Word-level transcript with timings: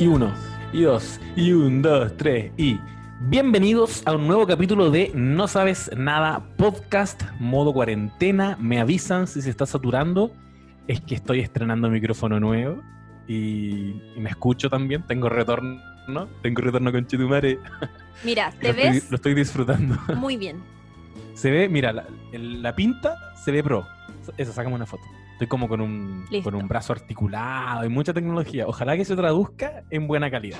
y 0.00 0.06
uno, 0.06 0.32
y 0.72 0.80
dos, 0.80 1.20
y 1.36 1.52
un, 1.52 1.82
dos, 1.82 2.16
tres, 2.16 2.50
y... 2.56 2.78
Bienvenidos 3.22 4.02
a 4.06 4.14
un 4.14 4.26
nuevo 4.26 4.46
capítulo 4.46 4.90
de 4.90 5.12
No 5.14 5.46
Sabes 5.46 5.90
Nada 5.94 6.42
Podcast, 6.56 7.22
modo 7.38 7.70
cuarentena. 7.74 8.56
Me 8.58 8.80
avisan 8.80 9.26
si 9.26 9.42
se 9.42 9.50
está 9.50 9.66
saturando. 9.66 10.32
Es 10.88 11.02
que 11.02 11.16
estoy 11.16 11.40
estrenando 11.40 11.90
micrófono 11.90 12.40
nuevo 12.40 12.80
y, 13.28 13.90
y 14.16 14.20
me 14.20 14.30
escucho 14.30 14.70
también. 14.70 15.02
Tengo 15.06 15.28
retorno, 15.28 15.78
tengo 16.40 16.62
retorno 16.62 16.90
con 16.90 17.06
Chitumare. 17.06 17.58
Mira, 18.24 18.54
te 18.58 18.68
lo 18.68 18.74
ves 18.74 18.96
Estoy, 18.96 19.10
lo 19.10 19.16
estoy 19.16 19.34
disfrutando. 19.34 19.98
muy 20.16 20.38
bien. 20.38 20.62
Se 21.34 21.50
ve, 21.50 21.68
mira, 21.68 21.92
la, 22.32 22.74
pinta 22.74 23.16
se 23.44 23.52
ve 23.52 23.62
pro. 23.62 23.86
Eso, 24.38 24.50
sácame 24.50 24.76
una 24.76 24.86
foto. 24.86 25.02
Estoy 25.40 25.48
como 25.48 25.68
con 25.68 25.80
un, 25.80 26.26
Listo. 26.30 26.50
con 26.50 26.60
un 26.60 26.68
brazo 26.68 26.92
articulado 26.92 27.86
y 27.86 27.88
mucha 27.88 28.12
tecnología. 28.12 28.66
Ojalá 28.66 28.94
que 28.94 29.06
se 29.06 29.16
traduzca 29.16 29.84
en 29.88 30.06
buena 30.06 30.30
calidad. 30.30 30.58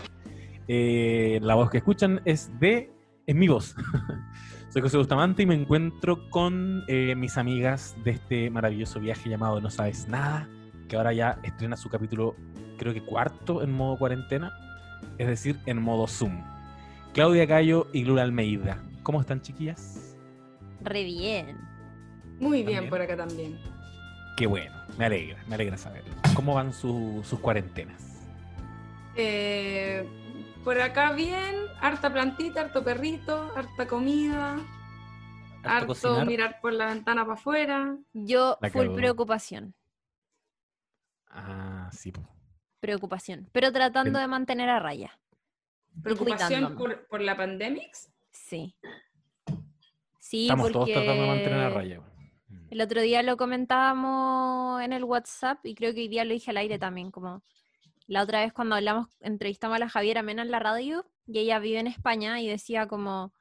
Eh, 0.69 1.39
la 1.43 1.55
voz 1.55 1.69
que 1.69 1.77
escuchan 1.77 2.23
es 2.25 2.51
de. 2.59 2.91
es 3.27 3.35
mi 3.35 3.47
voz. 3.47 3.77
Soy 4.71 4.81
José 4.81 4.97
Bustamante 4.97 5.43
y 5.43 5.47
me 5.47 5.55
encuentro 5.55 6.31
con 6.31 6.83
eh, 6.89 7.15
mis 7.15 7.37
amigas 7.37 7.95
de 8.05 8.13
este 8.13 8.49
maravilloso 8.49 9.01
viaje 9.01 9.29
llamado 9.29 9.61
No 9.61 9.69
Sabes 9.69 10.09
Nada, 10.09 10.49
que 10.89 10.97
ahora 10.97 11.13
ya 11.13 11.39
estrena 11.43 11.77
su 11.77 11.91
capítulo, 11.91 12.35
creo 12.79 12.95
que 12.95 13.03
cuarto 13.03 13.63
en 13.63 13.73
modo 13.73 13.99
cuarentena, 13.99 14.51
es 15.19 15.27
decir, 15.27 15.59
en 15.67 15.83
modo 15.83 16.07
Zoom. 16.07 16.43
Claudia 17.13 17.47
Cayo 17.47 17.87
y 17.93 18.05
Lula 18.05 18.23
Almeida. 18.23 18.83
¿Cómo 19.03 19.21
están, 19.21 19.43
chiquillas? 19.43 20.17
Re 20.81 21.05
bien. 21.05 21.59
Muy 22.39 22.63
bien 22.63 22.77
También. 22.77 22.91
por 22.91 23.03
acá 23.03 23.17
también. 23.19 23.59
Qué 24.41 24.47
bueno, 24.47 24.75
me 24.97 25.05
alegra, 25.05 25.45
me 25.49 25.55
alegra 25.55 25.77
saberlo. 25.77 26.15
¿Cómo 26.35 26.55
van 26.55 26.73
su- 26.73 27.21
sus 27.29 27.39
cuarentenas? 27.41 28.25
Eh, 29.15 30.09
por 30.65 30.81
acá 30.81 31.13
bien, 31.13 31.57
harta 31.79 32.11
plantita, 32.11 32.63
harto 32.63 32.83
perrito, 32.83 33.53
harta 33.55 33.87
comida, 33.87 34.57
harto, 35.63 36.25
mirar 36.25 36.59
por 36.63 36.73
la 36.73 36.87
ventana 36.87 37.21
para 37.27 37.35
afuera. 37.35 37.99
Yo, 38.15 38.57
La 38.63 38.71
full 38.71 38.95
preocupación. 38.95 39.75
Ah, 41.29 41.91
sí. 41.93 42.11
po. 42.11 42.27
Preocupación. 42.81 43.47
Pero 43.53 43.71
tratando 43.73 44.19
de 44.19 44.27
mantener 44.27 44.71
a 44.71 44.79
raya. 44.81 45.21
Preocupación 46.03 46.79
por 47.11 47.21
la 47.21 47.37
pandemia. 47.37 47.91
Sí. 48.33 48.75
Sí, 50.19 50.45
Estamos 50.45 50.73
porque 50.73 50.95
todos 50.95 51.05
tratando 51.05 51.23
de 51.25 51.29
mantener 51.29 51.59
a 51.61 51.69
raya. 51.69 52.01
El 52.71 52.81
otro 52.81 53.01
día 53.01 53.25
lo 53.25 53.37
comentábamos 53.37 54.81
en 54.81 54.93
el 54.93 55.03
WhatsApp 55.03 55.59
y 55.67 55.75
creo 55.75 55.93
que 55.93 56.03
hoy 56.03 56.09
día 56.09 56.25
lo 56.25 56.33
dije 56.33 56.53
al 56.53 56.57
aire 56.57 56.79
también, 56.79 57.11
como 57.11 57.43
la 58.07 58.23
otra 58.23 58.43
vez 58.43 58.53
cuando 58.53 58.77
hablamos, 58.77 59.09
entrevistamos 59.19 59.75
a 59.75 59.81
la 59.81 59.89
Javiera 59.89 60.23
Mena 60.23 60.43
en 60.43 60.53
la 60.53 60.61
radio 60.61 61.05
y 61.27 61.41
ella 61.41 61.59
vive 61.59 61.81
en 61.81 61.89
España 61.89 62.41
y 62.41 62.47
decía 62.47 62.87
como 62.87 63.35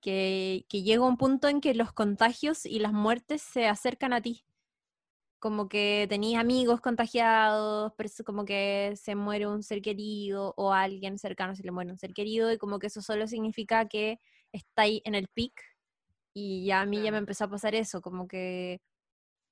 que, 0.00 0.64
llega 0.70 1.04
un 1.04 1.18
punto 1.18 1.48
en 1.48 1.60
que 1.60 1.74
los 1.74 1.92
contagios 1.92 2.64
y 2.64 2.78
las 2.78 2.94
muertes 2.94 3.42
se 3.42 3.66
acercan 3.68 4.14
a 4.14 4.22
ti. 4.22 4.46
Como 5.38 5.68
que 5.68 6.06
tenías 6.08 6.40
amigos 6.40 6.80
contagiados, 6.80 7.92
como 8.24 8.46
que 8.46 8.94
se 8.96 9.14
muere 9.14 9.46
un 9.46 9.62
ser 9.62 9.82
querido 9.82 10.54
o 10.56 10.72
alguien 10.72 11.18
cercano 11.18 11.54
se 11.54 11.64
le 11.64 11.70
muere 11.70 11.90
un 11.92 11.98
ser 11.98 12.14
querido 12.14 12.50
y 12.50 12.56
como 12.56 12.78
que 12.78 12.86
eso 12.86 13.02
solo 13.02 13.26
significa 13.26 13.88
que 13.88 14.20
está 14.52 14.82
ahí 14.82 15.02
en 15.04 15.14
el 15.14 15.28
pic 15.28 15.73
y 16.34 16.66
ya 16.66 16.80
a 16.82 16.86
mí 16.86 17.00
ya 17.02 17.12
me 17.12 17.18
empezó 17.18 17.44
a 17.44 17.48
pasar 17.50 17.74
eso, 17.74 18.00
como 18.02 18.26
que 18.28 18.80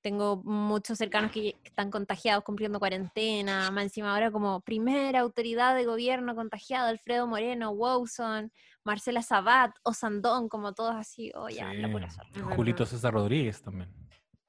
tengo 0.03 0.43
muchos 0.45 0.99
cercanos 0.99 1.31
que 1.31 1.55
están 1.63 1.93
contagiados 1.93 2.43
cumpliendo 2.43 2.81
cuarentena, 2.81 3.71
más 3.71 3.85
encima 3.85 4.13
ahora 4.13 4.33
como 4.33 4.61
primera 4.61 5.21
autoridad 5.21 5.77
de 5.77 5.85
gobierno 5.85 6.35
contagiada, 6.35 6.89
Alfredo 6.89 7.29
Moreno, 7.29 7.71
Wowson, 7.71 8.51
Marcela 8.85 9.23
Sabat, 9.23 9.71
Osandón, 9.85 10.49
como 10.49 10.75
todos 10.75 10.97
así, 10.97 11.31
oh 11.37 11.49
ya, 11.49 11.73
la 11.73 11.89
pura 11.91 12.11
Sí. 12.11 12.17
suerte. 12.17 12.41
Julito. 12.57 12.85
César 12.85 13.15
Rodríguez 13.15 13.63
también. 13.63 13.89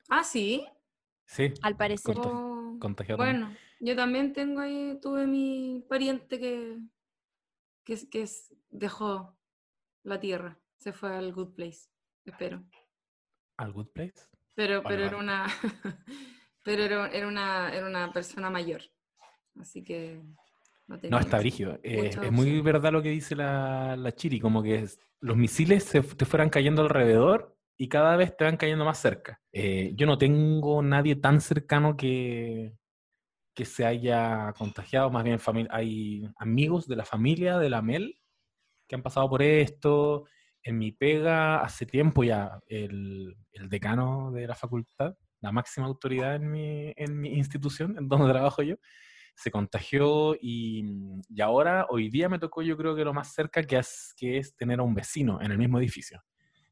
Ah, 0.09 0.23
sí. 0.23 0.65
Sí, 1.27 1.53
Al 1.61 1.77
parecer. 1.77 2.15
Conta- 2.15 2.29
Oh, 2.33 2.77
contagiado 2.79 3.19
también. 3.23 3.41
bueno, 3.43 3.57
yo 3.79 3.95
también 3.95 4.33
tengo 4.33 4.59
ahí, 4.59 4.97
tuve 5.01 5.27
mi 5.27 5.85
pariente 5.87 6.39
que, 6.39 6.79
que, 7.83 7.93
es- 7.93 8.07
que 8.09 8.27
dejó 8.71 9.37
la 10.01 10.19
tierra, 10.19 10.59
se 10.77 10.91
fue 10.93 11.15
al 11.15 11.31
good 11.31 11.53
place, 11.53 11.89
espero. 12.25 12.63
¿Al 13.57 13.71
Good 13.73 13.87
Place? 13.93 14.13
Pero, 14.55 14.81
Vale, 14.83 14.95
pero 14.95 15.07
era 15.07 15.17
una 15.17 15.45
pero 16.63 16.83
era, 16.83 17.07
era 17.09 17.27
una 17.27 17.73
era 17.73 17.87
una 17.87 18.11
persona 18.11 18.49
mayor. 18.49 18.81
Así 19.59 19.83
que 19.83 20.21
no 20.87 20.99
tenía 20.99 21.17
No, 21.17 21.19
está 21.23 21.39
brígido. 21.39 21.79
Eh, 21.83 22.11
es 22.21 22.31
muy 22.31 22.61
verdad 22.61 22.91
lo 22.91 23.01
que 23.01 23.09
dice 23.09 23.35
la, 23.35 23.95
la 23.95 24.13
Chiri, 24.13 24.39
como 24.39 24.61
que 24.63 24.75
es- 24.75 24.99
los 25.19 25.37
misiles 25.37 25.83
se, 25.85 26.01
te 26.01 26.25
fueran 26.25 26.49
cayendo 26.49 26.81
alrededor 26.81 27.57
y 27.77 27.87
cada 27.87 28.15
vez 28.17 28.35
te 28.35 28.43
van 28.43 28.57
cayendo 28.57 28.83
más 28.85 28.99
cerca. 28.99 29.41
Eh, 29.51 29.93
yo 29.95 30.05
no 30.05 30.17
tengo 30.17 30.81
nadie 30.83 31.15
tan 31.15 31.39
cercano 31.39 31.95
que, 31.95 32.73
que 33.55 33.65
se 33.65 33.85
haya 33.85 34.53
contagiado, 34.57 35.09
más 35.09 35.23
bien 35.23 35.39
hay 35.69 36.27
amigos 36.37 36.87
de 36.87 36.95
la 36.97 37.05
familia 37.05 37.57
de 37.57 37.69
la 37.69 37.81
Mel 37.81 38.19
que 38.87 38.95
han 38.95 39.03
pasado 39.03 39.29
por 39.29 39.41
esto. 39.41 40.25
En 40.63 40.77
mi 40.77 40.91
pega, 40.91 41.61
hace 41.61 41.85
tiempo 41.85 42.23
ya, 42.23 42.59
el, 42.67 43.35
el 43.51 43.69
decano 43.69 44.31
de 44.31 44.47
la 44.47 44.55
facultad, 44.55 45.15
la 45.41 45.51
máxima 45.51 45.87
autoridad 45.87 46.35
en 46.35 46.49
mi, 46.49 46.93
en 46.95 47.19
mi 47.19 47.33
institución, 47.33 47.95
en 47.97 48.07
donde 48.07 48.27
trabajo 48.33 48.61
yo, 48.63 48.75
se 49.35 49.51
contagió 49.51 50.35
y, 50.39 50.85
y 51.27 51.41
ahora, 51.41 51.87
hoy 51.89 52.09
día 52.09 52.29
me 52.29 52.39
tocó 52.39 52.61
yo 52.61 52.77
creo 52.77 52.95
que 52.95 53.03
lo 53.03 53.13
más 53.13 53.33
cerca 53.33 53.63
que 53.63 53.77
es, 53.77 54.13
que 54.15 54.37
es 54.37 54.55
tener 54.55 54.79
a 54.79 54.83
un 54.83 54.93
vecino 54.93 55.41
en 55.41 55.51
el 55.51 55.57
mismo 55.57 55.79
edificio. 55.79 56.21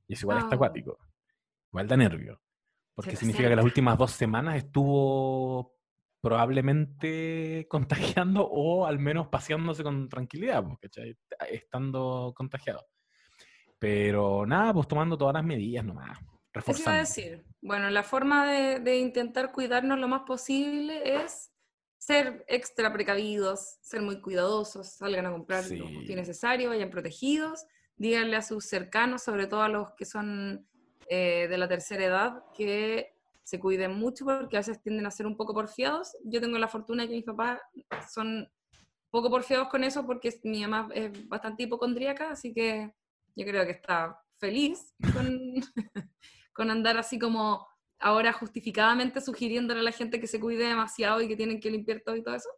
Y 0.08 0.13
eso 0.13 0.25
igual 0.25 0.38
está 0.40 0.52
Ah. 0.52 0.56
acuático. 0.56 0.97
Igual 1.72 1.88
da 1.88 1.97
nervio. 1.97 2.41
Porque 2.94 3.16
significa 3.16 3.50
que 3.50 3.56
las 3.56 3.66
últimas 3.66 3.97
dos 3.97 4.12
semanas 4.12 4.58
estuvo 4.58 5.73
probablemente 6.22 7.66
contagiando 7.69 8.47
o 8.47 8.85
al 8.85 9.00
menos 9.00 9.28
paseándose 9.29 9.84
con 9.84 10.08
tranquilidad, 10.08 10.63
pues, 10.63 10.78
¿cachai? 10.81 11.18
estando 11.50 12.34
contagiado. 12.35 12.85
Pero 13.81 14.45
nada, 14.45 14.75
pues 14.75 14.87
tomando 14.87 15.17
todas 15.17 15.33
las 15.33 15.43
medidas 15.43 15.83
nomás, 15.83 16.19
Eso 16.67 16.83
iba 16.83 16.93
a 16.93 16.99
decir. 16.99 17.43
Bueno, 17.63 17.89
la 17.89 18.03
forma 18.03 18.45
de, 18.45 18.79
de 18.79 18.99
intentar 18.99 19.51
cuidarnos 19.51 19.97
lo 19.97 20.07
más 20.07 20.21
posible 20.21 21.15
es 21.23 21.51
ser 21.97 22.45
extra 22.47 22.93
precavidos, 22.93 23.79
ser 23.81 24.03
muy 24.03 24.21
cuidadosos, 24.21 24.87
salgan 24.87 25.25
a 25.25 25.31
comprar 25.31 25.63
lo 25.63 25.69
Sí. 25.87 25.95
justo 25.95 26.11
y 26.11 26.15
necesario, 26.15 26.69
vayan 26.69 26.91
protegidos, 26.91 27.65
díganle 27.95 28.35
a 28.35 28.43
sus 28.43 28.65
cercanos, 28.65 29.23
sobre 29.23 29.47
todo 29.47 29.63
a 29.63 29.67
los 29.67 29.93
que 29.93 30.05
son 30.05 30.67
eh, 31.07 31.47
de 31.49 31.57
la 31.57 31.67
tercera 31.67 32.05
edad, 32.05 32.43
que 32.55 33.15
se 33.41 33.59
cuiden 33.59 33.95
mucho 33.95 34.25
porque 34.25 34.57
a 34.57 34.59
veces 34.59 34.79
tienden 34.83 35.07
a 35.07 35.11
ser 35.11 35.25
un 35.25 35.35
poco 35.35 35.55
porfiados. 35.55 36.15
Yo 36.23 36.39
tengo 36.39 36.59
la 36.59 36.67
fortuna 36.67 37.01
de 37.01 37.09
que 37.09 37.15
mis 37.15 37.25
papás 37.25 37.59
son 38.13 38.47
poco 39.09 39.31
porfiados 39.31 39.69
con 39.69 39.83
eso 39.83 40.05
porque 40.05 40.39
mi 40.43 40.61
mamá 40.61 40.87
es 40.93 41.27
bastante 41.27 41.63
hipocondríaca, 41.63 42.29
así 42.29 42.53
que 42.53 42.93
yo 43.35 43.45
creo 43.45 43.65
que 43.65 43.71
está 43.71 44.19
feliz 44.37 44.93
con, 45.13 45.27
con 46.53 46.71
andar 46.71 46.97
así 46.97 47.19
como 47.19 47.67
ahora 47.99 48.33
justificadamente 48.33 49.21
sugiriéndole 49.21 49.79
a 49.81 49.83
la 49.83 49.91
gente 49.91 50.19
que 50.19 50.27
se 50.27 50.39
cuide 50.39 50.67
demasiado 50.67 51.21
y 51.21 51.27
que 51.27 51.35
tienen 51.35 51.59
que 51.59 51.71
limpiar 51.71 52.01
todo 52.01 52.15
y 52.15 52.23
todo 52.23 52.35
eso. 52.35 52.49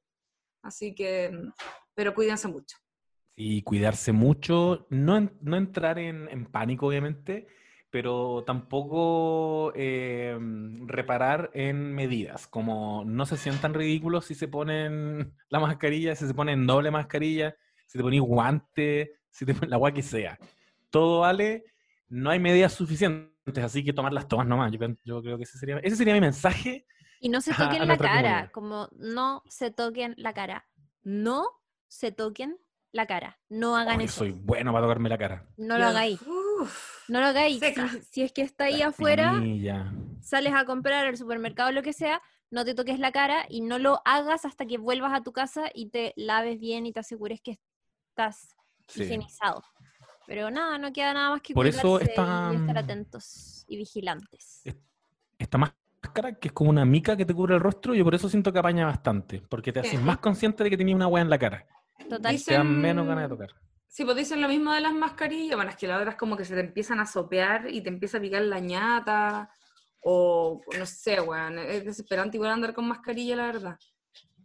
Así 0.61 0.95
que, 0.95 1.31
pero 1.93 2.13
cuídense 2.13 2.47
mucho. 2.47 2.77
Y 3.35 3.63
cuidarse 3.63 4.11
mucho, 4.11 4.87
no, 4.89 5.29
no 5.41 5.57
entrar 5.57 5.99
en, 5.99 6.29
en 6.29 6.45
pánico, 6.45 6.87
obviamente, 6.87 7.47
pero 7.93 8.43
tampoco 8.43 9.71
eh, 9.75 10.35
reparar 10.87 11.51
en 11.53 11.93
medidas, 11.93 12.47
como 12.47 13.03
no 13.05 13.27
se 13.27 13.37
sientan 13.37 13.75
ridículos 13.75 14.25
si 14.25 14.33
se 14.33 14.47
ponen 14.47 15.33
la 15.49 15.59
mascarilla, 15.59 16.15
si 16.15 16.25
se 16.25 16.33
ponen 16.33 16.65
doble 16.65 16.89
mascarilla, 16.89 17.55
si 17.85 17.99
te 17.99 18.03
pones 18.03 18.21
guante, 18.21 19.19
si 19.29 19.45
te 19.45 19.53
pones 19.53 19.69
la 19.69 19.75
agua 19.75 19.91
que 19.91 20.01
sea. 20.01 20.39
Todo 20.93 21.21
vale, 21.21 21.63
no 22.07 22.29
hay 22.29 22.37
medidas 22.39 22.71
suficientes, 22.71 23.63
así 23.63 23.83
que 23.83 23.93
tomarlas 23.93 24.27
todas 24.27 24.45
nomás. 24.45 24.71
Yo, 24.71 24.77
creo- 24.77 24.95
yo 25.03 25.21
creo 25.23 25.37
que 25.37 25.43
ese 25.43 25.57
sería, 25.57 25.79
ese 25.79 25.95
sería 25.95 26.13
mi 26.13 26.21
mensaje. 26.21 26.85
Y 27.19 27.29
no 27.29 27.41
se 27.41 27.49
a- 27.49 27.55
a 27.55 27.57
toquen 27.57 27.87
la 27.87 27.97
cara, 27.97 28.11
comunidad. 28.11 28.51
como 28.51 28.89
no 28.93 29.41
se 29.47 29.71
toquen 29.71 30.13
la 30.17 30.33
cara. 30.35 30.67
No 31.01 31.47
se 31.87 32.11
toquen 32.11 32.59
la 32.91 33.07
cara. 33.07 33.39
No 33.49 33.75
hagan 33.75 33.95
Oh, 33.97 33.99
yo 34.01 34.05
eso. 34.05 34.19
soy 34.19 34.31
bueno 34.33 34.71
para 34.71 34.85
tocarme 34.85 35.09
la 35.09 35.17
cara. 35.17 35.47
No 35.57 35.79
lo 35.79 35.85
hagáis. 35.87 36.21
Uf, 36.21 37.09
No 37.09 37.19
lo 37.21 37.25
hagáis. 37.25 37.59
Si, 37.59 37.73
si 38.11 38.21
es 38.21 38.31
que 38.31 38.43
está 38.43 38.65
ahí 38.65 38.77
La 38.77 38.87
afuera, 38.89 39.41
sales 40.21 40.53
a 40.53 40.63
comprar 40.65 41.07
al 41.07 41.17
supermercado 41.17 41.71
lo 41.71 41.81
que 41.81 41.91
sea, 41.93 42.21
no 42.51 42.65
te 42.65 42.75
toques 42.75 42.99
la 42.99 43.11
cara 43.11 43.47
y 43.49 43.61
no 43.61 43.79
lo 43.79 43.99
hagas 44.05 44.45
hasta 44.45 44.67
que 44.67 44.77
vuelvas 44.77 45.11
a 45.11 45.23
tu 45.23 45.33
casa 45.33 45.71
y 45.73 45.89
te 45.89 46.13
laves 46.17 46.59
bien 46.59 46.85
y 46.85 46.93
te 46.93 46.99
asegures 46.99 47.41
que 47.41 47.57
estás 48.09 48.55
Sí. 48.87 49.03
higienizado. 49.03 49.63
Pero 50.25 50.49
nada, 50.49 50.77
no 50.77 50.91
queda 50.93 51.13
nada 51.13 51.31
más 51.31 51.41
que 51.41 51.53
Por 51.53 51.67
eso 51.67 51.99
y 51.99 52.03
estar 52.05 52.77
atentos 52.77 53.65
y 53.67 53.77
vigilantes. 53.77 54.61
Es- 54.63 54.75
esta 55.37 55.57
máscara, 55.57 56.33
que 56.39 56.47
es 56.49 56.53
como 56.53 56.69
una 56.69 56.85
mica 56.85 57.17
que 57.17 57.25
te 57.25 57.33
cubre 57.33 57.55
el 57.55 57.59
rostro, 57.61 57.93
yo 57.93 58.03
por 58.03 58.15
eso 58.15 58.29
siento 58.29 58.51
que 58.53 58.59
apaña 58.59 58.85
bastante, 58.85 59.41
porque 59.49 59.73
te 59.73 59.81
haces 59.81 60.01
más 60.01 60.17
consciente 60.19 60.63
de 60.63 60.69
que 60.69 60.77
tenías 60.77 60.95
una 60.95 61.07
hueá 61.07 61.21
en 61.23 61.29
la 61.29 61.37
cara. 61.37 61.67
Total. 62.09 62.41
Te 62.43 62.53
dan 62.53 62.81
menos 62.81 63.05
ganas 63.07 63.25
de 63.25 63.29
tocar. 63.29 63.49
Sí, 63.87 64.05
pues 64.05 64.17
dicen 64.17 64.41
lo 64.41 64.47
mismo 64.47 64.71
de 64.73 64.81
las 64.81 64.93
mascarillas. 64.93 65.55
Bueno, 65.55 65.69
es 65.69 65.77
que 65.77 65.87
la 65.87 65.97
otra 65.97 66.11
es 66.11 66.17
como 66.17 66.35
que 66.35 66.45
se 66.45 66.55
te 66.55 66.61
empiezan 66.61 66.99
a 66.99 67.05
sopear 67.05 67.69
y 67.69 67.81
te 67.81 67.89
empieza 67.89 68.17
a 68.17 68.21
picar 68.21 68.41
la 68.41 68.59
ñata. 68.59 69.49
O 70.01 70.61
no 70.77 70.85
sé, 70.85 71.21
weón. 71.21 71.59
Es 71.59 71.85
desesperante 71.85 72.37
igual 72.37 72.51
andar 72.51 72.73
con 72.73 72.87
mascarilla, 72.87 73.35
la 73.35 73.45
verdad. 73.45 73.79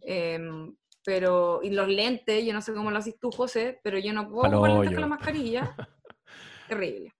Em, 0.01 0.75
pero, 1.03 1.61
y 1.63 1.69
los 1.69 1.87
lentes, 1.87 2.45
yo 2.45 2.53
no 2.53 2.61
sé 2.61 2.73
cómo 2.73 2.91
lo 2.91 2.97
haces 2.97 3.17
tú, 3.19 3.31
José, 3.31 3.79
pero 3.83 3.97
yo 3.97 4.13
no 4.13 4.29
puedo 4.29 4.43
Palo 4.43 4.57
ocupar 4.57 4.71
lentes 4.71 4.91
con 4.91 5.01
la 5.01 5.07
mascarilla. 5.07 5.75
Terrible. 6.67 7.13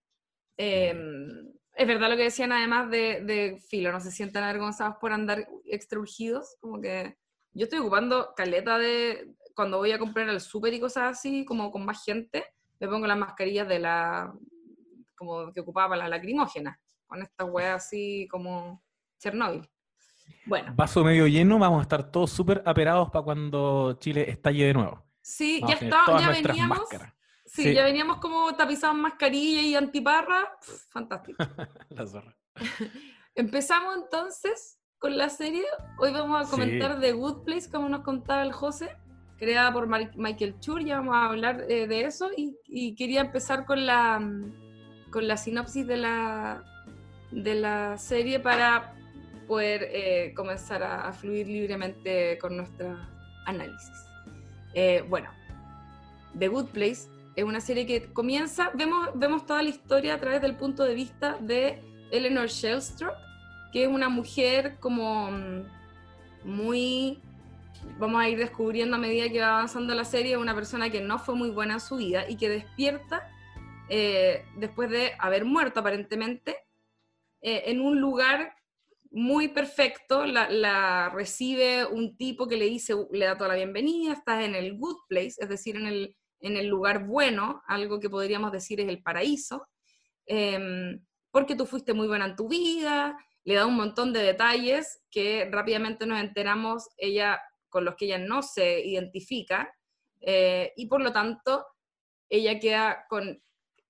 Em, 0.56 1.52
es 1.74 1.86
verdad 1.86 2.10
lo 2.10 2.16
que 2.16 2.24
decían 2.24 2.52
además 2.52 2.90
de, 2.90 3.22
de 3.22 3.58
filo, 3.68 3.90
no 3.92 4.00
se 4.00 4.10
sientan 4.10 4.44
avergonzados 4.44 4.96
por 5.00 5.12
andar 5.12 5.48
extra 5.64 5.98
urgidos, 5.98 6.56
como 6.60 6.80
que 6.80 7.16
yo 7.52 7.64
estoy 7.64 7.78
ocupando 7.78 8.32
caleta 8.36 8.78
de, 8.78 9.34
cuando 9.54 9.78
voy 9.78 9.92
a 9.92 9.98
comprar 9.98 10.28
al 10.28 10.40
súper 10.40 10.74
y 10.74 10.80
cosas 10.80 11.18
así, 11.18 11.44
como 11.44 11.70
con 11.70 11.84
más 11.84 12.04
gente, 12.04 12.44
me 12.78 12.88
pongo 12.88 13.06
las 13.06 13.18
mascarillas 13.18 13.68
de 13.68 13.78
la, 13.78 14.32
como 15.16 15.52
que 15.52 15.60
ocupaba 15.60 15.90
para 15.90 16.02
las 16.02 16.10
lacrimógenas, 16.10 16.78
con 17.06 17.22
estas 17.22 17.48
weas 17.50 17.84
así 17.84 18.28
como 18.30 18.82
Chernóbil. 19.18 19.68
Bueno, 20.46 20.72
Vaso 20.76 21.04
medio 21.04 21.26
lleno, 21.26 21.58
vamos 21.58 21.78
a 21.80 21.82
estar 21.82 22.10
todos 22.10 22.30
súper 22.30 22.62
aperados 22.66 23.10
para 23.10 23.24
cuando 23.24 23.96
Chile 24.00 24.28
estalle 24.30 24.66
de 24.66 24.74
nuevo. 24.74 25.04
sí, 25.20 25.60
Vamos 25.60 25.80
ya 25.80 25.86
está, 25.86 26.20
ya 26.20 26.30
veníamos, 26.30 26.80
sí, 27.46 27.62
Sí. 27.64 27.74
ya 27.74 27.84
veníamos 27.84 28.18
como 28.18 28.54
tapizados 28.54 28.96
en 28.96 29.02
mascarilla 29.02 29.60
y 29.62 29.74
antiparra, 29.74 30.48
pf, 30.60 30.72
fantástico. 30.90 31.38
La 31.90 32.06
zorra. 32.06 32.36
Empezamos 33.34 33.96
entonces 33.96 34.78
con 34.98 35.16
la 35.16 35.28
serie. 35.30 35.64
Hoy 35.98 36.12
vamos 36.12 36.40
a 36.40 36.44
Sí. 36.44 36.50
comentar 36.50 37.00
The 37.00 37.12
Good 37.12 37.44
Place, 37.44 37.70
como 37.70 37.88
nos 37.88 38.02
contaba 38.02 38.42
el 38.42 38.52
José, 38.52 38.90
creada 39.38 39.72
por 39.72 39.86
Mar- 39.86 40.12
Michael 40.16 40.58
Chur. 40.60 40.82
Ya 40.84 40.96
vamos 40.96 41.14
a 41.14 41.26
hablar 41.26 41.64
eh, 41.68 41.86
de 41.86 42.04
eso. 42.04 42.28
Y, 42.36 42.56
y 42.66 42.94
quería 42.94 43.22
empezar 43.22 43.64
con 43.66 43.86
la, 43.86 44.18
mm, 44.18 45.10
con 45.10 45.26
la 45.26 45.36
sinopsis 45.36 45.86
de 45.86 45.96
la, 45.96 46.62
de 47.30 47.54
la 47.54 47.96
serie 47.98 48.40
para 48.40 48.94
poder 49.50 49.88
eh, 49.90 50.32
comenzar 50.36 50.80
a, 50.84 51.12
fluir 51.12 51.48
libremente 51.48 52.38
con 52.38 52.56
nuestro 52.56 52.96
análisis. 53.46 54.06
Eh, 54.74 55.04
bueno, 55.08 55.28
The 56.38 56.46
Good 56.46 56.66
Place 56.66 57.08
es 57.34 57.42
una 57.42 57.60
serie 57.60 57.84
que 57.84 58.12
comienza, 58.12 58.70
vemos, 58.74 59.08
vemos 59.16 59.44
toda 59.46 59.60
la 59.64 59.70
historia 59.70 60.14
a 60.14 60.20
través 60.20 60.40
del 60.40 60.54
punto 60.54 60.84
de 60.84 60.94
vista 60.94 61.36
de 61.40 61.82
Eleanor 62.12 62.46
Shellstrop, 62.46 63.12
que 63.72 63.82
es 63.82 63.88
una 63.88 64.08
mujer 64.08 64.76
como 64.78 65.32
mm, 65.32 65.64
muy, 66.44 67.20
vamos 67.98 68.22
a 68.22 68.28
ir 68.28 68.38
descubriendo 68.38 68.94
a 68.94 69.00
medida 69.00 69.28
que 69.30 69.40
va 69.40 69.50
avanzando 69.58 69.92
la 69.96 70.04
serie, 70.04 70.36
una 70.36 70.54
persona 70.54 70.90
que 70.90 71.00
no 71.00 71.18
fue 71.18 71.34
muy 71.34 71.50
buena 71.50 71.74
en 71.74 71.80
su 71.80 71.96
vida 71.96 72.24
y 72.28 72.36
que 72.36 72.48
despierta 72.48 73.28
eh, 73.88 74.44
después 74.58 74.90
de 74.90 75.10
haber 75.18 75.44
muerto 75.44 75.80
aparentemente 75.80 76.56
en 77.42 77.80
un 77.80 78.00
lugar 78.00 78.59
muy 79.10 79.48
perfecto, 79.48 80.24
la, 80.24 81.10
recibe 81.10 81.84
un 81.84 82.16
tipo 82.16 82.46
que 82.46 82.56
le 82.56 82.66
dice, 82.66 82.94
le 83.10 83.26
da 83.26 83.36
toda 83.36 83.48
la 83.48 83.56
bienvenida, 83.56 84.12
estás 84.12 84.44
en 84.44 84.54
el 84.54 84.78
good 84.78 84.96
place, 85.08 85.34
es 85.38 85.48
decir, 85.48 85.76
en 85.76 85.86
el, 85.86 86.16
en 86.40 86.56
el 86.56 86.68
lugar 86.68 87.06
bueno, 87.06 87.62
algo 87.66 87.98
que 87.98 88.08
podríamos 88.08 88.52
decir 88.52 88.80
es 88.80 88.88
el 88.88 89.02
paraíso, 89.02 89.66
em, 90.26 91.04
porque 91.32 91.56
tú 91.56 91.66
fuiste 91.66 91.92
muy 91.92 92.06
buena 92.06 92.26
en 92.26 92.36
tu 92.36 92.48
vida, 92.48 93.16
le 93.44 93.54
da 93.54 93.66
un 93.66 93.76
montón 93.76 94.12
de 94.12 94.22
detalles 94.22 95.02
que 95.10 95.48
rápidamente 95.50 96.06
nos 96.06 96.20
enteramos 96.20 96.88
ella 96.96 97.40
con 97.68 97.84
los 97.84 97.96
que 97.96 98.04
ella 98.06 98.18
no 98.18 98.42
se 98.42 98.80
identifica, 98.80 99.72
eh, 100.20 100.72
y 100.76 100.86
por 100.86 101.00
lo 101.00 101.12
tanto 101.12 101.66
ella 102.28 102.60
queda 102.60 103.06
con, 103.08 103.42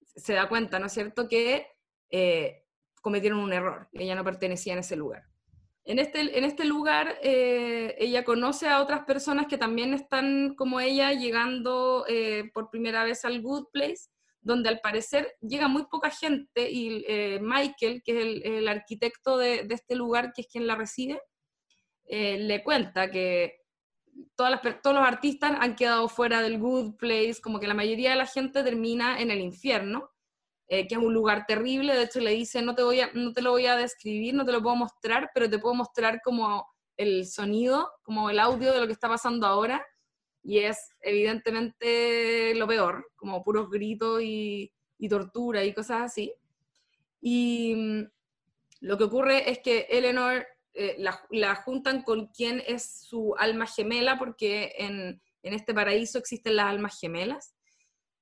se 0.02 0.32
da 0.32 0.49
cuenta, 0.49 0.78
¿no 0.78 0.87
es 0.87 0.93
cierto?, 0.93 1.28
que 1.28 1.66
eh, 2.11 2.60
cometieron 3.00 3.38
un 3.38 3.52
error, 3.52 3.88
ella 3.93 4.14
no 4.14 4.25
pertenecía 4.25 4.73
en 4.73 4.81
ese 4.81 4.97
lugar. 4.97 5.25
En 5.85 5.99
este, 5.99 6.38
en 6.38 6.44
este 6.44 6.64
lugar, 6.64 7.17
eh, 7.23 7.97
ella 7.99 8.23
conoce 8.23 8.69
a 8.69 8.82
otras 8.82 9.05
personas 9.05 9.47
que 9.47 9.58
también 9.58 9.94
están 9.94 10.55
como 10.55 10.79
ella 10.79 11.12
llegando 11.12 12.05
eh, 12.06 12.50
por 12.52 12.70
primera 12.70 13.02
vez 13.02 13.25
al 13.25 13.41
Good 13.41 13.69
Place, 13.73 14.11
donde 14.43 14.69
al 14.69 14.81
parecer 14.81 15.37
llega 15.41 15.69
muy 15.69 15.87
poca 15.87 16.11
gente 16.11 16.70
y 16.70 17.05
eh, 17.08 17.38
Michael, 17.43 18.02
que 18.02 18.12
es 18.12 18.25
el, 18.25 18.43
el 18.44 18.69
arquitecto 18.69 19.37
de, 19.37 19.64
de, 19.64 19.75
este 19.75 19.94
lugar, 19.94 20.32
que 20.32 20.43
es 20.43 20.49
quien 20.49 20.67
la 20.67 20.76
recibe, 20.76 21.20
eh, 22.06 22.38
le 22.38 22.64
cuenta 22.64 23.11
que 23.11 23.61
todas 24.35 24.50
las, 24.50 24.82
todos 24.82 24.97
los 24.97 25.06
artistas 25.06 25.52
han 25.61 25.76
quedado 25.76 26.08
fuera 26.08 26.43
del 26.43 26.58
Good 26.58 26.97
Place, 26.97 27.41
como 27.43 27.61
que 27.61 27.69
la 27.69 27.75
mayoría 27.75 28.11
de 28.11 28.17
la 28.17 28.26
gente 28.26 28.64
termina 28.64 29.20
en 29.20 29.31
el 29.31 29.41
infierno 29.41 30.11
eh, 30.72 30.87
que 30.87 30.94
es 30.94 31.00
un 31.00 31.12
lugar 31.12 31.46
terrible, 31.46 31.94
de 31.94 32.05
hecho 32.05 32.20
le 32.20 32.31
dice, 32.31 32.62
no 32.62 32.76
te, 32.76 32.84
voy 32.84 33.00
a, 33.00 33.11
no 33.12 33.32
te 33.32 33.43
lo 33.43 33.50
voy 33.50 33.67
a 33.67 33.75
describir, 33.75 34.34
no 34.34 34.44
te 34.44 34.52
lo 34.52 34.62
puedo 34.62 34.76
mostrar, 34.76 35.28
pero 35.34 35.50
te 35.50 35.58
puedo 35.58 35.75
mostrar 35.75 36.20
como 36.22 36.64
el 36.96 37.26
sonido, 37.26 37.90
como 38.05 38.31
el 38.31 38.38
audio 38.38 38.72
de 38.72 38.78
lo 38.78 38.87
que 38.87 38.93
está 38.93 39.08
pasando 39.08 39.49
ahora, 39.49 39.84
y 40.44 40.58
es 40.58 40.90
evidentemente 41.00 42.55
lo 42.55 42.69
peor, 42.69 43.05
como 43.17 43.43
puros 43.43 43.69
gritos 43.69 44.22
y, 44.22 44.72
y 44.96 45.08
tortura 45.08 45.64
y 45.64 45.75
cosas 45.75 46.02
así. 46.02 46.32
Y 47.20 47.75
mm, 47.75 48.02
lo 48.82 48.96
que 48.96 49.05
ocurre 49.05 49.50
es 49.50 49.58
que 49.58 49.88
Eleanor 49.90 50.46
eh, 50.75 50.94
la, 50.99 51.20
la, 51.31 51.56
juntan 51.56 52.02
con 52.05 52.28
quien 52.28 52.62
es 52.64 53.08
su 53.08 53.34
alma 53.37 53.66
gemela, 53.66 54.20
porque 54.20 54.73
en, 54.78 55.20
en 55.43 55.52
este 55.52 55.75
paraíso 55.75 56.16
existen 56.16 56.55
las 56.55 56.66
almas 56.66 56.96
gemelas, 57.00 57.56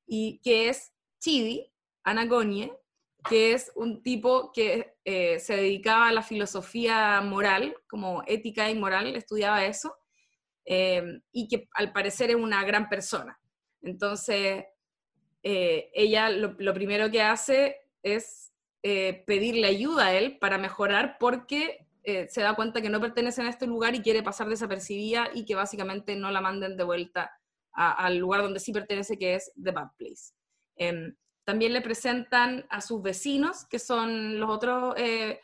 y 0.06 0.40
que 0.42 0.70
es 0.70 0.94
Chidi, 1.18 1.70
Anagonie, 2.10 2.72
que 3.28 3.52
es 3.52 3.72
un 3.75 4.02
tipo 4.02 4.52
que 4.52 4.94
eh, 5.05 5.38
se 5.38 5.56
dedicaba 5.56 6.08
a 6.08 6.12
la 6.12 6.22
filosofía 6.22 7.20
moral, 7.20 7.76
como 7.88 8.22
ética 8.26 8.70
y 8.70 8.75
moral, 8.75 9.14
estudiaba 9.16 9.64
eso, 9.64 9.96
eh, 10.64 11.20
y 11.32 11.49
que 11.49 11.69
al 11.75 11.93
parecer 11.93 12.31
es 12.31 12.37
una 12.37 12.64
gran 12.64 12.88
persona. 12.88 13.38
Entonces, 13.82 14.64
eh, 15.43 15.90
ella 15.94 16.31
lo, 16.31 16.55
lo, 16.58 16.75
primero 16.75 17.10
que 17.10 17.22
hace 17.22 17.76
es 18.02 18.52
pedirle 18.81 19.66
ayuda 19.66 20.06
a 20.06 20.14
él 20.14 20.38
para 20.38 20.56
mejorar 20.56 21.16
porque 21.20 21.87
se 22.04 22.40
da 22.40 22.54
cuenta 22.54 22.81
que 22.81 22.88
no 22.88 23.02
pertenece 23.02 23.43
a 23.43 23.49
este 23.50 23.66
lugar 23.66 23.94
y 23.94 24.00
quiere 24.00 24.22
pasar 24.22 24.49
desapercibida 24.49 25.28
y 25.35 25.44
que 25.44 25.54
básicamente 25.54 26.16
no 26.16 26.30
la 26.30 26.40
manden 26.40 26.78
de 26.78 26.85
vuelta 26.85 27.30
al 27.73 28.16
lugar 28.16 28.40
donde 28.40 28.61
sí 28.61 28.73
pertenece, 28.73 29.18
que 29.18 29.35
es 29.35 29.52
The 29.62 29.73
Bad 29.73 29.90
Place. 29.99 30.32
También 31.49 31.73
le 31.73 31.81
presentan 31.81 32.67
a 32.69 32.83
sus 32.83 33.00
vecinos, 33.00 33.64
que 33.64 33.78
son 33.78 34.38
los 34.38 34.50
otros 34.50 34.95
eh, 34.99 35.40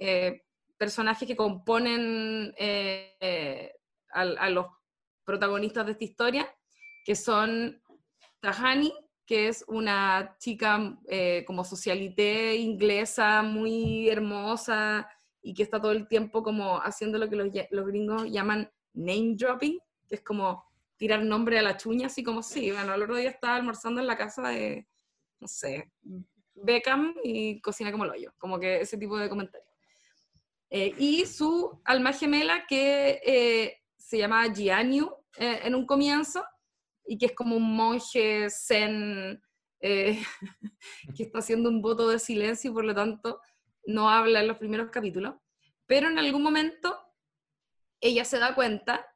eh, 0.00 0.42
personajes 0.78 1.28
que 1.28 1.36
componen 1.36 2.54
eh, 2.56 3.70
a, 4.10 4.48
los 4.48 4.68
protagonistas 5.22 5.84
de 5.84 5.92
esta 5.92 6.04
historia, 6.04 6.56
que 7.04 7.14
son 7.14 7.78
Tahani, 8.40 8.90
que 9.26 9.48
es 9.48 9.66
una 9.68 10.34
chica 10.38 10.98
como 11.46 11.62
socialité 11.62 12.56
inglesa, 12.56 13.42
muy 13.42 14.08
hermosa 14.08 15.06
y 15.42 15.52
que 15.52 15.62
está 15.62 15.78
todo 15.78 15.92
el 15.92 16.08
tiempo 16.08 16.42
como 16.42 16.80
haciendo 16.80 17.18
lo 17.18 17.28
que 17.28 17.36
los, 17.36 17.48
los 17.70 17.86
gringos 17.86 18.32
llaman 18.32 18.72
name 18.94 19.34
dropping, 19.36 19.78
que 20.08 20.14
es 20.14 20.22
como 20.22 20.64
tirar 20.96 21.22
nombre 21.22 21.58
a 21.58 21.62
la 21.62 21.76
chuña, 21.76 22.06
así 22.06 22.24
como 22.24 22.42
sí, 22.42 22.70
bueno, 22.70 22.94
el 22.94 23.02
otro 23.02 23.16
día 23.16 23.28
estaba 23.28 23.56
almorzando 23.56 24.00
en 24.00 24.06
la 24.06 24.16
casa 24.16 24.48
de 24.48 24.88
no 25.44 25.48
sé, 25.48 25.92
Beckham 26.54 27.14
y 27.22 27.60
cocina 27.60 27.92
como 27.92 28.06
lo 28.06 28.16
yo, 28.16 28.30
como 28.38 28.58
que 28.58 28.80
ese 28.80 28.96
tipo 28.96 29.18
de 29.18 29.28
comentarios. 29.28 29.68
Eh, 30.70 30.94
y 30.96 31.26
su 31.26 31.82
alma 31.84 32.14
gemela 32.14 32.64
que 32.66 33.20
eh, 33.26 33.82
se 33.98 34.16
llama 34.16 34.46
Gianyu 34.46 35.14
eh, 35.36 35.60
en 35.64 35.74
un 35.74 35.84
comienzo 35.84 36.42
y 37.06 37.18
que 37.18 37.26
es 37.26 37.32
como 37.32 37.56
un 37.56 37.76
monje 37.76 38.48
zen 38.48 39.42
que 39.80 40.24
está 41.18 41.40
haciendo 41.40 41.68
un 41.68 41.82
voto 41.82 42.08
de 42.08 42.18
silencio 42.18 42.70
y 42.70 42.74
por 42.74 42.86
lo 42.86 42.94
tanto 42.94 43.42
no 43.84 44.08
habla 44.08 44.40
en 44.40 44.48
los 44.48 44.56
primeros 44.56 44.88
capítulos, 44.88 45.34
pero 45.84 46.08
en 46.08 46.18
algún 46.18 46.42
momento 46.42 46.98
ella 48.00 48.24
se 48.24 48.38
da 48.38 48.54
cuenta, 48.54 49.06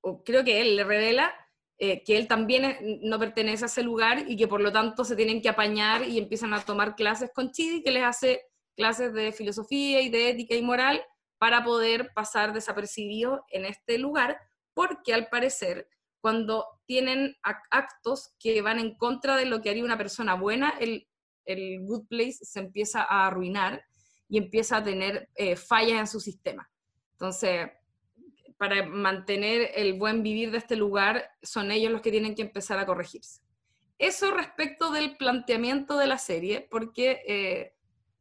o 0.00 0.24
creo 0.24 0.42
que 0.44 0.62
él 0.62 0.76
le 0.76 0.84
revela, 0.84 1.34
eh, 1.78 2.02
que 2.04 2.16
él 2.16 2.26
también 2.26 2.64
es, 2.64 2.78
no 3.02 3.18
pertenece 3.18 3.64
a 3.64 3.66
ese 3.66 3.82
lugar 3.82 4.24
y 4.26 4.36
que 4.36 4.48
por 4.48 4.60
lo 4.60 4.72
tanto 4.72 5.04
se 5.04 5.16
tienen 5.16 5.42
que 5.42 5.48
apañar 5.48 6.08
y 6.08 6.18
empiezan 6.18 6.54
a 6.54 6.64
tomar 6.64 6.96
clases 6.96 7.30
con 7.34 7.50
Chidi, 7.50 7.82
que 7.82 7.90
les 7.90 8.04
hace 8.04 8.42
clases 8.76 9.12
de 9.12 9.32
filosofía 9.32 10.00
y 10.00 10.08
de 10.08 10.30
ética 10.30 10.54
y 10.54 10.62
moral 10.62 11.02
para 11.38 11.64
poder 11.64 12.12
pasar 12.14 12.52
desapercibidos 12.52 13.40
en 13.50 13.66
este 13.66 13.98
lugar, 13.98 14.38
porque 14.74 15.12
al 15.12 15.28
parecer 15.28 15.88
cuando 16.20 16.66
tienen 16.86 17.36
actos 17.70 18.34
que 18.40 18.60
van 18.60 18.78
en 18.78 18.96
contra 18.96 19.36
de 19.36 19.46
lo 19.46 19.60
que 19.60 19.70
haría 19.70 19.84
una 19.84 19.98
persona 19.98 20.34
buena, 20.34 20.70
el, 20.80 21.06
el 21.44 21.84
good 21.84 22.08
place 22.08 22.38
se 22.42 22.58
empieza 22.58 23.02
a 23.02 23.26
arruinar 23.26 23.84
y 24.28 24.38
empieza 24.38 24.78
a 24.78 24.82
tener 24.82 25.28
eh, 25.36 25.56
fallas 25.56 26.00
en 26.00 26.06
su 26.06 26.18
sistema. 26.18 26.68
Entonces, 27.12 27.68
para 28.56 28.86
mantener 28.86 29.70
el 29.74 29.94
buen 29.94 30.22
vivir 30.22 30.50
de 30.50 30.58
este 30.58 30.76
lugar, 30.76 31.30
son 31.42 31.70
ellos 31.70 31.92
los 31.92 32.00
que 32.00 32.10
tienen 32.10 32.34
que 32.34 32.42
empezar 32.42 32.78
a 32.78 32.86
corregirse. 32.86 33.40
Eso 33.98 34.30
respecto 34.30 34.90
del 34.90 35.16
planteamiento 35.16 35.98
de 35.98 36.06
la 36.06 36.18
serie, 36.18 36.66
porque 36.70 37.22
eh, 37.26 37.74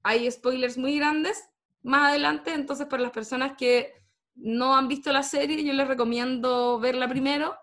hay 0.04 0.30
spoilers 0.30 0.78
muy 0.78 0.98
grandes 0.98 1.50
más 1.84 2.10
adelante, 2.10 2.54
entonces 2.54 2.88
para 2.88 3.04
las 3.04 3.12
personas 3.12 3.56
que 3.58 3.94
no 4.36 4.76
han 4.76 4.88
visto 4.88 5.12
la 5.12 5.24
serie, 5.24 5.64
yo 5.64 5.74
les 5.74 5.88
recomiendo 5.88 6.80
verla 6.80 7.08
primero, 7.08 7.56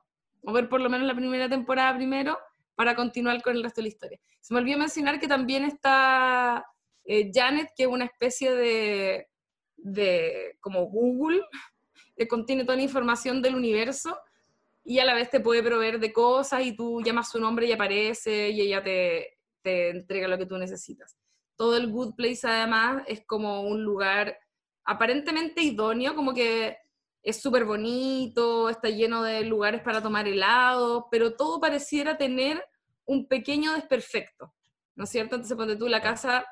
o 0.43 0.53
ver 0.53 0.69
por 0.69 0.81
lo 0.81 0.89
menos 0.89 1.07
la 1.07 1.15
primera 1.15 1.49
temporada 1.49 1.95
primero, 1.95 2.39
para 2.75 2.95
continuar 2.95 3.43
con 3.43 3.57
el 3.57 3.63
resto 3.63 3.81
de 3.81 3.83
la 3.83 3.89
historia. 3.89 4.21
Se 4.41 4.55
me 4.55 4.61
olvidó 4.61 4.79
mencionar 4.79 5.21
que 5.21 5.29
también 5.29 5.65
está 5.65 6.65
eh, 7.05 7.31
Janet, 7.33 7.71
que 7.77 7.85
es 7.85 7.89
una 7.89 8.07
especie 8.07 8.53
de, 8.55 9.29
de 9.77 10.57
como 10.61 10.87
Google, 10.87 11.43
que 12.17 12.29
contiene 12.29 12.65
toda 12.65 12.77
la 12.77 12.83
información 12.83 13.43
del 13.43 13.55
universo 13.55 14.19
y 14.85 14.99
a 14.99 15.05
la 15.05 15.15
vez 15.15 15.31
te 15.31 15.41
puede 15.41 15.63
proveer 15.63 16.01
de 16.01 16.13
cosas 16.13 16.65
y 16.65 16.75
tú 16.75 17.01
llamas 17.03 17.31
su 17.31 17.41
nombre 17.41 17.67
y 17.67 17.73
aparece 17.73 18.51
y 18.51 18.61
ella 18.61 18.83
te, 18.83 19.39
te 19.63 19.91
entrega 19.91 20.29
lo 20.29 20.39
que 20.39 20.47
tú 20.47 20.59
necesitas. 20.59 21.17
Todo 21.57 21.77
el 21.77 21.91
Good 21.91 22.15
Place 22.17 22.41
además 22.45 23.05
es 23.07 23.25
como 23.25 23.63
un 23.63 23.85
lugar 23.85 24.37
aparentemente 24.85 25.63
idóneo, 25.63 26.15
como 26.15 26.35
que 26.35 26.77
es 27.23 27.41
súper 27.41 27.65
bonito, 27.65 28.69
está 28.69 28.89
lleno 28.89 29.23
de 29.23 29.45
lugares 29.45 29.81
para 29.83 30.03
tomar 30.03 30.27
helado, 30.27 31.07
pero 31.11 31.37
todo 31.37 31.61
pareciera 31.61 32.19
tener 32.19 32.65
un 33.05 33.29
pequeño 33.29 33.75
desperfecto, 33.75 34.53
¿no 34.97 35.05
es 35.05 35.11
cierto? 35.11 35.37
Entonces, 35.37 35.57
cuando 35.57 35.79
tú 35.79 35.87
la 35.87 36.03
casa 36.03 36.45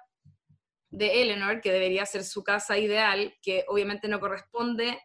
de 0.91 1.23
Eleanor, 1.23 1.61
que 1.61 1.73
debería 1.73 2.07
ser 2.07 2.25
su 2.25 2.45
casa 2.45 2.79
ideal, 2.79 3.35
que 3.43 3.65
obviamente 3.69 4.09
no 4.09 4.21
corresponde 4.21 5.01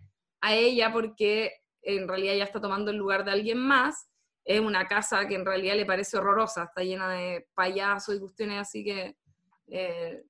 a 0.46 0.54
ella 0.54 0.92
porque 0.94 1.52
en 1.82 2.08
realidad 2.08 2.36
ya 2.36 2.44
está 2.44 2.62
tomando 2.62 2.92
el 2.92 2.98
lugar 2.98 3.26
de 3.26 3.32
alguien 3.32 3.58
más, 3.58 4.10
es 4.44 4.60
una 4.60 4.88
casa 4.88 5.28
que 5.28 5.36
en 5.36 5.46
realidad 5.46 5.76
le 5.76 5.86
parece 5.86 6.18
horrorosa, 6.18 6.66
está 6.66 6.84
llena 6.84 7.10
de 7.10 7.48
payasos 7.56 8.16
y 8.16 8.20
cuestiones 8.20 8.60
así 8.60 8.84
que 8.84 9.18
eh, 9.68 10.24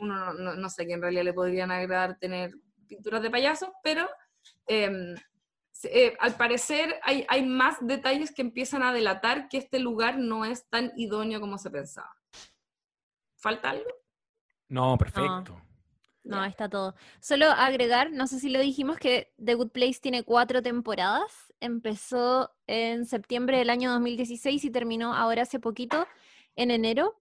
uno 0.00 0.34
no, 0.34 0.68
sé 0.68 0.86
que 0.86 0.94
en 0.94 1.02
realidad 1.02 1.22
le 1.22 1.32
podrían 1.32 1.70
agradar 1.70 2.18
tener 2.18 2.52
pinturas 2.88 3.22
de 3.22 3.30
payasos, 3.30 3.70
pero 3.82 4.08
em, 4.66 5.14
eh, 5.84 6.16
al 6.18 6.34
parecer 6.34 7.00
hay, 7.02 7.24
hay 7.28 7.46
más 7.46 7.76
detalles 7.80 8.34
que 8.34 8.42
empiezan 8.42 8.82
a 8.82 8.92
delatar 8.92 9.48
que 9.48 9.58
este 9.58 9.78
lugar 9.78 10.18
no 10.18 10.44
es 10.44 10.68
tan 10.68 10.92
idóneo 10.96 11.40
como 11.40 11.58
se 11.58 11.70
pensaba. 11.70 12.14
¿Falta 13.36 13.70
algo? 13.70 13.90
No, 14.68 14.98
perfecto. 14.98 15.63
No, 16.24 16.42
está 16.42 16.70
todo. 16.70 16.94
Solo 17.20 17.46
agregar, 17.50 18.10
no 18.10 18.26
sé 18.26 18.40
si 18.40 18.48
lo 18.48 18.58
dijimos, 18.58 18.96
que 18.98 19.32
The 19.42 19.54
Good 19.54 19.70
Place 19.70 20.00
tiene 20.00 20.22
cuatro 20.22 20.62
temporadas. 20.62 21.52
Empezó 21.60 22.50
en 22.66 23.04
septiembre 23.04 23.58
del 23.58 23.68
año 23.68 23.92
2016 23.92 24.64
y 24.64 24.70
terminó 24.70 25.14
ahora 25.14 25.42
hace 25.42 25.60
poquito, 25.60 26.06
en 26.56 26.70
enero. 26.70 27.20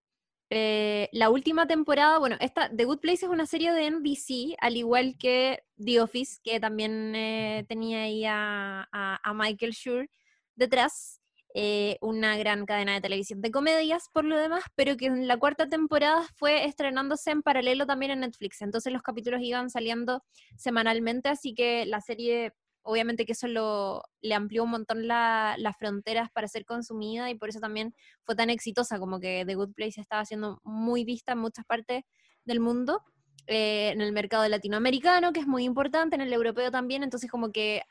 Eh, 0.50 1.10
la 1.12 1.30
última 1.30 1.68
temporada, 1.68 2.18
bueno, 2.18 2.38
esta 2.40 2.70
The 2.70 2.86
Good 2.86 3.00
Place 3.00 3.26
es 3.26 3.32
una 3.32 3.46
serie 3.46 3.74
de 3.74 3.92
NBC, 3.92 4.56
al 4.62 4.78
igual 4.78 5.18
que 5.18 5.64
The 5.84 6.00
Office, 6.00 6.40
que 6.42 6.60
también 6.62 7.14
eh, 7.16 7.66
tenía 7.68 8.04
ahí 8.04 8.24
a, 8.26 8.88
a 8.92 9.34
Michael 9.34 9.74
Schur 9.74 10.10
detrás. 10.56 11.23
Eh, 11.56 11.98
una 12.02 12.36
gran 12.36 12.66
cadena 12.66 12.94
de 12.94 13.02
televisión 13.02 13.40
de 13.42 13.52
comedias 13.52 14.10
por 14.12 14.26
lo 14.26 14.38
demás, 14.38 14.64
pero 14.74 14.98
que 14.98 15.06
en 15.06 15.28
la 15.28 15.38
cuarta 15.38 15.70
temporada 15.70 16.24
fue 16.36 16.66
estrenándose 16.66 17.30
en 17.30 17.44
paralelo 17.44 17.86
también 17.86 18.12
en 18.12 18.22
Netflix. 18.22 18.62
Entonces 18.64 18.92
los 18.92 19.04
capítulos 19.04 19.40
iban 19.44 19.70
saliendo 19.70 20.24
semanalmente, 20.58 21.30
así 21.30 21.54
que 21.54 21.86
la 21.86 22.02
serie, 22.02 22.54
obviamente 22.82 23.28
que 23.28 23.34
eso 23.34 23.48
lo, 23.48 24.02
le 24.22 24.34
amplió 24.34 24.64
un 24.64 24.72
montón 24.72 25.08
las 25.08 25.78
fronteras 25.78 26.32
para 26.32 26.48
ser 26.48 26.66
consumida 26.66 27.30
y 27.30 27.36
por 27.36 27.50
eso 27.50 27.60
también 27.60 27.94
fue 28.24 28.36
tan 28.36 28.50
exitosa, 28.50 28.98
como 28.98 29.20
que 29.20 29.44
The 29.46 29.54
Good 29.54 29.74
Place 29.76 30.02
estaba 30.02 30.26
siendo 30.26 30.60
muy 30.64 31.06
vista 31.06 31.34
en 31.34 31.38
muchas 31.38 31.66
partes 31.66 32.04
del 32.46 32.62
mundo. 32.62 33.04
Eh, 33.46 33.90
en 33.90 34.00
el 34.02 34.14
mercado 34.14 34.48
latinoamericano, 34.48 35.34
que 35.34 35.42
es 35.42 35.48
muy 35.48 35.66
importante, 35.66 36.16
en 36.16 36.22
el 36.22 36.32
europeo 36.32 36.72
también, 36.72 37.04
entonces 37.04 37.30
como 37.30 37.52
que 37.52 37.84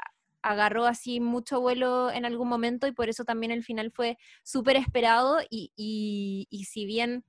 agarró 0.42 0.86
así 0.86 1.20
mucho 1.20 1.60
vuelo 1.60 2.10
en 2.10 2.24
algún 2.24 2.48
momento 2.48 2.86
y 2.86 2.92
por 2.92 3.08
eso 3.08 3.24
también 3.24 3.52
el 3.52 3.64
final 3.64 3.90
fue 3.90 4.18
súper 4.42 4.76
esperado 4.76 5.38
y, 5.48 5.72
y, 5.76 6.64
si 6.64 6.84
bien 6.84 7.24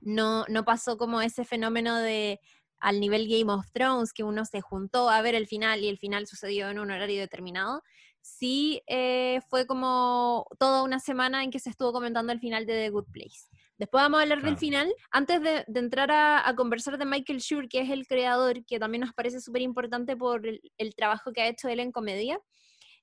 no, 0.00 0.44
no 0.48 0.64
pasó 0.64 0.96
como 0.96 1.20
ese 1.20 1.44
fenómeno 1.44 1.96
de 1.96 2.40
al 2.78 3.00
nivel 3.00 3.28
Game 3.28 3.52
of 3.52 3.70
Thrones, 3.72 4.12
que 4.12 4.22
uno 4.22 4.44
se 4.44 4.60
juntó 4.60 5.08
a 5.08 5.22
ver 5.22 5.34
el 5.34 5.46
final 5.46 5.82
y 5.82 5.88
el 5.88 5.98
final 5.98 6.26
sucedió 6.26 6.68
en 6.68 6.78
un 6.78 6.90
horario 6.90 7.20
determinado, 7.20 7.82
sí 8.20 8.82
eh, 8.86 9.40
fue 9.48 9.66
como 9.66 10.46
toda 10.58 10.82
una 10.82 11.00
semana 11.00 11.42
en 11.42 11.50
que 11.50 11.58
se 11.58 11.70
estuvo 11.70 11.92
comentando 11.92 12.32
el 12.32 12.40
final 12.40 12.66
de 12.66 12.74
The 12.74 12.90
Good 12.90 13.06
Place. 13.12 13.48
Después 13.78 14.02
vamos 14.02 14.18
a 14.18 14.22
hablar 14.22 14.42
del 14.42 14.56
final. 14.56 14.92
Antes 15.10 15.42
de, 15.42 15.64
entrar 15.74 16.10
a, 16.10 16.54
conversar 16.56 16.96
de 16.96 17.04
Michael 17.04 17.40
Schur, 17.40 17.68
que 17.68 17.80
es 17.80 17.90
el 17.90 18.06
creador, 18.06 18.64
que 18.64 18.78
también 18.78 19.02
nos 19.02 19.12
parece 19.12 19.40
súper 19.40 19.62
importante 19.62 20.16
por 20.16 20.46
el, 20.46 20.94
trabajo 20.96 21.32
que 21.32 21.42
ha 21.42 21.48
hecho 21.48 21.68
él 21.68 21.80
en 21.80 21.92
comedia, 21.92 22.40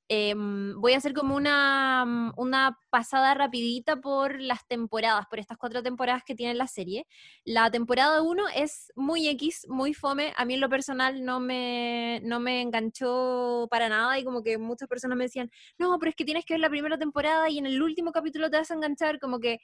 em, 0.10 0.74
voy 0.82 0.94
a 0.94 0.98
hacer 0.98 1.14
como 1.14 1.36
una, 1.36 2.34
una 2.38 2.78
pasada 2.90 3.36
rapidita 3.36 3.98
por 3.98 4.42
las 4.42 4.68
temporadas, 4.68 5.28
por 5.30 5.40
estas 5.40 5.58
cuatro 5.58 5.84
temporadas 5.84 6.24
que 6.26 6.36
tiene 6.36 6.56
la 6.56 6.68
serie. 6.68 7.06
La 7.46 7.70
temporada 7.70 8.24
1 8.24 8.44
es 8.56 8.92
muy 8.96 9.28
X, 9.30 9.68
muy 9.70 9.94
fome. 9.94 10.34
A 10.38 10.44
mí 10.44 10.56
en 10.56 10.62
lo 10.62 10.70
personal 10.70 11.24
no 11.24 11.40
me, 11.40 12.20
no 12.24 12.40
me 12.40 12.62
enganchó 12.62 13.68
para 13.70 13.90
nada 13.90 14.18
y 14.18 14.24
como 14.24 14.42
que 14.42 14.58
muchas 14.58 14.90
personas 14.90 15.18
me 15.18 15.26
decían, 15.26 15.52
no, 15.78 15.98
pero 16.00 16.10
es 16.10 16.16
que 16.16 16.26
tienes 16.26 16.46
que 16.46 16.56
ver 16.56 16.62
la 16.62 16.70
primera 16.70 16.98
temporada 16.98 17.48
y 17.50 17.60
en 17.60 17.68
el 17.68 17.82
último 17.82 18.12
capítulo 18.12 18.50
te 18.50 18.58
vas 18.58 18.72
a 18.72 18.74
enganchar, 18.74 19.20
como 19.20 19.40
que 19.40 19.60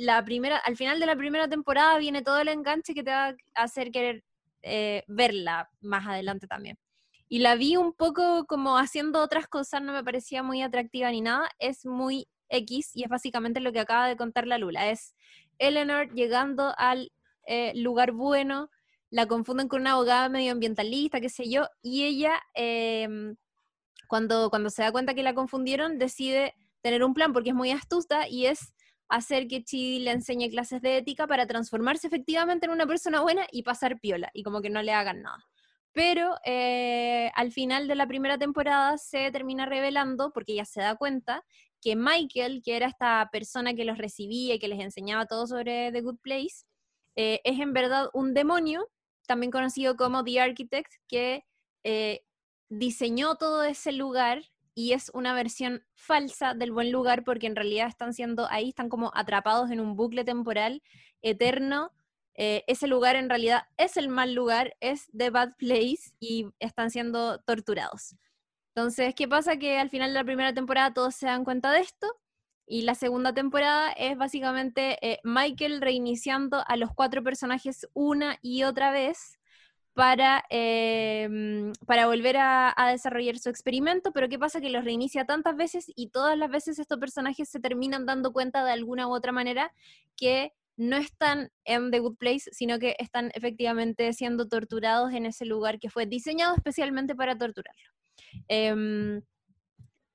la 0.00 0.24
primera, 0.24 0.56
al 0.56 0.78
final 0.78 0.98
de 0.98 1.04
la 1.04 1.14
primera 1.14 1.46
temporada 1.46 1.98
viene 1.98 2.22
todo 2.22 2.38
el 2.38 2.48
enganche 2.48 2.94
que 2.94 3.02
te 3.02 3.10
va 3.10 3.28
a 3.28 3.62
hacer 3.62 3.90
querer 3.90 4.24
eh, 4.62 5.04
verla 5.08 5.68
más 5.82 6.06
adelante 6.06 6.46
también. 6.46 6.78
Y 7.28 7.40
la 7.40 7.54
vi 7.54 7.76
un 7.76 7.92
poco 7.92 8.46
como 8.46 8.78
haciendo 8.78 9.20
otras 9.20 9.46
cosas, 9.46 9.82
no 9.82 9.92
me 9.92 10.02
parecía 10.02 10.42
muy 10.42 10.62
atractiva 10.62 11.10
ni 11.10 11.20
nada, 11.20 11.50
es 11.58 11.84
muy 11.84 12.28
X 12.48 12.92
y 12.94 13.04
es 13.04 13.10
básicamente 13.10 13.60
lo 13.60 13.72
que 13.72 13.80
acaba 13.80 14.08
de 14.08 14.16
contar 14.16 14.46
la 14.46 14.56
Lula, 14.56 14.90
es 14.90 15.14
Eleanor 15.58 16.14
llegando 16.14 16.72
al 16.78 17.12
eh, 17.46 17.72
lugar 17.76 18.12
bueno, 18.12 18.70
la 19.10 19.26
confunden 19.26 19.68
con 19.68 19.82
una 19.82 19.92
abogada 19.92 20.30
medioambientalista, 20.30 21.20
qué 21.20 21.28
sé 21.28 21.50
yo, 21.50 21.68
y 21.82 22.04
ella, 22.04 22.40
em, 22.54 23.36
cuando, 24.08 24.48
cuando 24.48 24.70
se 24.70 24.82
da 24.82 24.92
cuenta 24.92 25.14
que 25.14 25.22
la 25.22 25.34
confundieron, 25.34 25.98
decide 25.98 26.54
tener 26.80 27.04
un 27.04 27.12
plan 27.12 27.34
porque 27.34 27.50
es 27.50 27.54
muy 27.54 27.70
astuta 27.70 28.26
y 28.28 28.46
es 28.46 28.72
hacer 29.10 29.48
que 29.48 29.62
Chidi 29.62 29.98
le 29.98 30.12
enseñe 30.12 30.48
clases 30.48 30.80
de 30.80 30.96
ética 30.96 31.26
para 31.26 31.46
transformarse 31.46 32.06
efectivamente 32.06 32.66
en 32.66 32.72
una 32.72 32.86
persona 32.86 33.20
buena 33.20 33.46
y 33.50 33.62
pasar 33.62 34.00
piola, 34.00 34.30
y 34.32 34.42
como 34.42 34.62
que 34.62 34.70
no 34.70 34.82
le 34.82 34.92
hagan 34.92 35.22
nada. 35.22 35.44
Pero 35.92 36.36
eh, 36.44 37.30
al 37.34 37.50
final 37.50 37.88
de 37.88 37.96
la 37.96 38.06
primera 38.06 38.38
temporada 38.38 38.96
se 38.96 39.30
termina 39.32 39.66
revelando, 39.66 40.32
porque 40.32 40.52
ella 40.52 40.64
se 40.64 40.80
da 40.80 40.94
cuenta, 40.94 41.44
que 41.82 41.96
Michael, 41.96 42.62
que 42.64 42.76
era 42.76 42.86
esta 42.86 43.28
persona 43.32 43.74
que 43.74 43.84
los 43.84 43.98
recibía 43.98 44.54
y 44.54 44.58
que 44.58 44.68
les 44.68 44.80
enseñaba 44.80 45.26
todo 45.26 45.46
sobre 45.46 45.90
The 45.90 46.02
Good 46.02 46.18
Place, 46.22 46.64
eh, 47.16 47.40
es 47.42 47.58
en 47.58 47.72
verdad 47.72 48.08
un 48.12 48.34
demonio, 48.34 48.88
también 49.26 49.50
conocido 49.50 49.96
como 49.96 50.22
The 50.22 50.40
Architect, 50.40 50.92
que 51.08 51.44
eh, 51.82 52.22
diseñó 52.68 53.34
todo 53.34 53.64
ese 53.64 53.92
lugar 53.92 54.44
y 54.74 54.92
es 54.92 55.10
una 55.14 55.34
versión 55.34 55.84
falsa 55.94 56.54
del 56.54 56.72
buen 56.72 56.92
lugar 56.92 57.24
porque 57.24 57.46
en 57.46 57.56
realidad 57.56 57.88
están 57.88 58.14
siendo 58.14 58.46
ahí, 58.50 58.70
están 58.70 58.88
como 58.88 59.10
atrapados 59.14 59.70
en 59.70 59.80
un 59.80 59.96
bucle 59.96 60.24
temporal 60.24 60.82
eterno. 61.22 61.92
Eh, 62.34 62.64
ese 62.66 62.86
lugar 62.86 63.16
en 63.16 63.28
realidad 63.28 63.64
es 63.76 63.96
el 63.96 64.08
mal 64.08 64.32
lugar, 64.32 64.76
es 64.80 65.10
The 65.16 65.30
Bad 65.30 65.56
Place 65.56 66.12
y 66.20 66.46
están 66.58 66.90
siendo 66.90 67.40
torturados. 67.40 68.16
Entonces, 68.74 69.14
¿qué 69.14 69.26
pasa? 69.28 69.56
Que 69.58 69.78
al 69.78 69.90
final 69.90 70.10
de 70.10 70.14
la 70.14 70.24
primera 70.24 70.54
temporada 70.54 70.94
todos 70.94 71.14
se 71.14 71.26
dan 71.26 71.44
cuenta 71.44 71.72
de 71.72 71.80
esto 71.80 72.06
y 72.70 72.82
la 72.82 72.94
segunda 72.94 73.34
temporada 73.34 73.90
es 73.90 74.16
básicamente 74.16 74.96
eh, 75.04 75.18
Michael 75.24 75.80
reiniciando 75.80 76.62
a 76.64 76.76
los 76.76 76.94
cuatro 76.94 77.20
personajes 77.24 77.88
una 77.94 78.38
y 78.42 78.62
otra 78.62 78.92
vez 78.92 79.39
para, 80.00 80.46
em, 80.48 81.74
para 81.86 82.06
volver 82.06 82.38
a, 82.38 82.74
desarrollar 82.90 83.38
su 83.38 83.50
experimento, 83.50 84.12
pero 84.12 84.30
¿qué 84.30 84.38
pasa? 84.38 84.58
Que 84.58 84.70
los 84.70 84.82
reinicia 84.82 85.26
tantas 85.26 85.56
veces 85.56 85.92
y 85.94 86.08
todas 86.08 86.38
las 86.38 86.50
veces 86.50 86.78
estos 86.78 86.98
personajes 86.98 87.50
se 87.50 87.60
terminan 87.60 88.06
dando 88.06 88.32
cuenta 88.32 88.64
de 88.64 88.72
alguna 88.72 89.08
u 89.08 89.12
otra 89.12 89.30
manera 89.30 89.74
que 90.16 90.54
no 90.78 90.96
están 90.96 91.52
en 91.66 91.90
The 91.90 91.98
Good 91.98 92.16
Place, 92.16 92.48
sino 92.50 92.78
que 92.78 92.96
están 92.98 93.30
efectivamente 93.34 94.10
siendo 94.14 94.48
torturados 94.48 95.12
en 95.12 95.26
ese 95.26 95.44
lugar 95.44 95.78
que 95.78 95.90
fue 95.90 96.06
diseñado 96.06 96.54
especialmente 96.56 97.14
para 97.14 97.36
torturarlo. 97.36 97.90
Em, 98.48 99.20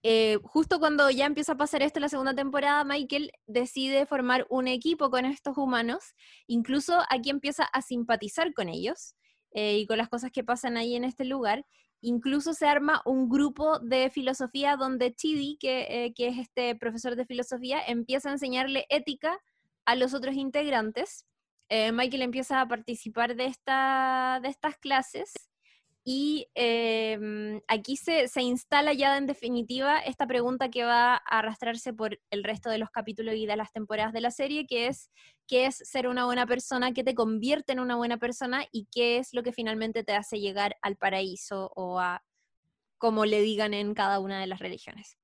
eh, 0.02 0.40
justo 0.42 0.80
cuando 0.80 1.12
ya 1.12 1.28
empieza 1.28 1.52
a 1.52 1.58
pasar 1.58 1.84
esto 1.84 2.00
en 2.00 2.04
la 2.04 2.10
segunda 2.10 2.34
temporada, 2.34 2.84
Michael 2.86 3.32
decide 3.46 4.08
formar 4.08 4.48
un 4.50 4.68
equipo 4.68 5.12
con 5.12 5.26
estos 5.26 5.56
humanos, 5.60 6.16
incluso 6.48 7.04
aquí 7.12 7.30
empieza 7.30 7.66
a 7.66 7.84
simpatizar 7.84 8.52
con 8.52 8.68
ellos, 8.68 9.14
eh, 9.56 9.78
y 9.78 9.88
con 9.88 9.98
las 9.98 10.10
cosas 10.10 10.32
que 10.32 10.44
pasan 10.44 10.76
ahí 10.78 10.96
en 10.96 11.06
este 11.06 11.24
lugar. 11.26 11.66
incluso 12.02 12.54
se 12.54 12.68
arma 12.68 13.02
un 13.06 13.30
grupo 13.30 13.80
de 13.80 14.12
filosofía 14.12 14.76
donde 14.76 15.16
Chidi, 15.16 15.58
que, 15.58 15.88
eh, 15.90 16.14
que 16.14 16.28
es 16.28 16.38
este 16.38 16.76
profesor 16.76 17.16
de 17.16 17.26
filosofía, 17.26 17.80
empieza 17.88 18.30
a 18.30 18.34
enseñarle 18.34 18.86
ética 18.90 19.40
a 19.86 19.96
los 19.96 20.14
otros 20.14 20.36
integrantes. 20.36 21.26
Eh, 21.70 21.92
Michael 21.92 22.22
empieza 22.24 22.62
a 22.62 22.68
participar 22.68 23.36
de, 23.36 23.46
esta, 23.46 24.40
de 24.44 24.50
estas 24.50 24.78
clases 24.78 25.34
y 26.08 26.48
em, 26.54 27.62
aquí 27.68 27.98
se, 27.98 28.28
se, 28.28 28.44
instala 28.44 28.94
ya 28.94 29.18
en 29.18 29.26
definitiva 29.26 29.98
esta 29.98 30.28
pregunta 30.28 30.70
que 30.70 30.84
va 30.84 31.16
a 31.16 31.40
arrastrarse 31.40 31.94
por 31.94 32.20
el 32.30 32.44
resto 32.44 32.70
de 32.70 32.78
los 32.78 32.92
capítulos 32.92 33.34
y 33.34 33.48
de 33.48 33.56
las 33.56 33.72
temporadas 33.74 34.14
de 34.14 34.22
la 34.22 34.30
serie, 34.30 34.68
que 34.68 34.86
es 34.86 35.10
qué 35.48 35.66
es 35.66 35.78
ser 35.78 36.08
una 36.08 36.26
buena 36.26 36.46
persona, 36.46 36.94
qué 36.94 37.04
te 37.04 37.16
convierte 37.16 37.74
en 37.74 37.80
una 37.80 37.96
buena 37.96 38.18
persona 38.18 38.66
y 38.72 38.88
qué 38.92 39.18
es 39.18 39.34
lo 39.34 39.42
que 39.42 39.52
finalmente 39.52 40.04
te 40.04 40.14
hace 40.14 40.40
llegar 40.40 40.78
al 40.84 40.96
paraíso 40.96 41.72
o 41.76 42.00
a 42.00 42.24
como 43.00 43.26
le 43.26 43.42
digan 43.42 43.74
en 43.74 43.96
cada 43.96 44.20
una 44.20 44.40
de 44.40 44.46
las 44.46 44.60
religiones. 44.60 45.18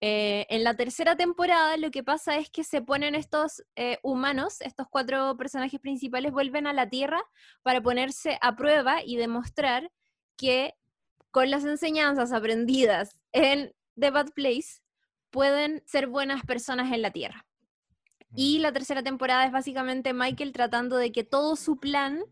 Eh, 0.00 0.46
en 0.50 0.64
la 0.64 0.74
tercera 0.74 1.16
temporada 1.16 1.76
lo 1.76 1.92
que 1.92 2.02
pasa 2.02 2.36
es 2.36 2.50
que 2.50 2.64
se 2.64 2.82
ponen 2.82 3.14
estos 3.14 3.64
eh, 3.76 3.98
humanos, 4.02 4.60
estos 4.60 4.88
cuatro 4.90 5.36
personajes 5.36 5.78
principales, 5.78 6.32
vuelven 6.32 6.66
a 6.66 6.72
la 6.72 6.88
Tierra 6.88 7.22
para 7.62 7.80
ponerse 7.80 8.38
a 8.42 8.56
prueba 8.56 9.04
y 9.04 9.16
demostrar 9.16 9.92
que 10.36 10.74
con 11.30 11.50
las 11.50 11.64
enseñanzas 11.64 12.32
aprendidas 12.32 13.22
en 13.32 13.74
The 13.98 14.10
Bad 14.10 14.32
Place 14.32 14.80
pueden 15.30 15.82
ser 15.86 16.06
buenas 16.06 16.44
personas 16.44 16.92
en 16.92 17.02
la 17.02 17.10
Tierra. 17.10 17.46
Y 18.34 18.58
mm. 18.58 18.62
la 18.62 18.72
tercera 18.72 19.02
temporada 19.02 19.44
es 19.46 19.52
básicamente 19.52 20.12
Michael 20.12 20.52
tratando 20.52 20.96
de 20.96 21.12
que 21.12 21.24
todo 21.24 21.56
su 21.56 21.78
plan, 21.78 22.24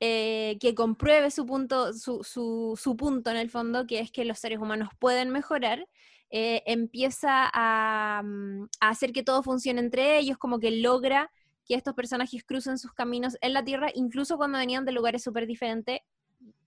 eh, 0.00 0.58
que 0.60 0.74
compruebe 0.74 1.30
su 1.30 1.46
punto, 1.46 1.92
su, 1.92 2.96
punto 2.98 3.30
en 3.30 3.36
el 3.36 3.50
fondo, 3.50 3.86
que 3.86 4.00
es 4.00 4.10
que 4.10 4.24
los 4.24 4.38
seres 4.38 4.58
humanos 4.58 4.90
pueden 4.98 5.30
mejorar, 5.30 5.86
eh, 6.30 6.62
empieza 6.66 7.50
a, 7.52 8.22
mm, 8.22 8.64
a, 8.80 8.88
hacer 8.90 9.12
que 9.12 9.22
todo 9.22 9.42
funcione 9.42 9.80
entre 9.80 10.18
ellos, 10.18 10.36
como 10.36 10.58
que 10.58 10.70
logra 10.70 11.30
que 11.64 11.74
estos 11.74 11.94
personajes 11.94 12.44
crucen 12.44 12.78
sus 12.78 12.92
caminos 12.92 13.36
en 13.40 13.54
la 13.54 13.64
Tierra, 13.64 13.88
incluso 13.94 14.36
cuando 14.36 14.58
venían 14.58 14.84
de 14.84 14.92
lugares 14.92 15.22
súper 15.22 15.46
diferentes, 15.46 16.00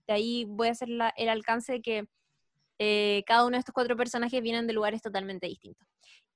de 0.06 0.14
ahí 0.14 0.44
voy 0.48 0.68
a 0.68 0.72
hacer 0.72 0.88
el 0.88 1.28
alcance 1.28 1.72
de 1.72 1.82
que 1.82 2.04
eh, 2.78 3.22
cada 3.26 3.44
uno 3.44 3.56
de 3.56 3.60
estos 3.60 3.72
cuatro 3.72 3.96
personajes 3.96 4.42
vienen 4.42 4.66
de 4.66 4.72
lugares 4.72 5.02
totalmente 5.02 5.46
distintos. 5.46 5.86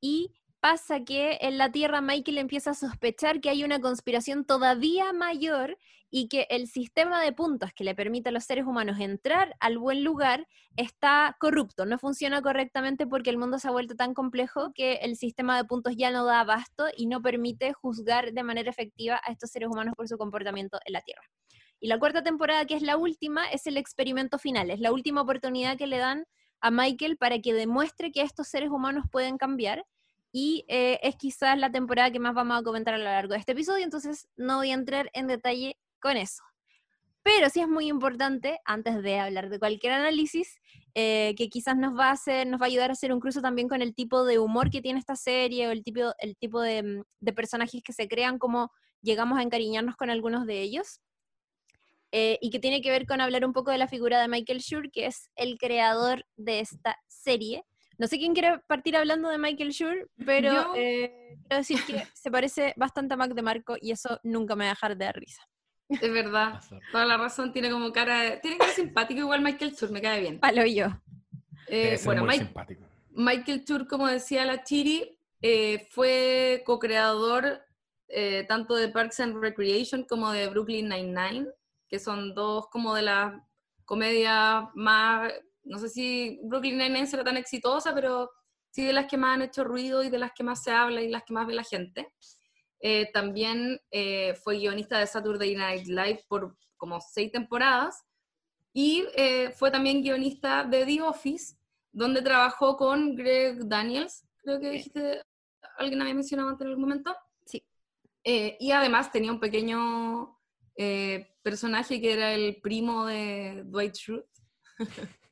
Y 0.00 0.32
pasa 0.60 1.04
que 1.04 1.38
en 1.40 1.58
la 1.58 1.70
Tierra 1.70 2.00
Michael 2.00 2.38
empieza 2.38 2.70
a 2.70 2.74
sospechar 2.74 3.40
que 3.40 3.50
hay 3.50 3.64
una 3.64 3.80
conspiración 3.80 4.44
todavía 4.44 5.12
mayor 5.12 5.78
y 6.10 6.28
que 6.28 6.46
el 6.50 6.68
sistema 6.68 7.20
de 7.20 7.32
puntos 7.32 7.72
que 7.74 7.84
le 7.84 7.94
permite 7.94 8.28
a 8.28 8.32
los 8.32 8.44
seres 8.44 8.64
humanos 8.64 8.98
entrar 9.00 9.56
al 9.60 9.78
buen 9.78 10.04
lugar 10.04 10.46
está 10.76 11.36
corrupto, 11.40 11.84
no 11.84 11.98
funciona 11.98 12.42
correctamente 12.42 13.06
porque 13.06 13.30
el 13.30 13.38
mundo 13.38 13.58
se 13.58 13.68
ha 13.68 13.72
vuelto 13.72 13.96
tan 13.96 14.14
complejo 14.14 14.72
que 14.72 14.94
el 15.02 15.16
sistema 15.16 15.56
de 15.56 15.64
puntos 15.64 15.94
ya 15.96 16.10
no 16.10 16.24
da 16.24 16.40
abasto 16.40 16.86
y 16.96 17.06
no 17.06 17.22
permite 17.22 17.72
juzgar 17.72 18.32
de 18.32 18.42
manera 18.42 18.70
efectiva 18.70 19.20
a 19.24 19.32
estos 19.32 19.50
seres 19.50 19.68
humanos 19.68 19.94
por 19.96 20.08
su 20.08 20.16
comportamiento 20.16 20.78
en 20.84 20.92
la 20.92 21.02
Tierra. 21.02 21.22
Y 21.80 21.88
la 21.88 21.98
cuarta 21.98 22.22
temporada, 22.22 22.64
que 22.64 22.74
es 22.74 22.82
la 22.82 22.96
última, 22.96 23.46
es 23.46 23.66
el 23.66 23.76
experimento 23.76 24.38
final, 24.38 24.70
es 24.70 24.80
la 24.80 24.92
última 24.92 25.20
oportunidad 25.20 25.76
que 25.76 25.86
le 25.86 25.98
dan 25.98 26.26
a 26.60 26.70
Michael 26.70 27.16
para 27.16 27.38
que 27.40 27.52
demuestre 27.52 28.12
que 28.12 28.22
estos 28.22 28.48
seres 28.48 28.70
humanos 28.70 29.04
pueden 29.10 29.36
cambiar. 29.36 29.84
Y 30.32 30.64
eh, 30.68 30.98
es 31.02 31.16
quizás 31.16 31.58
la 31.58 31.70
temporada 31.70 32.10
que 32.10 32.18
más 32.18 32.34
vamos 32.34 32.58
a 32.58 32.62
comentar 32.62 32.94
a 32.94 32.98
lo 32.98 33.04
largo 33.04 33.34
de 33.34 33.38
este 33.38 33.52
episodio, 33.52 33.84
entonces 33.84 34.28
no 34.36 34.56
voy 34.56 34.70
a 34.70 34.74
entrar 34.74 35.10
en 35.12 35.26
detalle 35.26 35.78
con 36.00 36.16
eso. 36.16 36.42
Pero 37.22 37.50
sí 37.50 37.60
es 37.60 37.68
muy 37.68 37.88
importante, 37.88 38.60
antes 38.64 39.02
de 39.02 39.18
hablar 39.18 39.48
de 39.48 39.58
cualquier 39.58 39.94
análisis, 39.94 40.60
eh, 40.94 41.34
que 41.36 41.48
quizás 41.48 41.76
nos 41.76 41.98
va, 41.98 42.08
a 42.08 42.12
hacer, 42.12 42.46
nos 42.46 42.60
va 42.60 42.66
a 42.66 42.68
ayudar 42.68 42.90
a 42.90 42.92
hacer 42.92 43.12
un 43.12 43.20
cruce 43.20 43.40
también 43.40 43.68
con 43.68 43.82
el 43.82 43.94
tipo 43.94 44.24
de 44.24 44.38
humor 44.38 44.70
que 44.70 44.80
tiene 44.80 44.98
esta 44.98 45.16
serie 45.16 45.68
o 45.68 45.70
el 45.72 45.82
tipo, 45.82 46.00
el 46.18 46.36
tipo 46.36 46.60
de, 46.60 47.02
de 47.20 47.32
personajes 47.32 47.82
que 47.82 47.92
se 47.92 48.06
crean, 48.06 48.38
como 48.38 48.70
llegamos 49.02 49.38
a 49.38 49.42
encariñarnos 49.42 49.96
con 49.96 50.10
algunos 50.10 50.46
de 50.46 50.60
ellos. 50.62 51.00
Eh, 52.12 52.38
y 52.40 52.50
que 52.50 52.60
tiene 52.60 52.80
que 52.80 52.90
ver 52.90 53.06
con 53.06 53.20
hablar 53.20 53.44
un 53.44 53.52
poco 53.52 53.70
de 53.70 53.78
la 53.78 53.88
figura 53.88 54.20
de 54.20 54.28
Michael 54.28 54.60
Schur, 54.60 54.90
que 54.90 55.06
es 55.06 55.28
el 55.34 55.58
creador 55.58 56.24
de 56.36 56.60
esta 56.60 56.96
serie. 57.08 57.64
No 57.98 58.06
sé 58.06 58.18
quién 58.18 58.32
quiere 58.32 58.60
partir 58.68 58.96
hablando 58.96 59.28
de 59.28 59.38
Michael 59.38 59.70
Schur, 59.70 60.10
pero 60.24 60.74
eh, 60.76 61.36
quiero 61.42 61.56
decir 61.56 61.78
que 61.86 62.06
se 62.14 62.30
parece 62.30 62.74
bastante 62.76 63.14
a 63.14 63.16
Mac 63.16 63.32
de 63.34 63.42
Marco 63.42 63.76
y 63.80 63.90
eso 63.90 64.20
nunca 64.22 64.54
me 64.54 64.64
va 64.64 64.70
a 64.70 64.74
dejar 64.74 64.96
de 64.96 65.04
dar 65.04 65.16
risa. 65.16 65.42
Es 65.88 66.12
verdad, 66.12 66.60
toda 66.92 67.06
la 67.06 67.16
razón, 67.16 67.52
tiene 67.52 67.70
como 67.70 67.92
cara, 67.92 68.40
tiene 68.40 68.58
cara 68.58 68.72
simpático 68.72 69.20
igual 69.20 69.40
Michael 69.40 69.72
Schur, 69.72 69.90
me 69.90 70.02
cae 70.02 70.20
bien. 70.20 70.40
Palo 70.40 70.64
yo. 70.66 70.86
Eh, 71.68 71.98
bueno, 72.04 72.26
Michael 73.10 73.64
Schur, 73.64 73.86
como 73.88 74.06
decía 74.06 74.44
la 74.44 74.62
Chiri, 74.62 75.18
fue 75.90 76.62
co-creador 76.64 77.62
tanto 78.46 78.74
de 78.74 78.88
Parks 78.88 79.20
and 79.20 79.40
Recreation 79.40 80.04
como 80.04 80.30
de 80.32 80.48
Brooklyn 80.48 80.88
Nine-Nine 80.88 81.46
que 81.88 81.98
son 81.98 82.34
dos 82.34 82.68
como 82.68 82.94
de 82.94 83.02
las 83.02 83.34
comedias 83.84 84.64
más, 84.74 85.32
no 85.62 85.78
sé 85.78 85.88
si 85.88 86.40
Brooklyn 86.42 86.78
Nine-Nine 86.78 87.06
será 87.06 87.24
tan 87.24 87.36
exitosa, 87.36 87.94
pero 87.94 88.30
sí 88.70 88.84
de 88.84 88.92
las 88.92 89.06
que 89.06 89.16
más 89.16 89.36
han 89.36 89.42
hecho 89.42 89.64
ruido 89.64 90.02
y 90.02 90.10
de 90.10 90.18
las 90.18 90.32
que 90.32 90.44
más 90.44 90.62
se 90.62 90.70
habla 90.70 91.00
y 91.00 91.08
las 91.08 91.24
que 91.24 91.32
más 91.32 91.46
ve 91.46 91.54
la 91.54 91.64
gente. 91.64 92.12
Eh, 92.80 93.10
también 93.12 93.80
eh, 93.90 94.34
fue 94.34 94.58
guionista 94.58 94.98
de 94.98 95.06
Saturday 95.06 95.56
Night 95.56 95.86
Live 95.86 96.24
por 96.28 96.56
como 96.76 97.00
seis 97.00 97.32
temporadas 97.32 98.04
y 98.74 99.06
eh, 99.16 99.50
fue 99.52 99.70
también 99.70 100.02
guionista 100.02 100.62
de 100.64 100.84
The 100.84 101.00
Office, 101.00 101.56
donde 101.90 102.20
trabajó 102.20 102.76
con 102.76 103.16
Greg 103.16 103.66
Daniels, 103.66 104.26
creo 104.42 104.60
que 104.60 104.70
dijiste, 104.70 105.22
alguien 105.78 106.02
había 106.02 106.12
mencionado 106.12 106.50
antes 106.50 106.66
en 106.66 106.68
algún 106.68 106.82
momento. 106.82 107.16
Sí. 107.46 107.64
y 108.24 108.72
además 108.72 109.10
tenía 109.10 109.32
un 109.32 109.40
pequeño 109.40 110.35
personaje 111.42 112.00
que 112.00 112.12
era 112.12 112.32
el 112.32 112.60
primo 112.60 113.06
de 113.06 113.62
Dwight 113.64 113.94
Schrute. 113.94 114.28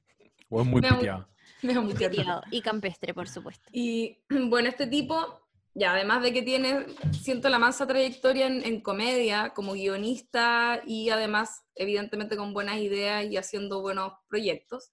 O 0.50 0.60
es 0.60 0.66
muy 0.66 0.80
piteado. 0.80 1.28
Muy 1.62 1.94
piteado. 1.94 2.42
Y 2.50 2.60
campestre, 2.60 3.14
por 3.14 3.28
supuesto. 3.28 3.68
Y 3.72 4.18
bueno, 4.48 4.68
este 4.68 4.86
tipo, 4.86 5.48
ya 5.74 5.94
además 5.94 6.22
de 6.22 6.32
que 6.32 6.42
tiene, 6.42 6.86
siento 7.12 7.48
la 7.48 7.58
mansa 7.58 7.86
trayectoria 7.86 8.46
en, 8.46 8.80
comedia, 8.80 9.50
como 9.50 9.72
guionista 9.72 10.82
y 10.86 11.10
además, 11.10 11.64
evidentemente, 11.74 12.36
con 12.36 12.54
buenas 12.54 12.78
ideas 12.78 13.24
y 13.24 13.36
haciendo 13.36 13.80
buenos 13.80 14.12
proyectos, 14.28 14.92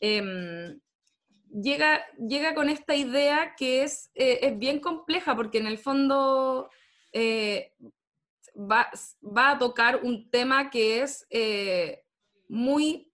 em, 0.00 0.80
llega, 1.50 2.04
llega 2.18 2.54
con 2.54 2.68
esta 2.68 2.94
idea 2.94 3.54
que 3.56 3.84
es, 3.84 4.10
eh, 4.14 4.40
es 4.42 4.58
bien 4.58 4.80
compleja, 4.80 5.34
porque 5.36 5.58
en 5.58 5.66
el 5.66 5.78
fondo 5.78 6.68
eh, 7.12 7.72
va, 8.56 8.90
a 9.50 9.58
tocar 9.58 10.00
un 10.02 10.30
tema 10.30 10.70
que 10.70 11.02
es 11.02 11.26
eh, 11.30 12.04
muy 12.48 13.12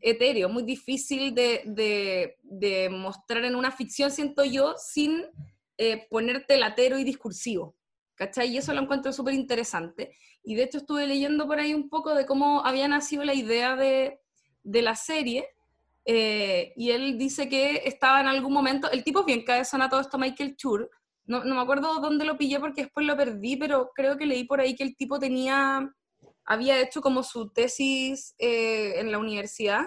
etéreo, 0.00 0.48
muy 0.48 0.62
difícil 0.62 1.34
de, 1.34 2.88
mostrar 2.90 3.44
en 3.44 3.54
una 3.54 3.70
ficción, 3.70 4.10
siento 4.10 4.44
yo, 4.44 4.74
sin 4.76 5.24
eh, 5.76 6.06
ponerte 6.10 6.56
latero 6.56 6.98
y 6.98 7.04
discursivo. 7.04 7.76
¿Cachai? 8.14 8.48
Y 8.48 8.58
eso 8.58 8.74
lo 8.74 8.82
encuentro 8.82 9.12
súper 9.12 9.34
interesante. 9.34 10.12
Y 10.42 10.56
de 10.56 10.64
hecho 10.64 10.78
estuve 10.78 11.06
leyendo 11.06 11.46
por 11.46 11.60
ahí 11.60 11.72
un 11.72 11.88
poco 11.88 12.14
de 12.14 12.26
cómo 12.26 12.64
había 12.64 12.88
nacido 12.88 13.24
la 13.24 13.34
idea 13.34 13.76
de, 13.76 14.18
la 14.64 14.96
serie. 14.96 15.46
Eh, 16.04 16.72
y 16.74 16.90
él 16.90 17.16
dice 17.16 17.48
que 17.48 17.82
estaba 17.84 18.20
en 18.20 18.26
algún 18.26 18.52
momento, 18.52 18.90
el 18.90 19.04
tipo 19.04 19.20
es 19.20 19.26
bien 19.26 19.44
cabezón 19.44 19.82
a 19.82 19.88
todo 19.88 20.00
esto, 20.00 20.18
Michael 20.18 20.56
Chur, 20.56 20.90
no, 21.28 21.44
me 21.44 21.60
acuerdo 21.60 22.00
dónde 22.00 22.24
lo 22.24 22.36
pillé 22.36 22.58
porque 22.58 22.82
después 22.82 23.06
lo 23.06 23.16
perdí, 23.16 23.56
pero 23.56 23.90
creo 23.94 24.16
que 24.16 24.26
leí 24.26 24.44
por 24.44 24.60
ahí 24.60 24.74
que 24.74 24.82
el 24.82 24.96
tipo 24.96 25.18
tenía, 25.18 25.88
había 26.44 26.80
hecho 26.80 27.00
como 27.00 27.22
su 27.22 27.50
tesis 27.50 28.34
eh, 28.38 28.94
en 28.98 29.12
la 29.12 29.18
universidad 29.18 29.86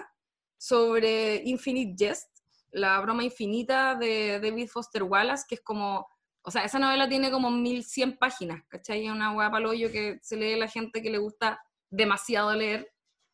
sobre 0.56 1.42
Infinite 1.44 1.96
Jest, 1.98 2.28
la 2.70 3.00
broma 3.00 3.24
infinita 3.24 3.96
de 3.96 4.40
David 4.40 4.68
Foster 4.68 5.02
Wallace, 5.02 5.44
que 5.48 5.56
es 5.56 5.60
como, 5.60 6.06
o 6.42 6.50
sea, 6.50 6.64
esa 6.64 6.78
novela 6.78 7.08
tiene 7.08 7.30
como 7.30 7.50
1100 7.50 8.16
páginas, 8.18 8.62
¿cachai? 8.68 9.06
Es 9.06 9.12
una 9.12 9.32
hueá 9.32 9.50
hoyo 9.50 9.90
que 9.90 10.18
se 10.22 10.36
lee 10.36 10.54
a 10.54 10.58
la 10.58 10.68
gente 10.68 11.02
que 11.02 11.10
le 11.10 11.18
gusta 11.18 11.60
demasiado 11.90 12.54
leer, 12.54 12.88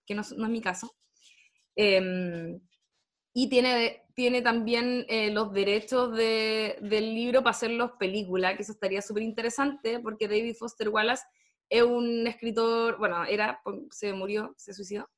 que 0.07 0.15
no, 0.15 0.23
no 0.37 0.47
es 0.47 0.51
mi 0.51 0.61
caso. 0.61 0.97
Em, 1.77 2.61
y 3.35 3.49
tiene, 3.49 4.03
tiene 4.19 4.43
también 4.43 5.07
eh, 5.09 5.31
los 5.31 5.53
derechos 5.53 6.13
de, 6.13 6.77
del 6.81 7.15
libro 7.15 7.45
para 7.45 7.53
hacerlos 7.53 7.93
película, 8.01 8.57
que 8.57 8.63
eso 8.63 8.73
estaría 8.73 9.01
súper 9.01 9.23
interesante, 9.23 10.01
porque 10.01 10.27
David 10.27 10.57
Foster 10.57 10.89
Wallace 10.89 11.23
es 11.69 11.85
un 11.85 12.27
escritor, 12.27 12.99
bueno, 12.99 13.25
era, 13.27 13.63
se 13.93 14.13
murió, 14.13 14.53
se 14.57 14.75
suicidó, 14.75 15.09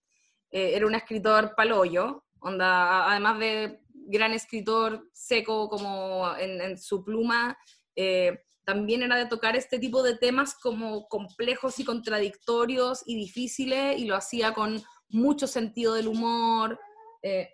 eh, 0.51 0.73
era 0.75 0.87
un 0.87 0.95
escritor 0.95 1.55
paloyo, 1.57 2.27
onda, 2.41 3.11
además 3.11 3.39
de 3.39 3.81
gran 3.89 4.35
escritor 4.35 5.09
seco 5.15 5.71
como 5.71 6.37
en, 6.37 6.77
su 6.77 7.03
pluma, 7.03 7.57
eh, 7.97 8.45
también 8.67 9.03
era 9.03 9.17
de 9.17 9.25
tocar 9.25 9.57
este 9.57 9.79
tipo 9.79 10.03
de 10.03 10.19
temas 10.19 10.55
como 10.57 11.09
complejos 11.09 11.79
y 11.79 11.87
contradictorios 11.87 13.03
y 13.07 13.17
difíciles, 13.17 13.99
y 13.99 14.05
lo 14.05 14.15
hacía 14.15 14.53
con 14.53 14.83
mucho 15.09 15.47
sentido 15.47 15.95
del 15.95 16.09
humor, 16.09 16.79
eh, 17.23 17.49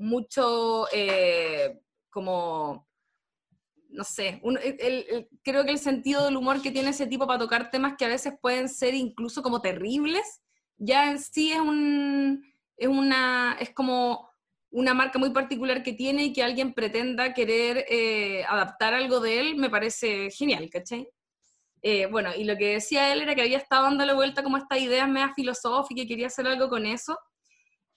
mucho, 0.00 0.86
eh, 0.92 1.78
como, 2.08 2.88
no 3.90 4.02
sé, 4.02 4.40
creo 5.42 5.64
que 5.64 5.70
el 5.70 5.78
sentido 5.78 6.24
del 6.24 6.38
humor 6.38 6.62
que 6.62 6.70
tiene 6.70 6.88
ese 6.88 7.06
tipo 7.06 7.26
para 7.26 7.38
tocar 7.38 7.70
temas 7.70 7.96
que 7.98 8.06
a 8.06 8.08
veces 8.08 8.32
pueden 8.40 8.68
ser 8.68 8.94
incluso 8.94 9.42
como 9.42 9.60
terribles, 9.60 10.40
ya 10.78 11.10
en 11.10 11.20
sí 11.20 11.52
es 11.52 11.60
un, 11.60 12.42
es 12.78 12.88
una, 12.88 13.58
es 13.60 13.74
como 13.74 14.30
una 14.70 14.94
marca 14.94 15.18
muy 15.18 15.30
particular 15.30 15.82
que 15.82 15.92
tiene 15.92 16.24
y 16.24 16.32
que 16.32 16.42
alguien 16.42 16.72
pretenda 16.72 17.34
querer 17.34 17.84
eh, 17.90 18.42
adaptar 18.44 18.94
algo 18.94 19.20
de 19.20 19.40
él, 19.40 19.56
me 19.56 19.68
parece 19.68 20.30
genial, 20.30 20.70
¿cachai? 20.70 21.08
Eh, 21.82 22.06
bueno, 22.06 22.30
y 22.34 22.44
lo 22.44 22.56
que 22.56 22.74
decía 22.74 23.12
él 23.12 23.20
era 23.20 23.34
que 23.34 23.42
había 23.42 23.58
estado 23.58 23.84
dándole 23.84 24.14
vuelta 24.14 24.42
como 24.42 24.56
esta 24.56 24.78
idea 24.78 25.06
media 25.06 25.34
filosófica 25.34 26.00
y 26.00 26.06
quería 26.06 26.28
hacer 26.28 26.46
algo 26.46 26.70
con 26.70 26.86
eso, 26.86 27.18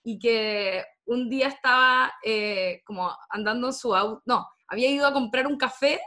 y 0.04 0.20
que 0.20 0.84
un 1.06 1.30
día 1.30 1.48
estaba 1.48 2.14
eh, 2.24 2.82
como 2.86 3.12
andando 3.30 3.68
en 3.68 3.74
su 3.74 3.96
auto, 3.96 4.22
no, 4.26 4.48
había 4.68 4.90
ido 4.90 5.06
a 5.06 5.14
comprar 5.14 5.48
un 5.48 5.58
café 5.58 6.00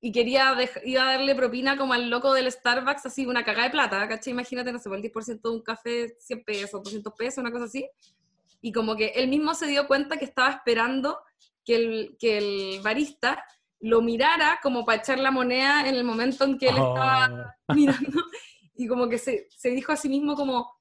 y 0.00 0.12
quería 0.12 0.56
iba 0.84 1.02
a 1.02 1.12
darle 1.12 1.34
propina 1.34 1.76
como 1.76 1.92
al 1.92 2.08
loco 2.08 2.32
del 2.32 2.50
Starbucks, 2.50 3.06
así 3.06 3.26
una 3.26 3.44
cagada 3.44 3.64
de 3.64 3.72
plata, 3.72 4.08
¿cachai? 4.08 4.32
Imagínate, 4.32 4.72
no 4.72 4.78
sé, 4.78 4.88
el 4.88 5.02
10% 5.02 5.40
de 5.42 5.48
un 5.50 5.62
café, 5.62 6.16
100 6.20 6.44
pesos, 6.44 6.82
200 6.82 7.12
pesos, 7.14 7.38
una 7.38 7.50
cosa 7.50 7.64
así. 7.64 7.88
Y 8.60 8.72
como 8.72 8.96
que 8.96 9.08
él 9.16 9.28
mismo 9.28 9.54
se 9.54 9.66
dio 9.66 9.88
cuenta 9.88 10.16
que 10.16 10.24
estaba 10.24 10.50
esperando 10.50 11.18
que 11.64 11.76
el, 11.76 12.16
que 12.18 12.38
el 12.38 12.80
barista 12.82 13.44
lo 13.80 14.00
mirara 14.00 14.60
como 14.62 14.84
para 14.84 14.98
echar 14.98 15.18
la 15.18 15.30
moneda 15.30 15.88
en 15.88 15.94
el 15.94 16.04
momento 16.04 16.44
en 16.44 16.58
que 16.58 16.68
él 16.68 16.76
estaba 16.76 17.54
oh. 17.68 17.74
mirando. 17.74 18.18
Y 18.80 18.86
como 18.86 19.08
que 19.08 19.18
se, 19.18 19.48
se 19.50 19.70
dijo 19.70 19.90
a 19.90 19.96
sí 19.96 20.08
mismo 20.08 20.36
como, 20.36 20.72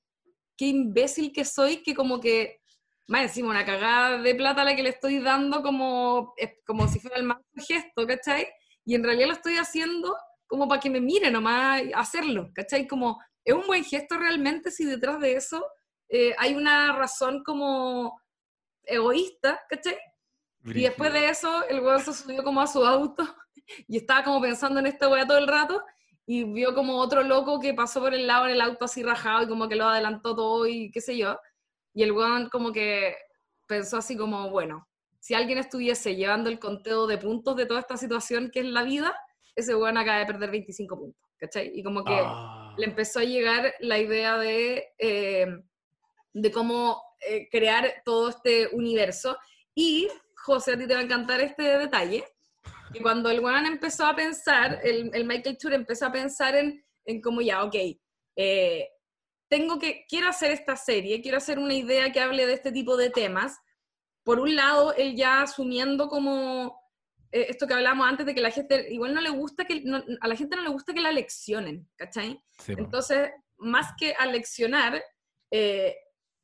qué 0.55 0.67
imbécil 0.67 1.33
que 1.33 1.43
soy, 1.43 1.77
que 1.77 1.95
como 1.95 2.19
que, 2.19 2.61
más 3.07 3.23
encima, 3.23 3.49
una 3.49 3.65
cagada 3.65 4.17
de 4.17 4.35
plata 4.35 4.61
a 4.61 4.65
la 4.65 4.75
que 4.75 4.83
le 4.83 4.89
estoy 4.89 5.19
dando 5.19 5.61
como, 5.61 6.33
como 6.65 6.87
si 6.87 6.99
fuera 6.99 7.17
el 7.17 7.23
más 7.23 7.37
gesto, 7.55 8.05
¿cachai? 8.05 8.47
Y 8.85 8.95
en 8.95 9.03
realidad 9.03 9.27
lo 9.27 9.33
estoy 9.33 9.55
haciendo 9.55 10.15
como 10.45 10.67
para 10.67 10.79
que 10.79 10.89
me 10.89 11.01
mire 11.01 11.31
nomás 11.31 11.81
hacerlo, 11.95 12.51
¿cachai? 12.53 12.87
Como, 12.87 13.21
es 13.43 13.53
un 13.53 13.65
buen 13.65 13.83
gesto 13.83 14.17
realmente 14.17 14.71
si 14.71 14.85
detrás 14.85 15.19
de 15.19 15.33
eso 15.33 15.65
eh, 16.09 16.35
hay 16.37 16.55
una 16.55 16.93
razón 16.93 17.43
como 17.43 18.21
egoísta, 18.83 19.61
¿cachai? 19.69 19.97
Y 20.65 20.81
después 20.81 21.13
de 21.13 21.29
eso, 21.29 21.65
el 21.69 21.79
weón 21.79 22.01
se 22.01 22.13
subió 22.13 22.43
como 22.43 22.59
a 22.59 22.67
su 22.67 22.85
auto 22.85 23.23
y 23.87 23.97
estaba 23.97 24.23
como 24.23 24.41
pensando 24.41 24.79
en 24.81 24.87
esta 24.87 25.07
weá 25.07 25.25
todo 25.25 25.37
el 25.37 25.47
rato 25.47 25.81
y 26.25 26.43
vio 26.43 26.75
como 26.75 26.97
otro 26.97 27.23
loco 27.23 27.59
que 27.59 27.73
pasó 27.73 28.01
por 28.01 28.13
el 28.13 28.27
lado 28.27 28.45
en 28.45 28.51
el 28.51 28.61
auto 28.61 28.83
así 28.83 29.01
rajado 29.01 29.43
y 29.43 29.47
como 29.47 29.69
que 29.69 29.77
lo 29.77 29.87
adelantó 29.87 30.35
todo 30.35 30.67
y 30.67 30.91
qué 30.91 30.99
sé 30.99 31.17
yo. 31.17 31.39
Y 31.97 32.03
el 32.03 32.11
weón 32.11 32.47
como 32.49 32.71
que 32.71 33.15
pensó 33.65 33.97
así 33.97 34.15
como, 34.15 34.51
bueno, 34.51 34.87
si 35.19 35.33
alguien 35.33 35.57
estuviese 35.57 36.15
llevando 36.15 36.47
el 36.47 36.59
conteo 36.59 37.07
de 37.07 37.17
puntos 37.17 37.55
de 37.55 37.65
toda 37.65 37.79
esta 37.79 37.97
situación 37.97 38.51
que 38.53 38.59
es 38.59 38.67
la 38.67 38.83
vida, 38.83 39.19
ese 39.55 39.73
weón 39.73 39.97
acaba 39.97 40.19
de 40.19 40.27
perder 40.27 40.51
25 40.51 40.95
puntos, 40.95 41.27
¿cachai? 41.39 41.71
Y 41.73 41.81
como 41.81 42.03
que 42.03 42.13
ah. 42.15 42.75
le 42.77 42.85
empezó 42.85 43.17
a 43.17 43.23
llegar 43.23 43.73
la 43.79 43.97
idea 43.97 44.37
de, 44.37 44.89
eh, 44.99 45.47
de 46.33 46.51
cómo 46.51 47.01
eh, 47.27 47.49
crear 47.49 47.91
todo 48.05 48.29
este 48.29 48.67
universo. 48.73 49.35
Y, 49.73 50.07
José, 50.35 50.73
a 50.73 50.77
ti 50.77 50.85
te 50.85 50.93
va 50.93 50.99
a 50.99 51.03
encantar 51.03 51.41
este 51.41 51.79
detalle, 51.79 52.23
y 52.93 52.99
cuando 52.99 53.31
el 53.31 53.39
Juan 53.39 53.65
empezó 53.65 54.05
a 54.05 54.15
pensar, 54.15 54.81
el, 54.83 55.09
el 55.15 55.25
Michael 55.25 55.57
Tour 55.57 55.73
empezó 55.73 56.05
a 56.05 56.11
pensar 56.11 56.55
en, 56.55 56.85
en 57.05 57.21
como 57.21 57.41
ya, 57.41 57.63
ok, 57.63 57.75
eh, 58.35 58.87
tengo 59.49 59.79
que, 59.79 60.05
quiero 60.07 60.27
hacer 60.27 60.51
esta 60.51 60.75
serie, 60.75 61.21
quiero 61.21 61.37
hacer 61.37 61.59
una 61.59 61.73
idea 61.73 62.11
que 62.11 62.19
hable 62.19 62.45
de 62.45 62.53
este 62.53 62.71
tipo 62.71 62.97
de 62.97 63.09
temas. 63.09 63.59
Por 64.23 64.39
un 64.39 64.55
lado, 64.55 64.93
él 64.93 65.15
ya 65.15 65.41
asumiendo 65.41 66.09
como 66.09 66.79
eh, 67.31 67.47
esto 67.49 67.67
que 67.67 67.73
hablábamos 67.73 68.07
antes 68.07 68.25
de 68.25 68.35
que 68.35 68.41
la 68.41 68.51
gente, 68.51 68.93
igual 68.93 69.13
no 69.13 69.21
le 69.21 69.29
gusta 69.29 69.65
que, 69.65 69.83
a 70.21 70.27
la 70.27 70.35
gente 70.35 70.55
no 70.55 70.63
le 70.63 70.69
gusta 70.69 70.93
que 70.93 71.01
la 71.01 71.11
leccionen, 71.11 71.89
¿cachai? 71.95 72.41
Entonces, 72.67 73.31
más 73.57 73.93
que 73.97 74.13
aleccionar, 74.13 75.01
eh, 75.51 75.95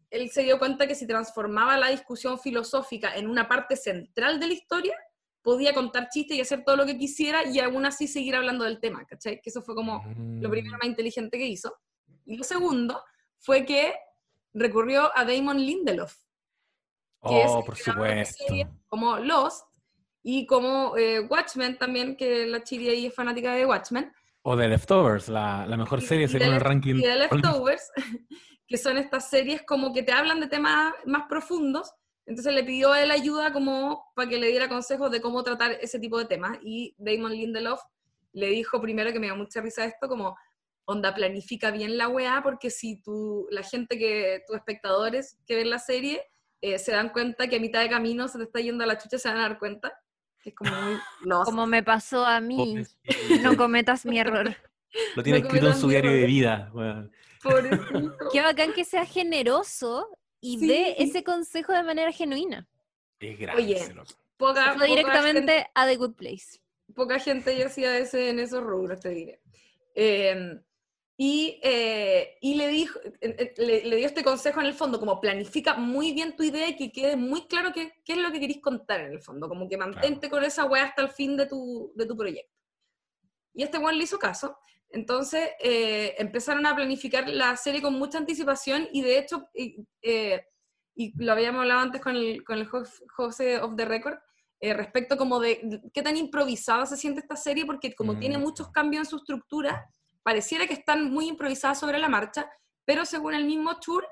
él 0.10 0.30
se 0.30 0.44
dio 0.44 0.60
cuenta 0.60 0.88
que 0.88 0.96
si 0.96 1.08
transformaba 1.08 1.78
la 1.78 1.90
discusión 1.90 2.40
filosófica 2.40 3.16
en 3.16 3.28
una 3.28 3.48
parte 3.48 3.76
central 3.76 4.40
de 4.40 4.48
la 4.48 4.54
historia, 4.54 4.96
podía 5.42 5.74
contar 5.74 6.08
chistes 6.10 6.38
y 6.38 6.42
hacer 6.42 6.64
todo 6.64 6.78
lo 6.78 6.86
que 6.86 6.98
quisiera 6.98 7.46
y 7.46 7.60
aún 7.60 7.86
así 7.86 8.08
seguir 8.08 8.36
hablando 8.36 8.64
del 8.64 8.80
tema, 8.80 9.06
¿cachai? 9.06 9.42
Que 9.42 9.50
eso 9.50 9.62
fue 9.62 9.76
como 9.76 10.04
lo 10.16 10.50
primero 10.50 10.78
más 10.78 10.88
inteligente 10.88 11.38
que 11.38 11.48
hizo. 11.48 11.76
Y 12.26 12.38
lo 12.38 12.44
segundo 12.44 13.04
fue 13.40 13.66
que 13.66 13.94
recurrió 14.54 15.12
a 15.16 15.26
Damon 15.26 15.58
Lindelof. 15.58 16.16
Que 17.22 17.44
oh, 17.48 17.64
por 17.64 17.78
supuesto. 17.78 18.44
Como 18.88 19.18
Lost 19.18 19.68
y 20.22 20.46
como 20.46 20.98
eh, 20.98 21.22
Watchmen 21.22 21.78
también, 21.78 22.16
que 22.16 22.46
la 22.46 22.64
chiri 22.64 22.90
ahí 22.90 23.06
es 23.08 23.16
fanática 23.16 23.54
de 23.54 23.66
Watchmen. 23.66 24.12
O 24.42 24.56
de 24.56 24.68
Leftovers, 24.68 25.30
la, 25.30 25.66
la 25.66 25.78
mejor 25.78 26.02
serie 26.02 26.28
según 26.28 26.54
el 26.54 26.60
ranking. 26.60 26.96
Y 26.96 27.02
de 27.02 27.16
Leftovers, 27.30 27.92
que 28.68 28.78
son 28.78 28.98
estas 28.98 29.30
series 29.30 29.64
como 29.64 29.94
que 29.94 30.04
te 30.04 30.12
hablan 30.12 30.40
de 30.40 30.48
temas 30.48 30.94
más 31.06 31.24
profundos 31.30 31.94
entonces 32.26 32.54
le 32.54 32.64
pidió 32.64 32.94
a 32.94 33.02
él 33.02 33.12
ayuda 33.12 33.52
como 33.52 34.12
para 34.16 34.30
que 34.30 34.38
le 34.38 34.48
diera 34.48 34.70
consejos 34.70 35.12
de 35.12 35.22
cómo 35.22 35.44
tratar 35.44 35.72
ese 35.82 36.00
tipo 36.00 36.18
de 36.18 36.26
temas. 36.26 36.58
Y 36.62 36.96
Damon 36.98 37.34
Lindelof 37.34 37.82
le 38.32 38.48
dijo 38.48 38.82
primero 38.82 39.12
que 39.12 39.20
me 39.20 39.28
dio 39.28 39.36
mucha 39.36 39.62
risa 39.62 39.86
esto, 39.86 40.08
como, 40.08 40.38
onda, 40.86 41.14
planifica 41.14 41.72
bien 41.72 41.98
la 41.98 42.08
weá, 42.08 42.42
porque 42.44 42.70
si 42.70 43.02
tú, 43.02 43.48
la 43.52 43.64
gente 43.64 43.98
que, 43.98 44.42
tus 44.48 44.56
espectadores 44.56 45.38
que 45.46 45.56
ven 45.56 45.70
la 45.70 45.80
serie, 45.80 46.22
eh, 46.62 46.80
se 46.80 46.92
dan 46.92 47.10
cuenta 47.10 47.48
que 47.48 47.58
a 47.58 47.60
mitad 47.60 47.82
de 47.82 47.90
camino 47.90 48.28
se 48.28 48.38
te 48.38 48.46
está 48.46 48.60
yendo 48.60 48.84
a 48.84 48.88
la 48.88 48.98
chucha, 48.98 49.18
se 49.18 49.28
van 49.28 49.38
a 49.38 49.42
dar 49.42 49.60
cuenta. 49.60 49.94
Que 50.42 50.50
es 50.50 50.56
como 50.56 50.72
muy 50.72 50.98
Como 51.46 51.68
me 51.68 51.84
pasó 51.84 52.26
a 52.26 52.40
mí. 52.40 52.84
no 53.42 53.58
cometas 53.58 54.06
mi 54.06 54.20
error. 54.20 54.56
Lo 55.16 55.24
tiene 55.24 55.40
escrito 55.40 55.68
en 55.68 55.76
su 55.76 55.90
diario 55.90 56.12
de 56.12 56.26
vida. 56.26 56.72
Qué 58.32 58.42
bacán 58.42 58.74
que 58.74 58.86
sea 58.86 59.06
generoso 59.06 60.08
y 60.40 60.66
dé 60.66 60.96
ese 61.00 61.24
consejo 61.24 61.74
de 61.74 61.84
manera 61.84 62.12
genuina. 62.12 62.68
Es 63.20 63.40
grande. 63.40 63.64
Oye, 63.64 63.96
poca, 64.38 64.76
directamente 64.86 65.68
a 65.74 65.88
The 65.88 65.96
Good 65.96 66.16
Place. 66.16 66.60
Poca 66.94 67.20
gente 67.20 67.58
ya 67.58 67.68
hacía 67.68 67.98
ese, 67.98 68.30
en 68.30 68.40
esos 68.40 68.62
rubros, 68.62 69.00
te 69.00 69.10
diré. 69.10 69.42
Em, 69.96 70.62
y, 71.16 71.60
eh, 71.64 72.38
y, 72.42 72.56
le, 72.56 72.68
dijo, 72.70 73.00
le, 73.22 73.96
dio 73.96 74.08
este 74.08 74.24
consejo 74.24 74.60
en 74.60 74.66
el 74.66 74.74
fondo, 74.74 75.00
como 75.00 75.22
planifica 75.22 75.76
muy 75.76 76.12
bien 76.12 76.36
tu 76.36 76.44
idea 76.44 76.68
y 76.68 76.76
que 76.76 76.92
quede 76.92 77.16
muy 77.16 77.48
claro 77.48 77.72
qué, 77.72 77.94
qué 78.04 78.14
es 78.14 78.20
lo 78.20 78.32
que 78.32 78.40
querís 78.40 78.62
contar 78.62 79.02
en 79.02 79.12
el 79.12 79.22
fondo, 79.22 79.48
como 79.48 79.70
que 79.70 79.78
mantente 79.78 80.30
con 80.30 80.44
esa 80.44 80.66
weá 80.66 80.86
hasta 80.86 81.04
el 81.04 81.10
fin 81.10 81.38
de 81.38 81.46
tu, 81.46 81.92
de 81.96 82.06
tu 82.08 82.18
proyecto. 82.18 82.58
Y 83.54 83.62
este 83.62 83.78
weón 83.78 83.98
le 83.98 84.06
hizo 84.06 84.18
caso, 84.18 84.58
entonces 84.90 85.50
eh, 85.60 86.16
empezaron 86.18 86.66
a 86.66 86.76
planificar 86.76 87.30
la 87.30 87.56
serie 87.58 87.82
con 87.82 87.94
mucha 87.94 88.18
anticipación 88.18 88.88
y 88.92 89.04
de 89.04 89.20
hecho, 89.20 89.48
y, 89.54 89.86
eh, 90.02 90.46
lo 90.96 91.32
habíamos 91.32 91.62
hablado 91.62 91.82
antes 91.82 92.02
con 92.02 92.16
el, 92.16 92.44
con 92.44 92.58
el 92.58 92.68
José 92.68 93.60
of 93.60 93.76
the 93.76 93.86
Record, 93.86 94.18
eh, 94.60 94.74
respecto 94.74 95.18
como 95.18 95.40
de 95.40 95.82
qué 95.94 96.02
tan 96.02 96.16
improvisada 96.16 96.86
se 96.86 96.98
siente 96.98 97.20
esta 97.20 97.36
serie, 97.36 97.66
porque 97.66 97.94
como 97.94 98.18
tiene 98.18 98.38
mm. 98.38 98.42
muchos 98.42 98.72
cambios 98.72 99.02
en 99.02 99.10
su 99.10 99.18
estructura, 99.18 99.86
pareciera 100.24 100.68
que 100.68 100.74
están 100.74 101.12
muy 101.12 101.28
improvisadas 101.28 101.80
sobre 101.80 102.00
la 102.00 102.10
marcha, 102.10 102.50
pero 102.86 103.06
según 103.06 103.34
el 103.34 103.46
mismo 103.46 103.80
tour, 103.80 104.08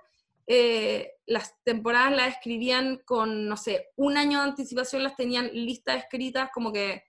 las 1.28 1.56
temporadas 1.63 2.12
las 2.12 2.36
escribían 2.36 3.02
con, 3.06 3.47
no 3.47 3.56
sé, 3.56 3.89
un 3.95 4.17
año 4.17 4.39
de 4.39 4.50
anticipación, 4.50 5.04
las 5.04 5.15
tenían 5.15 5.50
listas 5.54 5.97
escritas, 5.97 6.50
como 6.54 6.74
que 6.74 7.04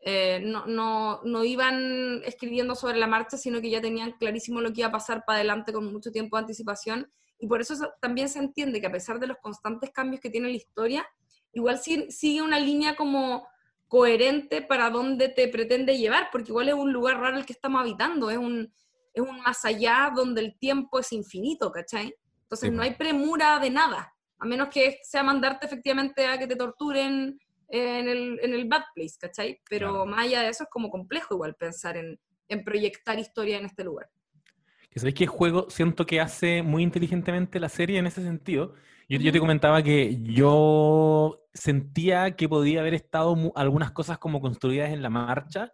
eh, 0.00 0.40
no, 0.44 0.66
no, 0.66 1.22
no, 1.24 1.44
iban 1.44 2.22
escribiendo 2.24 2.74
sobre 2.74 2.98
la 2.98 3.06
marcha, 3.06 3.38
sino 3.38 3.62
que 3.62 3.70
ya 3.70 3.80
tenían 3.80 4.12
clarísimo 4.12 4.60
lo 4.60 4.70
que 4.70 4.80
iba 4.82 4.88
a 4.88 4.92
pasar 4.92 5.24
para 5.24 5.38
adelante 5.38 5.72
con 5.72 5.90
mucho 5.90 6.12
tiempo 6.12 6.36
de 6.36 6.42
anticipación. 6.42 7.10
Y 7.38 7.46
por 7.46 7.62
eso 7.62 7.74
también 8.02 8.28
se 8.28 8.38
entiende 8.38 8.82
que 8.82 8.86
a 8.86 8.92
pesar 8.92 9.18
de 9.18 9.28
los 9.28 9.38
constantes 9.38 9.90
cambios 9.90 10.20
que 10.20 10.28
tiene 10.28 10.48
la 10.48 10.56
historia, 10.56 11.08
igual 11.54 11.78
sigue 11.78 12.42
una 12.42 12.58
línea 12.58 12.96
como 12.96 13.46
coherente 13.94 14.60
para 14.60 14.90
dónde 14.90 15.28
te 15.28 15.46
pretende 15.46 15.96
llevar, 15.96 16.26
porque 16.32 16.50
igual 16.50 16.68
es 16.68 16.74
un 16.74 16.92
lugar 16.92 17.20
raro 17.20 17.36
el 17.36 17.46
que 17.46 17.52
estamos 17.52 17.80
habitando, 17.80 18.28
es 18.28 18.38
un, 18.38 18.74
es 19.12 19.22
un 19.22 19.40
más 19.40 19.64
allá 19.64 20.10
donde 20.12 20.40
el 20.40 20.58
tiempo 20.58 20.98
es 20.98 21.12
infinito, 21.12 21.70
¿cachai? 21.70 22.12
Entonces 22.42 22.72
no 22.72 22.82
hay 22.82 22.94
premura 22.94 23.60
de 23.60 23.70
nada, 23.70 24.12
a 24.40 24.46
menos 24.46 24.68
que 24.70 24.98
sea 25.04 25.22
mandarte 25.22 25.66
efectivamente 25.66 26.26
a 26.26 26.36
que 26.36 26.48
te 26.48 26.56
torturen 26.56 27.38
en 27.68 28.08
el, 28.08 28.40
en 28.42 28.54
el 28.54 28.64
bad 28.64 28.82
place, 28.96 29.14
¿cachai? 29.16 29.60
Pero 29.70 30.04
más 30.06 30.24
allá 30.24 30.42
de 30.42 30.48
eso 30.48 30.64
es 30.64 30.70
como 30.70 30.90
complejo 30.90 31.34
igual 31.34 31.54
pensar 31.54 31.96
en, 31.96 32.18
en 32.48 32.64
proyectar 32.64 33.16
historia 33.20 33.58
en 33.58 33.66
este 33.66 33.84
lugar. 33.84 34.10
Que 34.90 34.98
sabéis 34.98 35.14
que 35.14 35.24
el 35.24 35.30
juego 35.30 35.70
siento 35.70 36.04
que 36.04 36.20
hace 36.20 36.64
muy 36.64 36.82
inteligentemente 36.82 37.60
la 37.60 37.68
serie 37.68 38.00
en 38.00 38.08
ese 38.08 38.24
sentido. 38.24 38.74
Yo, 39.08 39.18
yo 39.18 39.32
te 39.32 39.40
comentaba 39.40 39.82
que 39.82 40.18
yo 40.22 41.40
sentía 41.52 42.36
que 42.36 42.48
podía 42.48 42.80
haber 42.80 42.94
estado 42.94 43.36
algunas 43.54 43.92
cosas 43.92 44.18
como 44.18 44.40
construidas 44.40 44.90
en 44.92 45.02
la 45.02 45.10
marcha, 45.10 45.72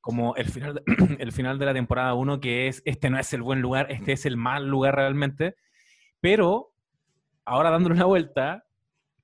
como 0.00 0.36
el 0.36 0.50
final 0.50 0.74
de, 0.74 0.82
el 1.18 1.32
final 1.32 1.58
de 1.58 1.66
la 1.66 1.72
temporada 1.72 2.14
1, 2.14 2.40
que 2.40 2.68
es, 2.68 2.82
este 2.84 3.10
no 3.10 3.18
es 3.18 3.32
el 3.32 3.42
buen 3.42 3.60
lugar, 3.60 3.90
este 3.90 4.12
es 4.12 4.26
el 4.26 4.36
mal 4.36 4.68
lugar 4.68 4.96
realmente, 4.96 5.54
pero 6.20 6.74
ahora 7.44 7.70
dándole 7.70 7.94
una 7.94 8.04
vuelta, 8.04 8.64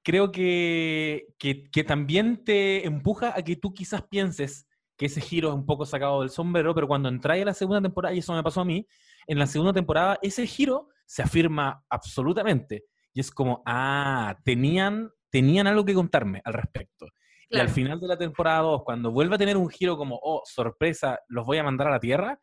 creo 0.02 0.32
que, 0.32 1.26
que, 1.38 1.64
que 1.70 1.84
también 1.84 2.44
te 2.44 2.86
empuja 2.86 3.34
a 3.36 3.42
que 3.42 3.56
tú 3.56 3.74
quizás 3.74 4.02
pienses 4.02 4.66
que 4.96 5.06
ese 5.06 5.20
giro 5.20 5.48
es 5.48 5.54
un 5.54 5.66
poco 5.66 5.86
sacado 5.86 6.20
del 6.20 6.30
sombrero, 6.30 6.74
pero 6.74 6.86
cuando 6.86 7.08
entráis 7.08 7.42
a 7.42 7.46
la 7.46 7.54
segunda 7.54 7.80
temporada, 7.80 8.14
y 8.14 8.18
eso 8.18 8.34
me 8.34 8.42
pasó 8.42 8.60
a 8.60 8.64
mí, 8.64 8.86
en 9.26 9.38
la 9.38 9.46
segunda 9.46 9.72
temporada 9.72 10.18
ese 10.22 10.46
giro 10.46 10.88
se 11.04 11.22
afirma 11.22 11.84
absolutamente. 11.88 12.84
Y 13.12 13.20
es 13.20 13.30
como, 13.30 13.62
ah, 13.66 14.36
tenían, 14.44 15.10
tenían 15.30 15.66
algo 15.66 15.84
que 15.84 15.94
contarme 15.94 16.40
al 16.44 16.54
respecto. 16.54 17.06
Y 17.52 17.58
al 17.58 17.68
final 17.68 17.98
de 17.98 18.06
la 18.06 18.16
temporada 18.16 18.60
2, 18.60 18.84
cuando 18.84 19.10
vuelve 19.10 19.34
a 19.34 19.38
tener 19.38 19.56
un 19.56 19.68
giro 19.68 19.96
como, 19.96 20.20
oh, 20.22 20.42
sorpresa, 20.44 21.18
los 21.26 21.44
voy 21.44 21.58
a 21.58 21.64
mandar 21.64 21.88
a 21.88 21.90
la 21.90 21.98
Tierra, 21.98 22.38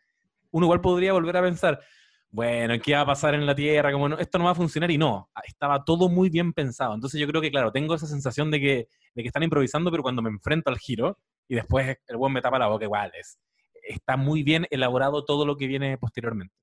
uno 0.52 0.66
igual 0.66 0.82
podría 0.82 1.14
volver 1.14 1.38
a 1.38 1.42
pensar, 1.42 1.80
bueno, 2.30 2.74
¿qué 2.84 2.94
va 2.94 3.02
a 3.02 3.06
pasar 3.06 3.34
en 3.34 3.46
la 3.46 3.56
Tierra? 3.56 3.94
Como 3.94 4.10
no, 4.10 4.18
esto 4.18 4.38
no 4.38 4.44
va 4.44 4.52
a 4.52 4.56
funcionar 4.56 4.92
y 4.92 4.98
no, 4.98 5.30
estaba 5.46 5.86
todo 5.86 6.10
muy 6.10 6.30
bien 6.30 6.52
pensado. 6.52 6.94
Entonces 6.94 7.22
yo 7.22 7.28
creo 7.28 7.42
que, 7.42 7.50
claro, 7.50 7.72
tengo 7.72 7.96
esa 7.96 8.06
sensación 8.06 8.52
de 8.52 8.60
que, 8.60 8.90
de 9.16 9.22
que 9.24 9.28
están 9.28 9.44
improvisando, 9.44 9.92
pero 9.92 10.04
cuando 10.04 10.22
me 10.22 10.30
enfrento 10.30 10.70
al 10.70 10.78
giro, 10.78 11.18
y 11.48 11.56
después 11.56 11.98
el 12.08 12.18
buen 12.18 12.34
me 12.34 12.42
tapa 12.42 12.60
la 12.60 12.68
boca 12.68 12.84
igual. 12.84 13.12
Es, 13.18 13.40
está 13.84 14.18
muy 14.18 14.44
bien 14.44 14.68
elaborado 14.70 15.24
todo 15.24 15.46
lo 15.46 15.56
que 15.56 15.68
viene 15.68 15.98
posteriormente. 15.98 16.54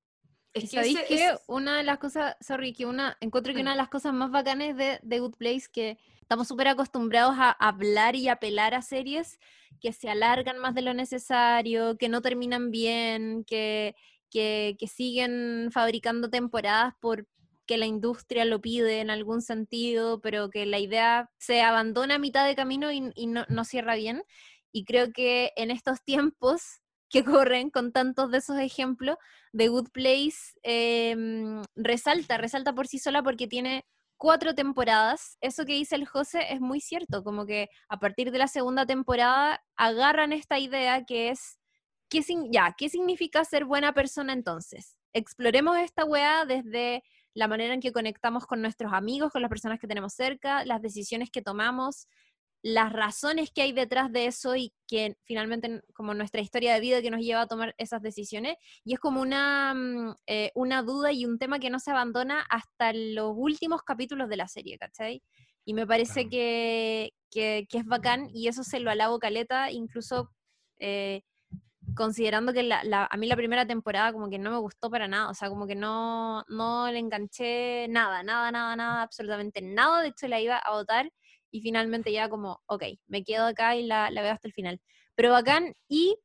Es 0.55 0.71
que 0.71 0.77
¿Sabéis 0.77 0.99
que 1.01 1.35
una 1.47 1.75
de 1.75 1.83
las 1.83 1.99
cosas, 1.99 2.37
sorry, 2.39 2.71
que 2.71 2.85
una, 2.85 3.17
encuentro 3.19 3.53
que 3.53 3.59
una 3.59 3.71
de 3.71 3.77
las 3.77 3.89
cosas 3.89 4.13
más 4.13 4.31
bacanes 4.31 4.77
de, 4.77 4.99
de 5.03 5.19
Good 5.19 5.35
Place 5.35 5.65
que 5.69 5.97
estamos 6.21 6.47
súper 6.47 6.69
acostumbrados 6.69 7.35
a 7.37 7.51
hablar 7.51 8.15
y 8.15 8.29
apelar 8.29 8.73
a 8.73 8.81
series 8.81 9.37
que 9.81 9.91
se 9.91 10.09
alargan 10.09 10.57
más 10.59 10.73
de 10.73 10.81
lo 10.81 10.93
necesario, 10.93 11.97
que 11.97 12.07
no 12.07 12.21
terminan 12.21 12.71
bien, 12.71 13.43
que, 13.43 13.95
que, 14.29 14.77
que 14.79 14.87
siguen 14.87 15.71
fabricando 15.73 16.29
temporadas 16.29 16.93
por 17.01 17.27
que 17.65 17.77
la 17.77 17.85
industria 17.85 18.45
lo 18.45 18.61
pide 18.61 19.01
en 19.01 19.09
algún 19.09 19.41
sentido, 19.41 20.21
pero 20.21 20.49
que 20.49 20.65
la 20.65 20.79
idea 20.79 21.31
se 21.37 21.63
abandona 21.63 22.15
a 22.15 22.19
mitad 22.19 22.47
de 22.47 22.55
camino 22.55 22.93
y, 22.93 23.11
y 23.13 23.27
no, 23.27 23.43
no 23.49 23.65
cierra 23.65 23.95
bien. 23.95 24.23
Y 24.71 24.85
creo 24.85 25.11
que 25.11 25.51
en 25.57 25.69
estos 25.69 26.01
tiempos 26.01 26.81
que 27.09 27.23
corren 27.23 27.69
con 27.69 27.91
tantos 27.91 28.31
de 28.31 28.39
esos 28.39 28.57
ejemplos, 28.59 29.17
The 29.55 29.67
Good 29.69 29.89
Place 29.91 30.53
em, 30.63 31.61
resalta, 31.75 32.37
resalta 32.37 32.73
por 32.73 32.87
sí 32.87 32.99
sola 32.99 33.23
porque 33.23 33.47
tiene 33.47 33.85
cuatro 34.17 34.55
temporadas. 34.55 35.37
Eso 35.41 35.65
que 35.65 35.73
dice 35.73 35.95
el 35.95 36.07
José 36.07 36.53
es 36.53 36.61
muy 36.61 36.81
cierto, 36.81 37.23
como 37.23 37.45
que 37.45 37.69
a 37.89 37.99
partir 37.99 38.31
de 38.31 38.39
la 38.39 38.47
segunda 38.47 38.85
temporada 38.85 39.63
agarran 39.75 40.33
esta 40.33 40.59
idea 40.59 41.05
que 41.05 41.29
es, 41.29 41.59
¿qué, 42.09 42.23
ya, 42.51 42.75
¿qué 42.77 42.89
significa 42.89 43.45
ser 43.45 43.65
buena 43.65 43.93
persona 43.93 44.33
entonces? 44.33 44.97
Exploremos 45.13 45.77
esta 45.77 46.05
weá 46.05 46.45
desde 46.45 47.03
la 47.33 47.47
manera 47.47 47.73
en 47.73 47.81
que 47.81 47.91
conectamos 47.91 48.45
con 48.47 48.61
nuestros 48.61 48.93
amigos, 48.93 49.31
con 49.31 49.41
las 49.41 49.49
personas 49.49 49.79
que 49.79 49.87
tenemos 49.87 50.13
cerca, 50.13 50.63
las 50.65 50.81
decisiones 50.81 51.29
que 51.29 51.41
tomamos, 51.41 52.07
las 52.65 52.91
razones 52.91 53.51
que 53.51 53.61
hay 53.61 53.73
detrás 53.73 54.11
de 54.11 54.25
eso 54.25 54.55
y 54.55 54.73
que 54.87 55.15
finalmente 55.23 55.83
como 55.93 56.15
nuestra 56.15 56.41
historia 56.41 56.73
de 56.73 56.79
vida 56.79 57.03
que 57.03 57.11
nos 57.11 57.21
lleva 57.21 57.41
a 57.41 57.47
tomar 57.47 57.75
esas 57.77 58.01
decisiones 58.01 58.55
y 58.83 58.95
es 58.95 58.99
como 58.99 59.21
una, 59.21 59.75
mm, 59.75 60.15
eh, 60.25 60.51
una 60.55 60.81
duda 60.81 61.11
y 61.11 61.25
un 61.25 61.37
tema 61.37 61.59
que 61.59 61.69
no 61.69 61.79
se 61.79 61.91
abandona 61.91 62.43
hasta 62.49 62.91
los 62.91 63.33
últimos 63.35 63.83
capítulos 63.83 64.29
de 64.29 64.37
la 64.37 64.47
serie, 64.47 64.79
¿cachai? 64.79 65.21
Y 65.63 65.75
me 65.75 65.85
parece 65.85 66.27
que, 66.27 67.13
que, 67.29 67.67
es 67.71 67.85
bacán 67.85 68.29
y 68.33 68.47
eso 68.47 68.63
se 68.63 68.79
lo 68.79 68.89
alabo 68.89 69.19
caleta, 69.19 69.69
incluso 69.69 70.31
eh, 70.79 71.21
considerando 71.95 72.51
que 72.51 72.63
la, 72.63 73.07
a 73.11 73.17
mí 73.17 73.27
la 73.27 73.35
primera 73.35 73.67
temporada 73.67 74.11
como 74.11 74.27
que 74.27 74.39
no 74.39 74.49
me 74.49 74.57
gustó 74.57 74.89
para 74.89 75.07
nada, 75.07 75.29
o 75.29 75.35
sea, 75.35 75.49
como 75.49 75.67
que 75.67 75.75
no, 75.75 76.43
no 76.47 76.91
le 76.91 76.97
enganché 76.97 77.87
nada, 77.89 78.23
nada, 78.23 78.51
nada, 78.51 78.75
nada, 78.75 79.01
absolutamente 79.03 79.61
nada, 79.61 80.01
de 80.01 80.07
hecho 80.07 80.27
la 80.27 80.41
iba 80.41 80.57
a 80.57 80.71
votar 80.71 81.11
y 81.55 81.61
finalmente 81.61 82.11
ya 82.11 82.27
como, 82.27 82.61
ok, 82.65 82.83
me 83.07 83.23
quedo 83.23 83.45
acá 83.45 83.77
y 83.77 83.85
la, 83.85 84.09
veo 84.09 84.33
hasta 84.33 84.49
el 84.49 84.53
final. 84.53 84.81
Pero 85.15 85.31
bacán. 85.31 85.73
Y 85.87 86.17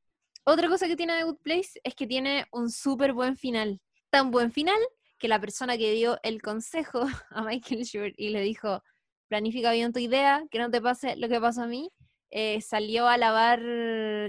otra 0.43 0.69
cosa 0.69 0.89
que 0.89 0.97
tiene 0.97 1.17
The 1.19 1.23
Good 1.23 1.39
Place 1.41 1.81
es 1.85 1.95
que 1.95 2.09
tiene 2.09 2.47
un 2.51 2.69
súper 2.69 3.13
buen 3.13 3.37
final. 3.37 3.81
Tan 4.11 4.33
buen 4.33 4.51
final 4.51 4.81
que 5.21 5.29
la 5.29 5.41
persona 5.41 5.79
que 5.79 5.93
dio 5.93 6.19
el 6.25 6.43
consejo 6.43 7.03
a 7.31 7.45
Michael 7.45 7.85
Short 7.85 8.15
y 8.17 8.31
le 8.31 8.41
dijo, 8.41 8.83
planifica 9.29 9.71
bien 9.71 9.93
tu 9.93 10.01
idea, 10.01 10.43
que 10.51 10.59
no 10.59 10.69
te 10.69 10.81
pase 10.81 11.15
lo 11.15 11.29
que 11.29 11.41
pasó 11.41 11.63
a 11.63 11.69
mí, 11.69 11.93
eh, 12.31 12.61
salió 12.61 13.07
a 13.07 13.15
alabar 13.15 13.61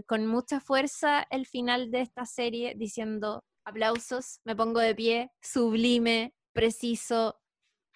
con 0.06 0.28
mucha 0.28 0.60
fuerza 0.60 1.26
el 1.32 1.48
final 1.48 1.90
de 1.90 2.02
esta 2.02 2.28
serie 2.28 2.76
diciendo, 2.78 3.44
aplausos, 3.66 4.40
me 4.44 4.56
pongo 4.56 4.80
de 4.80 4.94
pie, 4.94 5.32
sublime, 5.42 6.36
preciso, 6.54 7.40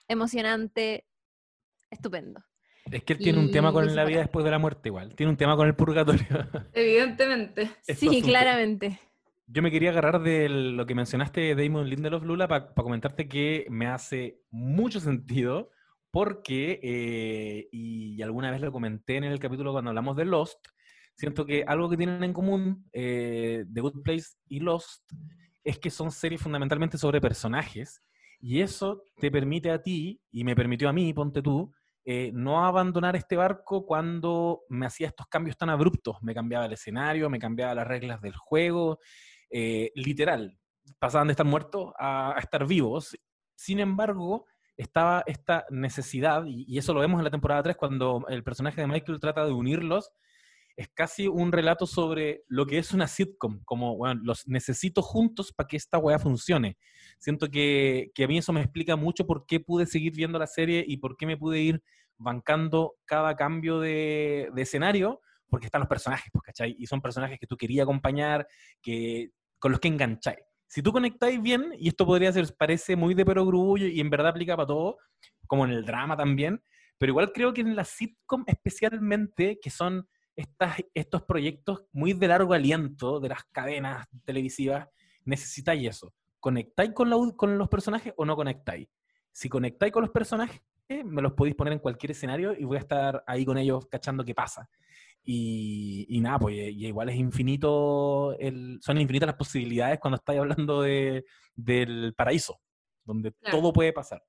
emocionante, 0.07 1.05
estupendo. 1.91 2.43
Es 2.91 3.04
que 3.04 3.13
él 3.13 3.19
tiene 3.19 3.39
un 3.39 3.52
tema 3.52 3.71
con 3.71 3.95
la 3.95 4.06
vida 4.06 4.19
después 4.19 4.45
de 4.45 4.52
la 4.52 4.60
muerte 4.60 4.89
igual. 4.89 5.15
Tiene 5.15 5.32
un 5.32 5.38
tema 5.38 5.56
con 5.56 5.67
el 5.67 5.76
purgatorio. 5.76 6.26
Evidentemente. 6.74 7.71
sí, 7.82 8.21
claramente. 8.21 9.00
Yo 9.48 9.62
me 9.62 9.71
quería 9.71 9.91
agarrar 9.91 10.21
de 10.21 10.50
lo 10.50 10.86
que 10.86 10.95
mencionaste 10.95 11.41
de 11.41 11.56
Damon 11.56 11.89
Lindelof, 11.89 12.24
Lula, 12.24 12.48
para 12.48 12.74
comentarte 12.74 13.28
que 13.28 13.65
me 13.69 13.88
hace 13.88 14.39
mucho 14.50 15.00
sentido 15.00 15.69
porque, 16.10 16.80
eh, 16.82 17.67
y 17.71 18.21
alguna 18.21 18.50
vez 18.50 18.62
lo 18.62 18.71
comenté 18.71 19.17
en 19.17 19.26
el 19.26 19.39
capítulo 19.39 19.71
cuando 19.71 19.89
hablamos 19.89 20.15
de 20.15 20.26
Lost, 20.26 20.65
siento 21.15 21.45
que 21.45 21.63
algo 21.67 21.89
que 21.89 21.98
tienen 21.98 22.24
en 22.24 22.34
común 22.34 22.88
eh, 22.93 23.65
The 23.71 23.82
Good 23.82 24.02
Place 24.02 24.30
y 24.48 24.62
Lost 24.62 25.12
es 25.63 25.78
que 25.78 25.89
son 25.89 26.12
series 26.12 26.41
fundamentalmente 26.41 26.98
sobre 26.98 27.19
personajes 27.19 28.02
y 28.39 28.62
eso 28.62 29.04
te 29.17 29.32
permite 29.32 29.71
a 29.71 29.82
ti, 29.82 30.21
y 30.32 30.43
me 30.43 30.56
permitió 30.56 30.88
a 30.88 30.93
mí, 30.93 31.12
ponte 31.13 31.41
tú, 31.41 31.74
eh, 32.07 32.29
no 32.35 32.63
abandonar 32.63 33.15
este 33.15 33.35
barco 33.35 33.83
cuando 33.83 34.61
me 34.69 34.85
hacía 34.85 35.07
estos 35.07 35.25
cambios 35.25 35.57
tan 35.57 35.71
abruptos. 35.71 36.17
Me 36.21 36.35
cambiaba 36.35 36.67
el 36.67 36.73
escenario, 36.73 37.31
me 37.31 37.39
cambiaba 37.39 37.73
las 37.73 37.87
reglas 37.87 38.21
del 38.21 38.35
juego, 38.35 38.99
eh, 39.49 39.91
literal. 39.95 40.55
Pasaban 40.99 41.27
de 41.27 41.31
estar 41.31 41.47
muertos 41.47 41.93
a, 41.97 42.35
estar 42.37 42.67
vivos. 42.67 43.17
Sin 43.55 43.79
embargo, 43.79 44.45
estaba 44.77 45.23
esta 45.25 45.65
necesidad, 45.71 46.43
y, 46.45 46.77
eso 46.77 46.93
lo 46.93 46.99
vemos 46.99 47.19
en 47.19 47.23
la 47.23 47.31
temporada 47.31 47.63
3, 47.63 47.75
cuando 47.75 48.23
el 48.29 48.43
personaje 48.43 48.81
de 48.81 48.87
Michael 48.87 49.19
trata 49.19 49.43
de 49.43 49.51
unirlos, 49.51 50.11
es 50.75 50.89
casi 50.93 51.27
un 51.27 51.51
relato 51.51 51.85
sobre 51.88 52.43
lo 52.47 52.65
que 52.65 52.77
es 52.77 52.93
una 52.93 53.07
sitcom, 53.07 53.63
como, 53.63 53.95
bueno, 53.95 54.21
los 54.23 54.47
necesito 54.47 55.01
juntos 55.01 55.53
para 55.53 55.67
que 55.67 55.77
esta 55.77 55.97
weá 55.97 56.19
funcione. 56.19 56.77
Siento 57.17 57.49
que, 57.49 58.11
que, 58.13 58.25
a 58.25 58.27
mí 58.27 58.38
eso 58.38 58.51
me 58.51 58.61
explica 58.61 58.95
mucho 58.95 59.25
por 59.25 59.45
qué 59.45 59.59
pude 59.59 59.85
seguir 59.85 60.13
viendo 60.13 60.38
la 60.38 60.47
serie 60.47 60.83
y 60.85 60.97
por 60.97 61.15
qué 61.15 61.25
me 61.25 61.38
pude 61.38 61.59
ir 61.59 61.83
bancando 62.17 62.95
cada 63.05 63.35
cambio 63.35 63.79
de, 63.79 64.49
de 64.53 64.61
escenario, 64.61 65.21
porque 65.49 65.67
están 65.67 65.79
los 65.79 65.89
personajes, 65.89 66.29
pues, 66.31 66.43
¿cachai? 66.43 66.75
Y 66.77 66.88
son 66.88 67.01
personajes 67.01 67.39
que 67.39 67.47
tú 67.47 67.55
querías 67.55 67.83
acompañar, 67.83 68.47
que, 68.81 69.29
con 69.59 69.71
los 69.71 69.79
que 69.79 69.88
engancháis. 69.88 70.39
Si 70.67 70.81
tú 70.81 70.91
conectáis 70.91 71.41
bien, 71.41 71.73
y 71.77 71.88
esto 71.88 72.05
podría 72.05 72.33
ser, 72.33 72.53
parece 72.57 72.95
muy 72.95 73.13
de 73.13 73.23
perogrullo 73.23 73.88
y 73.88 74.01
en 74.01 74.09
verdad 74.09 74.29
aplica 74.29 74.57
para 74.57 74.67
todo, 74.67 74.97
como 75.47 75.63
en 75.65 75.71
el 75.71 75.85
drama 75.85 76.17
también, 76.17 76.61
pero 76.97 77.11
igual 77.11 77.31
creo 77.33 77.53
que 77.53 77.61
en 77.61 77.75
la 77.75 77.85
sitcom 77.85 78.43
especialmente, 78.47 79.59
que 79.61 79.69
son 79.69 80.07
estas, 80.36 80.78
estos 80.93 81.24
proyectos 81.24 81.86
muy 81.91 82.13
de 82.13 82.28
largo 82.28 82.54
aliento 82.54 83.19
de 83.19 83.30
las 83.30 83.43
cadenas 83.45 84.08
televisivas, 84.24 84.88
necesitáis 85.24 85.89
eso. 85.89 86.13
¿Conectáis 86.39 86.91
con, 86.91 87.32
con 87.32 87.58
los 87.58 87.69
personajes 87.69 88.13
o 88.17 88.26
no 88.26 88.36
conectáis? 88.36 88.88
Si 89.32 89.50
conectáis 89.50 89.91
con 89.91 90.04
los 90.04 90.12
personajes, 90.12 90.62
me 90.88 91.21
los 91.21 91.34
podéis 91.34 91.56
poner 91.56 91.74
en 91.74 91.80
cualquier 91.80 92.12
escenario 92.12 92.54
y 92.58 92.63
voy 92.63 92.78
a 92.78 92.82
estar 92.82 93.24
ahí 93.28 93.45
con 93.45 93.58
ellos 93.58 93.88
cachando 93.88 94.24
qué 94.24 94.36
pasa. 94.36 94.69
Y, 95.28 96.19
nada, 96.21 96.38
pues 96.38 96.56
igual 96.56 97.10
es 97.10 97.15
infinito, 97.15 98.38
el, 98.38 98.78
son 98.82 99.02
infinitas 99.02 99.26
las 99.26 99.36
posibilidades 99.36 100.00
cuando 100.00 100.17
estáis 100.17 100.39
hablando 100.39 100.84
de, 100.84 101.26
del 101.56 102.13
paraíso, 102.15 102.60
donde 103.04 103.32
todo 103.32 103.74
puede 103.74 103.91
pasar. 103.91 104.24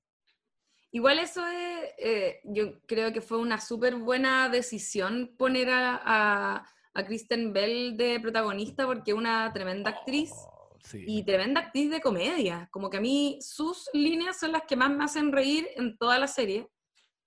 Igual 0.97 1.19
eso 1.19 1.47
es, 1.47 1.91
eh, 1.99 2.41
yo 2.45 2.81
creo 2.87 3.13
que 3.13 3.21
fue 3.21 3.37
una 3.37 3.61
súper 3.61 3.97
buena 3.97 4.49
decisión 4.49 5.35
poner 5.37 5.69
a, 5.69 6.01
a, 6.03 6.67
a, 6.95 7.05
Kristen 7.05 7.53
Bell 7.53 7.99
de 7.99 8.19
protagonista 8.19 8.87
porque 8.87 9.11
es 9.11 9.17
una 9.17 9.53
tremenda 9.53 9.91
actriz 9.91 10.31
oh, 10.33 10.79
y 10.95 11.23
tremenda 11.23 11.61
actriz 11.61 11.91
de 11.91 12.01
comedia. 12.01 12.71
Como 12.73 12.89
que 12.89 12.97
a 12.97 13.03
mí 13.03 13.37
sus 13.43 13.91
líneas 13.93 14.41
son 14.41 14.53
las 14.53 14.63
que 14.63 14.75
más 14.75 14.89
me 14.89 15.05
hacen 15.05 15.33
reír 15.33 15.69
en 15.77 15.99
toda 15.99 16.19
la 16.19 16.29
serie. 16.29 16.67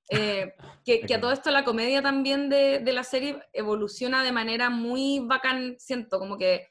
Eh, 0.10 0.52
que, 0.84 1.02
que, 1.02 1.14
a 1.14 1.22
todo 1.22 1.32
esto 1.32 1.52
la 1.52 1.64
comedia 1.64 2.02
también 2.02 2.50
de, 2.50 2.80
de, 2.80 2.92
la 2.92 3.04
serie 3.04 3.38
evoluciona 3.54 4.24
de 4.24 4.32
manera 4.32 4.72
muy 4.72 5.20
bacán, 5.20 5.76
siento, 5.78 6.18
como 6.18 6.40
que 6.40 6.70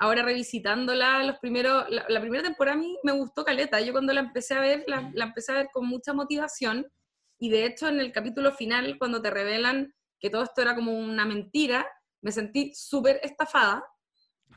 ahora 0.00 0.22
revisitándola, 0.22 1.22
los 1.24 1.38
primeros, 1.38 1.84
la, 1.90 2.20
primera 2.20 2.42
temporada 2.42 2.76
a 2.76 2.80
mí 2.80 2.98
me 3.02 3.12
gustó 3.12 3.44
Caleta, 3.44 3.80
yo 3.82 3.92
cuando 3.92 4.14
la 4.14 4.20
empecé 4.20 4.54
a 4.54 4.60
ver, 4.60 4.82
la, 4.86 5.12
empecé 5.14 5.52
a 5.52 5.56
ver 5.56 5.68
con 5.70 5.86
mucha 5.86 6.14
motivación, 6.14 6.90
y 7.38 7.50
de 7.50 7.66
hecho 7.66 7.86
en 7.86 8.00
el 8.00 8.10
capítulo 8.10 8.50
final, 8.50 8.96
cuando 8.98 9.20
te 9.20 9.28
revelan 9.28 9.94
que 10.18 10.30
todo 10.30 10.42
esto 10.42 10.62
era 10.62 10.74
como 10.74 10.98
una 10.98 11.26
mentira, 11.26 11.86
me 12.22 12.32
sentí 12.32 12.72
súper 12.74 13.20
estafada, 13.22 13.84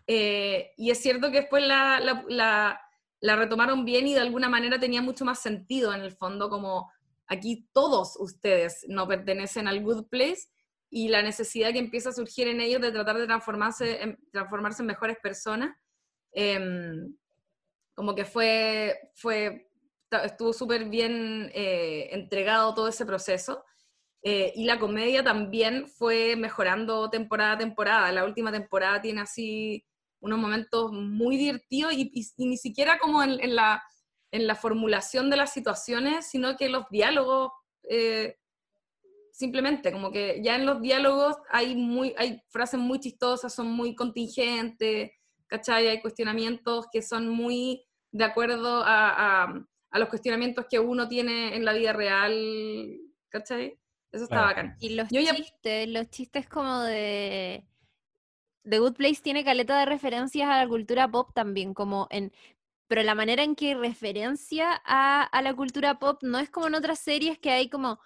eh, 0.08 0.72
y 0.78 0.92
es 0.92 1.00
cierto 1.00 1.30
que 1.30 1.42
después 1.42 1.68
la, 1.68 2.00
la, 2.00 2.80
la, 3.20 3.36
retomaron 3.36 3.84
bien 3.84 4.08
y 4.08 4.14
de 4.14 4.22
alguna 4.22 4.48
manera 4.48 4.80
tenía 4.80 5.02
mucho 5.02 5.26
más 5.26 5.42
sentido 5.42 5.94
en 5.94 6.02
el 6.02 6.14
fondo, 6.14 6.50
como 6.50 6.90
aquí 7.28 7.68
todos 7.74 8.16
ustedes 8.18 8.86
no 8.88 9.10
pertenecen 9.10 9.68
al 9.68 9.84
good 9.84 10.08
place 10.08 10.48
y 10.96 11.08
la 11.08 11.24
necesidad 11.24 11.72
que 11.72 11.80
empieza 11.80 12.10
a 12.10 12.14
surgir 12.14 12.48
en 12.48 12.62
ellos 12.62 12.80
de 12.80 12.92
tratar 12.92 13.18
de 13.18 13.26
transformarse 13.26 14.04
en, 14.04 14.20
transformarse 14.32 14.84
en 14.84 14.88
mejores 14.88 15.18
personas, 15.18 15.76
em, 16.34 17.16
como 17.96 18.14
que 18.14 18.26
fue, 18.26 19.00
fue 19.16 19.72
estuvo 20.24 20.54
súper 20.54 20.86
bien 20.86 21.50
eh, 21.56 22.10
entregado 22.12 22.76
todo 22.76 22.88
ese 22.88 23.08
proceso. 23.08 23.66
Eh, 24.22 24.54
y 24.56 24.66
la 24.66 24.78
comedia 24.78 25.24
también 25.24 25.88
fue 25.88 26.36
mejorando 26.36 27.10
temporada 27.10 27.54
a 27.54 27.58
temporada. 27.58 28.12
La 28.12 28.24
última 28.24 28.52
temporada 28.52 29.02
tiene 29.02 29.22
así 29.22 29.84
unos 30.22 30.38
momentos 30.38 30.92
muy 30.92 31.38
divertidos 31.38 31.94
y, 31.94 32.12
ni 32.38 32.58
siquiera 32.58 33.00
como 33.00 33.24
en, 33.24 33.56
la, 33.56 33.84
en 34.32 34.46
la 34.46 34.56
formulación 34.56 35.32
de 35.32 35.38
las 35.38 35.52
situaciones, 35.52 36.28
sino 36.28 36.56
que 36.56 36.70
los 36.70 36.86
diálogos, 36.92 37.52
eh, 37.90 38.38
simplemente, 39.34 39.92
como 39.92 40.12
que 40.12 40.40
ya 40.44 40.56
en 40.56 40.66
los 40.66 40.80
diálogos 40.80 41.36
hay, 41.50 41.76
muy, 41.76 42.14
hay 42.18 42.42
frases 42.50 42.80
muy 42.80 43.00
chistosas, 43.00 43.54
son 43.54 43.68
muy 43.72 43.96
contingentes, 43.96 45.12
¿cachai? 45.48 45.88
Hay 45.88 46.02
cuestionamientos 46.02 46.86
que 46.92 47.02
son 47.02 47.28
muy 47.28 47.84
de 48.12 48.24
acuerdo 48.24 48.84
a, 48.86 49.44
a, 49.92 50.00
los 50.00 50.10
cuestionamientos 50.10 50.68
que 50.70 50.80
uno 50.80 51.08
tiene 51.08 51.56
en 51.56 51.66
la 51.66 51.74
vida 51.74 51.94
real, 51.94 53.00
¿cachai? 53.30 53.80
Eso 54.12 54.26
está 54.26 54.42
bacán. 54.42 54.78
Y 54.80 54.90
los 54.90 55.08
chistes, 55.08 55.88
los 55.90 56.10
chistes 56.10 56.48
como 56.48 56.82
de... 56.82 57.66
The 58.66 58.80
Good 58.80 58.94
Place 58.94 59.22
tiene 59.22 59.44
caleta 59.44 59.80
de 59.80 59.86
referencias 59.86 60.48
a 60.48 60.60
la 60.60 60.68
cultura 60.68 61.10
pop 61.10 61.32
también, 61.34 61.74
como 61.74 62.08
en... 62.12 62.32
Pero 62.88 63.02
la 63.02 63.16
manera 63.16 63.42
en 63.44 63.56
que 63.56 63.74
referencia 63.74 64.80
a, 64.86 65.24
a 65.24 65.42
la 65.42 65.56
cultura 65.56 65.98
pop 65.98 66.22
no 66.22 66.38
es 66.38 66.52
como 66.52 66.68
en 66.68 66.76
otras 66.76 67.00
series 67.00 67.40
que 67.40 67.50
hay 67.50 67.68
como 67.68 68.00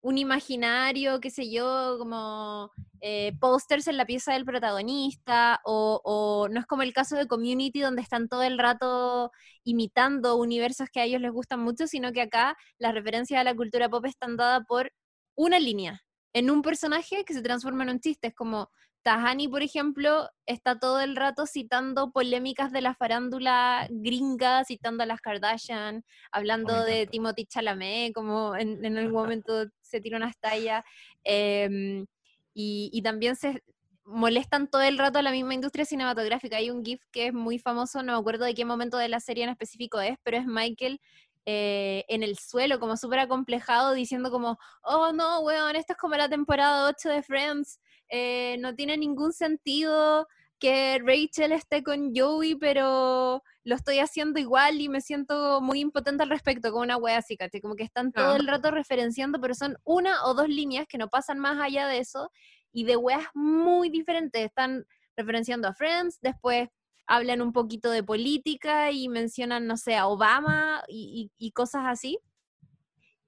un 0.00 0.18
imaginario, 0.18 1.20
qué 1.20 1.30
sé 1.30 1.50
yo, 1.50 1.96
como 1.98 2.70
eh, 3.00 3.32
pósters 3.40 3.88
en 3.88 3.96
la 3.96 4.06
pieza 4.06 4.32
del 4.32 4.44
protagonista, 4.44 5.60
o, 5.64 6.48
no 6.50 6.60
es 6.60 6.66
como 6.66 6.82
el 6.82 6.92
caso 6.92 7.16
de 7.16 7.26
Community, 7.26 7.80
donde 7.80 8.02
están 8.02 8.28
todo 8.28 8.42
el 8.42 8.58
rato 8.58 9.32
imitando 9.64 10.36
universos 10.36 10.88
que 10.90 11.00
a 11.00 11.04
ellos 11.04 11.20
les 11.20 11.32
gustan 11.32 11.60
mucho, 11.60 11.86
sino 11.86 12.12
que 12.12 12.22
acá 12.22 12.56
las 12.78 12.94
referencias 12.94 13.40
a 13.40 13.44
la 13.44 13.54
cultura 13.54 13.88
pop 13.88 14.04
están 14.06 14.36
dadas 14.36 14.64
por 14.66 14.92
una 15.34 15.58
línea, 15.58 16.02
en 16.32 16.50
un 16.50 16.62
personaje 16.62 17.24
que 17.24 17.34
se 17.34 17.42
transforma 17.42 17.84
en 17.84 17.90
un 17.90 18.00
chiste. 18.00 18.28
Es 18.28 18.34
como 18.34 18.70
Tahani, 19.08 19.48
por 19.48 19.62
ejemplo, 19.62 20.28
está 20.44 20.78
todo 20.78 21.00
el 21.00 21.16
rato 21.16 21.46
citando 21.46 22.10
polémicas 22.10 22.70
de 22.72 22.82
la 22.82 22.92
farándula 22.94 23.86
gringa, 23.88 24.66
citando 24.66 25.02
a 25.02 25.06
las 25.06 25.22
Kardashian, 25.22 26.04
hablando 26.30 26.84
de 26.84 27.06
Timothy 27.06 27.46
Chalamet, 27.46 28.12
como 28.12 28.54
en, 28.54 28.84
algún 28.98 29.22
momento 29.22 29.64
se 29.80 30.02
tira 30.02 30.18
una 30.18 30.28
estalla. 30.28 30.84
Em, 31.24 32.04
y, 32.52 33.00
también 33.00 33.34
se 33.34 33.62
molestan 34.04 34.68
todo 34.68 34.82
el 34.82 34.98
rato 34.98 35.20
a 35.20 35.22
la 35.22 35.32
misma 35.32 35.54
industria 35.54 35.86
cinematográfica. 35.86 36.58
Hay 36.58 36.68
un 36.68 36.84
GIF 36.84 37.00
que 37.10 37.28
es 37.28 37.32
muy 37.32 37.58
famoso, 37.58 38.02
no 38.02 38.12
me 38.12 38.18
acuerdo 38.18 38.44
de 38.44 38.54
qué 38.54 38.66
momento 38.66 38.98
de 38.98 39.08
la 39.08 39.20
serie 39.20 39.44
en 39.44 39.50
específico 39.50 40.02
es, 40.02 40.18
pero 40.22 40.36
es 40.36 40.44
Michael 40.44 41.00
eh, 41.46 42.04
en 42.08 42.22
el 42.22 42.36
suelo, 42.36 42.78
como 42.78 42.98
súper 42.98 43.20
acomplejado, 43.20 43.94
diciendo 43.94 44.30
como, 44.30 44.58
oh 44.82 45.12
no, 45.14 45.40
weón, 45.40 45.76
esta 45.76 45.94
es 45.94 45.98
como 45.98 46.14
la 46.14 46.28
temporada 46.28 46.86
8 46.88 47.08
de 47.08 47.22
Friends, 47.22 47.80
eh, 48.08 48.56
no 48.60 48.74
tiene 48.74 48.96
ningún 48.96 49.32
sentido 49.32 50.26
que 50.58 50.98
Rachel 51.04 51.52
esté 51.52 51.82
con 51.82 52.12
Joey, 52.14 52.56
pero 52.56 53.42
lo 53.64 53.74
estoy 53.74 54.00
haciendo 54.00 54.40
igual 54.40 54.80
y 54.80 54.88
me 54.88 55.00
siento 55.00 55.60
muy 55.60 55.80
impotente 55.80 56.22
al 56.22 56.30
respecto, 56.30 56.70
como 56.70 56.82
una 56.82 56.96
wea 56.96 57.18
así, 57.18 57.36
¿cachai? 57.36 57.60
Como 57.60 57.76
que 57.76 57.84
están 57.84 58.12
todo 58.12 58.36
el 58.36 58.46
rato 58.46 58.70
referenciando, 58.70 59.40
pero 59.40 59.54
son 59.54 59.76
una 59.84 60.24
o 60.24 60.34
dos 60.34 60.48
líneas 60.48 60.86
que 60.88 60.98
no 60.98 61.08
pasan 61.08 61.38
más 61.38 61.60
allá 61.60 61.86
de 61.86 61.98
eso 61.98 62.30
y 62.72 62.84
de 62.84 62.96
weas 62.96 63.26
muy 63.34 63.88
diferentes. 63.88 64.44
Están 64.44 64.84
referenciando 65.16 65.68
a 65.68 65.74
Friends, 65.74 66.18
después 66.20 66.68
hablan 67.06 67.40
un 67.40 67.52
poquito 67.52 67.90
de 67.90 68.02
política 68.02 68.90
y 68.90 69.08
mencionan, 69.08 69.66
no 69.66 69.76
sé, 69.76 69.96
a 69.96 70.06
Obama 70.06 70.82
y, 70.88 71.30
cosas 71.54 71.82
así. 71.86 72.18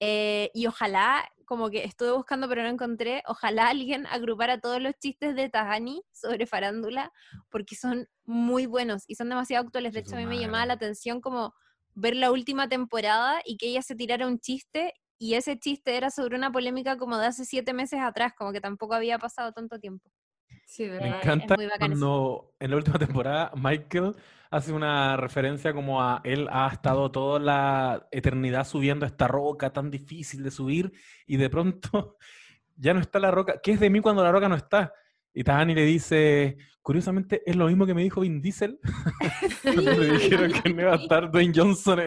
Eh, 0.00 0.50
y 0.54 0.66
ojalá 0.66 1.28
como 1.44 1.68
que 1.68 1.84
estuve 1.84 2.12
buscando 2.12 2.48
pero 2.48 2.62
no 2.62 2.68
encontré, 2.68 3.22
ojalá 3.26 3.68
alguien 3.68 4.06
agrupara 4.06 4.60
todos 4.60 4.80
los 4.80 4.94
chistes 4.98 5.34
de 5.34 5.48
Tahani 5.48 6.02
sobre 6.12 6.46
farándula, 6.46 7.12
porque 7.50 7.74
son 7.74 8.08
muy 8.24 8.66
buenos 8.66 9.04
y 9.08 9.16
son 9.16 9.28
demasiado 9.28 9.64
actuales. 9.66 9.92
De 9.92 10.00
hecho, 10.00 10.16
a 10.16 10.20
mí 10.20 10.26
me 10.26 10.38
llamaba 10.38 10.64
la 10.66 10.74
atención 10.74 11.20
como 11.20 11.54
ver 11.94 12.16
la 12.16 12.30
última 12.30 12.68
temporada 12.68 13.40
y 13.44 13.56
que 13.56 13.66
ella 13.66 13.82
se 13.82 13.96
tirara 13.96 14.26
un 14.26 14.38
chiste 14.38 14.94
y 15.18 15.34
ese 15.34 15.58
chiste 15.58 15.96
era 15.96 16.10
sobre 16.10 16.36
una 16.36 16.50
polémica 16.50 16.96
como 16.96 17.18
de 17.18 17.26
hace 17.26 17.44
siete 17.44 17.74
meses 17.74 18.00
atrás, 18.00 18.32
como 18.38 18.52
que 18.52 18.60
tampoco 18.60 18.94
había 18.94 19.18
pasado 19.18 19.52
tanto 19.52 19.78
tiempo. 19.78 20.10
Sí, 20.66 20.88
Me 20.88 21.08
encanta 21.08 21.56
cuando 21.78 22.54
en 22.60 22.70
la 22.70 22.76
última 22.76 22.98
temporada 22.98 23.52
Michael 23.56 24.14
hace 24.50 24.72
una 24.72 25.16
referencia 25.16 25.72
como 25.72 26.02
a 26.02 26.20
él 26.24 26.48
ha 26.50 26.68
estado 26.72 27.10
toda 27.10 27.38
la 27.38 28.08
eternidad 28.10 28.66
subiendo 28.66 29.06
esta 29.06 29.28
roca 29.28 29.72
tan 29.72 29.90
difícil 29.90 30.42
de 30.42 30.50
subir 30.50 30.92
y 31.26 31.36
de 31.36 31.48
pronto 31.48 32.16
ya 32.76 32.92
no 32.92 33.00
está 33.00 33.18
la 33.18 33.30
roca. 33.30 33.60
¿Qué 33.62 33.72
es 33.72 33.80
de 33.80 33.90
mí 33.90 34.00
cuando 34.00 34.24
la 34.24 34.32
roca 34.32 34.48
no 34.48 34.56
está? 34.56 34.92
Y 35.32 35.44
Tahani 35.44 35.74
le 35.74 35.84
dice, 35.84 36.56
curiosamente 36.82 37.42
es 37.46 37.54
lo 37.54 37.68
mismo 37.68 37.86
que 37.86 37.94
me 37.94 38.02
dijo 38.02 38.22
Vin 38.22 38.42
Diesel. 38.42 38.80
Cuando 39.62 39.92
le 39.92 40.12
dijeron 40.14 40.52
que 40.52 40.74
no 40.74 40.82
iba 40.82 40.92
a 40.94 40.96
estar 40.96 41.30
Dwayne 41.30 41.52
Johnson. 41.54 42.00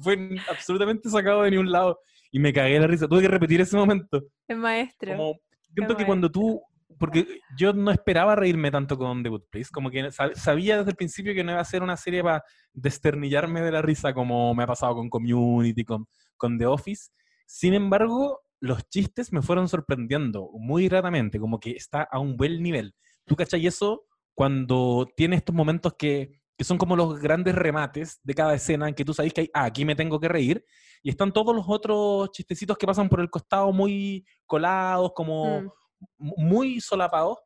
Fue 0.00 0.30
absolutamente 0.50 1.10
sacado 1.10 1.42
de 1.42 1.50
ningún 1.50 1.70
lado. 1.70 2.00
Y 2.30 2.38
me 2.38 2.50
cagué 2.52 2.80
la 2.80 2.86
risa. 2.86 3.06
Tuve 3.06 3.20
que 3.20 3.28
repetir 3.28 3.60
ese 3.60 3.76
momento. 3.76 4.24
El 4.46 4.56
maestro. 4.56 5.14
Como, 5.14 5.40
siento 5.74 5.94
que 5.94 6.06
cuando 6.06 6.30
tú 6.30 6.62
porque 6.98 7.40
yo 7.56 7.72
no 7.72 7.90
esperaba 7.90 8.34
reírme 8.36 8.70
tanto 8.70 8.98
con 8.98 9.22
The 9.22 9.28
Good 9.28 9.44
Place, 9.50 9.70
como 9.72 9.90
que 9.90 10.10
sabía 10.34 10.78
desde 10.78 10.90
el 10.90 10.96
principio 10.96 11.34
que 11.34 11.44
no 11.44 11.52
iba 11.52 11.60
a 11.60 11.64
ser 11.64 11.82
una 11.82 11.96
serie 11.96 12.22
para 12.22 12.42
desternillarme 12.72 13.60
de 13.62 13.72
la 13.72 13.82
risa 13.82 14.12
como 14.12 14.54
me 14.54 14.64
ha 14.64 14.66
pasado 14.66 14.94
con 14.94 15.08
Community, 15.08 15.84
con, 15.84 16.06
The 16.58 16.66
Office. 16.66 17.10
Sin 17.46 17.74
embargo, 17.74 18.40
los 18.60 18.88
chistes 18.88 19.32
me 19.32 19.42
fueron 19.42 19.68
sorprendiendo 19.68 20.50
muy 20.54 20.88
gratamente, 20.88 21.38
como 21.38 21.60
que 21.60 21.72
está 21.72 22.02
a 22.02 22.18
un 22.18 22.36
buen 22.36 22.62
nivel. 22.62 22.94
¿Tú 23.24 23.36
cachai 23.36 23.66
eso 23.66 24.04
cuando 24.34 25.08
tiene 25.16 25.36
estos 25.36 25.54
momentos 25.54 25.94
que, 25.98 26.40
que 26.56 26.64
son 26.64 26.78
como 26.78 26.96
los 26.96 27.18
grandes 27.20 27.54
remates 27.54 28.20
de 28.22 28.34
cada 28.34 28.54
escena 28.54 28.88
en 28.88 28.94
que 28.94 29.04
tú 29.04 29.14
sabes 29.14 29.32
que 29.32 29.42
hay, 29.42 29.50
ah, 29.54 29.64
aquí 29.64 29.84
me 29.84 29.96
tengo 29.96 30.20
que 30.20 30.28
reír, 30.28 30.64
y 31.02 31.10
están 31.10 31.32
todos 31.32 31.54
los 31.54 31.64
otros 31.68 32.30
chistecitos 32.32 32.76
que 32.76 32.86
pasan 32.86 33.08
por 33.08 33.20
el 33.20 33.30
costado 33.30 33.72
muy 33.72 34.24
colados, 34.46 35.12
como... 35.14 35.62
Mm 35.62 35.68
muy 36.18 36.80
solapados. 36.80 37.38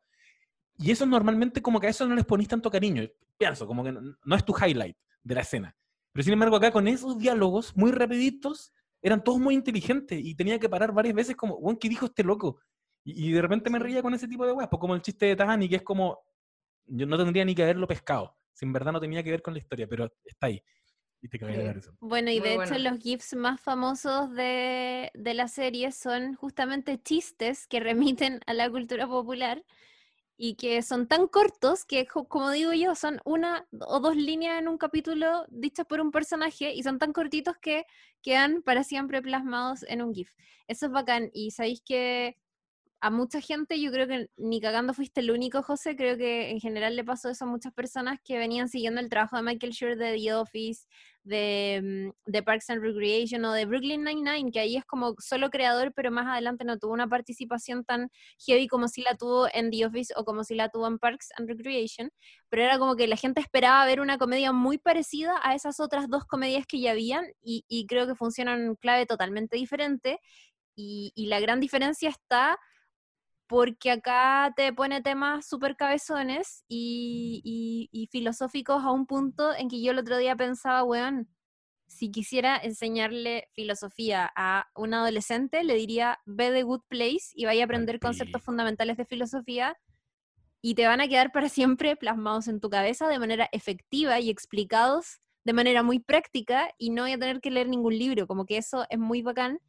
Y 0.77 0.91
eso 0.91 1.05
normalmente 1.05 1.61
como 1.61 1.79
que 1.79 1.87
a 1.87 1.89
eso 1.89 2.07
no 2.07 2.15
les 2.15 2.25
ponís 2.25 2.47
tanto 2.47 2.69
cariño. 2.69 3.03
Pienso, 3.37 3.67
como 3.67 3.83
que 3.83 3.91
no, 3.91 4.35
es 4.35 4.45
tu 4.45 4.53
highlight 4.55 4.97
de 5.23 5.35
la 5.35 5.41
escena. 5.41 5.75
Pero 6.11 6.23
sin 6.23 6.33
embargo 6.33 6.55
acá 6.55 6.71
con 6.71 6.87
esos 6.87 7.17
diálogos 7.17 7.75
muy 7.75 7.91
rapiditos, 7.91 8.73
eran 9.01 9.23
todos 9.23 9.39
muy 9.39 9.53
inteligentes 9.53 10.19
y 10.23 10.35
tenía 10.35 10.59
que 10.59 10.69
parar 10.69 10.93
varias 10.93 11.15
veces 11.15 11.35
como, 11.35 11.59
bueno, 11.59 11.77
¿qué 11.79 11.89
dijo 11.89 12.05
este 12.05 12.23
loco? 12.23 12.59
Y, 13.03 13.33
de 13.33 13.41
repente 13.41 13.69
me 13.69 13.79
reía 13.79 14.01
con 14.01 14.13
ese 14.13 14.29
tipo 14.29 14.45
de 14.45 14.53
weas, 14.53 14.69
pues 14.69 14.79
como 14.79 14.95
el 14.95 15.01
chiste 15.01 15.25
de 15.25 15.35
Tahani, 15.35 15.67
que 15.67 15.75
es 15.75 15.81
como, 15.83 16.19
yo 16.85 17.05
no 17.05 17.17
tendría 17.17 17.43
ni 17.43 17.53
que 17.53 17.63
haberlo 17.63 17.85
pescado, 17.85 18.37
sin 18.53 18.71
verdad 18.71 18.93
no 18.93 19.01
tenía 19.01 19.21
que 19.21 19.31
ver 19.31 19.41
con 19.41 19.53
la 19.53 19.59
historia, 19.59 19.87
pero 19.89 20.09
está 20.23 20.47
ahí. 20.47 20.63
Bueno, 21.99 22.31
y 22.31 22.39
de 22.39 22.55
hecho 22.55 22.77
los 22.77 22.99
GIFs 22.99 23.35
más 23.35 23.61
famosos 23.61 24.31
de, 24.33 25.11
la 25.13 25.47
serie 25.47 25.91
son 25.91 26.35
justamente 26.35 27.01
chistes 27.01 27.67
que 27.67 27.79
remiten 27.79 28.41
a 28.45 28.53
la 28.53 28.69
cultura 28.69 29.07
popular 29.07 29.63
y 30.35 30.55
que 30.55 30.81
son 30.81 31.07
tan 31.07 31.27
cortos 31.27 31.85
que, 31.85 32.05
como 32.05 32.51
digo 32.51 32.73
yo, 32.73 32.95
son 32.95 33.21
una 33.23 33.67
o 33.87 33.99
dos 33.99 34.15
líneas 34.15 34.59
en 34.59 34.67
un 34.67 34.77
capítulo 34.77 35.45
dichas 35.49 35.85
por 35.85 36.01
un 36.01 36.11
personaje 36.11 36.73
y 36.73 36.83
son 36.83 36.99
tan 36.99 37.13
cortitos 37.13 37.55
que 37.57 37.85
quedan 38.21 38.61
para 38.61 38.83
siempre 38.83 39.21
plasmados 39.21 39.83
en 39.87 40.01
un 40.01 40.13
GIF. 40.13 40.31
Eso 40.67 40.87
es 40.87 40.91
bacán. 40.91 41.29
Y 41.33 41.51
sabéis 41.51 41.81
que 41.85 42.37
a 43.03 43.09
mucha 43.09 43.41
gente, 43.41 43.81
yo 43.81 43.91
creo 43.91 44.07
que 44.07 44.29
ni 44.37 44.61
cagando 44.61 44.93
fuiste 44.93 45.19
el 45.19 45.29
único, 45.29 45.61
José, 45.61 45.97
creo 45.97 46.15
que 46.17 46.51
en 46.51 46.61
general 46.61 46.95
le 46.95 47.03
pasó 47.03 47.29
eso 47.29 47.43
a 47.43 47.49
muchas 47.49 47.73
personas 47.73 48.17
que 48.23 48.37
venían 48.37 48.69
siguiendo 48.69 49.01
el 49.01 49.09
trabajo 49.09 49.35
de 49.35 49.43
Michael 49.43 49.73
Schur 49.73 49.97
de 49.97 50.15
The 50.15 50.33
Office, 50.35 50.87
de, 51.23 51.81
mm, 51.83 52.31
de 52.31 52.43
Parks 52.43 52.69
and 52.69 52.81
Recreation 52.81 53.43
o 53.45 53.53
de 53.53 53.65
Brooklyn 53.65 54.03
Nine-Nine, 54.03 54.51
que 54.51 54.59
ahí 54.59 54.75
es 54.77 54.85
como 54.85 55.15
solo 55.19 55.49
creador, 55.49 55.93
pero 55.93 56.11
más 56.11 56.27
adelante 56.27 56.65
no 56.65 56.77
tuvo 56.77 56.93
una 56.93 57.07
participación 57.07 57.83
tan 57.85 58.09
heavy 58.45 58.67
como 58.67 58.87
si 58.87 59.01
la 59.01 59.15
tuvo 59.15 59.47
en 59.53 59.71
The 59.71 59.85
Office 59.85 60.13
o 60.15 60.25
como 60.25 60.43
si 60.43 60.55
la 60.55 60.69
tuvo 60.69 60.87
en 60.87 60.99
Parks 60.99 61.29
and 61.37 61.47
Recreation, 61.49 62.11
pero 62.49 62.63
era 62.63 62.77
como 62.77 62.95
que 62.95 63.07
la 63.07 63.17
gente 63.17 63.41
esperaba 63.41 63.85
ver 63.85 64.01
una 64.01 64.17
comedia 64.17 64.51
muy 64.51 64.77
parecida 64.77 65.39
a 65.43 65.55
esas 65.55 65.79
otras 65.79 66.09
dos 66.09 66.25
comedias 66.25 66.65
que 66.67 66.79
ya 66.79 66.91
habían 66.91 67.25
y, 67.41 67.65
y 67.67 67.85
creo 67.87 68.07
que 68.07 68.15
funcionan 68.15 68.75
clave 68.75 69.05
totalmente 69.05 69.57
diferente 69.57 70.19
y 70.75 71.27
la 71.27 71.39
gran 71.39 71.59
diferencia 71.59 72.09
está 72.09 72.57
porque 73.53 73.91
acá 73.91 74.51
te 74.55 74.73
pone 74.73 75.03
temas 75.03 75.45
súper 75.45 75.75
cabezones 75.75 76.65
y, 76.67 78.09
filosóficos 78.11 78.83
a 78.83 78.91
un 78.91 79.05
punto 79.05 79.53
en 79.53 79.69
que 79.69 79.79
yo 79.79 79.91
el 79.91 79.99
otro 79.99 80.17
día 80.17 80.35
pensaba, 80.35 80.83
weón, 80.83 81.29
si 81.85 82.09
quisiera 82.09 82.57
enseñarle 82.57 83.49
filosofía 83.53 84.31
a 84.35 84.71
un 84.73 84.95
adolescente, 84.95 85.63
le 85.63 85.75
diría, 85.75 86.17
ve 86.25 86.49
The 86.49 86.63
Good 86.63 86.81
Place 86.87 87.27
y 87.35 87.45
vaya 87.45 87.61
a 87.61 87.65
aprender 87.65 87.99
conceptos 87.99 88.41
fundamentales 88.41 88.97
de 88.97 89.05
filosofía 89.05 89.77
y 90.59 90.73
te 90.73 90.87
van 90.87 91.01
a 91.01 91.07
quedar 91.07 91.31
para 91.31 91.47
siempre 91.47 91.95
plasmados 91.95 92.47
en 92.47 92.59
tu 92.59 92.71
cabeza 92.71 93.07
de 93.07 93.19
manera 93.19 93.49
efectiva 93.51 94.19
y 94.19 94.31
explicados 94.31 95.21
de 95.43 95.53
manera 95.53 95.83
muy 95.83 95.99
práctica 95.99 96.73
y 96.79 96.89
no 96.89 97.03
voy 97.03 97.11
a 97.11 97.19
tener 97.19 97.39
que 97.39 97.51
leer 97.51 97.69
ningún 97.69 97.99
libro, 97.99 98.25
como 98.25 98.47
que 98.47 98.57
eso 98.57 98.87
es 98.89 98.97
muy 98.97 99.21
bacán. 99.21 99.59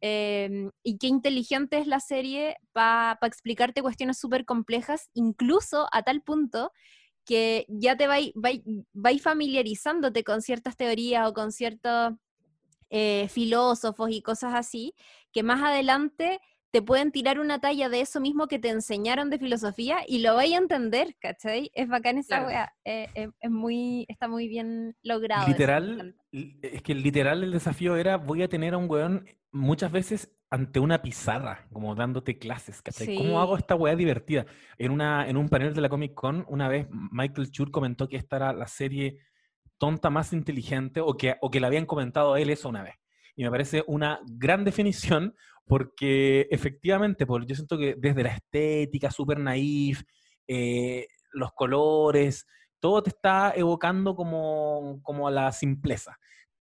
Em, 0.00 0.70
y 0.82 0.98
qué 0.98 1.06
inteligente 1.06 1.78
es 1.78 1.86
la 1.86 2.00
serie 2.00 2.56
para 2.72 3.18
explicarte 3.22 3.82
cuestiones 3.82 4.18
súper 4.18 4.44
complejas, 4.44 5.08
incluso 5.14 5.88
a 5.92 6.02
tal 6.02 6.22
punto 6.22 6.72
que 7.24 7.64
ya 7.68 7.96
te 7.96 8.06
vais, 8.06 8.32
vais, 8.34 9.22
familiarizándote 9.22 10.24
con 10.24 10.42
ciertas 10.42 10.76
teorías 10.76 11.26
o 11.26 11.32
con 11.32 11.52
ciertos 11.52 12.12
eh, 12.90 13.28
filósofos 13.30 14.10
y 14.10 14.20
cosas 14.20 14.54
así, 14.54 14.94
que 15.32 15.42
más 15.42 15.62
adelante 15.62 16.40
te 16.70 16.82
pueden 16.82 17.12
tirar 17.12 17.38
una 17.38 17.60
talla 17.60 17.88
de 17.88 18.00
eso 18.00 18.20
mismo 18.20 18.48
que 18.48 18.58
te 18.58 18.68
enseñaron 18.68 19.30
de 19.30 19.38
filosofía 19.38 19.98
y 20.08 20.18
lo 20.18 20.34
vais 20.34 20.52
a 20.54 20.58
entender, 20.58 21.14
¿cachai? 21.20 21.70
Es 21.72 21.88
bacán 21.88 22.18
esa 22.18 22.44
wea, 22.44 22.74
eh, 22.84 23.08
eh, 23.14 23.28
es 23.40 23.50
muy, 23.50 24.06
está 24.08 24.26
muy 24.26 24.48
bien 24.48 24.96
logrado. 25.02 25.46
Literal, 25.46 26.16
es 26.62 26.82
que 26.82 26.94
literal 26.94 27.44
el 27.44 27.52
desafío 27.52 27.96
era 27.96 28.16
voy 28.16 28.42
a 28.42 28.48
tener 28.48 28.74
a 28.74 28.78
un 28.78 28.90
weón 28.90 29.26
muchas 29.52 29.92
veces 29.92 30.36
ante 30.50 30.80
una 30.80 31.02
pizarra, 31.02 31.66
como 31.72 31.94
dándote 31.94 32.38
clases, 32.38 32.82
¿cachai? 32.82 33.16
¿Cómo 33.16 33.40
hago 33.40 33.56
esta 33.56 33.74
weá 33.74 33.96
divertida? 33.96 34.46
En, 34.78 34.92
una, 34.92 35.28
en 35.28 35.36
un 35.36 35.48
panel 35.48 35.74
de 35.74 35.80
la 35.80 35.88
Comic 35.88 36.14
Con, 36.14 36.44
una 36.48 36.68
vez 36.68 36.86
Michael 36.90 37.50
Chur 37.50 37.70
comentó 37.70 38.08
que 38.08 38.16
esta 38.16 38.36
era 38.36 38.52
la 38.52 38.66
serie 38.66 39.18
tonta 39.78 40.10
más 40.10 40.32
inteligente, 40.32 41.00
o 41.00 41.16
que, 41.16 41.36
o 41.40 41.50
que 41.50 41.60
le 41.60 41.66
habían 41.66 41.86
comentado 41.86 42.34
a 42.34 42.40
él 42.40 42.50
eso 42.50 42.68
una 42.68 42.82
vez. 42.82 42.94
Y 43.34 43.42
me 43.42 43.50
parece 43.50 43.82
una 43.86 44.20
gran 44.26 44.64
definición, 44.64 45.34
porque 45.66 46.46
efectivamente, 46.50 47.26
pues, 47.26 47.46
yo 47.46 47.54
siento 47.56 47.76
que 47.76 47.96
desde 47.98 48.22
la 48.22 48.34
estética 48.34 49.10
súper 49.10 49.40
naif, 49.40 50.02
eh, 50.46 51.08
los 51.32 51.52
colores, 51.52 52.46
todo 52.84 53.02
te 53.02 53.08
está 53.08 53.54
evocando 53.56 54.14
como, 54.14 55.00
como 55.02 55.26
a 55.26 55.30
la 55.30 55.50
simpleza. 55.52 56.18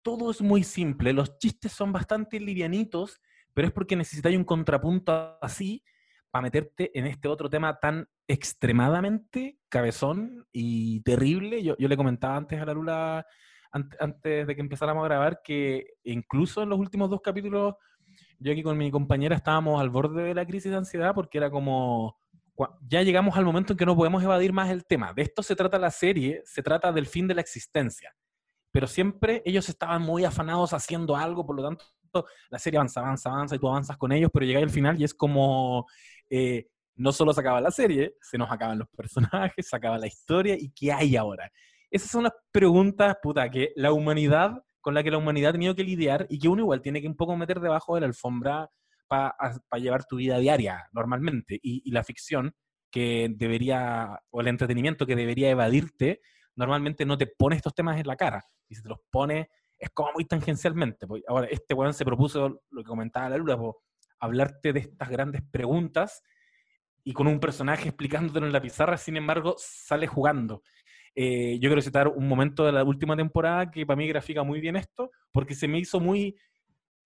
Todo 0.00 0.30
es 0.30 0.40
muy 0.40 0.64
simple, 0.64 1.12
los 1.12 1.36
chistes 1.36 1.70
son 1.72 1.92
bastante 1.92 2.40
livianitos, 2.40 3.20
pero 3.52 3.68
es 3.68 3.74
porque 3.74 3.94
necesitáis 3.94 4.34
un 4.38 4.44
contrapunto 4.44 5.36
así 5.42 5.84
para 6.30 6.44
meterte 6.44 6.98
en 6.98 7.06
este 7.06 7.28
otro 7.28 7.50
tema 7.50 7.78
tan 7.78 8.08
extremadamente 8.26 9.58
cabezón 9.68 10.46
y 10.50 11.02
terrible. 11.02 11.62
Yo, 11.62 11.76
le 11.78 11.96
comentaba 11.98 12.38
antes 12.38 12.58
a 12.58 12.64
la 12.64 12.72
Lula, 12.72 13.26
antes 13.70 14.46
de 14.46 14.54
que 14.54 14.62
empezáramos 14.62 15.04
a 15.04 15.08
grabar, 15.08 15.42
que 15.44 15.88
incluso 16.04 16.62
en 16.62 16.70
los 16.70 16.78
últimos 16.78 17.10
dos 17.10 17.20
capítulos, 17.20 17.74
yo 18.38 18.52
aquí 18.52 18.62
con 18.62 18.78
mi 18.78 18.90
compañera 18.90 19.36
estábamos 19.36 19.78
al 19.78 19.90
borde 19.90 20.22
de 20.22 20.34
la 20.34 20.46
crisis 20.46 20.70
de 20.70 20.78
ansiedad 20.78 21.14
porque 21.14 21.36
era 21.36 21.50
como, 21.50 22.16
ya 22.88 23.02
llegamos 23.02 23.36
al 23.36 23.44
momento 23.44 23.72
en 23.72 23.76
que 23.76 23.86
no 23.86 23.96
podemos 23.96 24.22
evadir 24.22 24.52
más 24.52 24.70
el 24.70 24.84
tema. 24.84 25.12
De 25.12 25.22
esto 25.22 25.42
se 25.42 25.54
trata 25.54 25.78
la 25.78 25.90
serie, 25.90 26.42
se 26.44 26.62
trata 26.62 26.92
del 26.92 27.06
fin 27.06 27.28
de 27.28 27.34
la 27.34 27.40
existencia. 27.40 28.14
Pero 28.72 28.86
siempre 28.86 29.42
ellos 29.44 29.68
estaban 29.68 30.02
muy 30.02 30.24
afanados 30.24 30.72
haciendo 30.72 31.16
algo, 31.16 31.46
por 31.46 31.56
lo 31.56 31.62
tanto 31.62 31.84
la 32.50 32.58
serie 32.58 32.78
avanza, 32.78 33.00
avanza, 33.00 33.30
avanza 33.30 33.56
y 33.56 33.58
tú 33.58 33.68
avanzas 33.68 33.96
con 33.96 34.12
ellos, 34.12 34.30
pero 34.32 34.46
llega 34.46 34.60
al 34.60 34.70
final 34.70 35.00
y 35.00 35.04
es 35.04 35.14
como, 35.14 35.86
eh, 36.30 36.68
no 36.96 37.12
solo 37.12 37.32
se 37.32 37.40
acaba 37.40 37.60
la 37.60 37.70
serie, 37.70 38.14
se 38.20 38.38
nos 38.38 38.50
acaban 38.50 38.78
los 38.78 38.88
personajes, 38.96 39.68
se 39.68 39.76
acaba 39.76 39.98
la 39.98 40.06
historia 40.06 40.56
y 40.58 40.70
¿qué 40.70 40.92
hay 40.92 41.16
ahora? 41.16 41.50
Esas 41.90 42.10
son 42.10 42.24
las 42.24 42.32
preguntas, 42.50 43.16
puta, 43.22 43.50
que 43.50 43.72
la 43.76 43.92
humanidad, 43.92 44.62
con 44.80 44.94
la 44.94 45.02
que 45.02 45.10
la 45.10 45.18
humanidad 45.18 45.50
ha 45.50 45.52
tenido 45.52 45.74
que 45.74 45.84
lidiar 45.84 46.26
y 46.28 46.38
que 46.38 46.48
uno 46.48 46.62
igual 46.62 46.82
tiene 46.82 47.00
que 47.00 47.08
un 47.08 47.16
poco 47.16 47.36
meter 47.36 47.60
debajo 47.60 47.94
de 47.94 48.02
la 48.02 48.06
alfombra 48.06 48.70
para 49.08 49.34
llevar 49.78 50.04
tu 50.04 50.16
vida 50.16 50.38
diaria 50.38 50.88
normalmente. 50.92 51.58
Y, 51.62 51.90
la 51.90 52.04
ficción 52.04 52.54
que 52.90 53.28
debería, 53.34 54.20
o 54.30 54.40
el 54.40 54.48
entretenimiento 54.48 55.06
que 55.06 55.16
debería 55.16 55.50
evadirte, 55.50 56.20
normalmente 56.54 57.04
no 57.04 57.18
te 57.18 57.26
pone 57.26 57.56
estos 57.56 57.74
temas 57.74 57.98
en 57.98 58.06
la 58.06 58.16
cara 58.16 58.44
y 58.68 58.74
se 58.74 58.82
te 58.82 58.88
los 58.88 58.98
pone 59.10 59.50
es 59.78 59.90
como 59.90 60.12
muy 60.12 60.24
tangencialmente. 60.24 61.06
Ahora, 61.28 61.46
este 61.50 61.74
weón 61.74 61.94
se 61.94 62.04
propuso, 62.04 62.62
lo 62.70 62.82
que 62.82 62.88
comentaba 62.88 63.28
la 63.28 63.36
Lula, 63.36 63.56
hablarte 64.18 64.72
de 64.72 64.80
estas 64.80 65.08
grandes 65.08 65.42
preguntas 65.50 66.22
y 67.04 67.12
con 67.12 67.26
un 67.26 67.40
personaje 67.40 67.88
explicándotelo 67.88 68.46
en 68.46 68.52
la 68.52 68.60
pizarra, 68.60 68.96
sin 68.96 69.16
embargo, 69.16 69.54
sale 69.56 70.06
jugando. 70.06 70.62
Eh, 71.14 71.58
yo 71.60 71.68
quiero 71.68 71.82
citar 71.82 72.08
un 72.08 72.28
momento 72.28 72.64
de 72.64 72.72
la 72.72 72.84
última 72.84 73.16
temporada 73.16 73.70
que 73.70 73.86
para 73.86 73.96
mí 73.96 74.06
grafica 74.08 74.42
muy 74.42 74.60
bien 74.60 74.76
esto, 74.76 75.10
porque 75.32 75.54
se 75.54 75.68
me 75.68 75.78
hizo 75.78 76.00
muy 76.00 76.36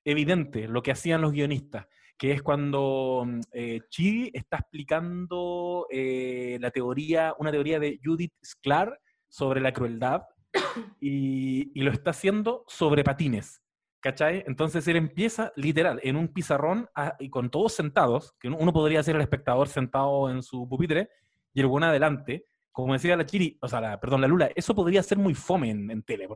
evidente 0.05 0.69
lo 0.69 0.83
que 0.83 0.93
hacían 0.93 1.21
los 1.21 1.33
guionistas, 1.33 1.87
que 2.19 2.33
es 2.33 2.43
cuando 2.43 3.25
mm, 3.27 3.41
eh, 3.53 3.81
Chi 3.89 4.31
está 4.33 4.59
explicando 4.59 5.87
eh, 5.91 6.59
la 6.61 6.71
teoría, 6.71 7.35
una 7.39 7.51
teoría 7.51 7.79
de 7.79 7.99
Judith 8.03 8.33
Sklar 8.45 8.99
sobre 9.29 9.61
la 9.61 9.73
crueldad, 9.73 10.23
y, 11.01 11.81
lo 11.83 11.91
está 11.91 12.11
haciendo 12.11 12.65
sobre 12.69 13.05
patines. 13.05 13.63
¿Cachai? 14.01 14.43
Entonces 14.49 14.87
él 14.89 14.97
empieza 14.97 15.53
literal 15.55 16.01
en 16.03 16.17
un 16.17 16.27
pizarrón 16.27 16.89
y 17.21 17.31
con 17.31 17.51
todos 17.51 17.73
sentados, 17.73 18.35
que 18.41 18.49
uno 18.49 18.73
podría 18.73 19.01
ser 19.03 19.15
el 19.15 19.23
espectador 19.23 19.69
sentado 19.69 20.29
en 20.29 20.43
su 20.43 20.69
pupitre 20.69 21.09
y 21.55 21.61
el 21.61 21.69
buen 21.69 21.85
adelante. 21.85 22.47
Como 22.73 22.95
decía 22.95 23.17
la 23.17 23.27
Chiri, 23.27 23.59
o 23.61 23.69
sea, 23.69 23.81
la, 23.81 24.01
perdón, 24.01 24.23
la 24.23 24.27
Lula, 24.27 24.51
eso 24.57 24.75
podría 24.75 25.05
ser 25.05 25.19
muy 25.19 25.35
fome 25.35 25.71
en, 25.71 26.03
tele, 26.03 26.27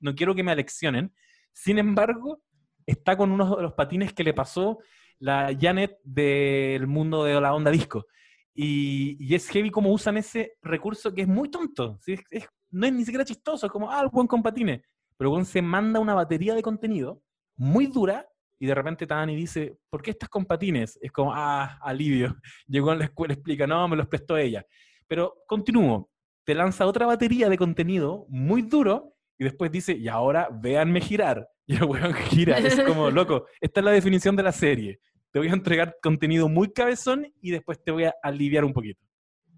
no 0.00 0.14
quiero 0.14 0.34
que 0.34 0.42
me 0.42 0.52
aleccionen. 0.52 1.14
Sin 1.52 1.78
embargo, 1.78 2.42
está 2.86 3.16
con 3.16 3.30
uno 3.30 3.56
de 3.56 3.62
los 3.62 3.72
patines 3.74 4.12
que 4.12 4.24
le 4.24 4.34
pasó 4.34 4.78
la 5.18 5.56
Janet 5.58 5.98
del 6.04 6.86
mundo 6.86 7.24
de 7.24 7.40
la 7.40 7.54
onda 7.54 7.70
disco. 7.70 8.06
Y, 8.54 9.34
es 9.34 9.48
heavy 9.48 9.70
como 9.70 9.92
usan 9.92 10.16
ese 10.16 10.56
recurso 10.62 11.12
que 11.12 11.22
es 11.22 11.28
muy 11.28 11.50
tonto. 11.50 11.98
¿sí? 12.00 12.16
Es, 12.30 12.46
no 12.70 12.86
es 12.86 12.92
ni 12.92 13.04
siquiera 13.04 13.24
chistoso, 13.24 13.66
es 13.66 13.72
como, 13.72 13.90
ah, 13.90 14.00
el 14.02 14.08
buen 14.08 14.26
con 14.26 14.42
patines. 14.42 14.82
Pero 15.16 15.30
buen 15.30 15.44
se 15.44 15.62
manda 15.62 16.00
una 16.00 16.14
batería 16.14 16.54
de 16.54 16.62
contenido 16.62 17.22
muy 17.56 17.86
dura 17.86 18.26
y 18.58 18.66
de 18.66 18.74
repente 18.74 19.06
Tani 19.06 19.36
dice, 19.36 19.78
¿por 19.90 20.02
qué 20.02 20.12
estás 20.12 20.28
con 20.28 20.44
patines? 20.44 20.98
Es 21.02 21.12
como, 21.12 21.32
ah, 21.34 21.78
alivio. 21.82 22.36
Llegó 22.66 22.90
a 22.90 22.96
la 22.96 23.04
escuela, 23.04 23.34
explica, 23.34 23.66
no, 23.66 23.86
me 23.88 23.96
los 23.96 24.06
prestó 24.06 24.36
ella. 24.36 24.64
Pero 25.06 25.34
continúo, 25.46 26.10
te 26.44 26.54
lanza 26.54 26.86
otra 26.86 27.06
batería 27.06 27.48
de 27.48 27.58
contenido 27.58 28.26
muy 28.28 28.62
duro 28.62 29.14
y 29.38 29.44
después 29.44 29.70
dice, 29.70 29.92
y 29.92 30.08
ahora 30.08 30.48
véanme 30.50 31.00
girar. 31.00 31.48
Y 31.66 31.76
el 31.76 31.84
weón 31.84 32.12
gira, 32.12 32.58
es 32.58 32.78
como, 32.82 33.10
loco, 33.10 33.46
esta 33.60 33.80
es 33.80 33.84
la 33.84 33.92
definición 33.92 34.36
de 34.36 34.42
la 34.42 34.52
serie. 34.52 35.00
Te 35.30 35.38
voy 35.38 35.48
a 35.48 35.52
entregar 35.54 35.96
contenido 36.02 36.48
muy 36.48 36.72
cabezón 36.72 37.32
y 37.40 37.50
después 37.50 37.82
te 37.82 37.90
voy 37.90 38.04
a 38.04 38.14
aliviar 38.22 38.64
un 38.64 38.74
poquito. 38.74 39.00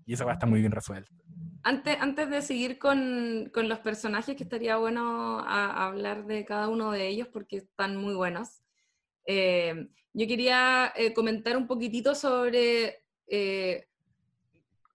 Y 0.04 0.14
esa 0.14 0.24
va 0.24 0.30
a 0.30 0.34
estar 0.34 0.48
muy 0.48 0.60
bien 0.60 0.70
resuelta. 0.70 1.10
Antes, 1.64 1.96
antes 2.00 2.30
de 2.30 2.42
seguir 2.42 2.78
con, 2.78 3.50
con 3.52 3.68
los 3.68 3.80
personajes, 3.80 4.36
que 4.36 4.44
estaría 4.44 4.76
bueno 4.76 5.40
hablar 5.40 6.26
de 6.26 6.44
cada 6.44 6.68
uno 6.68 6.92
de 6.92 7.08
ellos 7.08 7.26
porque 7.32 7.56
están 7.56 7.96
muy 7.96 8.14
buenos. 8.14 8.62
Eh, 9.26 9.88
yo 10.12 10.26
quería 10.26 10.92
eh, 10.96 11.12
comentar 11.12 11.56
un 11.56 11.66
poquitito 11.66 12.14
sobre 12.14 13.02
eh, 13.26 13.88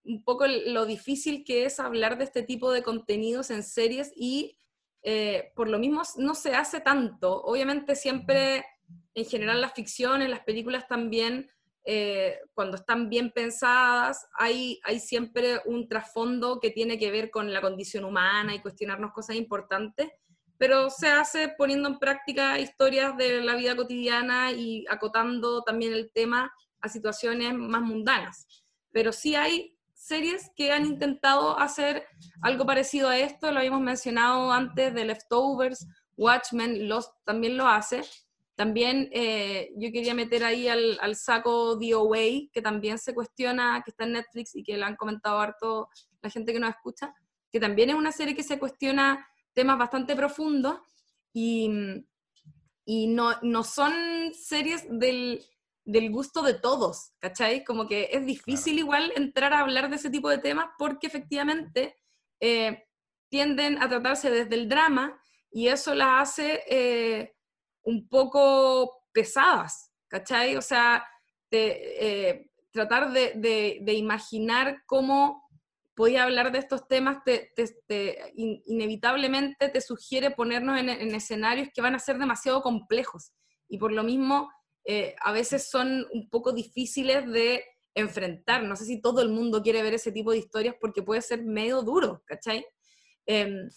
un 0.03 0.23
poco 0.23 0.45
lo 0.47 0.85
difícil 0.85 1.43
que 1.43 1.65
es 1.65 1.79
hablar 1.79 2.17
de 2.17 2.23
este 2.23 2.41
tipo 2.41 2.71
de 2.71 2.81
contenidos 2.83 3.51
en 3.51 3.63
series 3.63 4.11
y 4.15 4.57
por 5.55 5.67
lo 5.67 5.79
mismo 5.79 6.01
no 6.17 6.35
se 6.35 6.53
hace 6.53 6.79
tanto. 6.79 7.41
Obviamente 7.43 7.95
siempre, 7.95 8.65
en 9.13 9.25
general, 9.25 9.61
las 9.61 9.73
ficciones, 9.73 10.29
las 10.29 10.41
películas 10.41 10.87
también 10.87 11.49
eh, 11.83 12.39
cuando 12.53 12.77
están 12.77 13.09
bien 13.09 13.31
pensadas, 13.31 14.27
hay, 14.37 14.79
hay 14.83 14.99
siempre 14.99 15.61
un 15.65 15.87
trasfondo 15.87 16.59
que 16.59 16.69
tiene 16.69 16.99
que 16.99 17.09
ver 17.09 17.31
con 17.31 17.51
la 17.51 17.61
condición 17.61 18.05
humana 18.05 18.53
y 18.53 18.61
cuestionarnos 18.61 19.11
cosas 19.13 19.35
importantes, 19.35 20.09
pero 20.57 20.91
se 20.91 21.07
hace 21.07 21.49
poniendo 21.57 21.89
en 21.89 21.97
práctica 21.97 22.59
historias 22.59 23.17
de 23.17 23.41
la 23.41 23.55
vida 23.55 23.75
cotidiana 23.75 24.51
y 24.51 24.85
acotando 24.89 25.63
también 25.63 25.93
el 25.93 26.11
tema 26.11 26.53
a 26.81 26.89
situaciones 26.89 27.55
más 27.55 27.81
mundanas. 27.81 28.47
Pero 28.91 29.11
sí 29.11 29.35
hay 29.35 29.75
series 30.11 30.51
que 30.57 30.73
han 30.73 30.85
intentado 30.85 31.57
hacer 31.57 32.05
algo 32.41 32.65
parecido 32.65 33.07
a 33.07 33.17
esto, 33.17 33.49
lo 33.49 33.59
habíamos 33.59 33.79
mencionado 33.79 34.51
antes 34.51 34.93
de 34.93 35.05
Leftovers, 35.05 35.87
Watchmen 36.17 36.89
Lost 36.89 37.13
también 37.23 37.55
lo 37.55 37.65
hace, 37.65 38.01
también 38.55 39.09
eh, 39.13 39.69
yo 39.77 39.89
quería 39.93 40.13
meter 40.13 40.43
ahí 40.43 40.67
al, 40.67 40.97
al 40.99 41.15
saco 41.15 41.77
DOA, 41.77 42.49
que 42.51 42.61
también 42.61 42.97
se 42.99 43.13
cuestiona, 43.13 43.81
que 43.85 43.91
está 43.91 44.03
en 44.03 44.11
Netflix 44.11 44.53
y 44.53 44.63
que 44.63 44.75
le 44.75 44.83
han 44.83 44.97
comentado 44.97 45.39
harto 45.39 45.87
la 46.21 46.29
gente 46.29 46.51
que 46.51 46.59
nos 46.59 46.71
escucha, 46.71 47.13
que 47.49 47.61
también 47.61 47.89
es 47.89 47.95
una 47.95 48.11
serie 48.11 48.35
que 48.35 48.43
se 48.43 48.59
cuestiona 48.59 49.25
temas 49.53 49.77
bastante 49.77 50.13
profundos 50.13 50.75
y, 51.31 51.71
y 52.83 53.07
no, 53.07 53.39
no, 53.43 53.63
son 53.63 53.93
series 54.33 54.85
del, 54.89 55.41
del, 55.91 56.11
gusto 56.11 56.41
de 56.41 56.53
todos, 56.53 57.13
¿cachai? 57.19 57.63
Como 57.63 57.87
que 57.87 58.09
es 58.11 58.25
difícil 58.25 58.79
igual 58.79 59.11
entrar 59.15 59.53
a 59.53 59.59
hablar 59.59 59.89
de 59.89 59.95
ese 59.95 60.09
tipo 60.09 60.29
de 60.29 60.37
temas 60.37 60.67
porque 60.77 61.07
efectivamente 61.07 61.97
eh, 62.39 62.85
tienden 63.29 63.81
a 63.81 63.87
tratarse 63.87 64.29
desde 64.29 64.55
el 64.55 64.67
drama 64.67 65.21
y 65.51 65.67
eso 65.67 65.93
las 65.93 66.29
hace 66.29 66.63
eh, 66.67 67.33
un 67.83 68.07
poco 68.07 69.03
pesadas, 69.11 69.91
¿cachai? 70.07 70.55
O 70.55 70.61
sea, 70.61 71.05
eh, 71.51 72.47
tratar 72.71 73.11
de, 73.11 73.93
imaginar 73.93 74.83
cómo 74.85 75.47
podía 75.93 76.23
hablar 76.23 76.51
de 76.51 76.59
estos 76.59 76.87
temas 76.87 77.23
te, 77.25 77.51
inevitablemente 78.35 79.69
te 79.69 79.81
sugiere 79.81 80.31
ponernos 80.31 80.79
en, 80.79 80.89
escenarios 80.89 81.69
que 81.73 81.81
van 81.81 81.95
a 81.95 81.99
ser 81.99 82.17
demasiado 82.17 82.61
complejos 82.61 83.33
y 83.67 83.77
por 83.77 83.91
lo 83.91 84.03
mismo 84.03 84.49
eh, 84.85 85.15
a 85.21 85.31
veces 85.31 85.69
son 85.69 86.07
un 86.11 86.29
poco 86.29 86.51
difíciles 86.51 87.29
de 87.31 87.63
enfrentar. 87.93 88.63
No 88.63 88.75
sé 88.75 88.85
si 88.85 89.01
todo 89.01 89.21
el 89.21 89.29
mundo 89.29 89.61
quiere 89.61 89.83
ver 89.83 89.93
ese 89.93 90.11
tipo 90.11 90.31
de 90.31 90.39
historias 90.39 90.75
porque 90.79 91.03
puede 91.03 91.21
ser 91.21 91.43
medio 91.43 91.81
duro, 91.81 92.23
¿cachai? 92.25 92.65
Em, 93.25 93.69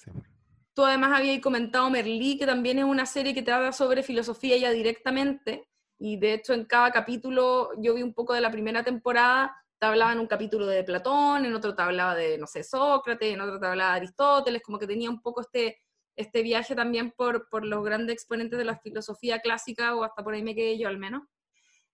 tú 0.75 0.85
además 0.85 1.19
habías 1.19 1.41
comentado 1.41 1.91
Merlí, 1.91 2.39
que 2.39 2.47
también 2.47 2.79
es 2.79 2.85
una 2.85 3.07
serie 3.07 3.35
que 3.35 3.43
te 3.43 3.53
habla 3.53 3.73
sobre 3.73 4.03
filosofía 4.03 4.57
ya 4.57 4.71
directamente, 4.71 5.69
y 5.99 6.17
de 6.19 6.35
hecho 6.35 6.53
en 6.53 6.65
cada 6.65 6.91
capítulo, 6.91 7.71
yo 7.79 7.95
vi 7.95 8.03
un 8.03 8.15
poco 8.15 8.35
de 8.35 8.41
la 8.41 8.51
primera 8.51 8.83
temporada, 8.83 9.57
te 9.79 9.87
hablaba 9.87 10.13
en 10.13 10.21
un 10.21 10.27
capítulo 10.27 10.67
de 10.67 10.85
Platón, 10.85 11.45
en 11.45 11.55
otro 11.55 11.75
te 11.75 11.83
hablaba 11.83 12.15
de, 12.15 12.39
no 12.39 12.47
sé, 12.47 12.65
Sócrates, 12.65 13.33
en 13.33 13.41
otro 13.41 13.61
te 13.61 13.67
hablaba 13.67 13.93
de 13.93 13.97
Aristóteles, 13.99 14.63
como 14.63 14.79
que 14.79 14.87
tenía 14.87 15.11
un 15.11 15.21
poco 15.21 15.41
este, 15.41 15.79
este 16.17 16.43
viaje 16.43 16.75
también 16.75 17.13
por, 17.13 17.49
por 17.49 17.65
los 17.65 17.85
grandes 17.85 18.15
exponentes 18.15 18.59
de 18.59 18.65
la 18.65 18.79
filosofía 18.79 19.41
clásica, 19.41 19.95
o 19.95 20.05
hasta 20.05 20.23
por 20.23 20.35
ahí 20.35 20.43
me 20.43 20.55
quedé 20.55 20.79
yo 20.79 20.89
al 20.89 20.99
menos. 20.99 21.23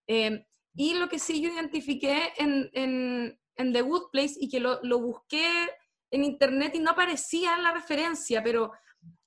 Em, 0.06 0.44
y 0.74 0.94
lo 0.94 1.08
que 1.08 1.18
sí 1.18 1.40
yo 1.40 1.50
identifiqué 1.50 2.32
en, 2.36 2.70
en, 2.72 3.40
en 3.56 3.72
The 3.72 3.82
Good 3.82 4.10
Place 4.12 4.34
y 4.38 4.48
que 4.48 4.60
lo, 4.60 4.80
lo 4.82 5.00
busqué 5.00 5.68
en 6.10 6.24
internet 6.24 6.74
y 6.74 6.80
no 6.80 6.90
aparecía 6.90 7.56
la 7.58 7.72
referencia, 7.72 8.42
pero 8.42 8.72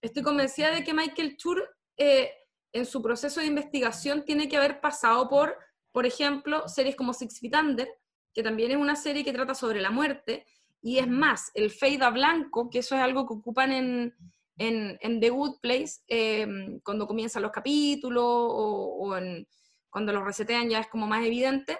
estoy 0.02 0.24
convencida 0.24 0.72
de 0.72 0.84
que 0.84 0.94
Michael 0.94 1.38
Tour 1.38 1.76
eh, 1.98 2.32
en 2.74 2.86
su 2.86 3.02
proceso 3.02 3.40
de 3.40 3.48
investigación 3.48 4.26
tiene 4.26 4.50
que 4.50 4.58
haber 4.58 4.82
pasado 4.82 5.30
por, 5.30 5.58
por 5.92 6.06
ejemplo, 6.06 6.68
series 6.68 6.96
como 6.96 7.14
Six 7.14 7.40
Feet 7.40 7.56
Under, 7.56 7.88
que 8.34 8.44
también 8.44 8.72
es 8.72 8.78
una 8.78 8.96
serie 8.96 9.24
que 9.24 9.34
trata 9.34 9.54
sobre 9.54 9.80
la 9.80 9.92
muerte, 9.92 10.46
y 10.82 10.98
es 10.98 11.08
más, 11.08 11.52
el 11.54 11.72
fade 11.72 12.04
a 12.04 12.10
blanco, 12.10 12.70
que 12.70 12.80
eso 12.80 12.96
es 12.96 13.02
algo 13.02 13.26
que 13.26 13.36
ocupan 13.36 13.72
en, 13.72 14.16
en, 14.58 14.98
en 15.02 15.20
The 15.20 15.30
Good 15.30 15.60
Place, 15.62 16.02
eh, 16.08 16.48
cuando 16.84 17.08
comienzan 17.08 17.42
los 17.42 17.52
capítulos 17.52 18.24
o, 18.26 18.98
o 19.00 19.18
en, 19.18 19.48
cuando 19.90 20.12
los 20.12 20.24
resetean 20.24 20.70
ya 20.70 20.80
es 20.80 20.88
como 20.88 21.08
más 21.08 21.26
evidente, 21.26 21.78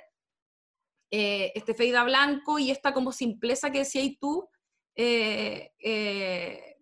eh, 1.12 1.52
este 1.56 1.74
fade 1.74 1.96
a 1.96 2.04
blanco 2.04 2.58
y 2.58 2.72
esta 2.72 2.94
como 2.94 3.12
simpleza 3.12 3.72
que 3.72 3.80
decías 3.80 4.18
tú, 4.20 4.50
eh, 4.96 5.72
eh, 5.80 6.76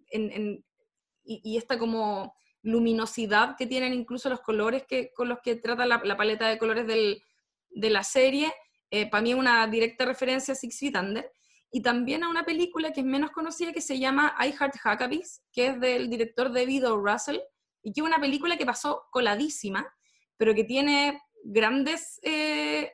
y, 1.24 1.58
esta 1.58 1.78
como 1.78 2.36
luminosidad 2.62 3.56
que 3.58 3.68
tienen 3.68 3.94
incluso 3.94 4.30
los 4.30 4.42
colores 4.42 4.84
que, 4.88 5.14
con 5.14 5.30
los 5.30 5.40
que 5.42 5.56
trata 5.56 5.86
la, 5.86 6.18
paleta 6.18 6.50
de 6.50 6.58
colores 6.58 6.86
de 6.88 7.90
la 7.90 8.04
serie, 8.04 8.54
eh, 8.90 9.10
para 9.10 9.22
mí 9.22 9.32
es 9.32 9.38
una 9.38 9.66
directa 9.68 10.06
referencia 10.06 10.54
a 10.54 10.56
Six 10.56 10.80
Feet 10.80 10.98
Under, 10.98 11.32
y 11.72 11.82
también 11.82 12.24
a 12.24 12.30
una 12.30 12.44
película 12.44 12.92
que 12.92 13.02
es 13.02 13.06
menos 13.06 13.32
conocida 13.32 13.72
que 13.72 13.82
se 13.82 14.00
llama 14.00 14.36
I 14.40 14.52
Heart 14.52 14.76
Huckabees, 14.84 15.42
que 15.54 15.68
es 15.68 15.80
del 15.80 16.10
director 16.10 16.52
David 16.52 16.90
O. 16.90 16.98
Russell, 16.98 17.40
y 17.82 17.94
que 17.94 18.02
es 18.02 18.06
una 18.06 18.20
película 18.20 18.58
que 18.58 18.66
pasó 18.66 19.06
coladísima, 19.12 19.92
pero 20.38 20.54
que 20.54 20.64
tiene 20.64 21.22
grandes 21.44 22.20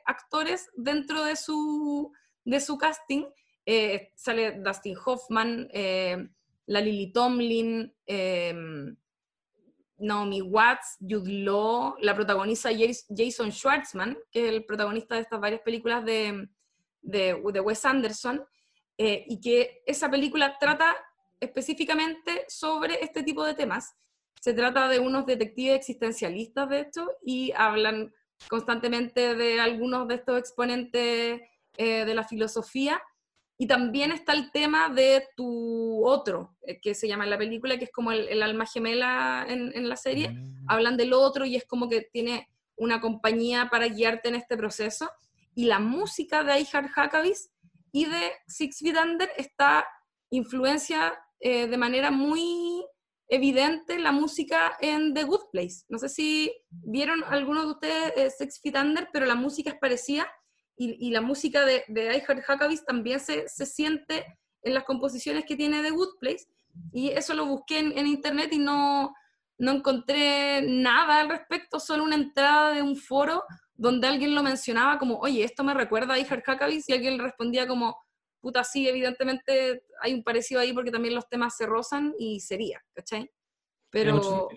actores 0.06 0.70
dentro 0.76 1.24
de 1.24 1.36
su, 1.36 2.12
de 2.44 2.60
su 2.60 2.78
casting, 2.78 3.24
eh, 3.70 4.12
sale 4.14 4.60
Dustin 4.62 4.96
Hoffman, 5.04 5.68
eh, 5.74 6.16
la 6.64 6.80
Lily 6.80 7.12
Tomlin, 7.12 7.94
eh, 8.06 8.54
Naomi 9.98 10.40
Watts, 10.40 10.96
Jude 11.00 11.30
Law, 11.44 11.96
la 12.00 12.14
protagonista 12.14 12.70
Jason 12.74 13.52
Schwartzman, 13.52 14.16
que 14.30 14.46
es 14.46 14.54
el 14.54 14.64
protagonista 14.64 15.16
de 15.16 15.20
estas 15.20 15.38
varias 15.38 15.60
películas 15.60 16.02
de, 16.02 16.48
de, 17.02 17.34
Wes 17.34 17.84
Anderson, 17.84 18.42
y 18.98 19.40
que 19.40 19.82
esa 19.86 20.10
película 20.10 20.58
trata 20.58 20.96
específicamente 21.40 22.44
sobre 22.48 23.02
este 23.04 23.22
tipo 23.22 23.44
de 23.44 23.54
temas. 23.54 23.94
Se 24.40 24.52
trata 24.52 24.88
de 24.88 24.98
unos 24.98 25.24
detectives 25.24 25.76
existencialistas, 25.76 26.68
de 26.68 26.80
hecho, 26.80 27.08
y 27.24 27.52
hablan 27.56 28.12
constantemente 28.48 29.36
de 29.36 29.60
algunos 29.60 30.08
de 30.08 30.16
estos 30.16 30.38
exponentes 30.38 31.40
de 31.76 32.14
la 32.14 32.24
filosofía 32.24 33.00
y 33.60 33.66
también 33.66 34.12
está 34.12 34.34
el 34.34 34.52
tema 34.52 34.88
de 34.88 35.26
tu 35.36 36.06
otro, 36.06 36.56
eh, 36.62 36.80
que 36.80 36.94
se 36.94 37.08
llama 37.08 37.24
en 37.24 37.30
la 37.30 37.38
película, 37.38 37.76
que 37.76 37.86
es 37.86 37.92
como 37.92 38.12
el, 38.12 38.40
alma 38.40 38.66
gemela 38.66 39.44
en, 39.48 39.88
la 39.88 39.96
serie. 39.96 40.30
Mm. 40.30 40.64
Hablan 40.68 40.96
del 40.96 41.12
otro 41.12 41.44
y 41.44 41.56
es 41.56 41.64
como 41.64 41.88
que 41.88 42.02
tiene 42.02 42.48
una 42.76 43.00
compañía 43.00 43.68
para 43.68 43.88
guiarte 43.88 44.28
en 44.28 44.36
este 44.36 44.56
proceso. 44.56 45.10
Y 45.56 45.64
la 45.64 45.80
música 45.80 46.44
de 46.44 46.60
Ihar 46.60 46.88
Hakavis 46.94 47.50
y 47.92 48.06
de 48.06 48.32
Six 48.46 48.78
Feet 48.80 48.96
Under 48.96 49.30
está 49.36 49.86
influencia 50.30 51.18
eh, 51.40 51.66
de 51.66 51.76
manera 51.76 52.10
muy 52.10 52.84
evidente 53.28 53.98
la 53.98 54.12
música 54.12 54.76
en 54.80 55.14
The 55.14 55.24
Good 55.24 55.50
Place. 55.52 55.84
No 55.88 55.98
sé 55.98 56.08
si 56.08 56.52
vieron 56.70 57.22
algunos 57.24 57.64
de 57.64 57.70
ustedes 57.72 58.12
eh, 58.16 58.30
Six 58.30 58.60
Feet 58.60 58.76
Under, 58.76 59.08
pero 59.12 59.26
la 59.26 59.34
música 59.34 59.70
es 59.70 59.78
parecida 59.78 60.26
y, 60.80 61.10
la 61.10 61.20
música 61.20 61.64
de, 61.64 61.84
de 61.88 62.20
Heart 62.20 62.84
también 62.86 63.18
se, 63.18 63.48
se, 63.48 63.66
siente 63.66 64.24
en 64.62 64.74
las 64.74 64.84
composiciones 64.84 65.44
que 65.44 65.56
tiene 65.56 65.82
The 65.82 65.90
Good 65.90 66.18
Place, 66.20 66.46
y 66.92 67.08
eso 67.08 67.34
lo 67.34 67.46
busqué 67.46 67.78
en, 67.78 68.06
internet 68.06 68.50
y 68.52 68.58
no, 68.58 69.14
no 69.58 69.72
encontré 69.72 70.62
nada 70.62 71.20
al 71.20 71.28
respecto, 71.28 71.80
solo 71.80 72.04
una 72.04 72.16
entrada 72.16 72.72
de 72.72 72.82
un 72.82 72.96
foro 72.96 73.42
donde 73.78 74.06
alguien 74.06 74.34
lo 74.34 74.42
mencionaba 74.42 74.98
como, 74.98 75.18
oye, 75.18 75.42
esto 75.42 75.64
me 75.64 75.72
recuerda 75.72 76.14
a 76.14 76.18
Heart 76.18 76.44
y 76.86 76.92
alguien 76.92 77.16
le 77.16 77.22
respondía 77.22 77.66
como, 77.66 77.96
puta, 78.40 78.62
sí, 78.64 78.86
evidentemente 78.86 79.84
hay 80.02 80.12
un 80.12 80.22
parecido 80.22 80.60
ahí 80.60 80.74
porque 80.74 80.90
también 80.90 81.14
los 81.14 81.28
temas 81.28 81.56
se 81.56 81.64
rozan 81.64 82.12
y 82.18 82.40
sería, 82.40 82.84
¿cachai? 82.92 83.30
Pero... 83.88 84.48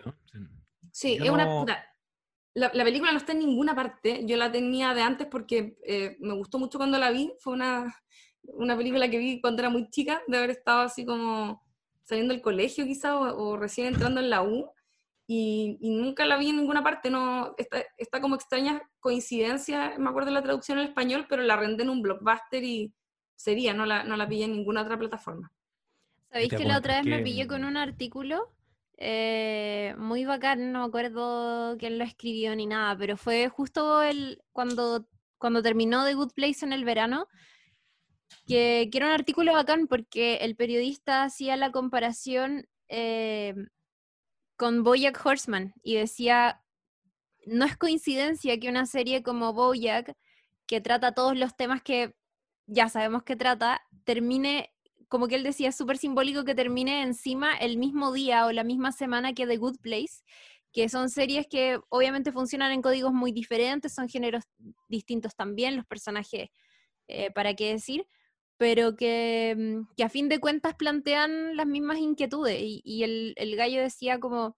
Sí, 0.92 1.18
es 1.22 1.30
una... 1.30 1.46
Puta, 1.46 1.86
la, 2.54 2.84
película 2.84 3.12
no 3.12 3.18
está 3.18 3.32
en 3.32 3.40
ninguna 3.40 3.76
parte. 3.76 4.26
Yo 4.26 4.36
la 4.36 4.52
tenía 4.52 4.94
de 4.94 5.02
antes 5.02 5.28
porque 5.28 5.78
eh, 5.86 6.18
me 6.20 6.34
gustó 6.34 6.60
mucho 6.60 6.78
cuando 6.78 6.98
la 6.98 7.12
vi. 7.12 7.32
Fue 7.40 7.54
una, 7.54 7.96
una, 8.44 8.76
película 8.76 9.10
que 9.10 9.18
vi 9.18 9.40
cuando 9.40 9.62
era 9.62 9.70
muy 9.70 9.90
chica, 9.90 10.22
de 10.28 10.38
haber 10.38 10.50
estado 10.50 10.82
así 10.82 11.06
como 11.06 11.64
saliendo 12.04 12.34
del 12.34 12.42
colegio 12.42 12.86
quizá 12.86 13.18
o, 13.18 13.56
recién 13.56 13.88
entrando 13.88 14.20
en 14.20 14.30
la 14.30 14.42
U. 14.42 14.70
Y, 15.34 15.78
nunca 15.82 16.26
la 16.26 16.36
vi 16.36 16.50
en 16.50 16.58
ninguna 16.58 16.84
parte. 16.84 17.10
No, 17.10 17.56
está, 17.58 17.82
está, 17.98 18.20
como 18.20 18.36
extraña 18.36 18.82
coincidencia, 19.00 19.94
me 19.98 20.10
acuerdo 20.10 20.28
de 20.28 20.34
la 20.34 20.44
traducción 20.44 20.78
en 20.78 20.88
español, 20.88 21.26
pero 21.30 21.42
la 21.42 21.56
rendé 21.56 21.84
en 21.84 21.90
un 21.90 22.02
blockbuster 22.02 22.62
y 22.62 22.94
sería, 23.34 23.74
no 23.74 23.86
la, 23.86 24.04
no 24.04 24.18
la 24.18 24.28
pillé 24.28 24.44
en 24.44 24.52
ninguna 24.52 24.82
otra 24.82 25.00
plataforma. 25.00 25.50
¿Sabéis 26.30 26.54
que 26.54 26.66
la 26.66 26.78
otra 26.78 26.98
vez 26.98 27.06
me 27.06 27.24
pillé 27.24 27.48
con 27.48 27.64
un 27.64 27.78
artículo 27.78 28.52
eh, 28.98 29.96
muy 29.98 30.26
bacán, 30.26 30.74
no 30.74 30.80
me 30.80 30.86
acuerdo 30.86 31.78
quién 31.78 31.98
lo 31.98 32.04
escribió 32.04 32.54
ni 32.54 32.66
nada, 32.66 32.98
pero 32.98 33.16
fue 33.16 33.48
justo 33.48 34.04
el, 34.04 34.42
cuando, 34.52 35.08
cuando 35.38 35.62
terminó 35.62 36.06
The 36.06 36.14
Good 36.14 36.34
Place 36.34 36.66
en 36.66 36.74
el 36.74 36.84
verano, 36.84 37.28
que, 38.48 38.90
que 38.92 38.98
era 38.98 39.08
un 39.08 39.14
artículo 39.14 39.54
bacán 39.54 39.88
porque 39.88 40.36
el 40.42 40.58
periodista 40.58 41.24
hacía 41.24 41.56
la 41.56 41.72
comparación 41.72 42.68
eh, 42.90 43.56
con 44.62 44.84
Bojack 44.84 45.26
Horseman 45.26 45.74
y 45.82 45.96
decía, 45.96 46.62
no 47.48 47.66
es 47.66 47.76
coincidencia 47.78 48.60
que 48.60 48.70
una 48.70 48.86
serie 48.86 49.24
como 49.24 49.54
Bojack, 49.54 50.16
que 50.68 50.80
trata 50.80 51.16
todos 51.16 51.36
los 51.36 51.58
temas 51.58 51.82
que 51.82 52.14
ya 52.68 52.88
sabemos 52.88 53.24
que 53.24 53.36
trata, 53.36 53.82
termine 54.04 54.72
como 55.08 55.28
que 55.28 55.34
él 55.34 55.42
decía, 55.42 55.70
es 55.70 55.76
súper 55.76 55.98
simbólico 55.98 56.46
que 56.46 56.54
termine 56.54 57.02
encima 57.02 57.58
el 57.58 57.78
mismo 57.78 58.14
día 58.14 58.46
o 58.46 58.52
la 58.52 58.64
misma 58.64 58.92
semana 58.92 59.34
que 59.34 59.48
The 59.48 59.58
Good 59.58 59.80
Place, 59.82 60.22
que 60.72 60.90
son 60.90 61.10
series 61.10 61.48
que 61.48 61.80
obviamente 61.90 62.32
funcionan 62.32 62.72
en 62.72 62.84
códigos 62.84 63.14
muy 63.14 63.32
diferentes, 63.32 63.96
son 63.96 64.10
géneros 64.10 64.44
distintos 64.88 65.36
también, 65.36 65.76
los 65.76 65.88
personajes, 65.88 66.52
eh, 67.08 67.32
para 67.32 67.56
qué 67.56 67.72
decir, 67.72 68.06
pero 68.62 68.96
que, 68.96 69.56
mm, 69.58 69.96
que, 69.98 70.04
a 70.04 70.10
fin 70.10 70.30
de 70.30 70.40
cuentas 70.40 70.76
plantean 70.76 71.58
las 71.58 71.66
mismas 71.66 71.98
inquietudes. 71.98 72.60
Y, 72.62 73.04
el, 73.04 73.34
el, 73.38 73.56
gallo 73.56 73.82
decía 73.82 74.20
como, 74.20 74.56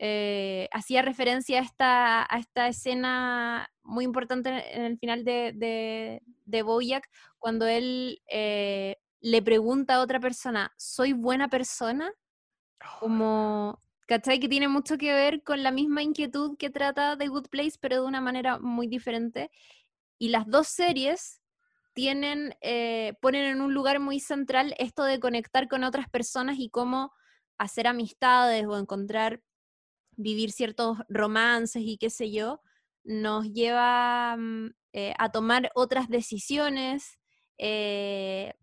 eh, 0.00 0.68
hacía 0.72 1.02
referencia 1.02 1.60
a 1.60 1.62
esta, 1.62 2.34
a 2.34 2.38
esta 2.40 2.66
escena 2.66 3.70
muy 3.84 4.04
importante 4.06 4.48
en 4.76 4.82
el 4.82 4.98
final 4.98 5.24
de, 5.24 5.52
de, 5.54 6.22
de 6.46 6.62
Boyack, 6.62 7.08
cuando 7.38 7.64
él 7.68 8.20
eh, 8.28 8.96
le 9.20 9.40
pregunta 9.40 9.94
a 9.94 10.00
otra 10.00 10.18
persona, 10.18 10.74
¿soy 10.76 11.12
buena 11.12 11.46
persona? 11.46 12.12
Como, 12.98 13.80
¿cachai? 14.08 14.40
Que 14.40 14.48
tiene 14.48 14.66
mucho 14.66 14.98
que 14.98 15.12
ver 15.12 15.44
con 15.44 15.62
la 15.62 15.70
misma 15.70 16.02
inquietud 16.02 16.56
que 16.58 16.70
trata 16.70 17.14
de 17.14 17.28
Good 17.28 17.50
Place, 17.50 17.78
pero 17.80 18.02
de 18.02 18.08
una 18.08 18.20
manera 18.20 18.58
muy 18.58 18.88
diferente. 18.88 19.52
Y 20.18 20.30
las 20.30 20.48
dos 20.48 20.66
series 20.66 21.40
tienen, 21.94 22.54
eh, 22.60 23.14
ponen 23.20 23.44
en 23.44 23.60
un 23.62 23.72
lugar 23.72 24.00
muy 24.00 24.20
central 24.20 24.74
esto 24.78 25.04
de 25.04 25.20
conectar 25.20 25.68
con 25.68 25.84
otras 25.84 26.08
personas 26.08 26.56
y 26.58 26.68
cómo 26.68 27.12
hacer 27.58 27.86
amistades 27.86 28.66
o 28.66 28.78
encontrar, 28.78 29.42
vivir 30.16 30.52
ciertos 30.52 30.98
romances 31.08 31.82
y 31.84 31.96
qué 31.98 32.10
sé 32.10 32.30
yo, 32.30 32.60
nos 33.04 33.52
lleva 33.52 34.36
mm, 34.36 34.70
eh, 34.92 35.14
a 35.18 35.30
tomar 35.30 35.70
otras 35.74 36.08
decisiones. 36.08 37.18
eh, 37.58 38.54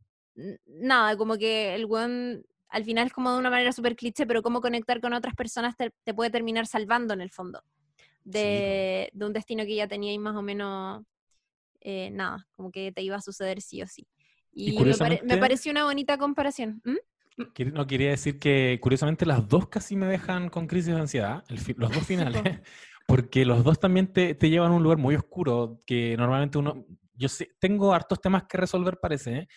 nada, 0.65 1.17
como 1.17 1.37
que 1.37 1.75
el 1.75 1.85
weón 1.85 2.45
al 2.69 2.83
final 2.85 3.07
es 3.07 3.13
como 3.13 3.31
de 3.33 3.39
una 3.39 3.49
manera 3.49 3.73
súper 3.73 3.95
cliché, 3.95 4.25
pero 4.25 4.41
cómo 4.41 4.61
conectar 4.61 5.01
con 5.01 5.13
otras 5.13 5.35
personas 5.35 5.75
te, 5.75 5.91
te 6.03 6.13
puede 6.13 6.29
terminar 6.29 6.67
salvando 6.67 7.13
en 7.13 7.21
el 7.21 7.29
fondo 7.29 7.63
de, 8.23 9.09
de 9.13 9.25
un 9.25 9.33
destino 9.33 9.65
que 9.65 9.75
ya 9.75 9.87
teníais 9.87 10.19
más 10.19 10.35
o 10.35 10.41
menos, 10.41 11.03
eh, 11.81 12.09
nada, 12.11 12.47
como 12.55 12.71
que 12.71 12.91
te 12.91 13.01
iba 13.01 13.15
a 13.15 13.21
suceder 13.21 13.61
sí 13.61 13.81
o 13.81 13.87
sí. 13.87 14.07
Y, 14.51 14.77
me, 14.83 14.97
pare- 14.97 15.21
me 15.23 15.37
pareció 15.37 15.71
una 15.71 15.85
bonita 15.85 16.17
comparación. 16.17 16.81
¿Mm? 16.83 16.97
No 17.73 17.87
quería 17.87 18.09
decir 18.09 18.39
que, 18.39 18.77
curiosamente, 18.81 19.25
las 19.25 19.47
dos 19.47 19.67
casi 19.69 19.95
me 19.95 20.05
dejan 20.05 20.49
con 20.49 20.67
crisis 20.67 20.93
de 20.93 20.99
ansiedad, 21.01 21.43
el 21.49 21.59
los 21.77 21.91
dos 21.93 22.05
finales, 22.07 22.41
porque 23.07 23.45
los 23.45 23.63
dos 23.63 23.79
también 23.79 24.11
te, 24.11 24.35
te 24.35 24.49
llevan 24.49 24.71
a 24.71 24.75
un 24.75 24.83
lugar 24.83 24.97
muy 24.97 25.15
oscuro, 25.15 25.79
que 25.85 26.15
normalmente 26.17 26.57
uno, 26.57 26.85
yo 27.13 27.29
sé, 27.29 27.49
tengo 27.59 27.93
hartos 27.93 28.19
temas 28.21 28.43
que 28.43 28.57
resolver, 28.57 28.99
parece, 29.01 29.37
¿eh? 29.37 29.47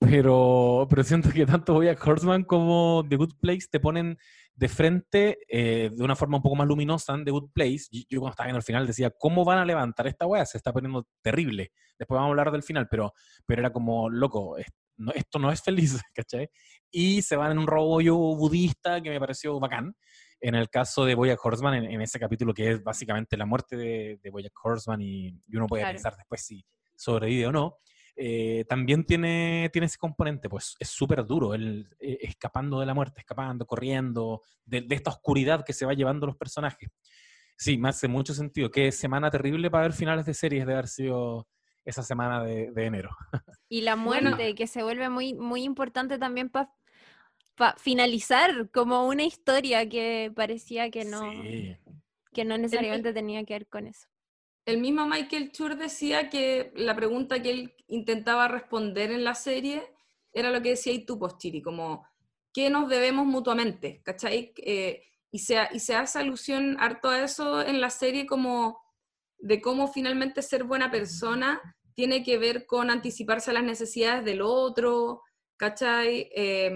Pero, 0.00 0.86
pero 0.88 1.04
siento 1.04 1.30
que 1.30 1.44
tanto 1.46 1.74
Bojack 1.74 2.04
Horseman 2.06 2.44
como 2.44 3.04
The 3.08 3.16
Good 3.16 3.34
Place 3.40 3.66
te 3.70 3.80
ponen 3.80 4.18
de 4.54 4.68
frente 4.68 5.38
eh, 5.48 5.90
de 5.94 6.02
una 6.04 6.16
forma 6.16 6.38
un 6.38 6.42
poco 6.42 6.56
más 6.56 6.66
luminosa 6.66 7.14
en 7.14 7.24
The 7.24 7.30
Good 7.30 7.50
Place. 7.52 7.84
Yo, 7.90 8.02
yo 8.08 8.20
cuando 8.20 8.30
estaba 8.32 8.46
viendo 8.46 8.58
el 8.58 8.64
final 8.64 8.86
decía, 8.86 9.10
¿cómo 9.18 9.44
van 9.44 9.58
a 9.58 9.64
levantar 9.64 10.06
esta 10.06 10.26
weá? 10.26 10.44
Se 10.46 10.56
está 10.58 10.72
poniendo 10.72 11.06
terrible. 11.22 11.70
Después 11.98 12.16
vamos 12.16 12.28
a 12.28 12.30
hablar 12.30 12.50
del 12.50 12.62
final, 12.62 12.88
pero, 12.90 13.12
pero 13.46 13.60
era 13.60 13.72
como, 13.72 14.08
loco, 14.08 14.56
no- 14.96 15.12
esto 15.12 15.38
no 15.38 15.52
es 15.52 15.62
feliz, 15.62 16.00
¿cachai? 16.14 16.48
y 16.90 17.22
se 17.22 17.36
van 17.36 17.52
en 17.52 17.58
un 17.58 17.66
rollo 17.66 18.16
budista 18.16 19.00
que 19.00 19.10
me 19.10 19.20
pareció 19.20 19.60
bacán. 19.60 19.94
En 20.40 20.54
el 20.54 20.70
caso 20.70 21.04
de 21.04 21.14
Bojack 21.14 21.44
Horseman, 21.44 21.74
en, 21.74 21.84
en 21.92 22.00
ese 22.00 22.18
capítulo 22.18 22.54
que 22.54 22.70
es 22.70 22.82
básicamente 22.82 23.36
la 23.36 23.44
muerte 23.44 23.76
de, 23.76 24.18
de 24.22 24.30
Bojack 24.30 24.54
Horseman 24.64 25.00
y, 25.02 25.26
y 25.46 25.56
uno 25.56 25.66
puede 25.66 25.82
Claro. 25.82 25.94
pensar 25.96 26.16
después 26.16 26.40
si 26.42 26.64
sobrevive 26.96 27.46
o 27.48 27.52
no, 27.52 27.76
eh, 28.16 28.64
también 28.68 29.04
tiene, 29.04 29.70
tiene 29.72 29.86
ese 29.86 29.98
componente, 29.98 30.48
pues 30.48 30.76
es 30.78 30.88
súper 30.88 31.24
duro, 31.26 31.54
él 31.54 31.88
eh, 31.98 32.18
escapando 32.22 32.80
de 32.80 32.86
la 32.86 32.94
muerte, 32.94 33.20
escapando, 33.20 33.66
corriendo, 33.66 34.42
de, 34.64 34.82
de 34.82 34.94
esta 34.94 35.10
oscuridad 35.10 35.64
que 35.64 35.72
se 35.72 35.86
va 35.86 35.94
llevando 35.94 36.26
los 36.26 36.36
personajes. 36.36 36.90
Sí, 37.56 37.76
me 37.76 37.90
hace 37.90 38.08
mucho 38.08 38.32
sentido. 38.32 38.70
Qué 38.70 38.90
semana 38.90 39.30
terrible 39.30 39.70
para 39.70 39.82
ver 39.82 39.92
finales 39.92 40.24
de 40.26 40.32
series 40.34 40.66
de 40.66 40.72
haber 40.72 40.88
sido 40.88 41.46
esa 41.84 42.02
semana 42.02 42.42
de, 42.42 42.70
de 42.72 42.84
enero. 42.86 43.10
Y 43.68 43.82
la 43.82 43.94
Bueno. 43.94 44.30
muerte, 44.30 44.54
que 44.56 44.66
se 44.66 44.82
vuelve 44.82 45.08
muy, 45.08 45.32
muy 45.34 45.62
importante 45.62 46.18
también 46.18 46.48
para 46.50 46.72
finalizar 47.76 48.70
como 48.70 49.06
una 49.06 49.22
historia 49.24 49.88
que 49.88 50.32
parecía 50.34 50.90
que 50.90 51.04
no, 51.04 51.30
Sí. 51.32 51.76
que 52.32 52.44
no 52.44 52.58
necesariamente 52.58 53.12
tenía 53.12 53.44
que 53.44 53.54
ver 53.54 53.66
con 53.68 53.86
eso. 53.86 54.08
El 54.64 54.78
mismo 54.78 55.06
Michael 55.06 55.50
Schur 55.50 55.76
decía 55.76 56.28
que 56.28 56.72
la 56.76 56.94
pregunta 56.94 57.42
que 57.42 57.50
él 57.50 57.74
intentaba 57.88 58.48
responder 58.48 59.10
en 59.10 59.24
la 59.24 59.34
serie 59.34 59.82
era 60.32 60.50
lo 60.50 60.62
que 60.62 60.70
decía 60.70 60.92
y 60.92 61.04
tú, 61.04 61.18
Pochiri, 61.18 61.62
como 61.62 62.06
¿qué 62.52 62.70
nos 62.70 62.88
debemos 62.88 63.26
mutuamente? 63.26 64.00
¿Cachai? 64.04 64.52
Eh, 64.56 65.02
y, 65.30 65.38
se, 65.40 65.56
y 65.72 65.80
se 65.80 65.94
hace 65.94 66.18
alusión 66.18 66.76
harto 66.78 67.08
a 67.08 67.22
eso 67.22 67.62
en 67.62 67.80
la 67.80 67.90
serie 67.90 68.26
como 68.26 68.80
de 69.38 69.60
cómo 69.60 69.88
finalmente 69.88 70.42
ser 70.42 70.64
buena 70.64 70.90
persona 70.90 71.60
tiene 71.94 72.22
que 72.22 72.38
ver 72.38 72.66
con 72.66 72.90
anticiparse 72.90 73.50
a 73.50 73.54
las 73.54 73.64
necesidades 73.64 74.24
del 74.24 74.42
otro, 74.42 75.22
¿cachai? 75.56 76.30
Eh, 76.34 76.72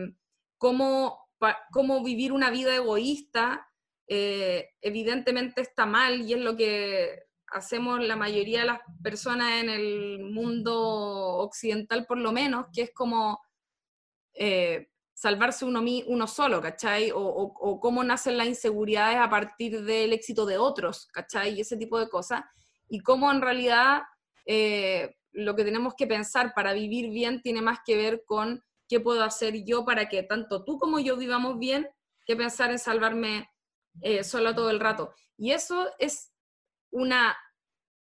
cómo, 0.59 1.28
cómo 1.70 2.03
vivir 2.03 2.32
una 2.32 2.51
vida 2.51 2.74
egoísta 2.74 3.68
eh, 4.07 4.70
evidentemente 4.82 5.62
está 5.62 5.87
mal 5.87 6.20
y 6.20 6.35
es 6.35 6.41
lo 6.41 6.57
que 6.57 7.24
hacemos 7.55 8.01
la 8.01 8.17
mayoría 8.17 8.61
de 8.61 8.67
las 8.67 8.81
personas 9.03 9.63
en 9.63 9.71
el 9.71 10.19
mundo 10.19 10.77
occidental 11.39 12.05
por 12.05 12.19
lo 12.19 12.33
menos, 12.33 12.67
que 12.73 12.83
es 12.83 12.91
como 12.93 13.41
eh, 14.35 14.89
salvarse 15.15 15.65
uno, 15.65 15.83
uno 16.07 16.27
solo, 16.27 16.61
¿cachai? 16.61 17.13
O 17.15 17.79
cómo 17.81 18.03
nacen 18.03 18.37
las 18.37 18.49
inseguridades 18.49 19.19
a 19.19 19.31
partir 19.31 19.83
del 19.85 20.13
éxito 20.13 20.45
de 20.45 20.59
otros, 20.59 21.07
¿cachai? 21.13 21.55
Y 21.55 21.61
ese 21.61 21.77
tipo 21.77 21.99
de 21.99 22.09
cosas. 22.09 22.43
Y 22.89 23.01
cómo 23.01 23.31
en 23.31 23.41
realidad 23.41 24.03
eh, 24.47 25.15
lo 25.31 25.55
que 25.55 25.65
tenemos 25.65 25.95
que 25.97 26.07
pensar 26.07 26.53
para 26.55 26.73
vivir 26.73 27.11
bien 27.11 27.41
tiene 27.41 27.63
más 27.63 27.79
que 27.87 27.97
ver 27.97 28.25
con 28.27 28.63
qué 28.89 29.01
puedo 29.01 29.23
hacer 29.23 29.65
yo 29.65 29.85
para 29.85 30.09
que 30.09 30.25
tanto 30.25 30.65
tú 30.65 30.79
como 30.79 30.99
yo 30.99 31.17
vivamos 31.17 31.59
bien, 31.59 31.89
que 32.27 32.37
pensar 32.37 32.71
en 32.71 32.79
salvarme 32.79 33.49
eh, 34.03 34.25
sola 34.25 34.55
todo 34.55 34.71
el 34.71 34.81
rato. 34.81 35.15
Y 35.37 35.53
eso 35.53 35.89
es 35.99 36.33
una, 36.91 37.37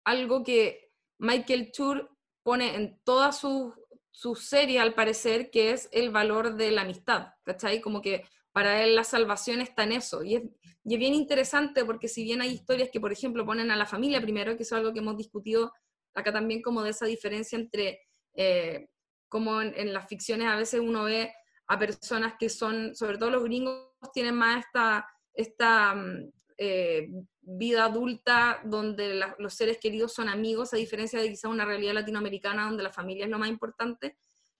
algo 0.07 0.43
que 0.43 0.91
Michael 1.19 1.71
Schur 1.73 2.11
pone 2.43 2.75
en 2.75 2.99
todas 3.05 3.39
sus 3.39 3.75
sus 4.17 4.49
series, 4.49 4.81
al 4.81 4.95
parecer, 4.95 5.51
que 5.51 5.73
es 5.73 5.91
el 5.93 6.09
valor 6.09 6.57
de 6.57 6.71
la 6.71 6.83
amistad, 6.83 7.35
¿cachai? 7.43 7.83
Como 7.83 8.01
que 8.01 8.25
para 8.51 8.83
él 8.83 8.97
la 8.97 9.05
salvación 9.05 9.61
está 9.61 9.83
en 9.83 9.93
eso. 9.93 10.25
Y 10.25 10.37
es, 10.37 10.43
y 10.85 10.95
es 10.95 10.99
bien 10.99 11.13
interesante 11.13 11.85
porque 11.85 12.09
si 12.09 12.25
bien 12.25 12.41
hay 12.41 12.49
historias 12.53 12.89
que, 12.91 12.99
por 12.99 13.13
ejemplo, 13.13 13.45
ponen 13.45 13.71
a 13.71 13.77
la 13.77 13.85
familia 13.85 14.23
primero, 14.23 14.57
que 14.57 14.63
es 14.63 14.73
algo 14.73 14.95
que 14.95 15.01
hemos 15.01 15.19
discutido 15.19 15.71
acá 16.15 16.33
también, 16.33 16.63
como 16.63 16.83
de 16.83 16.91
esa 16.91 17.05
diferencia 17.05 17.59
entre, 17.59 18.01
eh, 18.35 18.89
como 19.29 19.61
en, 19.61 19.75
en 19.77 19.93
las 19.93 20.09
ficciones 20.09 20.49
a 20.49 20.57
veces 20.57 20.81
uno 20.81 21.05
ve 21.05 21.31
a 21.67 21.79
personas 21.79 22.37
que 22.41 22.49
son, 22.49 22.97
sobre 22.97 23.19
todo 23.19 23.29
los 23.29 23.45
gringos, 23.45 23.91
tienen 24.15 24.35
más 24.35 24.65
esta, 24.65 25.07
esta 25.35 25.95
mm, 25.95 26.33
eh, 26.57 27.11
vida 27.49 27.85
adulta 27.85 28.61
donde 28.65 29.21
los 29.39 29.55
seres 29.55 29.79
queridos 29.79 30.13
son 30.13 30.29
amigos, 30.29 30.75
a 30.75 30.77
diferencia 30.77 31.21
de 31.21 31.29
quizá 31.29 31.49
una 31.49 31.65
realidad 31.65 31.95
latinoamericana 31.95 32.65
donde 32.65 32.83
la 32.83 32.93
familia 32.93 33.25
es 33.25 33.31
lo 33.31 33.39
más 33.39 33.49
importante. 33.49 34.17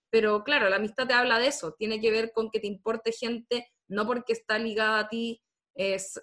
Pero 0.09 0.45
claro, 0.45 0.71
la 0.71 0.77
amistad 0.77 1.07
te 1.07 1.15
habla 1.15 1.39
de 1.41 1.49
eso, 1.49 1.73
tiene 1.73 2.01
que 2.01 2.13
ver 2.13 2.31
con 2.33 2.49
que 2.49 2.61
te 2.61 2.69
importe 2.69 3.11
gente, 3.11 3.73
no 3.89 4.07
porque 4.07 4.33
está 4.33 4.59
ligada 4.59 5.01
a 5.01 5.09
ti 5.09 5.43
es 5.75 6.21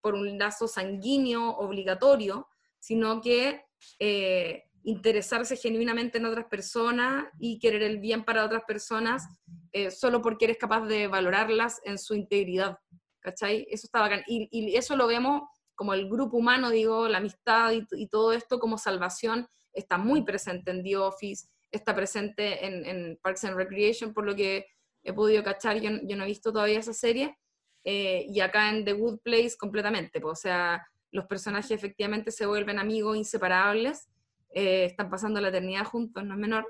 por 0.00 0.14
un 0.14 0.38
lazo 0.38 0.68
sanguíneo 0.68 1.50
obligatorio, 1.50 2.48
sino 2.78 3.20
que 3.20 3.64
eh, 3.98 4.64
interesarse 4.84 5.56
genuinamente 5.56 6.18
en 6.18 6.26
otras 6.26 6.46
personas 6.46 7.26
y 7.38 7.58
querer 7.58 7.82
el 7.82 7.98
bien 7.98 8.24
para 8.24 8.44
otras 8.44 8.62
personas 8.66 9.26
eh, 9.72 9.90
solo 9.90 10.22
porque 10.22 10.46
eres 10.46 10.56
capaz 10.56 10.86
de 10.86 11.08
valorarlas 11.08 11.80
en 11.84 11.98
su 11.98 12.14
integridad. 12.14 12.78
¿Cachai? 13.20 13.66
Eso 13.68 13.86
está 13.86 14.00
bacán. 14.00 14.22
Y 14.26 14.76
eso 14.76 14.96
lo 14.96 15.06
vemos 15.06 15.42
como 15.78 15.94
el 15.94 16.10
grupo 16.10 16.36
humano, 16.36 16.70
digo, 16.70 17.06
la 17.06 17.18
amistad 17.18 17.70
y, 17.70 17.86
y 17.92 18.08
todo 18.08 18.32
esto 18.32 18.58
como 18.58 18.78
salvación 18.78 19.46
está 19.72 19.96
muy 19.96 20.22
presente 20.22 20.72
en 20.72 20.82
The 20.82 20.96
Office, 20.96 21.46
está 21.70 21.94
presente 21.94 22.66
en, 22.66 22.84
en 22.84 23.18
Parks 23.22 23.44
and 23.44 23.56
Recreation, 23.56 24.12
por 24.12 24.26
lo 24.26 24.34
que 24.34 24.66
he 25.04 25.12
podido 25.12 25.44
cachar, 25.44 25.80
yo, 25.80 25.90
yo 26.02 26.16
no 26.16 26.24
he 26.24 26.26
visto 26.26 26.52
todavía 26.52 26.80
esa 26.80 26.92
serie, 26.92 27.38
eh, 27.84 28.26
y 28.28 28.40
acá 28.40 28.70
en 28.70 28.84
The 28.84 28.92
Good 28.94 29.20
Place 29.20 29.52
completamente, 29.56 30.20
pues, 30.20 30.40
o 30.40 30.42
sea, 30.42 30.84
los 31.12 31.26
personajes 31.26 31.70
efectivamente 31.70 32.32
se 32.32 32.44
vuelven 32.44 32.80
amigos 32.80 33.16
inseparables, 33.16 34.08
eh, 34.52 34.84
están 34.84 35.08
pasando 35.08 35.40
la 35.40 35.50
eternidad 35.50 35.84
juntos, 35.84 36.24
no 36.24 36.34
es 36.34 36.40
menor, 36.40 36.66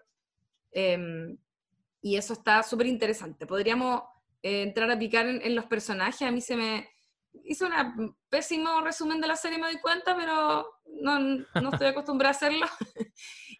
em, 0.72 1.38
y 2.02 2.16
eso 2.16 2.34
está 2.34 2.62
súper 2.62 2.88
interesante. 2.88 3.46
Podríamos 3.46 4.02
eh, 4.42 4.64
entrar 4.64 4.90
a 4.90 4.98
picar 4.98 5.26
en, 5.26 5.40
en 5.40 5.54
los 5.54 5.64
personajes, 5.64 6.28
a 6.28 6.30
mí 6.30 6.42
se 6.42 6.56
me 6.56 6.97
hizo 7.44 7.66
un 7.66 8.16
pésimo 8.28 8.80
resumen 8.80 9.20
de 9.20 9.26
la 9.26 9.36
serie, 9.36 9.58
me 9.58 9.66
doy 9.66 9.80
cuenta, 9.80 10.16
pero 10.16 10.68
no, 11.00 11.18
no 11.20 11.70
estoy 11.72 11.88
acostumbrada 11.88 12.34
a 12.34 12.36
hacerlo. 12.36 12.66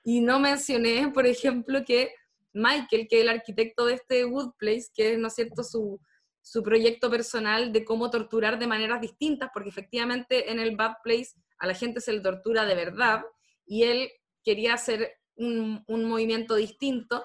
y 0.04 0.20
no 0.20 0.38
mencioné, 0.38 1.10
por 1.12 1.26
ejemplo, 1.26 1.84
que 1.84 2.14
Michael, 2.52 3.06
que 3.08 3.16
es 3.16 3.22
el 3.22 3.28
arquitecto 3.28 3.86
de 3.86 3.94
este 3.94 4.24
Wood 4.24 4.54
Place, 4.58 4.86
que 4.94 5.12
es, 5.12 5.18
¿no 5.18 5.28
es 5.28 5.34
cierto?, 5.34 5.62
su, 5.62 6.00
su 6.42 6.62
proyecto 6.62 7.10
personal 7.10 7.72
de 7.72 7.84
cómo 7.84 8.10
torturar 8.10 8.58
de 8.58 8.66
maneras 8.66 9.00
distintas, 9.00 9.50
porque 9.52 9.68
efectivamente 9.68 10.50
en 10.50 10.58
el 10.58 10.76
Bad 10.76 10.96
Place 11.02 11.32
a 11.58 11.66
la 11.66 11.74
gente 11.74 12.00
se 12.00 12.12
le 12.12 12.20
tortura 12.20 12.64
de 12.64 12.74
verdad, 12.74 13.22
y 13.66 13.82
él 13.84 14.10
quería 14.42 14.74
hacer 14.74 15.18
un, 15.34 15.84
un 15.86 16.04
movimiento 16.04 16.54
distinto, 16.54 17.22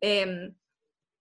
eh, 0.00 0.54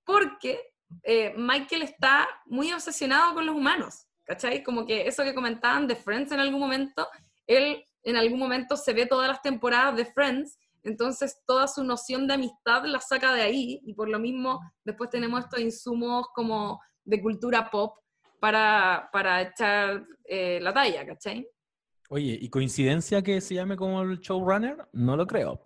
porque 0.05 0.73
eh, 1.03 1.33
Michael 1.37 1.83
está 1.83 2.27
muy 2.45 2.71
obsesionado 2.71 3.33
con 3.33 3.45
los 3.45 3.55
humanos, 3.55 4.07
¿cachai? 4.29 4.61
Como 4.63 4.85
que 4.85 5.07
eso 5.07 5.23
que 5.23 5.33
comentaban 5.33 5.87
de 5.87 5.95
Friends 5.95 6.31
en 6.31 6.39
algún 6.39 6.59
momento, 6.59 7.07
él 7.47 7.83
en 8.03 8.15
algún 8.15 8.37
momento 8.39 8.77
se 8.77 8.93
ve 8.93 9.07
todas 9.07 9.27
las 9.27 9.41
temporadas 9.41 9.95
de 9.95 10.05
Friends, 10.05 10.59
entonces 10.83 11.41
toda 11.47 11.67
su 11.67 11.83
noción 11.83 12.27
de 12.27 12.35
amistad 12.35 12.85
la 12.85 12.99
saca 12.99 13.33
de 13.33 13.41
ahí, 13.41 13.81
y 13.83 13.93
por 13.95 14.07
lo 14.07 14.19
mismo 14.19 14.59
después 14.85 15.09
tenemos 15.09 15.39
estos 15.43 15.59
insumos 15.59 16.27
como 16.35 16.79
de 17.03 17.19
cultura 17.21 17.71
pop 17.71 17.97
para, 18.39 19.09
para 19.11 19.41
echar 19.41 20.05
eh, 20.25 20.59
la 20.61 20.73
talla, 20.73 21.05
¿cachai? 21.07 21.47
Oye, 22.09 22.37
¿y 22.39 22.49
coincidencia 22.49 23.23
que 23.23 23.41
se 23.41 23.55
llame 23.55 23.75
como 23.75 24.03
el 24.03 24.19
showrunner? 24.19 24.87
No 24.93 25.17
lo 25.17 25.25
creo. 25.25 25.59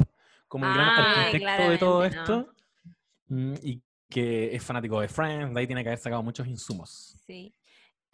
Como 0.47 0.65
el 0.65 0.73
gran 0.73 0.87
Ah, 0.89 1.25
arquitecto 1.27 1.69
de 1.69 1.77
todo 1.77 2.05
esto. 2.05 2.53
mm, 3.27 3.53
Y 3.61 3.81
que 4.09 4.55
es 4.55 4.63
fanático 4.63 5.01
de 5.01 5.07
Friends, 5.07 5.53
de 5.53 5.59
ahí 5.59 5.67
tiene 5.67 5.83
que 5.83 5.89
haber 5.89 5.99
sacado 5.99 6.21
muchos 6.23 6.47
insumos. 6.47 7.15
Sí. 7.25 7.53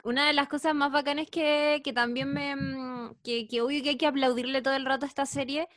Una 0.04 0.28
de 0.28 0.34
las 0.34 0.48
cosas 0.48 0.74
más 0.76 0.92
bacanas 0.92 1.28
que, 1.30 1.82
que 1.84 1.94
también 1.94 2.34
me. 2.34 2.56
mm, 2.56 3.16
que, 3.24 3.48
que 3.48 3.60
hay 3.62 3.98
que 3.98 4.08
aplaudirle 4.08 4.62
todo 4.62 4.76
el 4.76 4.86
rato 4.86 5.06
a 5.06 5.10
esta 5.10 5.26
serie 5.26 5.68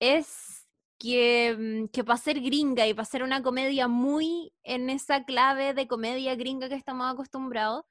es 0.00 0.66
que, 0.98 1.56
mm, 1.58 1.88
que 1.88 2.04
para 2.04 2.18
ser 2.18 2.40
gringa 2.40 2.86
y 2.86 2.94
para 2.94 3.04
ser 3.06 3.22
una 3.22 3.42
comedia 3.42 3.88
muy 3.88 4.52
en 4.64 4.90
esa 4.90 5.24
clave 5.24 5.74
de 5.74 5.86
comedia 5.86 6.34
gringa 6.34 6.68
que 6.68 6.74
estamos 6.74 7.10
acostumbrados, 7.10 7.84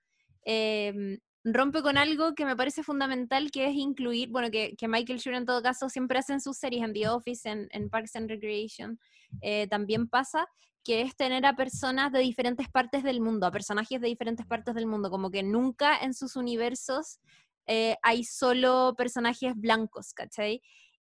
em, 0.43 1.19
rompe 1.43 1.81
con 1.81 1.97
algo 1.97 2.35
que 2.35 2.45
me 2.45 2.55
parece 2.55 2.83
fundamental, 2.83 3.51
que 3.51 3.67
es 3.67 3.75
incluir, 3.75 4.29
bueno, 4.29 4.51
que, 4.51 4.75
que 4.77 4.87
Michael 4.87 5.19
Schur 5.19 5.33
en 5.33 5.45
todo 5.45 5.61
caso 5.61 5.89
siempre 5.89 6.19
hace 6.19 6.33
en 6.33 6.41
sus 6.41 6.57
series, 6.57 6.83
en 6.83 6.93
The 6.93 7.07
Office, 7.09 7.49
en, 7.49 7.67
en 7.71 7.89
Parks 7.89 8.15
and 8.17 8.29
Recreation, 8.29 8.99
eh, 9.41 9.67
también 9.67 10.09
pasa, 10.09 10.47
que 10.87 11.01
es 11.01 11.17
tener 11.17 11.45
a 11.45 11.53
personas 11.53 12.13
de 12.13 12.19
diferentes 12.19 12.69
partes 12.69 13.03
del 13.03 13.19
mundo, 13.19 13.45
a 13.45 13.51
personajes 13.51 13.99
de 13.99 14.07
diferentes 14.07 14.45
partes 14.45 14.73
del 14.73 14.87
mundo, 14.87 15.09
como 15.09 15.29
que 15.29 15.43
nunca 15.43 15.97
en 15.97 16.13
sus 16.13 16.37
universos 16.37 17.19
eh, 17.65 17.97
hay 18.03 18.23
solo 18.23 18.95
personajes 18.97 19.51
blancos, 19.53 20.13
¿cachai? 20.13 20.61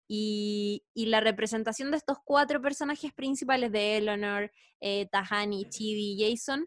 Y, 0.09 0.85
y 0.95 1.07
la 1.07 1.21
representación 1.21 1.91
de 1.91 1.99
estos 1.99 2.17
cuatro 2.25 2.63
personajes 2.63 3.13
principales 3.13 3.73
de 3.73 3.99
Eleanor, 3.99 4.51
eh, 4.81 5.07
Tahani, 5.13 5.69
Chibi 5.69 6.15
y 6.15 6.31
Jason 6.31 6.67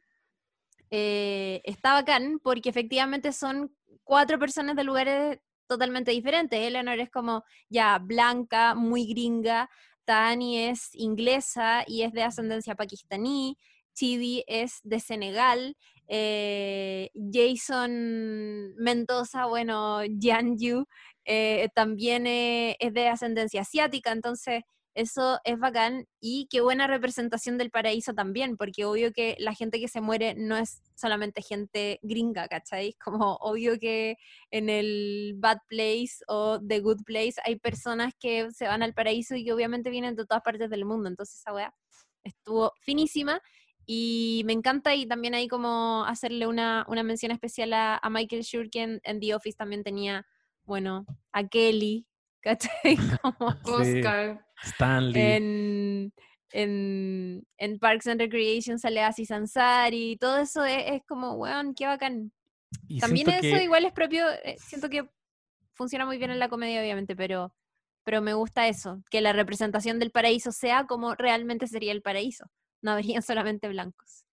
eh, 0.91 1.61
está 1.63 1.93
bacán 1.93 2.37
porque 2.43 2.69
efectivamente 2.69 3.31
son 3.31 3.75
cuatro 4.03 4.37
personas 4.37 4.75
de 4.75 4.83
lugares 4.83 5.39
totalmente 5.65 6.11
diferentes. 6.11 6.59
Eleanor 6.59 6.99
es 6.99 7.09
como 7.09 7.43
ya 7.67 7.97
blanca, 7.97 8.75
muy 8.75 9.07
gringa, 9.07 9.71
Tahani 10.07 10.69
es 10.69 10.89
inglesa 10.93 11.83
y 11.85 12.03
es 12.03 12.13
de 12.13 12.23
ascendencia 12.23 12.75
pakistaní, 12.75 13.57
Chibi 13.93 14.43
es 14.47 14.79
de 14.83 15.01
Senegal, 15.01 15.75
eh, 16.07 17.09
Jason 17.13 18.73
Mendoza, 18.77 19.47
bueno, 19.47 19.99
Janju, 20.19 20.85
eh, 21.25 21.67
también 21.75 22.25
eh, 22.25 22.77
es 22.79 22.93
de 22.93 23.09
ascendencia 23.09 23.61
asiática, 23.61 24.13
entonces 24.13 24.63
eso 24.97 25.39
es 25.43 25.59
bacán 25.59 26.07
y 26.19 26.47
qué 26.49 26.61
buena 26.61 26.87
representación 26.87 27.59
del 27.59 27.69
paraíso 27.69 28.15
también, 28.15 28.57
porque 28.57 28.83
obvio 28.83 29.13
que 29.13 29.35
la 29.37 29.53
gente 29.53 29.79
que 29.79 29.87
se 29.87 30.01
muere 30.01 30.33
no 30.35 30.57
es 30.57 30.81
solamente 30.95 31.43
gente 31.43 31.99
gringa, 32.01 32.47
¿cachai? 32.47 32.95
Como 33.03 33.35
obvio 33.35 33.77
que 33.79 34.15
en 34.49 34.69
el 34.69 35.35
Bad 35.37 35.59
Place 35.69 36.17
o 36.27 36.59
The 36.59 36.79
Good 36.79 37.03
Place 37.05 37.35
hay 37.45 37.57
personas 37.57 38.13
que 38.19 38.49
se 38.51 38.65
van 38.65 38.81
al 38.81 38.95
paraíso 38.95 39.35
y 39.35 39.45
que 39.45 39.53
obviamente 39.53 39.91
vienen 39.91 40.15
de 40.15 40.25
todas 40.25 40.41
partes 40.41 40.69
del 40.69 40.83
mundo, 40.83 41.07
entonces 41.09 41.37
esa 41.37 41.53
weá 41.53 41.73
estuvo 42.23 42.73
finísima 42.81 43.39
y 43.85 44.41
me 44.45 44.53
encanta 44.53 44.95
y 44.95 45.05
también 45.05 45.35
ahí 45.35 45.47
como 45.47 46.05
hacerle 46.05 46.47
una, 46.47 46.85
una 46.87 47.03
mención 47.03 47.31
especial 47.31 47.71
a, 47.73 47.97
a 47.97 48.09
Michael 48.09 48.41
Schur, 48.41 48.71
que 48.71 48.81
en, 48.81 48.99
en 49.03 49.19
The 49.19 49.35
Office 49.35 49.57
también 49.57 49.83
tenía, 49.83 50.25
bueno, 50.65 51.05
a 51.31 51.47
Kelly, 51.47 52.07
¿cachai? 52.41 52.97
Como 53.21 53.51
Sí. 53.83 53.99
Oscar. 53.99 54.46
Stanley. 54.63 55.21
en, 55.21 56.13
en, 56.51 57.43
en 57.57 57.79
Parks 57.79 58.07
and 58.07 58.19
Recreation 58.21 58.79
sale 58.79 59.01
Aziz 59.03 59.31
Ansari, 59.31 60.11
y 60.11 60.17
todo 60.17 60.37
eso 60.39 60.63
es, 60.65 60.83
es 60.87 61.01
como, 61.07 61.33
weón, 61.33 61.73
qué 61.75 61.85
bacán. 61.85 62.31
Y 62.87 62.99
También 62.99 63.29
eso 63.29 63.41
que- 63.41 63.63
igual 63.63 63.85
es 63.85 63.93
propio, 63.93 64.25
eh, 64.43 64.55
siento 64.59 64.89
que 64.89 65.07
funciona 65.73 66.05
muy 66.05 66.17
bien 66.17 66.31
en 66.31 66.39
la 66.39 66.49
comedia, 66.49 66.81
obviamente, 66.81 67.15
pero, 67.15 67.53
pero 68.03 68.21
me 68.21 68.33
gusta 68.33 68.67
eso, 68.67 69.01
que 69.09 69.21
la 69.21 69.33
representación 69.33 69.99
del 69.99 70.11
paraíso 70.11 70.51
sea 70.51 70.85
como 70.85 71.15
realmente 71.15 71.67
sería 71.67 71.91
el 71.91 72.01
paraíso, 72.01 72.45
no 72.81 72.91
habrían 72.91 73.21
solamente 73.21 73.67
blancos. 73.69 74.23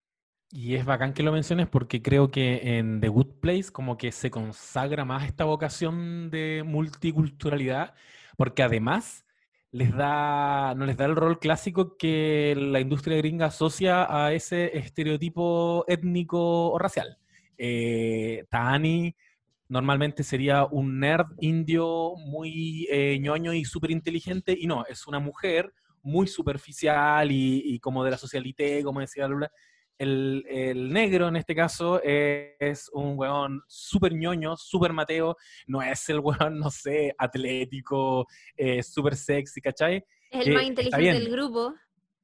Y 0.50 0.76
es 0.76 0.84
bacán 0.84 1.14
que 1.14 1.24
lo 1.24 1.32
menciones 1.32 1.66
porque 1.68 2.00
creo 2.00 2.30
que 2.30 2.78
en 2.78 3.00
The 3.00 3.08
Good 3.08 3.40
Place 3.40 3.72
como 3.72 3.96
que 3.96 4.12
se 4.12 4.30
consagra 4.30 5.04
más 5.04 5.24
esta 5.26 5.44
vocación 5.44 6.30
de 6.30 6.62
multiculturalidad, 6.64 7.94
porque 8.36 8.62
además 8.62 9.23
les 9.74 9.92
da, 9.92 10.72
no 10.76 10.86
les 10.86 10.96
da 10.96 11.04
el 11.06 11.16
rol 11.16 11.40
clásico 11.40 11.96
que 11.96 12.54
la 12.56 12.78
industria 12.78 13.16
gringa 13.16 13.46
asocia 13.46 14.06
a 14.08 14.32
ese 14.32 14.78
estereotipo 14.78 15.84
étnico 15.88 16.70
o 16.70 16.78
racial. 16.78 17.18
Eh, 17.58 18.44
normalmente 19.68 20.22
sería 20.22 20.64
un 20.64 21.00
nerd 21.00 21.26
indio 21.40 22.14
muy 22.16 22.86
eh, 22.88 23.18
ñoño 23.20 23.52
y 23.52 23.64
súper 23.64 23.90
inteligente, 23.90 24.56
y 24.56 24.68
no, 24.68 24.86
es 24.86 25.08
una 25.08 25.18
mujer 25.18 25.72
muy 26.02 26.28
superficial 26.28 27.32
y, 27.32 27.60
y 27.64 27.80
como 27.80 28.04
de 28.04 28.12
la 28.12 28.18
socialité, 28.18 28.80
como 28.84 29.00
decía 29.00 29.26
Lula, 29.26 29.50
el, 29.98 30.44
el 30.48 30.92
negro 30.92 31.28
en 31.28 31.36
este 31.36 31.54
caso 31.54 32.02
es, 32.02 32.54
es 32.58 32.90
un 32.92 33.18
weón 33.18 33.62
súper 33.68 34.14
ñoño, 34.14 34.56
súper 34.56 34.92
mateo, 34.92 35.36
no 35.66 35.82
es 35.82 36.08
el 36.08 36.20
weón, 36.20 36.58
no 36.58 36.70
sé, 36.70 37.14
atlético, 37.18 38.26
eh, 38.56 38.82
súper 38.82 39.16
sexy, 39.16 39.60
¿cachai? 39.60 39.96
Es 40.30 40.40
el 40.40 40.44
Que 40.44 40.52
más 40.52 40.64
inteligente 40.64 41.12
del 41.12 41.30
grupo. 41.30 41.74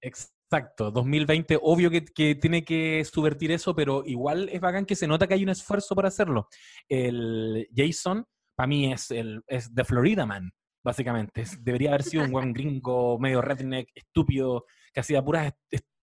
Exacto, 0.01 0.91
2020, 0.91 1.59
obvio 1.63 1.91
que, 1.91 2.05
que 2.05 2.35
tiene 2.35 2.65
que 2.65 3.05
subvertir 3.05 3.53
eso, 3.53 3.75
pero 3.75 4.03
igual 4.05 4.49
es 4.49 4.61
bacán 4.61 4.85
que 4.87 4.97
se 4.97 5.07
nota 5.07 5.27
que 5.29 5.35
hay 5.35 5.45
un 5.45 5.51
esfuerzo 5.51 5.95
para 5.95 6.09
hacerlo. 6.09 6.49
El 6.89 7.69
Jason, 7.75 8.25
para 8.57 8.67
mí, 8.67 8.93
es, 8.93 9.11
el, 9.13 9.43
es 9.47 9.73
The 9.75 9.85
Florida 9.85 10.27
Man, 10.27 10.51
básicamente. 10.83 11.43
Es- 11.43 11.63
debería 11.63 11.91
haber 11.91 12.03
sido 12.03 12.25
un 12.25 12.33
buen 12.33 12.53
gringo, 12.53 13.19
medio 13.21 13.41
redneck, 13.43 13.89
estúpido, 13.95 14.65
que 14.93 15.01
hacía 15.01 15.23
puras 15.23 15.53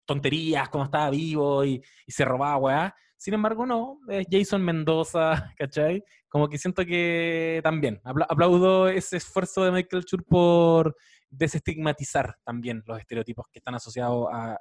tonterías 0.09 0.70
cuando 0.70 0.86
estaba 0.86 1.11
vivo 1.11 1.64
y, 1.64 1.80
y 2.06 2.12
se 2.12 2.24
robaba, 2.24 2.56
weá. 2.56 2.96
Sin 3.16 3.34
embargo, 3.34 3.66
no, 3.66 4.00
es 4.09 4.26
Jason 4.30 4.64
Mendoza, 4.64 5.52
¿cachai? 5.59 6.02
Como 6.28 6.48
que 6.48 6.56
siento 6.59 6.84
que 6.86 7.61
también, 7.62 8.00
apla- 8.04 8.26
aplaudo 8.28 8.88
ese 8.88 9.18
esfuerzo 9.18 9.64
de 9.64 9.70
Michael 9.72 10.04
Schur 10.04 10.24
por 10.24 10.96
desestigmatizar 11.30 12.36
también 12.44 12.82
los 12.86 12.98
estereotipos 12.98 13.46
que 13.52 13.59
están 13.59 13.74
asociados 13.74 14.28
a, 14.32 14.52
a 14.52 14.59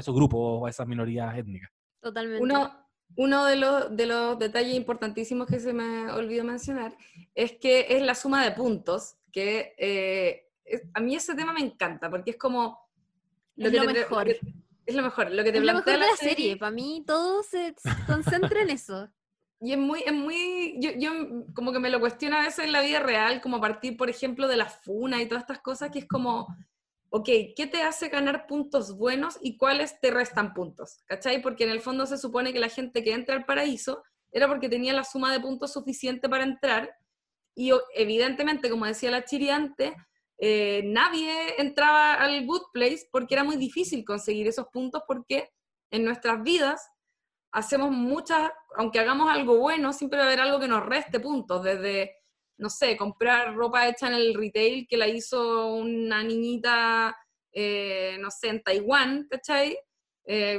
esos 0.00 0.14
grupos 0.14 0.38
o 0.40 0.66
a 0.66 0.70
esas 0.70 0.86
minorías 0.86 1.36
étnicas. 1.38 1.70
Totalmente. 2.00 2.42
Uno, 2.42 2.86
uno 3.16 3.44
de, 3.46 3.56
los, 3.56 3.96
de 3.96 4.06
los 4.06 4.38
detalles 4.38 4.74
importantísimos 4.74 5.46
que 5.46 5.60
se 5.60 5.72
me 5.72 6.10
olvidó 6.12 6.44
mencionar 6.44 6.94
es 7.34 7.52
que 7.60 7.86
es 7.88 8.02
la 8.02 8.14
suma 8.14 8.44
de 8.44 8.50
puntos, 8.52 9.16
que 9.32 9.74
eh, 9.78 10.48
es- 10.64 10.82
a 10.92 11.00
mí 11.00 11.14
ese 11.14 11.34
tema 11.34 11.52
me 11.52 11.60
encanta, 11.60 12.10
porque 12.10 12.32
es 12.32 12.36
como... 12.36 12.78
Es 13.56 13.70
que 13.70 13.76
lo 13.76 13.84
mejor. 13.84 14.26
Es 14.92 14.96
lo 14.96 15.02
mejor, 15.02 15.30
lo 15.30 15.42
que 15.44 15.52
te 15.52 15.58
es 15.58 15.64
lo 15.64 15.72
mejor 15.72 15.84
plantea 15.84 16.06
de 16.06 16.10
la 16.10 16.16
serie. 16.16 16.56
Para 16.56 16.70
mí 16.70 17.02
todo 17.06 17.42
se 17.42 17.74
concentra 18.06 18.62
en 18.62 18.70
eso. 18.70 19.08
Y 19.64 19.70
es 19.70 19.78
muy, 19.78 20.02
es 20.04 20.12
muy, 20.12 20.74
yo, 20.80 20.90
yo 20.96 21.12
como 21.54 21.72
que 21.72 21.78
me 21.78 21.88
lo 21.88 22.00
cuestiono 22.00 22.36
a 22.36 22.42
veces 22.42 22.64
en 22.64 22.72
la 22.72 22.80
vida 22.80 22.98
real, 22.98 23.40
como 23.40 23.58
a 23.58 23.60
partir, 23.60 23.96
por 23.96 24.10
ejemplo, 24.10 24.48
de 24.48 24.56
la 24.56 24.68
funa 24.68 25.22
y 25.22 25.28
todas 25.28 25.44
estas 25.44 25.60
cosas, 25.60 25.92
que 25.92 26.00
es 26.00 26.08
como, 26.08 26.48
ok, 27.10 27.28
¿qué 27.54 27.68
te 27.70 27.84
hace 27.84 28.08
ganar 28.08 28.48
puntos 28.48 28.98
buenos 28.98 29.38
y 29.40 29.56
cuáles 29.56 30.00
te 30.00 30.10
restan 30.10 30.52
puntos? 30.52 31.04
¿Cachai? 31.06 31.40
Porque 31.40 31.62
en 31.62 31.70
el 31.70 31.80
fondo 31.80 32.06
se 32.06 32.18
supone 32.18 32.52
que 32.52 32.58
la 32.58 32.70
gente 32.70 33.04
que 33.04 33.12
entra 33.12 33.36
al 33.36 33.44
paraíso 33.44 34.02
era 34.32 34.48
porque 34.48 34.68
tenía 34.68 34.94
la 34.94 35.04
suma 35.04 35.32
de 35.32 35.38
puntos 35.38 35.72
suficiente 35.72 36.28
para 36.28 36.42
entrar 36.42 36.90
y 37.54 37.70
evidentemente, 37.94 38.70
como 38.70 38.86
decía 38.86 39.10
la 39.10 39.24
Chiri 39.24 39.50
antes, 39.50 39.92
eh, 40.44 40.82
nadie 40.84 41.54
entraba 41.60 42.14
al 42.14 42.44
Good 42.44 42.72
Place 42.72 43.06
porque 43.12 43.34
era 43.34 43.44
muy 43.44 43.54
difícil 43.54 44.04
conseguir 44.04 44.48
esos 44.48 44.66
puntos 44.72 45.04
porque 45.06 45.52
en 45.92 46.04
nuestras 46.04 46.42
vidas 46.42 46.90
hacemos 47.52 47.92
muchas, 47.92 48.50
aunque 48.76 48.98
hagamos 48.98 49.30
algo 49.30 49.58
bueno, 49.58 49.92
siempre 49.92 50.18
va 50.18 50.24
a 50.24 50.26
haber 50.26 50.40
algo 50.40 50.58
que 50.58 50.66
nos 50.66 50.84
reste 50.84 51.20
puntos, 51.20 51.62
desde, 51.62 52.16
no 52.58 52.68
sé, 52.68 52.96
comprar 52.96 53.54
ropa 53.54 53.86
hecha 53.86 54.08
en 54.08 54.14
el 54.14 54.34
retail 54.34 54.88
que 54.88 54.96
la 54.96 55.06
hizo 55.06 55.74
una 55.74 56.24
niñita, 56.24 57.16
eh, 57.52 58.16
no 58.18 58.28
sé, 58.32 58.48
en 58.48 58.64
Taiwán, 58.64 59.28
¿cachai? 59.30 59.78
Eh, 60.24 60.58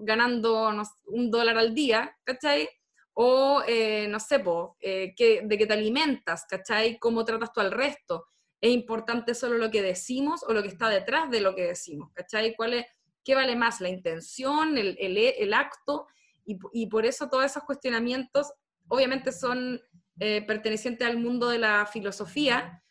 ganando 0.00 0.70
no 0.70 0.84
sé, 0.84 0.92
un 1.06 1.30
dólar 1.30 1.56
al 1.56 1.74
día, 1.74 2.14
¿cachai? 2.24 2.68
O, 3.14 3.62
eh, 3.66 4.06
no 4.06 4.20
sé, 4.20 4.40
po, 4.40 4.76
eh, 4.80 5.14
que, 5.16 5.40
de 5.44 5.56
que 5.56 5.66
te 5.66 5.72
alimentas, 5.72 6.44
¿cachai? 6.46 6.98
¿Cómo 6.98 7.24
tratas 7.24 7.54
tú 7.54 7.60
al 7.60 7.72
resto? 7.72 8.26
¿Es 8.64 8.70
importante 8.70 9.34
solo 9.34 9.58
lo 9.58 9.70
que 9.70 9.82
decimos 9.82 10.42
o 10.48 10.54
lo 10.54 10.62
que 10.62 10.68
está 10.68 10.88
detrás 10.88 11.30
de 11.30 11.42
lo 11.42 11.54
que 11.54 11.66
decimos? 11.66 12.10
¿Cachai? 12.14 12.56
¿Cuál 12.56 12.72
es, 12.72 12.86
¿Qué 13.22 13.34
vale 13.34 13.56
más? 13.56 13.82
¿La 13.82 13.90
intención, 13.90 14.78
el, 14.78 14.96
el, 14.98 15.18
el 15.18 15.52
acto? 15.52 16.06
Y, 16.46 16.58
y, 16.72 16.86
por 16.86 17.04
eso 17.04 17.28
todos 17.28 17.44
esos 17.44 17.62
cuestionamientos 17.64 18.54
obviamente 18.88 19.32
son 19.32 19.82
eh, 20.18 20.40
pertenecientes 20.46 21.06
al 21.06 21.18
mundo 21.18 21.50
de 21.50 21.58
la 21.58 21.84
filosofía, 21.84 22.82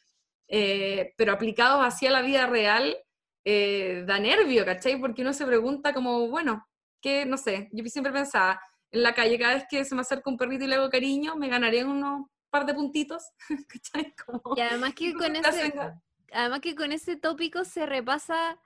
eh, 0.48 1.16
pero 1.18 1.34
aplicados 1.34 1.82
hacia 1.84 2.12
la 2.12 2.22
vida 2.22 2.46
real 2.46 2.96
eh, 3.44 4.04
da 4.06 4.20
nervio, 4.20 4.66
¿cachai? 4.66 5.02
Porque 5.02 5.24
uno 5.24 5.34
se 5.34 5.44
pregunta 5.44 5.92
como, 5.92 6.28
bueno, 6.28 6.68
que 7.02 7.26
no 7.26 7.36
sé, 7.36 7.70
yo 7.72 7.84
siempre 7.86 8.14
pensaba, 8.14 8.62
en 8.92 9.02
la 9.02 9.16
calle 9.16 9.40
cada 9.40 9.56
vez 9.56 9.66
que 9.68 9.84
se 9.86 9.96
me 9.96 10.02
acerca 10.02 10.30
un 10.30 10.38
perrito 10.38 10.66
y 10.66 10.68
le 10.68 10.76
hago 10.76 10.92
cariño, 10.92 11.36
me 11.36 11.50
ganaría 11.50 11.84
unos 11.84 12.28
par 12.54 12.68
de 12.68 12.76
puntitos, 12.76 13.24
¿cachai? 13.68 14.16
Como, 14.16 14.56
Y 14.56 14.62
además 14.62 14.94
que 14.94 15.14
con 15.14 15.36
ese, 15.36 15.74
además 16.32 16.60
que 16.62 16.76
con 16.76 16.92
ese 16.92 17.16
tópico 17.16 17.66
se 17.66 17.88
repasa 17.88 18.60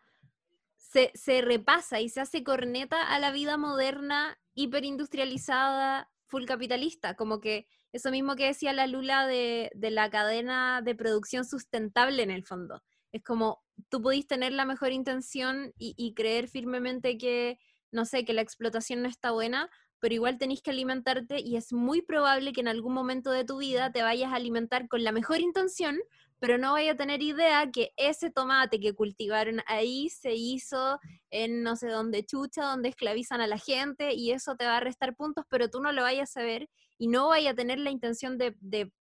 se, 0.76 1.12
se 1.16 1.42
repasa 1.42 2.00
y 2.00 2.10
se 2.10 2.22
hace 2.22 2.44
corneta 2.44 3.02
a 3.02 3.20
la 3.20 3.32
vida 3.32 3.58
moderna, 3.58 4.40
hiperindustrializada, 4.54 6.10
full 6.26 6.46
capitalista. 6.46 7.16
Como 7.16 7.40
que 7.40 7.68
eso 7.92 8.12
mismo 8.12 8.36
que 8.36 8.46
decía 8.48 8.74
la 8.74 8.88
Lula 8.88 9.26
de, 9.26 9.72
de 9.74 9.92
la 9.92 10.10
cadena 10.10 10.82
de 10.82 10.96
producción 10.96 11.46
sustentable 11.46 12.24
en 12.24 12.32
el 12.32 12.44
fondo. 12.44 12.84
Es 13.12 13.24
como 13.24 13.64
tú 13.90 14.02
podís 14.02 14.28
tener 14.28 14.52
la 14.52 14.66
mejor 14.66 14.92
intención 14.92 15.74
y, 15.78 15.94
y 15.98 16.14
creer 16.14 16.48
firmemente 16.48 17.18
que, 17.18 17.60
no 17.92 18.06
sé, 18.06 18.26
que 18.26 18.34
la 18.34 18.42
explotación 18.42 19.02
no 19.02 19.10
está 19.10 19.32
buena, 19.32 19.70
pero 20.00 20.14
igual 20.14 20.38
tenéis 20.38 20.62
que 20.62 20.72
alimentarte 20.72 21.40
y 21.40 21.56
es 21.56 21.74
muy 21.74 22.02
probable 22.02 22.54
que 22.54 22.62
en 22.62 22.68
algún 22.68 22.94
momento 22.94 23.32
de 23.32 23.46
tu 23.46 23.58
vida 23.58 23.92
te 23.92 24.04
vayas 24.04 24.32
a 24.32 24.36
alimentar 24.36 24.88
con 24.88 25.04
la 25.04 25.12
mejor 25.12 25.40
intención, 25.40 25.98
pero 26.40 26.58
no 26.58 26.74
vaya 26.74 26.92
a 26.92 26.96
tener 26.96 27.22
idea 27.24 27.72
que 27.72 27.94
ese 27.98 28.30
tomate 28.30 28.80
que 28.80 28.94
cultivaron 28.94 29.62
ahí 29.66 30.10
se 30.10 30.36
hizo 30.36 31.00
en 31.32 31.64
no 31.64 31.76
sé 31.76 31.88
dónde 31.88 32.26
chucha, 32.26 32.66
donde 32.66 32.90
esclavizan 32.90 33.42
a 33.42 33.48
la 33.48 33.58
gente 33.58 34.14
y 34.14 34.32
eso 34.32 34.56
te 34.56 34.66
va 34.66 34.78
a 34.78 34.82
restar 34.82 35.16
puntos, 35.16 35.46
pero 35.50 35.70
tú 35.70 35.82
no 35.82 35.92
lo 35.92 36.04
vayas 36.04 36.38
a 36.38 36.44
ver 36.44 36.70
y 36.98 37.08
no 37.08 37.30
vaya 37.30 37.52
a 37.52 37.56
tener 37.56 37.80
la 37.80 37.90
intención 37.90 38.38
de, 38.38 38.56
de 38.60 38.92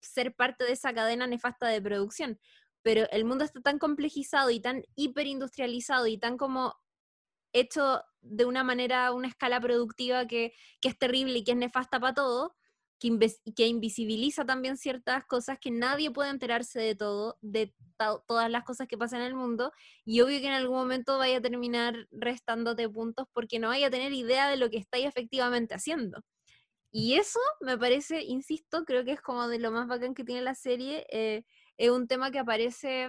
ser 0.00 0.34
parte 0.34 0.64
de 0.64 0.72
esa 0.72 0.92
cadena 0.92 1.26
nefasta 1.26 1.68
de 1.68 1.80
producción. 1.80 2.40
Pero 2.82 3.06
el 3.12 3.24
mundo 3.24 3.44
está 3.44 3.60
tan 3.60 3.78
complejizado 3.78 4.50
y 4.50 4.60
tan 4.60 4.82
hiperindustrializado 4.96 6.08
y 6.08 6.18
tan 6.18 6.36
como 6.36 6.74
hecho 7.52 8.02
de 8.20 8.44
una 8.44 8.64
manera, 8.64 9.12
una 9.12 9.28
escala 9.28 9.60
productiva 9.60 10.26
que, 10.26 10.54
que 10.80 10.88
es 10.88 10.98
terrible 10.98 11.38
y 11.38 11.44
que 11.44 11.52
es 11.52 11.56
nefasta 11.58 12.00
para 12.00 12.14
todo, 12.14 12.56
que, 12.98 13.10
que 13.56 13.66
invisibiliza 13.66 14.44
también 14.44 14.76
ciertas 14.76 15.24
cosas 15.26 15.58
que 15.60 15.70
nadie 15.70 16.10
puede 16.10 16.30
enterarse 16.30 16.80
de 16.80 16.94
todo, 16.94 17.36
de 17.40 17.74
to- 17.98 18.24
todas 18.28 18.50
las 18.50 18.64
cosas 18.64 18.86
que 18.88 18.96
pasan 18.98 19.20
en 19.22 19.26
el 19.28 19.34
mundo, 19.34 19.72
y 20.04 20.20
obvio 20.20 20.40
que 20.40 20.46
en 20.46 20.52
algún 20.52 20.76
momento 20.76 21.18
vaya 21.18 21.38
a 21.38 21.40
terminar 21.42 22.06
restándote 22.12 22.88
puntos 22.88 23.26
porque 23.32 23.58
no 23.58 23.68
vaya 23.68 23.88
a 23.88 23.90
tener 23.90 24.12
idea 24.12 24.48
de 24.48 24.56
lo 24.56 24.70
que 24.70 24.78
estáis 24.78 25.06
efectivamente 25.06 25.74
haciendo. 25.74 26.22
Y 26.92 27.14
eso 27.14 27.40
me 27.60 27.78
parece, 27.78 28.22
insisto, 28.22 28.84
creo 28.84 29.04
que 29.04 29.12
es 29.12 29.20
como 29.22 29.48
de 29.48 29.58
lo 29.58 29.70
más 29.72 29.88
bacán 29.88 30.14
que 30.14 30.24
tiene 30.24 30.42
la 30.42 30.54
serie. 30.54 31.06
eh, 31.10 31.44
es 31.78 31.90
un 31.90 32.06
tema 32.08 32.30
que 32.30 32.38
aparece, 32.38 33.08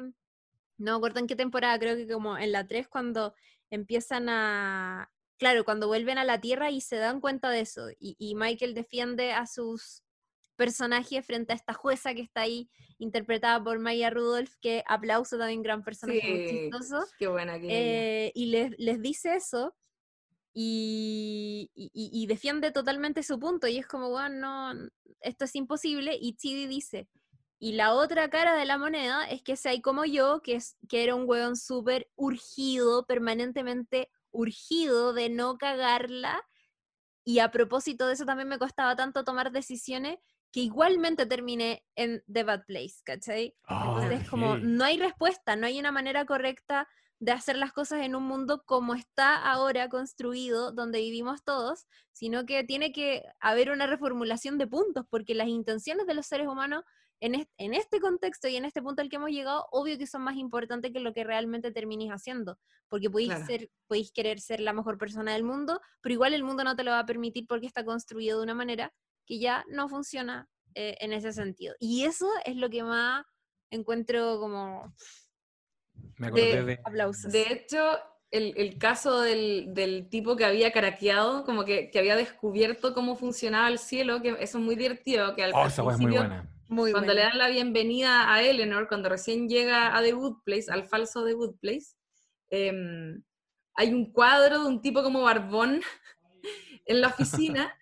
no 0.77 0.91
me 0.93 0.97
acuerdo 0.97 1.19
en 1.19 1.27
qué 1.27 1.35
temporada, 1.35 1.79
creo 1.79 1.95
que 1.95 2.07
como 2.11 2.37
en 2.37 2.51
la 2.51 2.67
3 2.67 2.87
cuando 2.87 3.33
empiezan 3.73 4.29
a, 4.29 5.11
claro, 5.37 5.65
cuando 5.65 5.87
vuelven 5.87 6.17
a 6.17 6.23
la 6.23 6.39
Tierra 6.39 6.71
y 6.71 6.81
se 6.81 6.97
dan 6.97 7.19
cuenta 7.21 7.49
de 7.49 7.61
eso. 7.61 7.89
Y, 7.99 8.15
y 8.19 8.35
Michael 8.35 8.73
defiende 8.73 9.31
a 9.33 9.45
sus 9.47 10.03
personajes 10.55 11.25
frente 11.25 11.53
a 11.53 11.55
esta 11.55 11.73
jueza 11.73 12.13
que 12.13 12.21
está 12.21 12.41
ahí, 12.41 12.69
interpretada 12.99 13.63
por 13.63 13.79
Maya 13.79 14.09
Rudolph, 14.09 14.53
que 14.61 14.83
aplauso 14.87 15.37
también, 15.37 15.63
gran 15.63 15.83
personaje, 15.83 16.21
muy 16.27 16.47
Sí, 16.47 16.69
chistoso. 16.69 17.05
qué 17.17 17.27
buena 17.27 17.59
que. 17.59 17.67
Eh, 17.69 18.31
y 18.35 18.45
les, 18.47 18.71
les 18.77 19.01
dice 19.01 19.35
eso 19.35 19.75
y- 20.53 21.71
y 21.73 22.27
defiende 22.27 22.71
totalmente 22.71 23.23
su 23.23 23.39
punto 23.39 23.67
y 23.67 23.77
es 23.77 23.87
como, 23.87 24.09
bueno, 24.09 24.73
no, 24.73 24.89
esto 25.21 25.45
es 25.45 25.55
imposible 25.55 26.15
y 26.19 26.35
Chidi 26.35 26.67
dice, 26.67 27.07
y 27.63 27.71
la 27.71 27.93
otra 27.93 28.29
cara 28.29 28.57
de 28.57 28.65
la 28.65 28.77
moneda 28.77 29.23
es 29.29 29.41
que 29.41 29.55
hay 29.63 29.79
como 29.79 30.03
yo, 30.03 30.41
que, 30.41 30.55
es, 30.55 30.75
que 30.89 31.01
era 31.01 31.15
un 31.15 31.23
hueón 31.25 31.55
súper 31.55 32.09
urgido, 32.17 33.05
permanentemente 33.05 34.11
urgido 34.31 35.13
de 35.13 35.29
no 35.29 35.57
cagarla 35.57 36.45
y 37.23 37.39
a 37.39 37.51
propósito 37.51 38.05
de 38.05 38.15
eso 38.15 38.25
también 38.25 38.49
me 38.49 38.59
costaba 38.59 38.97
tanto 38.97 39.23
tomar 39.23 39.53
decisiones 39.53 40.17
que 40.51 40.59
igualmente 40.59 41.25
terminé 41.25 41.85
en 41.95 42.21
The 42.29 42.43
Bad 42.43 42.65
Place, 42.65 42.95
¿cachai? 43.05 43.55
Ah, 43.63 43.95
Entonces, 43.95 44.29
como 44.29 44.57
no 44.57 44.83
hay 44.83 44.97
respuesta, 44.97 45.55
no 45.55 45.65
hay 45.65 45.79
una 45.79 45.93
manera 45.93 46.25
correcta 46.25 46.89
de 47.19 47.31
hacer 47.31 47.55
las 47.55 47.71
cosas 47.71 48.01
en 48.01 48.17
un 48.17 48.23
mundo 48.23 48.63
como 48.65 48.93
está 48.93 49.37
ahora 49.37 49.87
construido, 49.87 50.73
donde 50.73 50.99
vivimos 50.99 51.45
todos, 51.45 51.87
sino 52.11 52.45
que 52.45 52.65
tiene 52.65 52.91
que 52.91 53.23
haber 53.39 53.71
una 53.71 53.87
reformulación 53.87 54.57
de 54.57 54.67
puntos, 54.67 55.05
porque 55.09 55.33
las 55.33 55.47
intenciones 55.47 56.07
de 56.07 56.13
los 56.13 56.25
seres 56.25 56.47
humanos 56.47 56.83
en, 57.19 57.35
est- 57.35 57.51
en 57.57 57.73
este 57.73 57.99
contexto 57.99 58.47
y 58.47 58.55
en 58.57 58.65
este 58.65 58.81
punto 58.81 59.01
al 59.01 59.09
que 59.09 59.15
hemos 59.15 59.29
llegado, 59.31 59.65
obvio 59.71 59.97
que 59.97 60.07
son 60.07 60.21
más 60.23 60.35
importantes 60.37 60.91
que 60.91 60.99
lo 60.99 61.13
que 61.13 61.23
realmente 61.23 61.71
terminéis 61.71 62.11
haciendo, 62.11 62.57
porque 62.89 63.09
podéis, 63.09 63.29
Claro. 63.29 63.45
ser, 63.45 63.69
podéis 63.87 64.11
querer 64.11 64.39
ser 64.39 64.59
la 64.59 64.73
mejor 64.73 64.97
persona 64.97 65.33
del 65.33 65.43
mundo, 65.43 65.79
pero 66.01 66.13
igual 66.13 66.33
el 66.33 66.43
mundo 66.43 66.63
no 66.63 66.75
te 66.75 66.83
lo 66.83 66.91
va 66.91 66.99
a 66.99 67.05
permitir 67.05 67.45
porque 67.47 67.67
está 67.67 67.85
construido 67.85 68.37
de 68.39 68.43
una 68.43 68.55
manera 68.55 68.93
que 69.25 69.39
ya 69.39 69.63
no 69.69 69.87
funciona 69.87 70.47
eh, 70.75 70.97
en 70.99 71.13
ese 71.13 71.31
sentido. 71.31 71.75
Y 71.79 72.03
eso 72.03 72.27
es 72.45 72.55
lo 72.57 72.69
que 72.69 72.83
más 72.83 73.23
encuentro 73.71 74.39
como 74.39 74.93
Me 76.17 76.27
acordé 76.27 76.55
De- 76.57 76.63
de... 76.65 76.79
aplausos. 76.83 77.31
De 77.31 77.43
hecho, 77.51 77.79
el, 78.31 78.53
el 78.57 78.77
caso 78.77 79.21
del, 79.21 79.73
del 79.73 80.09
tipo 80.09 80.35
que 80.35 80.45
había 80.45 80.71
craqueado, 80.71 81.45
como 81.45 81.63
que, 81.65 81.89
que 81.91 81.99
había 81.99 82.15
descubierto 82.15 82.93
cómo 82.93 83.15
funcionaba 83.15 83.67
el 83.67 83.77
cielo, 83.79 84.21
que 84.21 84.29
eso 84.39 84.57
es 84.57 84.63
muy 84.63 84.75
divertido, 84.75 85.35
que 85.35 85.43
al, 85.43 85.51
Oh, 85.53 85.57
weá 85.59 85.67
es 85.67 85.77
muy 85.79 85.87
principio, 85.93 86.19
buena. 86.19 86.49
Muy 86.67 86.91
cuando 86.91 87.13
le 87.13 87.21
dan 87.21 87.37
la 87.37 87.49
bienvenida 87.49 88.33
a 88.33 88.41
Eleanor, 88.41 88.87
cuando 88.87 89.09
recién 89.09 89.47
llega 89.47 89.95
a 89.95 90.01
The 90.01 90.13
Wood 90.13 90.43
Place, 90.43 90.71
al 90.71 90.85
falso 90.85 91.25
The 91.25 91.35
Wood 91.35 91.57
Place, 91.59 91.95
em, 92.49 93.21
hay 93.75 93.93
un 93.93 94.11
cuadro 94.11 94.61
de 94.61 94.67
un 94.67 94.81
tipo 94.81 95.03
como 95.03 95.21
barbón 95.23 95.81
en 96.85 97.01
la 97.01 97.07
oficina, 97.07 97.75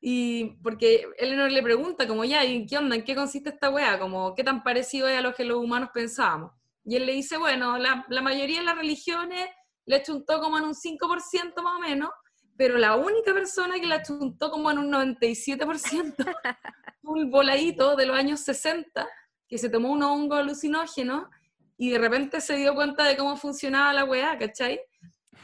y 0.00 0.56
porque 0.62 1.06
Eleanor 1.18 1.52
le 1.52 1.62
pregunta 1.62 2.08
como, 2.08 2.24
ya, 2.24 2.44
¿y 2.44 2.66
qué 2.66 2.78
onda? 2.78 2.96
¿En 2.96 3.04
qué 3.04 3.14
consiste 3.14 3.50
esta 3.50 3.70
wea? 3.70 3.98
Como, 4.00 4.34
¿qué 4.34 4.42
tan 4.42 4.64
parecido 4.64 5.06
es 5.06 5.18
a 5.18 5.22
lo 5.22 5.34
que 5.34 5.44
los 5.44 5.58
humanos 5.58 5.90
pensábamos? 5.94 6.52
Y 6.84 6.96
él 6.96 7.06
le 7.06 7.12
dice, 7.12 7.36
bueno, 7.36 7.78
la, 7.78 8.04
la 8.08 8.22
mayoría 8.22 8.58
de 8.58 8.64
las 8.64 8.76
religiones 8.76 9.48
le 9.86 10.02
chuntó 10.02 10.40
como 10.40 10.58
en 10.58 10.64
un 10.64 10.74
5% 10.74 11.62
más 11.62 11.76
o 11.76 11.80
menos, 11.80 12.10
pero 12.56 12.78
la 12.78 12.96
única 12.96 13.32
persona 13.32 13.80
que 13.80 13.86
la 13.86 14.02
chuntó 14.02 14.50
como 14.50 14.70
en 14.70 14.78
un 14.78 14.92
97%, 14.92 16.14
un 17.02 17.30
voladito 17.30 17.96
de 17.96 18.06
los 18.06 18.16
años 18.16 18.40
60, 18.40 19.08
que 19.48 19.58
se 19.58 19.68
tomó 19.68 19.90
un 19.90 20.02
hongo 20.02 20.34
alucinógeno 20.34 21.30
y 21.76 21.90
de 21.90 21.98
repente 21.98 22.40
se 22.40 22.56
dio 22.56 22.74
cuenta 22.74 23.04
de 23.04 23.16
cómo 23.16 23.36
funcionaba 23.36 23.92
la 23.92 24.04
weá, 24.04 24.38
¿cachai? 24.38 24.80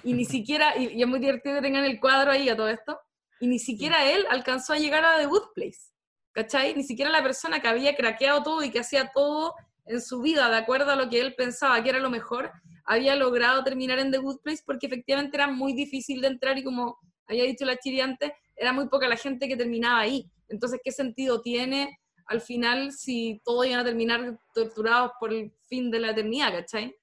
Y 0.04 0.12
ni 0.12 0.24
siquiera, 0.24 0.76
y, 0.76 0.98
y 0.98 1.02
es 1.02 1.08
muy 1.08 1.18
divertido 1.18 1.56
que 1.56 1.62
tengan 1.62 1.84
el 1.84 1.98
cuadro 1.98 2.30
ahí 2.30 2.48
a 2.48 2.56
todo 2.56 2.68
esto, 2.68 3.00
y 3.40 3.46
ni 3.46 3.58
siquiera 3.58 4.10
él 4.10 4.26
alcanzó 4.30 4.72
a 4.72 4.78
llegar 4.78 5.04
a 5.04 5.18
The 5.18 5.26
Wood 5.26 5.52
Place, 5.54 5.92
¿cachai? 6.32 6.74
Ni 6.74 6.84
siquiera 6.84 7.10
la 7.10 7.22
persona 7.22 7.60
que 7.60 7.68
había 7.68 7.96
craqueado 7.96 8.42
todo 8.42 8.62
y 8.62 8.70
que 8.70 8.80
hacía 8.80 9.10
todo 9.12 9.54
en 9.88 10.00
su 10.00 10.20
vida 10.20 10.48
de 10.50 10.56
acuerdo 10.56 10.90
a 10.90 10.96
lo 10.96 11.08
que 11.08 11.20
él 11.20 11.34
pensaba 11.34 11.82
que 11.82 11.90
era 11.90 11.98
lo 11.98 12.10
mejor, 12.10 12.50
había 12.84 13.16
logrado 13.16 13.62
terminar 13.64 13.98
en 13.98 14.10
The 14.10 14.18
Good 14.18 14.40
Place 14.42 14.62
porque 14.64 14.86
efectivamente 14.86 15.36
era 15.36 15.46
muy 15.46 15.72
difícil 15.72 16.20
de 16.20 16.28
entrar 16.28 16.56
y 16.58 16.64
como 16.64 16.98
había 17.26 17.44
dicho 17.44 17.64
la 17.64 17.76
Chiri 17.76 18.00
antes, 18.00 18.32
era 18.56 18.72
muy 18.72 18.88
poca 18.88 19.08
la 19.08 19.16
gente 19.16 19.48
que 19.48 19.56
terminaba 19.56 20.00
ahí. 20.00 20.30
Entonces, 20.48 20.80
¿qué 20.82 20.90
sentido 20.90 21.42
tiene 21.42 21.98
al 22.28 22.40
final 22.40 22.92
si 22.92 23.40
todos 23.44 23.66
iban 23.66 23.80
a 23.80 23.84
terminar 23.84 24.38
torturados 24.54 25.12
por 25.18 25.32
el 25.32 25.50
fin 25.66 25.90
de 25.90 25.98
la 25.98 26.10
eternidad, 26.10 26.52
¿cachai? 26.52 26.94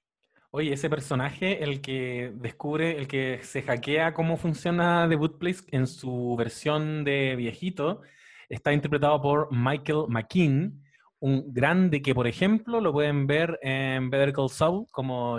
Oye, 0.50 0.72
ese 0.72 0.88
personaje, 0.88 1.62
el 1.62 1.80
que 1.80 2.32
descubre, 2.36 2.96
el 2.96 3.08
que 3.08 3.40
se 3.42 3.62
hackea 3.62 4.14
cómo 4.14 4.36
funciona 4.36 5.06
The 5.08 5.16
Good 5.16 5.38
Place 5.38 5.64
en 5.72 5.86
su 5.86 6.34
versión 6.38 7.04
de 7.04 7.34
viejito, 7.36 8.02
está 8.48 8.72
interpretado 8.72 9.20
por 9.20 9.48
Michael 9.52 10.04
McKean, 10.08 10.82
un 11.20 11.52
grande 11.52 12.02
que, 12.02 12.14
por 12.14 12.26
ejemplo, 12.26 12.80
lo 12.80 12.92
pueden 12.92 13.26
ver 13.26 13.58
en 13.62 14.10
Better 14.10 14.32
Call 14.32 14.50
Saul 14.50 14.86
como 14.90 15.38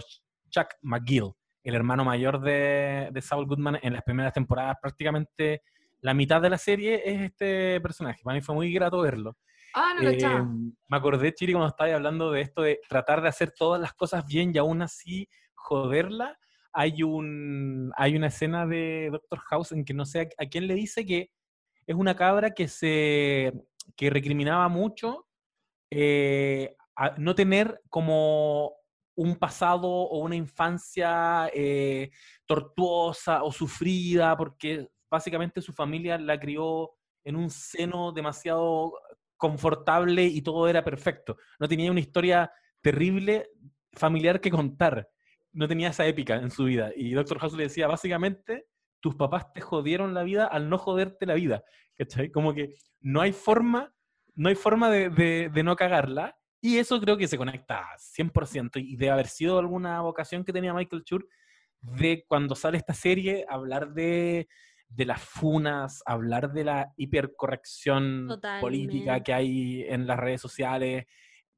Chuck 0.49 0.67
McGill, 0.82 1.32
el 1.63 1.75
hermano 1.75 2.03
mayor 2.03 2.41
de, 2.41 3.09
de 3.11 3.21
Saul 3.21 3.45
Goodman 3.45 3.80
en 3.82 3.93
las 3.93 4.03
primeras 4.03 4.34
temporadas. 4.34 4.78
Prácticamente 4.82 5.61
la 6.01 6.13
mitad 6.13 6.41
de 6.41 6.49
la 6.49 6.57
serie 6.57 7.01
es 7.05 7.21
este 7.21 7.80
personaje. 7.82 8.21
Para 8.23 8.36
mí 8.36 8.41
fue 8.41 8.55
muy 8.55 8.71
grato 8.71 9.01
verlo. 9.01 9.38
Ah, 9.73 9.93
no, 10.01 10.09
Eh, 10.09 10.19
me 10.88 10.97
acordé, 10.97 11.34
Chiri, 11.34 11.53
cuando 11.53 11.67
estabas 11.67 11.93
hablando 11.93 12.32
de 12.32 12.41
esto 12.41 12.61
de 12.61 12.80
tratar 12.89 13.21
de 13.21 13.28
hacer 13.28 13.51
todas 13.51 13.80
las 13.80 13.93
cosas 13.93 14.25
bien 14.25 14.51
y 14.53 14.57
aún 14.57 14.82
así 14.82 15.28
joderla. 15.53 16.38
Hay, 16.73 17.03
un, 17.03 17.91
hay 17.95 18.15
una 18.15 18.28
escena 18.28 18.65
de 18.65 19.09
Doctor 19.11 19.39
House 19.49 19.71
en 19.71 19.84
que 19.84 19.93
no 19.93 20.05
sé 20.05 20.21
a, 20.21 20.43
a 20.43 20.45
quién 20.47 20.67
le 20.67 20.75
dice 20.75 21.05
que 21.05 21.30
es 21.86 21.95
una 21.95 22.15
cabra 22.15 22.51
que 22.51 22.67
se 22.67 23.53
que 23.95 24.09
recriminaba 24.09 24.67
mucho 24.67 25.26
eh, 25.91 26.75
no 27.17 27.35
tener 27.35 27.81
como 27.89 28.73
un 29.15 29.35
pasado 29.35 29.88
o 29.88 30.19
una 30.19 30.35
infancia 30.35 31.49
eh, 31.53 32.11
tortuosa 32.45 33.43
o 33.43 33.51
sufrida, 33.51 34.38
porque 34.38 34.88
básicamente 35.09 35.61
su 35.61 35.73
familia 35.73 36.17
la 36.17 36.39
crió 36.39 36.91
en 37.23 37.35
un 37.35 37.49
seno 37.49 38.11
demasiado 38.11 38.93
confortable 39.38 40.25
y 40.25 40.41
todo 40.41 40.67
era 40.67 40.83
perfecto. 40.83 41.38
No 41.59 41.67
tenía 41.67 41.91
una 41.91 41.99
historia 41.99 42.51
terrible 42.81 43.49
familiar 43.93 44.39
que 44.39 44.51
contar. 44.51 45.09
No 45.51 45.67
tenía 45.67 45.89
esa 45.89 46.05
épica 46.05 46.35
en 46.35 46.51
su 46.51 46.65
vida. 46.65 46.91
Y 46.95 47.11
Doctor 47.11 47.39
House 47.39 47.53
le 47.53 47.63
decía, 47.63 47.88
básicamente, 47.88 48.67
tus 48.99 49.15
papás 49.15 49.51
te 49.53 49.61
jodieron 49.61 50.13
la 50.13 50.23
vida 50.23 50.45
al 50.45 50.69
no 50.69 50.77
joderte 50.77 51.25
la 51.25 51.33
vida. 51.33 51.63
¿Cachai? 51.95 52.31
Como 52.31 52.53
que 52.53 52.75
no 52.99 53.21
hay 53.21 53.33
forma, 53.33 53.93
no 54.38 54.49
hay 54.49 54.55
forma 54.55 54.89
de, 54.89 55.09
de, 55.09 55.49
de 55.53 55.63
no 55.63 55.75
cagarla. 55.75 56.38
Y 56.61 56.77
eso 56.77 56.99
creo 56.99 57.17
que 57.17 57.27
se 57.27 57.38
conecta 57.38 57.85
100% 58.17 58.81
y 58.83 58.95
debe 58.95 59.11
haber 59.11 59.27
sido 59.27 59.59
alguna 59.59 60.01
vocación 60.01 60.43
que 60.43 60.53
tenía 60.53 60.73
Michael 60.73 61.03
Schur 61.03 61.27
de 61.81 62.23
cuando 62.27 62.55
sale 62.55 62.77
esta 62.77 62.93
serie, 62.93 63.45
hablar 63.47 63.93
de, 63.93 64.47
de 64.89 65.05
las 65.05 65.21
funas, 65.21 66.01
hablar 66.05 66.51
de 66.51 66.63
la 66.63 66.93
hipercorrección 66.97 68.39
política 68.59 69.21
que 69.21 69.33
hay 69.33 69.83
en 69.83 70.07
las 70.07 70.19
redes 70.19 70.41
sociales, 70.41 71.05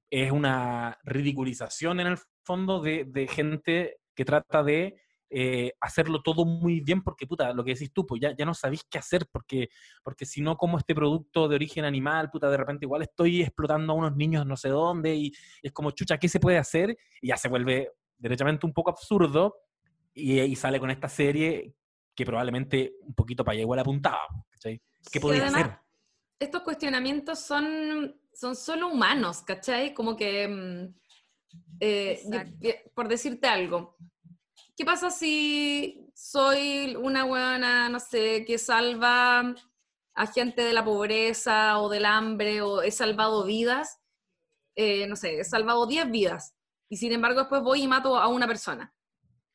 es 0.10 0.32
una 0.32 0.98
ridiculización 1.04 2.00
en 2.00 2.08
el 2.08 2.18
fondo 2.44 2.82
de, 2.82 3.06
de 3.06 3.28
gente 3.28 3.98
que 4.16 4.26
trata 4.26 4.64
de 4.64 5.02
eh, 5.30 5.74
hacerlo 5.80 6.22
todo 6.22 6.46
muy 6.46 6.82
bien, 6.82 7.04
porque 7.04 7.28
puta, 7.28 7.54
lo 7.54 7.64
que 7.64 7.74
decís 7.74 7.92
tú, 7.94 8.06
pues 8.06 8.22
ya, 8.22 8.36
ya 8.36 8.46
no 8.46 8.54
sabéis 8.54 8.84
qué 8.90 8.98
hacer, 8.98 9.28
porque, 9.32 9.70
porque 10.04 10.26
si 10.26 10.42
no 10.42 10.58
como 10.58 10.78
este 10.78 10.96
producto 10.96 11.48
de 11.48 11.56
origen 11.56 11.86
animal, 11.86 12.30
puta, 12.32 12.50
de 12.50 12.58
repente 12.58 12.86
igual 12.86 13.04
estoy 13.04 13.42
explotando 13.42 13.94
a 13.94 13.96
unos 13.96 14.16
niños 14.16 14.46
no 14.46 14.58
sé 14.58 14.70
dónde, 14.70 15.16
y, 15.16 15.32
es 15.62 15.72
como, 15.72 15.92
chucha, 15.92 16.18
¿qué 16.18 16.28
se 16.28 16.40
puede 16.40 16.58
hacer? 16.58 16.98
Y 17.22 17.28
ya 17.28 17.38
se 17.38 17.48
vuelve 17.48 17.92
derechamente 18.18 18.66
un 18.66 18.74
poco 18.74 18.90
absurdo, 18.90 19.56
y, 20.14 20.40
y 20.40 20.56
sale 20.56 20.80
con 20.80 20.90
esta 20.90 21.08
serie 21.08 21.76
que 22.16 22.26
probablemente 22.26 22.96
un 23.02 23.14
poquito 23.14 23.46
para 23.46 23.54
allá 23.54 23.62
igual 23.62 23.80
apuntaba, 23.80 24.28
¿cachai? 24.50 24.82
¿Qué 25.10 25.22
podía 25.22 25.48
hacer? 25.48 25.78
Estos 26.38 26.64
cuestionamientos 26.64 27.40
son, 27.40 28.20
son 28.34 28.56
solo 28.56 28.90
humanos, 28.90 29.42
¿cachai? 29.42 29.94
Como 29.94 30.18
que, 30.18 30.48
mm, 30.48 30.96
eh, 31.80 32.84
por 32.94 33.08
decirte 33.08 33.48
algo, 33.48 33.96
¿Qué 34.80 34.86
pasa 34.86 35.12
si 35.12 36.10
soy 36.16 36.96
una 36.96 37.26
buena, 37.26 37.90
no 37.90 38.00
sé, 38.00 38.46
que 38.46 38.58
salva 38.58 39.54
a 40.14 40.28
gente 40.28 40.62
de 40.62 40.72
la 40.72 40.86
pobreza 40.86 41.80
o 41.80 41.90
del 41.90 42.06
hambre 42.06 42.62
o 42.62 42.82
he 42.82 42.90
salvado 42.90 43.44
vidas? 43.44 44.00
Eh, 44.76 45.06
no 45.08 45.18
sé, 45.18 45.42
he 45.42 45.44
salvado 45.44 45.86
10 45.86 46.10
vidas 46.12 46.56
y 46.88 46.96
sin 46.96 47.12
embargo 47.12 47.42
después 47.42 47.62
voy 47.62 47.84
y 47.84 47.88
mato 47.90 48.16
a 48.16 48.30
una 48.30 48.48
persona. 48.48 48.96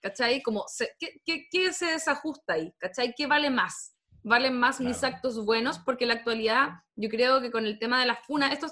¿Cachai? 0.03 0.43
Como, 0.43 0.67
¿qué, 0.99 1.23
qué, 1.25 1.49
qué 1.51 1.73
se 1.73 1.87
desajusta 1.87 2.53
ahí? 2.53 2.75
¿Cachai? 2.77 3.15
¿Qué 3.17 3.27
vale 3.27 3.49
más? 3.49 3.97
¿Valen 4.25 4.59
más 4.59 4.79
mis 4.79 5.03
actos 5.05 5.43
buenos? 5.43 5.79
Porque 5.79 6.05
en 6.05 6.09
la 6.09 6.17
actualidad 6.17 6.83
yo 6.97 7.09
creo 7.09 7.41
que 7.41 7.51
con 7.51 7.65
el 7.65 7.79
tema 7.79 7.99
de 7.99 8.05
la 8.05 8.17
funa, 8.17 8.53
esto 8.53 8.67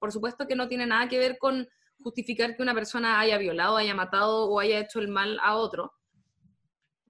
por 0.00 0.10
supuesto 0.10 0.48
que 0.48 0.56
no 0.56 0.66
tiene 0.66 0.84
nada 0.84 1.08
que 1.08 1.20
ver 1.20 1.38
con 1.38 1.68
justificar 2.02 2.56
que 2.56 2.62
una 2.62 2.74
persona 2.74 3.18
haya 3.20 3.38
violado, 3.38 3.76
haya 3.76 3.94
matado 3.94 4.50
o 4.50 4.60
haya 4.60 4.80
hecho 4.80 4.98
el 4.98 5.08
mal 5.08 5.38
a 5.42 5.56
otro, 5.56 5.92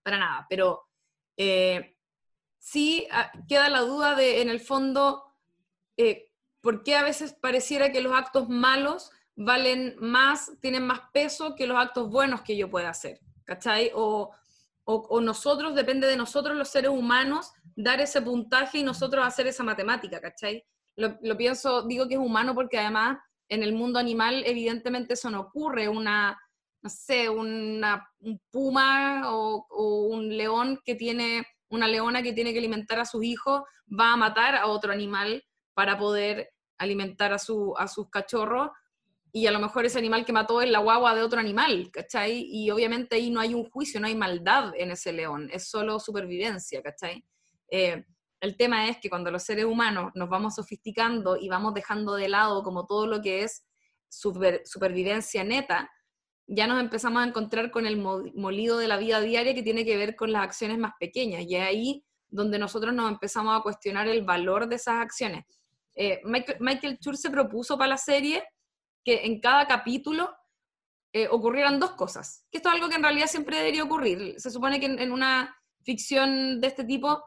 para 0.03 0.19
nada, 0.19 0.47
pero 0.49 0.89
eh, 1.37 1.97
sí 2.59 3.07
ah, 3.11 3.33
queda 3.49 3.69
la 3.69 3.81
duda 3.81 4.15
de, 4.15 4.43
en 4.43 4.49
el 4.49 4.61
fondo, 4.61 5.25
eh, 5.97 6.31
por 6.61 6.83
qué 6.83 6.97
a 6.97 7.03
veces 7.03 7.35
pareciera 7.35 7.93
que 7.93 8.01
los 8.01 8.15
actos 8.15 8.49
malos 8.49 9.11
valen 9.35 9.97
más, 9.99 10.53
tienen 10.61 10.87
más 10.87 11.01
peso 11.13 11.55
que 11.57 11.67
los 11.67 11.79
actos 11.79 12.09
buenos 12.09 12.43
que 12.43 12.57
yo 12.57 12.71
pueda 12.71 12.91
hacer, 12.91 13.21
¿cachai? 13.45 13.91
O, 13.95 14.31
o, 14.85 15.21
nosotros, 15.21 15.75
depende 15.75 16.07
de 16.07 16.17
nosotros 16.17 16.57
los 16.57 16.69
seres 16.69 16.91
humanos, 16.91 17.53
dar 17.77 18.01
ese 18.01 18.21
puntaje 18.21 18.79
y 18.79 18.83
nosotros 18.83 19.25
hacer 19.25 19.47
esa 19.47 19.63
matemática, 19.63 20.21
¿cachai? 20.21 20.65
Lo, 20.97 21.19
lo 21.23 21.37
pienso, 21.37 21.83
digo 21.83 22.07
que 22.09 22.15
es 22.15 22.21
humano 22.21 22.55
porque 22.55 22.79
además 22.79 23.19
en 23.53 23.63
el 23.63 23.75
mundo 23.75 23.99
animal 23.99 24.43
evidentemente 24.47 25.13
eso 25.13 25.29
no 25.29 25.41
ocurre, 25.41 25.87
una, 25.87 26.41
no 26.81 26.89
sé, 26.89 27.29
una, 27.29 28.09
un 28.21 28.41
puma 28.51 29.31
o, 29.31 29.67
un 30.07 30.35
león 30.35 30.81
que 30.85 30.95
tiene, 30.95 31.47
una 31.69 31.87
leona 31.87 32.23
que 32.23 32.33
tiene 32.33 32.53
que 32.53 32.61
alimentar 32.61 32.99
a 32.99 33.05
sus 33.05 33.23
hijos, 33.23 33.63
va 33.89 34.15
a 34.15 34.17
matar 34.17 34.55
a 34.55 34.67
otro 34.69 34.91
animal 34.91 35.45
para 35.75 35.99
poder 35.99 36.51
alimentar 36.79 37.35
a, 37.35 37.39
su, 37.39 37.75
a 37.77 37.89
sus 37.89 38.09
cachorros, 38.09 38.71
y 39.35 39.47
a 39.47 39.51
lo 39.51 39.61
mejor 39.61 39.85
ese 39.85 39.99
animal 39.99 40.25
que 40.25 40.33
mató 40.33 40.63
es 40.63 40.71
la 40.71 40.79
guagua 40.79 41.15
de 41.15 41.23
otro 41.23 41.41
animal, 41.41 41.91
¿cachai? 41.91 42.47
Y 42.51 42.71
obviamente 42.71 43.17
ahí 43.17 43.31
no 43.31 43.41
hay 43.41 43.55
un 43.55 43.69
juicio, 43.69 44.01
no 44.01 44.07
hay 44.07 44.15
maldad 44.15 44.73
en 44.77 44.91
ese 44.91 45.13
león, 45.13 45.51
es 45.53 45.69
solo 45.69 46.01
supervivencia, 46.01 46.83
¿cachai? 46.83 47.25
Eh, 47.71 48.05
el 48.43 48.57
tema 48.57 48.89
es 48.89 48.99
que 48.99 49.09
cuando 49.09 49.31
los 49.31 49.45
seres 49.45 49.65
humanos 49.65 50.11
nos 50.15 50.29
vamos 50.29 50.57
sofisticando 50.57 51.37
y 51.37 51.49
vamos 51.49 51.75
dejando 51.75 52.17
de 52.17 52.29
lado 52.29 52.65
como 52.65 52.87
todo 52.87 53.07
lo 53.07 53.23
que 53.23 53.45
es 53.45 53.65
supervivencia 54.09 55.45
neta, 55.45 55.89
ya 56.49 56.67
nos 56.67 56.81
empezamos 56.81 57.23
a 57.23 57.27
encontrar 57.27 57.71
con 57.71 57.87
el 57.87 57.97
molido 57.97 58.79
de 58.79 58.89
la 58.89 58.97
vida 58.97 59.21
diaria 59.21 59.55
que 59.55 59.63
tiene 59.63 59.85
que 59.85 59.97
ver 59.97 60.17
con 60.17 60.33
las 60.33 60.43
acciones 60.43 60.77
más 60.77 60.93
pequeñas. 60.99 61.45
Y 61.47 61.55
es 61.55 61.63
ahí 61.63 62.05
donde 62.29 62.59
nosotros 62.59 62.93
nos 62.93 63.13
empezamos 63.13 63.59
a 63.59 63.63
cuestionar 63.63 64.09
el 64.09 64.25
valor 64.25 64.69
de 64.69 64.77
esas 64.77 64.97
acciones. 64.97 65.45
Eh, 65.95 66.21
Michael, 66.25 66.99
Chur 66.99 67.17
se 67.17 67.31
propuso 67.31 67.79
para 67.79 67.91
la 67.91 67.97
serie 67.97 68.43
que 69.05 69.25
en 69.25 69.41
cada 69.41 69.69
capítulo 69.69 70.35
eh, 71.13 71.29
ocurrieran 71.31 71.79
dos 71.79 71.93
cosas, 71.93 72.45
que 72.51 72.59
esto 72.59 72.71
es 72.71 72.75
algo 72.75 72.89
que 72.89 72.97
en 72.97 73.03
realidad 73.03 73.29
siempre 73.29 73.59
debería 73.59 73.85
ocurrir. 73.85 74.35
Se 74.41 74.51
supone 74.51 74.81
que 74.81 74.87
en, 74.87 75.13
una 75.13 75.55
ficción 75.85 76.61
de 76.61 76.67
este 76.67 76.85
tipo, 76.85 77.23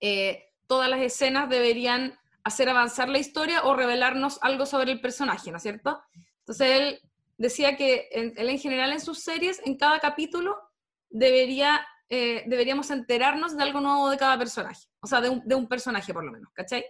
eh, 0.00 0.52
todas 0.66 0.88
las 0.88 1.00
escenas 1.00 1.48
deberían 1.48 2.18
hacer 2.44 2.68
avanzar 2.68 3.08
la 3.08 3.18
historia 3.18 3.64
o 3.64 3.74
revelarnos 3.74 4.38
algo 4.42 4.66
sobre 4.66 4.92
el 4.92 5.00
personaje, 5.00 5.50
¿no 5.50 5.56
es 5.56 5.62
cierto? 5.62 6.00
Entonces 6.40 6.70
él 6.70 7.00
decía 7.38 7.76
que 7.76 8.08
él 8.12 8.34
en 8.36 8.58
general 8.58 8.92
en 8.92 9.00
sus 9.00 9.20
series, 9.20 9.60
en 9.64 9.76
cada 9.76 9.98
capítulo, 9.98 10.56
debería, 11.10 11.86
eh, 12.08 12.44
deberíamos 12.46 12.90
enterarnos 12.90 13.56
de 13.56 13.62
algo 13.62 13.80
nuevo 13.80 14.10
de 14.10 14.16
cada 14.16 14.38
personaje, 14.38 14.86
o 15.00 15.06
sea, 15.06 15.20
de 15.20 15.54
un, 15.54 15.66
personaje 15.66 16.14
por 16.14 16.24
lo 16.24 16.32
menos, 16.32 16.52
¿cachai? 16.52 16.84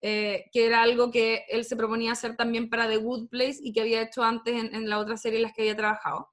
Eh, 0.00 0.46
que 0.52 0.66
era 0.66 0.82
algo 0.82 1.10
que 1.10 1.44
él 1.48 1.64
se 1.64 1.76
proponía 1.76 2.12
hacer 2.12 2.36
también 2.36 2.70
para 2.70 2.88
The 2.88 2.98
Good 2.98 3.28
Place 3.28 3.58
y 3.60 3.72
que 3.72 3.80
había 3.80 4.00
hecho 4.00 4.22
antes 4.22 4.54
en, 4.72 4.88
la 4.88 4.98
otra 4.98 5.16
serie 5.16 5.38
en 5.38 5.42
las 5.42 5.52
que 5.52 5.62
había 5.62 5.76
trabajado. 5.76 6.30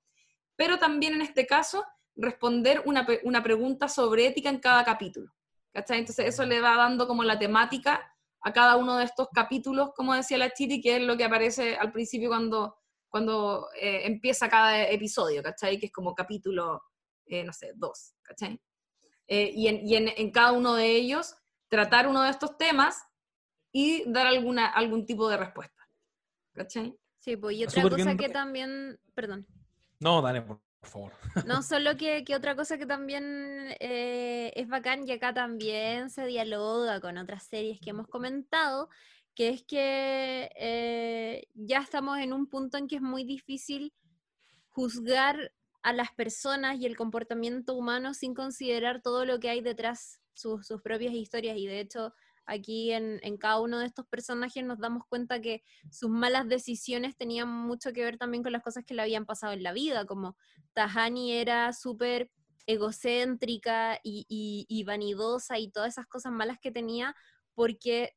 Pero 0.56 0.78
también 0.78 1.14
en 1.16 1.22
este 1.22 1.47
caso, 1.47 1.84
responder 2.16 2.84
una, 2.86 3.08
una 3.24 3.43
pregunta 3.43 3.89
sobre 3.89 4.28
ética 4.28 4.49
en 4.49 4.60
cada 4.60 4.86
capítulo. 4.86 5.34
¿Cachai? 5.76 5.99
Entonces 5.99 6.28
eso 6.28 6.45
le 6.45 6.61
va 6.61 6.78
dando 6.78 7.05
como 7.05 7.23
la 7.23 7.38
temática 7.38 8.01
a 8.41 8.53
cada 8.53 8.78
uno 8.78 8.97
de 8.97 9.03
estos 9.03 9.28
capítulos, 9.34 9.91
como 9.93 10.13
decía 10.13 10.38
la 10.38 10.51
Chiti, 10.51 10.82
que 10.82 10.95
es 10.95 11.01
lo 11.03 11.17
que 11.17 11.26
aparece 11.26 11.76
al 11.76 11.91
principio 11.91 12.30
cuando 12.30 12.78
cuando 13.15 13.69
eh, 13.80 14.01
empieza 14.05 14.49
cada 14.49 14.89
episodio, 14.89 15.41
¿cachai? 15.41 15.80
Que 15.80 15.86
es 15.86 15.91
como 15.93 16.13
capítulo, 16.13 16.84
eh, 17.26 17.45
no 17.45 17.53
sé, 17.53 17.71
dos, 17.73 18.13
¿cachai? 18.21 18.59
Eh, 19.28 19.51
y, 19.55 19.95
en, 19.95 20.32
cada 20.32 20.51
uno 20.51 20.73
de 20.73 20.91
ellos 20.91 21.34
tratar 21.69 22.09
uno 22.09 22.23
de 22.23 22.32
estos 22.32 22.57
temas 22.57 23.01
y 23.71 24.03
dar 24.11 24.28
alguna, 24.28 24.67
algún 24.67 25.05
tipo 25.05 25.30
de 25.30 25.38
respuesta, 25.38 25.82
¿cachai? 26.51 26.93
Sí, 27.19 27.38
pues 27.38 27.55
y 27.55 27.63
otra 27.63 27.84
cosa 27.84 28.17
que 28.17 28.28
también, 28.28 28.99
perdón. 29.13 29.47
No, 30.01 30.21
dale, 30.21 30.41
por 30.41 30.59
favor. 30.86 31.13
No, 31.45 31.61
solo 31.63 31.97
que, 31.97 32.23
que 32.23 32.36
otra 32.36 32.55
cosa 32.55 32.77
que 32.77 32.86
también 32.86 33.75
es 33.79 34.67
bacán 34.67 35.07
y 35.07 35.11
acá 35.11 35.33
también 35.33 36.09
se 36.09 36.25
dialoga 36.25 36.99
con 37.01 37.17
otras 37.17 37.43
series 37.43 37.79
que 37.79 37.91
hemos 37.91 38.07
comentado, 38.07 38.89
que 39.36 39.49
es 39.49 39.63
que 39.63 40.49
eh, 40.55 41.47
ya 41.53 41.79
estamos 41.79 42.19
en 42.19 42.33
un 42.33 42.47
punto 42.47 42.77
en 42.77 42.88
que 42.88 42.95
es 42.95 43.01
muy 43.01 43.25
difícil 43.25 43.93
juzgar 44.69 45.51
a 45.83 45.93
las 45.93 46.11
personas 46.13 46.79
y 46.79 46.86
el 46.86 46.97
comportamiento 46.97 47.75
humano 47.75 48.13
sin 48.13 48.33
considerar 48.33 49.01
todo 49.01 49.25
lo 49.25 49.39
que 49.39 49.49
hay 49.49 49.61
detrás 49.61 50.19
sus, 50.33 50.65
sus 50.65 50.81
propias 50.81 51.13
historias. 51.13 51.57
Y 51.57 51.67
de 51.67 51.79
hecho, 51.79 52.13
aquí 52.45 52.91
en, 52.91 53.19
cada 53.37 53.59
uno 53.59 53.79
de 53.79 53.85
estos 53.85 54.05
personajes 54.07 54.63
nos 54.63 54.79
damos 54.79 55.03
cuenta 55.07 55.41
que 55.41 55.63
sus 55.89 56.09
malas 56.09 56.47
decisiones 56.47 57.15
tenían 57.15 57.49
mucho 57.49 57.91
que 57.93 58.03
ver 58.03 58.17
también 58.17 58.43
con 58.43 58.51
las 58.51 58.61
cosas 58.61 58.83
que 58.85 58.93
le 58.93 59.01
habían 59.01 59.25
pasado 59.25 59.53
en 59.53 59.63
la 59.63 59.73
vida, 59.73 60.05
como 60.05 60.37
Tahani 60.73 61.33
era 61.33 61.73
súper 61.73 62.31
egocéntrica 62.67 63.99
y, 64.03 64.83
vanidosa 64.85 65.59
y 65.59 65.69
todas 65.69 65.93
esas 65.93 66.07
cosas 66.07 66.31
malas 66.31 66.59
que 66.59 66.71
tenía 66.71 67.15
porque 67.53 68.15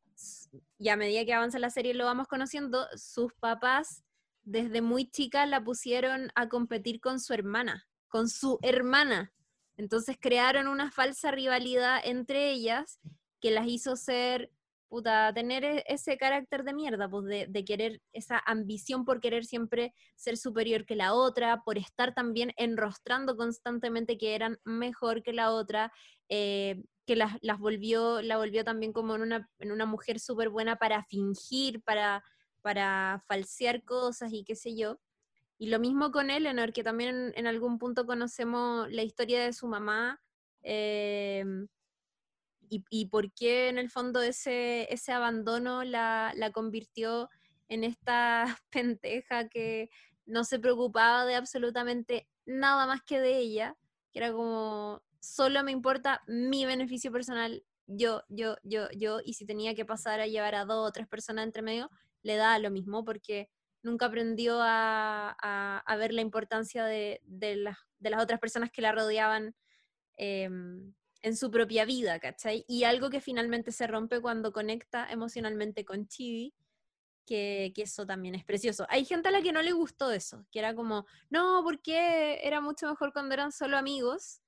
y 0.78 0.88
a 0.88 0.96
medida 0.96 1.24
que 1.24 1.32
avanza 1.32 1.58
la 1.58 1.70
serie 1.70 1.94
lo 1.94 2.04
vamos 2.04 2.26
conociendo, 2.26 2.86
sus 2.96 3.32
papás 3.34 4.02
desde 4.42 4.82
muy 4.82 5.08
chica 5.08 5.46
la 5.46 5.62
pusieron 5.62 6.30
a 6.34 6.48
competir 6.48 7.00
con 7.00 7.20
su 7.20 7.34
hermana, 7.34 7.86
con 8.08 8.28
su 8.28 8.58
hermana. 8.62 9.32
Entonces 9.76 10.16
crearon 10.18 10.66
una 10.66 10.90
falsa 10.90 11.30
rivalidad 11.30 12.00
entre 12.02 12.50
ellas 12.50 12.98
que 13.40 13.50
las 13.50 13.66
hizo 13.66 13.96
ser, 13.96 14.50
puta, 14.88 15.32
tener 15.34 15.64
e-, 15.64 15.84
ese 15.86 16.16
carácter 16.16 16.64
de 16.64 16.72
mierda, 16.72 17.08
pues 17.08 17.24
de, 17.26 17.64
querer, 17.64 18.00
esa 18.12 18.42
ambición 18.46 19.04
por 19.04 19.20
querer 19.20 19.44
siempre 19.44 19.94
ser 20.16 20.36
superior 20.36 20.84
que 20.84 20.96
la 20.96 21.14
otra, 21.14 21.62
por 21.62 21.78
estar 21.78 22.14
también 22.14 22.52
enrostrando 22.56 23.36
constantemente 23.36 24.18
que 24.18 24.34
eran 24.34 24.58
mejor 24.64 25.22
que 25.22 25.32
la 25.32 25.52
otra, 25.52 25.92
eh, 26.28 26.82
que 27.06 27.16
las, 27.16 27.38
volvió, 27.58 28.20
la 28.22 28.36
volvió 28.36 28.64
también 28.64 28.92
como 28.92 29.14
en 29.14 29.22
una, 29.22 29.50
en 29.58 29.72
una 29.72 29.86
mujer 29.86 30.20
súper 30.20 30.50
buena 30.50 30.76
para 30.76 31.04
fingir, 31.04 31.82
para, 31.82 32.22
para 32.60 33.22
falsear 33.26 33.84
cosas 33.84 34.32
y 34.32 34.44
qué 34.44 34.54
sé 34.54 34.76
yo. 34.76 35.00
Y 35.60 35.70
lo 35.70 35.80
mismo 35.80 36.12
con 36.12 36.30
Eleanor, 36.30 36.72
que 36.72 36.84
también 36.84 37.32
en, 37.34 37.46
algún 37.46 37.78
punto 37.78 38.06
conocemos 38.06 38.88
la 38.92 39.02
historia 39.02 39.42
de 39.42 39.52
su 39.52 39.66
mamá 39.66 40.20
eh, 40.62 41.44
y, 42.68 42.84
y, 42.90 43.06
por 43.06 43.32
qué 43.32 43.68
en 43.68 43.78
el 43.78 43.90
fondo 43.90 44.22
ese, 44.22 44.92
ese 44.92 45.12
abandono 45.12 45.84
la, 45.84 46.32
la 46.36 46.50
convirtió 46.52 47.28
en 47.68 47.84
esta 47.84 48.44
penteja 48.70 49.48
que 49.48 49.90
no 50.26 50.44
se 50.44 50.58
preocupaba 50.58 51.24
de 51.24 51.34
absolutamente 51.34 52.28
nada 52.46 52.86
más 52.86 53.02
que 53.02 53.20
de 53.20 53.38
ella 53.38 53.76
que 54.12 54.18
era 54.18 54.32
como, 54.32 55.02
solo 55.20 55.62
me 55.62 55.72
importa 55.72 56.22
mi 56.26 56.64
beneficio 56.66 57.12
personal, 57.12 57.64
yo, 57.86 58.22
yo, 58.28 58.56
yo, 58.62 58.88
yo, 58.96 59.20
y 59.24 59.34
si 59.34 59.46
tenía 59.46 59.74
que 59.74 59.84
pasar 59.84 60.20
a 60.20 60.26
llevar 60.26 60.54
a 60.54 60.64
dos 60.64 60.88
o 60.88 60.92
tres 60.92 61.08
personas 61.08 61.44
entre 61.44 61.62
medio, 61.62 61.90
le 62.22 62.36
da 62.36 62.58
lo 62.58 62.70
mismo 62.70 63.04
porque 63.04 63.48
nunca 63.82 64.06
aprendió 64.06 64.58
a, 64.60 65.30
a, 65.40 65.96
ver 65.96 66.12
la 66.12 66.20
importancia 66.20 66.84
de, 66.84 67.20
de, 67.24 67.64
de, 67.98 68.10
las 68.10 68.22
otras 68.22 68.40
personas 68.40 68.70
que 68.70 68.82
la 68.82 68.92
rodeaban 68.92 69.54
em, 70.16 70.92
en 71.28 71.36
su 71.36 71.50
propia 71.50 71.84
vida, 71.84 72.18
¿cachai? 72.18 72.64
Y 72.66 72.84
algo 72.84 73.10
que 73.10 73.20
finalmente 73.20 73.70
se 73.70 73.86
rompe 73.86 74.20
cuando 74.20 74.52
conecta 74.52 75.06
emocionalmente 75.10 75.84
con 75.84 76.08
Chibi, 76.08 76.54
que, 77.26 77.72
que, 77.74 77.82
eso 77.82 78.06
también 78.06 78.34
es 78.34 78.44
precioso. 78.44 78.86
Hay 78.88 79.04
gente 79.04 79.28
a 79.28 79.30
la 79.30 79.42
que 79.42 79.52
no 79.52 79.62
le 79.62 79.72
gustó 79.72 80.10
eso, 80.10 80.46
que 80.50 80.58
era 80.58 80.74
como, 80.74 81.06
no, 81.28 81.60
porque 81.62 82.40
era 82.42 82.60
mucho 82.60 82.88
mejor 82.88 83.12
cuando 83.12 83.34
eran 83.34 83.52
solo 83.52 83.76
amigos, 83.76 84.40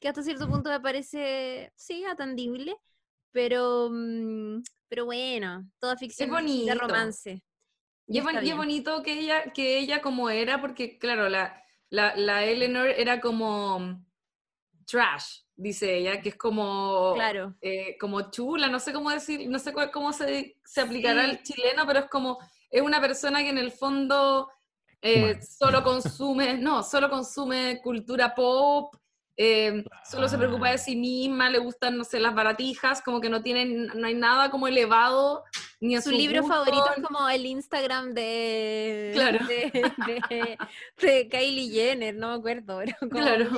que 0.00 0.08
hasta 0.08 0.22
cierto 0.22 0.48
punto 0.48 0.70
me 0.70 0.80
parece, 0.80 1.72
sí, 1.74 2.04
atendible, 2.04 2.76
pero, 3.32 3.88
mm, 3.90 4.62
pero 4.88 5.06
bueno, 5.06 5.68
toda 5.78 5.96
ficción 5.96 6.30
de 6.30 6.74
romance. 6.74 7.42
Y, 8.06 8.18
es, 8.18 8.56
bonito 8.56 9.02
que 9.02 9.18
ella, 9.18 9.52
que 9.52 9.78
ella 9.78 10.00
como 10.00 10.30
era, 10.30 10.60
porque 10.60 10.96
claro, 10.98 11.28
la, 11.28 11.60
la, 11.90 12.14
la 12.14 12.44
Eleanor 12.44 12.86
era 12.86 13.20
como 13.20 14.00
trash, 14.86 15.40
dice 15.56 15.96
ella, 15.96 16.20
que 16.20 16.30
es 16.30 16.36
como, 16.36 17.14
claro. 17.14 17.54
Eh, 17.60 17.96
como 17.98 18.30
chula, 18.30 18.68
no 18.68 18.78
sé 18.78 18.92
cómo 18.92 19.10
decir, 19.10 19.48
no 19.48 19.58
sé 19.58 19.72
cómo 19.92 20.12
se, 20.12 20.56
se 20.64 20.80
aplicará 20.80 21.24
al 21.24 21.42
chileno, 21.42 21.86
pero 21.86 22.00
es 22.00 22.06
como, 22.06 22.38
es 22.70 22.82
una 22.82 23.00
persona 23.00 23.42
que 23.42 23.50
en 23.50 23.58
el 23.58 23.72
fondo 23.72 24.50
eh, 25.02 25.40
solo 25.42 25.82
consume, 25.82 26.54
no, 26.58 26.82
solo 26.82 27.08
consume 27.08 27.80
cultura 27.82 28.34
pop, 28.34 28.94
eh, 29.38 29.84
solo 30.08 30.28
se 30.28 30.38
preocupa 30.38 30.70
de 30.70 30.78
sí 30.78 30.96
misma, 30.96 31.50
le 31.50 31.58
gustan, 31.58 31.96
no 31.98 32.04
sé, 32.04 32.20
las 32.20 32.34
baratijas, 32.34 33.02
como 33.02 33.20
que 33.20 33.28
no 33.28 33.42
tienen, 33.42 33.86
no 33.94 34.06
hay 34.06 34.14
nada 34.14 34.50
como 34.50 34.68
elevado. 34.68 35.44
Ni 35.78 35.94
a 35.94 36.00
su, 36.00 36.10
libro 36.10 36.42
favorito 36.42 36.86
es 36.96 37.02
como 37.02 37.28
el 37.28 37.44
Instagram 37.44 38.14
de, 38.14 39.10
claro. 39.12 39.46
de, 39.46 41.28
Kylie 41.30 41.70
Jenner, 41.70 42.14
no 42.14 42.30
me 42.30 42.34
acuerdo. 42.36 42.78
Pero 42.78 43.10
claro. 43.10 43.50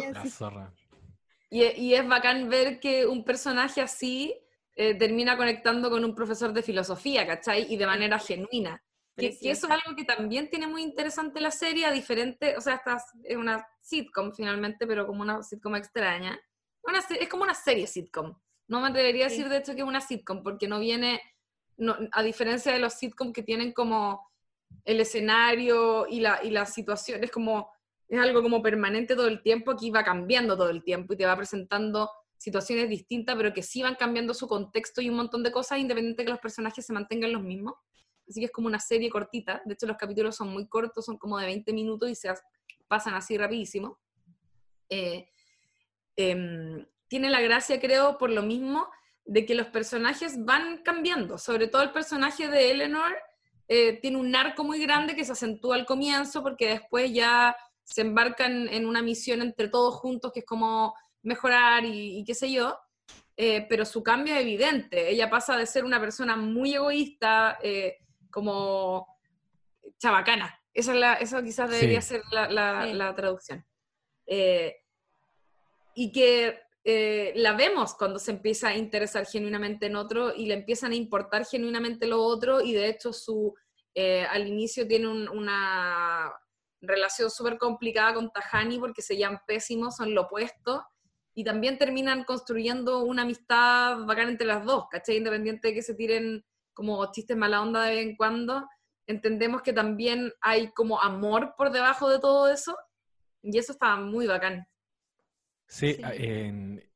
Y, 1.51 1.65
y, 1.65 1.95
es 1.95 2.07
bacán 2.07 2.49
ver 2.49 2.79
que 2.79 3.07
un 3.07 3.25
personaje 3.25 3.81
así 3.81 4.35
eh, 4.81 4.95
termina 4.95 5.37
conectando 5.37 5.91
con 5.91 6.05
un 6.05 6.15
profesor 6.15 6.53
de 6.53 6.63
filosofía, 6.63 7.27
¿cachai? 7.27 7.67
Y 7.73 7.77
de 7.77 7.87
manera 7.87 8.19
genuina. 8.19 8.81
Que, 9.17 9.37
eso 9.43 9.67
es 9.67 9.73
algo 9.73 9.97
que 9.97 10.05
también 10.05 10.49
tiene 10.49 10.69
muy 10.69 10.83
interesante 10.83 11.41
la 11.41 11.51
serie, 11.51 11.85
a 11.85 11.91
diferente, 11.91 12.57
o 12.57 12.61
sea, 12.61 12.75
esta 12.75 12.99
es 13.25 13.37
una 13.37 13.67
sitcom 13.81 14.33
finalmente, 14.33 14.87
pero 14.87 15.05
como 15.05 15.23
una 15.23 15.43
sitcom 15.43 15.75
extraña. 15.75 16.39
Una, 16.85 17.01
es 17.01 17.29
como 17.29 17.43
una 17.43 17.55
serie 17.55 17.89
sitcom. 17.89 18.33
No 18.69 18.81
me 18.81 18.87
atrevería 18.87 19.27
a 19.27 19.29
decir 19.29 19.49
de 19.49 19.57
hecho 19.57 19.75
que 19.75 19.81
es 19.81 19.87
una 19.87 20.01
sitcom, 20.01 20.45
porque 20.45 20.69
no 20.69 20.79
viene, 20.79 21.21
no, 21.77 21.97
a 22.13 22.23
diferencia 22.23 22.73
de 22.73 22.79
los 22.79 22.95
sitcoms 22.95 23.33
que 23.33 23.43
tienen 23.43 23.73
como 23.73 24.31
el 24.85 25.01
escenario 25.01 26.07
y 26.09 26.21
la, 26.21 26.39
y 26.45 26.51
la 26.51 26.67
situación, 26.67 27.25
es 27.25 27.33
como, 27.33 27.73
es 28.09 28.21
algo 28.21 28.43
como 28.43 28.63
permanente 28.63 29.15
todo 29.15 29.29
el 29.29 29.43
tiempo, 29.43 29.73
aquí 29.73 29.91
va 29.91 30.03
cambiando 30.03 30.57
todo 30.57 30.71
el 30.71 30.83
tiempo 30.83 31.13
y 31.13 31.17
te 31.17 31.27
va 31.27 31.37
presentando 31.37 32.11
situaciones 32.39 32.89
distintas, 32.89 33.37
pero 33.37 33.53
que 33.53 33.63
sí 33.63 33.83
van 33.83 33.97
cambiando 33.97 34.33
su 34.33 34.49
contexto 34.49 35.01
y 35.01 35.11
un 35.11 35.17
montón 35.17 35.43
de 35.43 35.53
cosas, 35.53 35.79
independiente 35.79 36.23
de 36.23 36.27
que 36.27 36.31
los 36.31 36.41
personajes 36.41 36.87
se 36.87 36.93
mantengan 36.93 37.33
los 37.33 37.43
mismos. 37.43 37.75
Así 38.29 38.41
que 38.41 38.47
es 38.47 38.53
como 38.53 38.69
una 38.69 38.79
serie 38.79 39.11
cortita, 39.11 39.63
de 39.65 39.75
hecho 39.75 39.87
los 39.87 39.97
capítulos 39.97 40.37
son 40.37 40.49
muy 40.49 40.69
cortos, 40.69 41.05
son 41.05 41.19
como 41.19 41.39
de 41.39 41.47
20 41.47 41.73
minutos 41.73 42.11
y 42.11 42.15
se 42.15 42.33
pasan 42.87 43.15
así 43.15 43.37
rapidísimo. 43.37 43.99
Eh, 44.89 45.29
em, 46.17 46.87
tiene 47.09 47.31
la 47.31 47.41
gracia, 47.41 47.81
creo, 47.81 48.19
por 48.19 48.31
lo 48.31 48.43
mismo, 48.43 48.89
de 49.25 49.45
que 49.45 49.55
los 49.55 49.67
personajes 49.69 50.45
van 50.45 50.79
cambiando, 50.83 51.39
sobre 51.39 51.69
todo 51.69 51.83
el 51.83 51.93
personaje 51.93 52.49
de 52.49 52.71
Eleanor 52.71 53.17
eh, 53.67 54.01
tiene 54.01 54.17
un 54.17 54.35
arco 54.35 54.65
muy 54.65 54.81
grande 54.81 55.15
que 55.15 55.25
se 55.25 55.33
acentúa 55.33 55.75
al 55.75 55.85
comienzo 55.85 56.43
porque 56.43 56.69
después 56.69 57.13
ya 57.13 57.55
se 57.89 58.03
embarcan 58.03 58.69
en 58.69 58.87
una 58.87 59.03
misión 59.03 59.43
entre 59.43 59.69
todos 59.69 59.95
juntos 59.95 60.33
que 60.33 60.41
es 60.41 60.47
como 60.47 60.95
mejorar 61.23 61.85
y, 61.85 62.23
qué 62.25 62.35
sé 62.35 62.53
yo, 62.53 62.79
eh, 63.37 63.67
pero 63.69 63.85
su 63.85 64.03
cambio 64.03 64.35
es 64.35 64.43
evidente. 64.43 65.11
Ella 65.11 65.31
pasa 65.31 65.57
de 65.57 65.67
ser 65.67 65.85
una 65.85 66.01
persona 66.01 66.37
muy 66.37 66.75
egoísta, 66.75 67.59
como 68.31 69.19
chabacana. 69.99 70.59
Esa 70.73 70.93
es 70.93 70.99
la, 71.01 71.15
eso 71.15 71.43
quizás 71.43 71.71
debería 71.71 72.01
ser 72.01 72.23
la, 72.31 73.15
traducción. 73.17 73.65
Eh, 74.27 74.77
y 75.95 76.13
que 76.13 76.61
eh, 76.85 77.33
la 77.35 77.55
vemos 77.55 77.95
cuando 77.95 78.19
se 78.19 78.31
empieza 78.31 78.69
a 78.69 78.77
interesar 78.77 79.27
genuinamente 79.27 79.87
en 79.87 79.97
otro 79.97 80.35
y 80.35 80.47
le 80.47 80.55
empiezan 80.55 80.93
a 80.93 80.95
importar 80.95 81.45
genuinamente 81.45 82.07
lo 82.07 82.23
otro 82.23 82.61
y 82.61 82.73
de 82.73 82.89
hecho 82.89 83.13
su, 83.13 83.55
eh, 83.95 84.25
al 84.31 84.47
inicio 84.47 84.87
tiene 84.87 85.09
una 85.09 86.33
relación 86.81 87.31
súper 87.31 87.59
complicada 87.59 88.15
con 88.15 88.31
Tajani 88.31 88.79
porque 88.79 89.03
se 89.03 89.17
llaman 89.17 89.41
pésimos, 89.47 89.97
son 89.97 90.15
lo 90.15 90.23
opuesto 90.23 90.87
y 91.35 91.45
también 91.45 91.79
terminan 91.79 92.25
construyendo 92.25 93.05
una 93.05 93.23
amistad 93.23 94.05
bacana 94.07 94.31
entre 94.31 94.47
las 94.47 94.65
dos, 94.65 94.87
¿cachai? 94.91 95.19
Independiente 95.19 95.69
de 95.69 95.75
que 95.75 95.83
se 95.83 95.95
tiren 95.95 96.45
como 96.75 97.11
chistes 97.13 97.37
mala 97.37 97.63
onda 97.63 97.83
de 97.83 97.95
vez 97.95 98.07
en 98.07 98.17
cuando, 98.17 98.69
entendemos 99.07 99.63
que 99.63 99.73
también 99.73 100.33
hay 100.41 100.73
como 100.73 101.01
amor 101.01 101.55
por 101.57 101.71
debajo 101.71 102.09
de 102.09 102.19
todo 102.19 102.49
eso, 102.49 102.77
y 103.43 103.57
eso 103.59 103.73
está 103.73 103.97
muy 103.97 104.27
bacán. 104.27 104.67
Sí, 105.67 105.99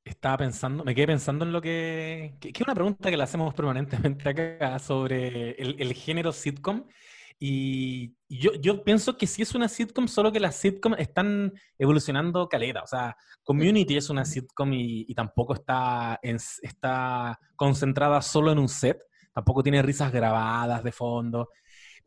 estaba 0.05 0.39
pensando, 0.39 0.83
me 0.85 0.95
quedé 0.95 1.07
pensando 1.07 1.45
en 1.45 1.53
lo 1.53 1.61
que, 1.61 2.35
que, 2.41 2.49
es 2.49 2.61
una 2.61 2.75
pregunta 2.75 3.11
que 3.11 3.17
le 3.17 3.23
hacemos 3.23 3.55
permanentemente 3.55 4.29
acá 4.29 4.79
sobre 4.79 5.51
el, 5.53 5.93
género 5.95 6.33
sitcom. 6.33 6.87
Y 7.45 8.15
yo, 8.29 8.53
yo, 8.55 8.85
pienso 8.85 9.19
que 9.19 9.27
sí 9.27 9.43
es 9.43 9.57
una 9.57 9.67
sitcom, 9.67 10.07
solo 10.07 10.31
que 10.31 10.39
las 10.39 10.55
sitcoms 10.55 11.01
están 11.01 11.53
evolucionando 11.77 12.49
caleta. 12.49 12.85
O 12.85 12.87
sea, 12.87 13.17
Community 13.43 13.97
es 13.97 14.11
una 14.11 14.25
sitcom 14.25 14.73
y, 14.73 15.07
y 15.09 15.15
tampoco 15.17 15.55
está, 15.55 16.21
está 16.23 17.37
concentrada 17.57 18.23
solo 18.23 18.53
en 18.53 18.61
un 18.61 18.69
set, 18.69 19.03
tampoco 19.35 19.65
tiene 19.65 19.83
risas 19.83 20.13
grabadas 20.13 20.85
de 20.85 20.93
fondo, 20.93 21.49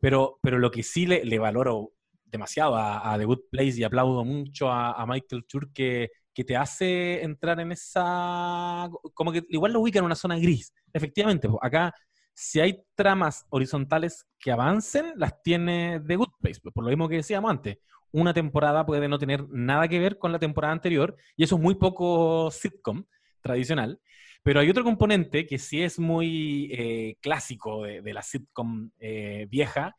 pero, 0.00 0.38
pero 0.40 0.58
lo 0.58 0.70
que 0.70 0.82
sí 0.82 1.04
le, 1.04 1.38
valoro 1.38 1.92
demasiado 2.24 2.74
a, 2.74 3.14
The 3.18 3.26
Good 3.26 3.40
Place 3.50 3.78
y 3.78 3.84
aplaudo 3.84 4.24
mucho 4.24 4.70
a, 4.70 5.04
Michael 5.06 5.44
Chur 5.46 5.70
que, 5.70 6.12
que, 6.32 6.44
te 6.44 6.56
hace 6.56 7.22
entrar 7.22 7.60
en 7.60 7.72
esa, 7.72 8.88
como 9.12 9.32
que 9.32 9.44
igual 9.50 9.74
lo 9.74 9.80
ubica 9.80 9.98
en 9.98 10.06
una 10.06 10.14
zona 10.14 10.38
gris. 10.38 10.72
Efectivamente, 10.94 11.46
acá 11.60 11.92
si 12.38 12.60
hay 12.60 12.84
tramas 12.94 13.46
horizontales 13.48 14.26
que 14.38 14.52
avancen, 14.52 15.14
las 15.16 15.42
tiene 15.42 16.02
The 16.06 16.16
Good 16.16 16.32
Place, 16.38 16.60
por 16.60 16.84
lo 16.84 16.90
mismo 16.90 17.08
que 17.08 17.16
decíamos 17.16 17.50
antes. 17.50 17.78
Una 18.12 18.34
temporada 18.34 18.84
puede 18.84 19.08
no 19.08 19.18
tener 19.18 19.48
nada 19.48 19.88
que 19.88 19.98
ver 19.98 20.18
con 20.18 20.32
la 20.32 20.38
temporada 20.38 20.72
anterior 20.74 21.16
y 21.34 21.44
eso 21.44 21.56
es 21.56 21.62
muy 21.62 21.76
poco 21.76 22.50
sitcom 22.50 23.04
tradicional. 23.40 23.98
Pero 24.42 24.60
hay 24.60 24.68
otro 24.68 24.84
componente 24.84 25.46
que 25.46 25.58
sí 25.58 25.82
es 25.82 25.98
muy 25.98 26.68
eh, 26.72 27.16
clásico 27.22 27.84
de, 27.84 28.12
la 28.12 28.20
sitcom 28.20 28.90
eh, 29.00 29.46
vieja, 29.48 29.96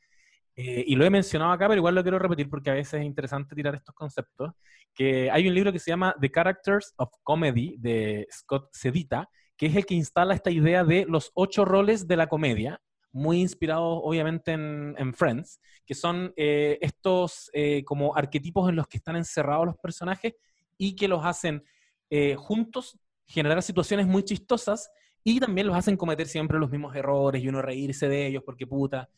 eh, 0.56 0.84
y 0.88 0.96
lo 0.96 1.06
he 1.06 1.10
mencionado 1.10 1.52
acá, 1.52 1.68
pero 1.68 1.80
igual 1.80 1.96
lo 1.96 2.04
quiero 2.04 2.20
repetir 2.20 2.50
porque 2.50 2.70
a 2.70 2.76
veces 2.76 3.00
es 3.00 3.06
interesante 3.06 3.56
tirar 3.56 3.74
estos 3.74 3.96
conceptos, 3.96 4.52
que 4.94 5.32
hay 5.32 5.48
un 5.48 5.56
libro 5.56 5.74
que 5.74 5.80
se 5.80 5.90
llama 5.90 6.16
The 6.22 6.30
Characters 6.30 6.94
of 6.98 7.10
Comedy 7.24 7.76
de 7.80 8.28
Scott 8.32 8.70
Sedita, 8.72 9.28
que 9.58 9.66
es 9.68 9.76
el 9.76 9.86
que 9.86 9.96
instala 9.96 10.34
esta 10.34 10.52
idea 10.52 10.84
de 10.84 11.06
los 11.08 11.32
ocho 11.34 11.66
roles 11.66 12.08
de 12.08 12.16
la 12.18 12.28
comedia, 12.28 12.82
muy 13.12 13.42
inspirado 13.42 14.04
obviamente 14.04 14.52
en, 14.52 14.96
en 14.98 15.14
Friends, 15.14 15.60
que 15.86 15.96
son 15.96 16.34
estos 16.36 17.50
como 17.86 18.16
arquetipos 18.16 18.70
en 18.70 18.76
los 18.76 18.88
que 18.88 18.98
están 18.98 19.16
encerrados 19.16 19.66
los 19.66 19.78
personajes 19.78 20.36
y 20.78 20.96
que 20.96 21.08
los 21.08 21.26
hacen 21.26 21.64
juntos 22.36 23.00
generar 23.26 23.62
situaciones 23.62 24.08
muy 24.08 24.24
chistosas 24.24 24.92
y 25.24 25.40
también 25.40 25.68
los 25.68 25.76
hacen 25.76 25.98
cometer 25.98 26.28
siempre 26.28 26.58
los 26.58 26.72
mismos 26.72 26.96
errores 26.96 27.44
y 27.44 27.50
uno 27.50 27.62
reírse 27.62 28.08
de 28.08 28.28
ellos 28.28 28.44
porque 28.46 28.66
puta. 28.66 29.10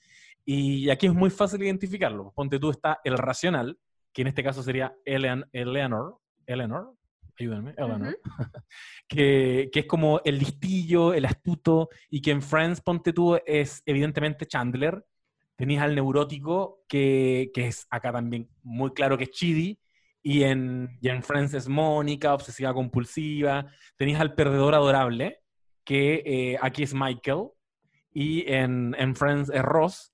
Y 0.44 0.90
aquí 0.90 1.06
es 1.06 1.14
muy 1.14 1.30
fácil 1.30 1.61
identificarlo. 1.61 2.32
Ponte 2.36 2.57
tú 2.57 2.72
está 2.72 2.99
el 3.03 3.16
racional, 3.18 3.78
que 4.11 4.24
en 4.24 4.30
este 4.30 4.44
caso 4.44 4.64
sería 4.64 4.95
Eleanor, 5.06 6.18
Eleanor, 6.48 6.95
ayúdenme, 7.40 7.74
Eleanor, 7.78 8.20
que, 9.07 9.70
que, 9.72 9.80
es 9.80 9.86
como 9.86 10.22
el 10.26 10.40
listillo, 10.40 11.14
el 11.14 11.26
astuto, 11.26 11.90
y 12.10 12.22
que 12.22 12.32
en 12.32 12.41
Friends, 12.41 12.82
ponte 12.82 13.14
tú, 13.14 13.38
es 13.45 13.82
evidentemente 13.86 14.45
Chandler. 14.45 15.06
Tenías 15.56 15.84
al 15.84 15.95
neurótico, 15.95 16.84
que, 16.88 17.52
que 17.53 17.68
es 17.68 17.88
acá 17.90 18.11
también 18.11 18.49
muy 18.64 18.91
claro 18.94 19.18
que 19.18 19.26
es 19.26 19.32
Chidi, 19.32 19.80
y 20.22 20.44
en, 20.44 20.98
y 21.02 21.10
en 21.10 21.24
Friends 21.24 21.53
es 21.53 21.68
Mónica, 21.68 22.34
obsesiva 22.34 22.74
compulsiva. 22.74 23.68
Tenías 23.95 24.20
al 24.20 24.36
perdedor 24.36 24.76
adorable, 24.76 25.40
que 25.84 26.24
eh, 26.26 26.57
aquí 26.61 26.84
es 26.84 26.94
Michael. 26.94 27.49
Y 28.11 28.52
en, 28.52 28.95
en, 28.98 29.16
Friends 29.16 29.49
es 29.49 29.61
Ross. 29.61 30.14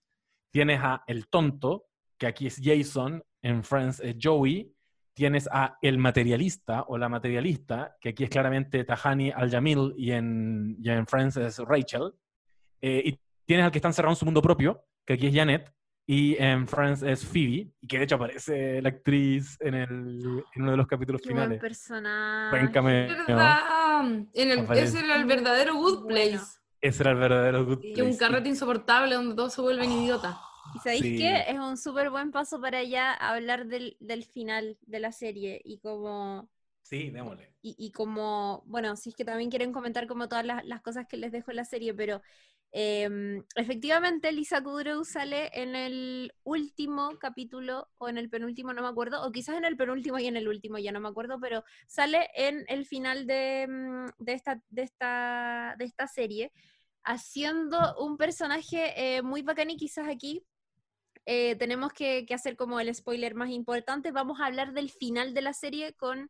Tienes 0.51 0.79
a 0.81 1.03
el 1.07 1.27
tonto, 1.27 1.85
que 2.17 2.27
aquí 2.27 2.47
es 2.47 2.61
Jason. 2.63 3.23
En 3.41 3.63
Friends 3.63 3.99
es 3.99 4.15
Joey. 4.21 4.74
Tienes 5.15 5.47
a 5.51 5.77
el 5.81 5.97
materialista 5.97 6.83
o 6.87 6.97
la 6.97 7.09
materialista, 7.09 7.95
que 7.99 8.09
aquí 8.09 8.25
es 8.25 8.29
claramente 8.29 8.83
Tahani 8.83 9.31
Al-Jamil 9.31 9.93
y 9.97 10.11
en, 10.11 10.75
y 10.79 10.89
en 10.89 11.07
Friends 11.07 11.37
es 11.37 11.57
Rachel, 11.59 12.11
eh, 12.81 13.01
y 13.05 13.19
tienes 13.45 13.65
al 13.65 13.71
que 13.71 13.77
está 13.79 13.87
encerrado 13.87 14.11
en 14.11 14.17
su 14.17 14.25
mundo 14.25 14.41
propio, 14.41 14.83
que 15.05 15.13
aquí 15.13 15.27
es 15.27 15.33
Janet, 15.33 15.71
y 16.07 16.35
en 16.37 16.67
Friends 16.67 17.01
es 17.01 17.25
Phoebe, 17.25 17.71
y 17.81 17.87
que 17.87 17.97
de 17.97 18.03
hecho 18.03 18.15
aparece 18.15 18.81
la 18.81 18.89
actriz 18.89 19.57
en, 19.61 19.73
el, 19.73 20.43
en 20.53 20.61
uno 20.61 20.71
de 20.71 20.77
los 20.77 20.85
capítulos 20.87 21.21
Qué 21.21 21.29
buen 21.29 21.43
finales. 21.43 21.61
personaje. 21.61 22.57
Buen 22.57 22.71
cameo. 22.71 23.07
¿Verdad? 23.27 23.59
En 24.33 24.51
el, 24.51 24.67
ese 24.77 24.99
era 24.99 25.15
el 25.15 25.25
verdadero 25.25 25.75
Good 25.75 26.03
Bueno. 26.03 26.07
Place. 26.09 26.59
Ese 26.81 27.03
era 27.03 27.11
el 27.13 27.17
verdadero 27.17 27.65
Good 27.65 27.79
Place. 27.79 28.03
un 28.03 28.17
carrete 28.17 28.49
insoportable 28.49 29.15
donde 29.15 29.33
todos 29.33 29.53
se 29.53 29.61
vuelven 29.61 29.91
idiotas. 29.91 30.35
¿Y 30.73 30.79
sabéis 30.79 31.01
Sí. 31.01 31.15
qué? 31.17 31.43
Es 31.47 31.57
un 31.59 31.77
súper 31.77 32.09
buen 32.09 32.31
paso 32.31 32.59
para 32.61 32.83
ya 32.83 33.13
hablar 33.13 33.65
del, 33.67 33.97
del 33.99 34.23
final 34.25 34.77
de 34.81 34.99
la 34.99 35.11
serie 35.11 35.61
y 35.63 35.79
como, 35.79 36.49
Sí, 36.83 37.09
démosle. 37.11 37.53
y, 37.61 37.75
y 37.79 37.91
como, 37.91 38.63
bueno, 38.67 38.95
si 38.95 39.09
es 39.09 39.15
que 39.15 39.25
también 39.25 39.49
quieren 39.49 39.71
comentar 39.73 40.07
como 40.07 40.27
todas 40.29 40.45
las, 40.45 40.63
las 40.65 40.81
cosas 40.81 41.07
que 41.07 41.17
les 41.17 41.31
dejo 41.31 41.51
en 41.51 41.57
la 41.57 41.65
serie, 41.65 41.93
pero 41.93 42.21
em, 42.71 43.43
efectivamente 43.55 44.31
Lisa 44.31 44.61
Kudrow 44.61 45.03
sale 45.05 45.49
en 45.53 45.75
el 45.75 46.33
último 46.43 47.17
capítulo 47.19 47.89
o 47.97 48.09
en 48.09 48.17
el 48.17 48.29
penúltimo, 48.29 48.73
no 48.73 48.81
me 48.83 48.87
acuerdo, 48.89 49.23
o 49.25 49.31
quizás 49.31 49.57
en 49.57 49.65
el 49.65 49.77
penúltimo 49.77 50.19
y 50.19 50.27
en 50.27 50.37
el 50.37 50.47
último, 50.47 50.77
ya 50.77 50.91
no 50.91 50.99
me 50.99 51.07
acuerdo, 51.09 51.39
pero 51.39 51.63
sale 51.87 52.29
en 52.35 52.65
el 52.67 52.85
final 52.85 53.25
de, 53.27 53.65
mm, 53.67 54.23
de, 54.23 54.33
esta, 54.33 54.61
de, 54.69 54.83
esta, 54.83 55.75
de 55.79 55.85
esta 55.85 56.07
serie 56.07 56.51
haciendo 57.03 57.95
un 57.99 58.17
personaje 58.17 59.17
eh, 59.17 59.21
muy 59.21 59.41
bacán 59.43 59.69
y 59.69 59.77
quizás 59.77 60.07
aquí 60.07 60.43
eh, 61.25 61.55
tenemos 61.55 61.93
que, 61.93 62.25
que 62.25 62.33
hacer 62.33 62.55
como 62.55 62.79
el 62.79 62.93
spoiler 62.93 63.35
más 63.35 63.49
importante. 63.49 64.11
Vamos 64.11 64.39
a 64.39 64.45
hablar 64.45 64.73
del 64.73 64.89
final 64.89 65.33
de 65.33 65.41
la 65.41 65.53
serie 65.53 65.93
con 65.93 66.29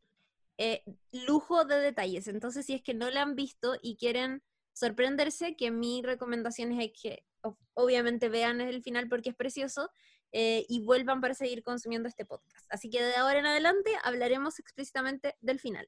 eh, 0.57 0.83
lujo 1.11 1.65
de 1.65 1.79
detalles. 1.79 2.27
Entonces, 2.27 2.65
si 2.65 2.73
es 2.73 2.81
que 2.81 2.93
no 2.93 3.09
la 3.09 3.21
han 3.21 3.35
visto 3.35 3.77
y 3.81 3.97
quieren 3.97 4.41
sorprenderse, 4.73 5.55
que 5.55 5.71
mi 5.71 6.01
recomendación 6.01 6.79
es 6.79 6.91
que 7.01 7.25
obviamente 7.73 8.29
vean 8.29 8.61
el 8.61 8.81
final 8.81 9.07
porque 9.07 9.29
es 9.29 9.35
precioso 9.35 9.91
eh, 10.31 10.65
y 10.67 10.81
vuelvan 10.83 11.21
para 11.21 11.33
seguir 11.33 11.61
consumiendo 11.61 12.09
este 12.09 12.25
podcast. 12.25 12.65
Así 12.69 12.89
que 12.89 13.03
de 13.03 13.15
ahora 13.15 13.39
en 13.39 13.45
adelante 13.45 13.91
hablaremos 14.03 14.59
explícitamente 14.59 15.35
del 15.41 15.59
final. 15.59 15.87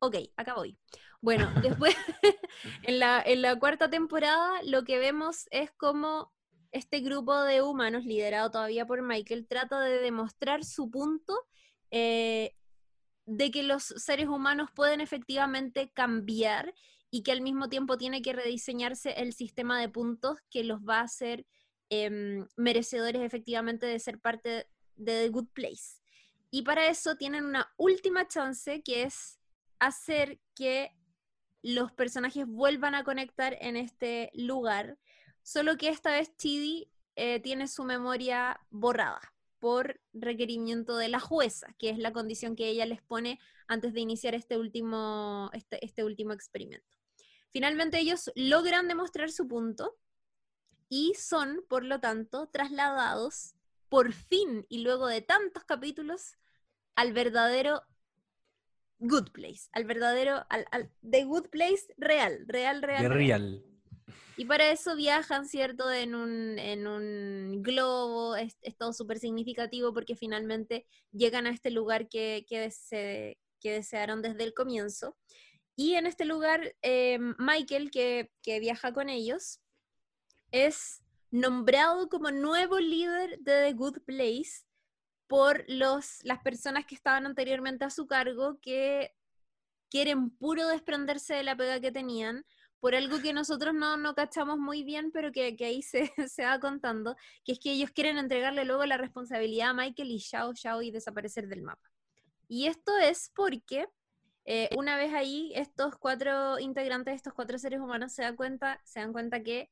Ok, 0.00 0.16
acá 0.36 0.54
voy. 0.54 0.78
Bueno, 1.20 1.50
después, 1.62 1.94
en 2.82 2.98
la, 2.98 3.22
en 3.24 3.42
la 3.42 3.58
cuarta 3.58 3.88
temporada, 3.88 4.62
lo 4.64 4.84
que 4.84 4.98
vemos 4.98 5.46
es 5.50 5.70
como 5.72 6.32
este 6.74 7.00
grupo 7.00 7.40
de 7.42 7.62
humanos, 7.62 8.04
liderado 8.04 8.50
todavía 8.50 8.84
por 8.84 9.00
Michael, 9.00 9.46
trata 9.46 9.80
de 9.80 10.00
demostrar 10.00 10.64
su 10.64 10.90
punto 10.90 11.32
eh, 11.92 12.56
de 13.26 13.50
que 13.52 13.62
los 13.62 13.84
seres 13.84 14.26
humanos 14.26 14.70
pueden 14.74 15.00
efectivamente 15.00 15.90
cambiar 15.94 16.74
y 17.12 17.22
que 17.22 17.30
al 17.30 17.42
mismo 17.42 17.68
tiempo 17.68 17.96
tiene 17.96 18.22
que 18.22 18.32
rediseñarse 18.32 19.12
el 19.12 19.32
sistema 19.32 19.80
de 19.80 19.88
puntos 19.88 20.38
que 20.50 20.64
los 20.64 20.80
va 20.80 20.98
a 20.98 21.04
hacer 21.04 21.46
em, 21.90 22.44
merecedores 22.56 23.22
efectivamente 23.22 23.86
de 23.86 24.00
ser 24.00 24.18
parte 24.18 24.66
de 24.96 25.22
The 25.22 25.28
Good 25.28 25.48
Place. 25.52 26.00
Y 26.50 26.62
para 26.62 26.88
eso 26.88 27.14
tienen 27.16 27.44
una 27.44 27.72
última 27.76 28.26
chance 28.26 28.82
que 28.82 29.04
es 29.04 29.38
hacer 29.78 30.40
que 30.56 30.90
los 31.62 31.92
personajes 31.92 32.46
vuelvan 32.48 32.96
a 32.96 33.04
conectar 33.04 33.56
en 33.60 33.76
este 33.76 34.32
lugar, 34.34 34.98
solo 35.44 35.76
que 35.76 35.90
esta 35.90 36.10
vez 36.10 36.36
Chidi 36.36 36.90
eh, 37.14 37.38
tiene 37.38 37.68
su 37.68 37.84
memoria 37.84 38.58
borrada 38.70 39.20
por 39.60 40.00
requerimiento 40.12 40.96
de 40.96 41.08
la 41.08 41.20
jueza, 41.20 41.74
que 41.78 41.90
es 41.90 41.98
la 41.98 42.12
condición 42.12 42.56
que 42.56 42.68
ella 42.68 42.86
les 42.86 43.02
pone 43.02 43.38
antes 43.68 43.94
de 43.94 44.00
iniciar 44.00 44.34
este 44.34 44.58
último, 44.58 45.50
este, 45.52 45.84
este 45.84 46.02
último 46.02 46.32
experimento. 46.32 46.98
Finalmente 47.52 47.98
ellos 47.98 48.32
logran 48.34 48.88
demostrar 48.88 49.30
su 49.30 49.46
punto 49.46 49.96
y 50.88 51.14
son, 51.14 51.64
por 51.68 51.84
lo 51.84 52.00
tanto, 52.00 52.48
trasladados 52.48 53.54
por 53.88 54.12
fin 54.12 54.66
y 54.68 54.78
luego 54.82 55.06
de 55.06 55.22
tantos 55.22 55.64
capítulos 55.64 56.36
al 56.96 57.12
verdadero 57.12 57.82
Good 58.98 59.30
Place, 59.30 59.68
al 59.72 59.84
verdadero, 59.84 60.44
al, 60.48 60.66
al 60.70 60.90
The 61.08 61.24
Good 61.24 61.48
Place 61.48 61.94
real, 61.96 62.44
real, 62.48 62.82
real. 62.82 63.02
The 63.02 63.08
real. 63.08 63.73
Y 64.36 64.46
para 64.46 64.70
eso 64.70 64.96
viajan, 64.96 65.46
¿cierto? 65.46 65.92
En 65.92 66.14
un, 66.14 66.58
en 66.58 66.86
un 66.86 67.62
globo, 67.62 68.34
es, 68.36 68.56
es 68.62 68.76
todo 68.76 68.92
súper 68.92 69.18
significativo 69.18 69.92
porque 69.94 70.16
finalmente 70.16 70.86
llegan 71.12 71.46
a 71.46 71.50
este 71.50 71.70
lugar 71.70 72.08
que, 72.08 72.44
que, 72.48 72.66
dese- 72.66 73.38
que 73.60 73.72
desearon 73.72 74.22
desde 74.22 74.42
el 74.42 74.52
comienzo. 74.54 75.16
Y 75.76 75.94
en 75.94 76.06
este 76.06 76.24
lugar, 76.24 76.74
eh, 76.82 77.18
Michael, 77.38 77.90
que, 77.90 78.32
que 78.42 78.60
viaja 78.60 78.92
con 78.92 79.08
ellos, 79.08 79.60
es 80.50 81.02
nombrado 81.30 82.08
como 82.08 82.30
nuevo 82.30 82.78
líder 82.78 83.38
de 83.40 83.66
The 83.66 83.72
Good 83.72 83.98
Place 84.04 84.64
por 85.26 85.64
los, 85.68 86.22
las 86.22 86.40
personas 86.42 86.86
que 86.86 86.94
estaban 86.94 87.26
anteriormente 87.26 87.84
a 87.84 87.90
su 87.90 88.06
cargo 88.06 88.58
que 88.60 89.12
quieren 89.90 90.30
puro 90.30 90.66
desprenderse 90.68 91.34
de 91.34 91.44
la 91.44 91.56
pega 91.56 91.80
que 91.80 91.92
tenían 91.92 92.44
por 92.84 92.94
algo 92.94 93.18
que 93.22 93.32
nosotros 93.32 93.72
no, 93.72 93.96
no 93.96 94.14
cachamos 94.14 94.58
muy 94.58 94.84
bien, 94.84 95.10
pero 95.10 95.32
que, 95.32 95.56
que 95.56 95.64
ahí 95.64 95.80
se, 95.80 96.12
se 96.28 96.44
va 96.44 96.60
contando, 96.60 97.16
que 97.42 97.52
es 97.52 97.58
que 97.58 97.72
ellos 97.72 97.90
quieren 97.90 98.18
entregarle 98.18 98.66
luego 98.66 98.84
la 98.84 98.98
responsabilidad 98.98 99.70
a 99.70 99.72
Michael 99.72 100.10
y 100.10 100.18
Shao 100.18 100.52
Shao 100.52 100.82
y 100.82 100.90
desaparecer 100.90 101.48
del 101.48 101.62
mapa. 101.62 101.90
Y 102.46 102.66
esto 102.66 102.92
es 102.98 103.32
porque 103.34 103.88
eh, 104.44 104.68
una 104.76 104.98
vez 104.98 105.14
ahí, 105.14 105.50
estos 105.54 105.96
cuatro 105.96 106.58
integrantes, 106.58 107.14
estos 107.14 107.32
cuatro 107.32 107.56
seres 107.56 107.80
humanos 107.80 108.12
se 108.12 108.20
dan 108.20 108.36
cuenta, 108.36 108.78
se 108.84 109.00
dan 109.00 109.14
cuenta 109.14 109.42
que 109.42 109.70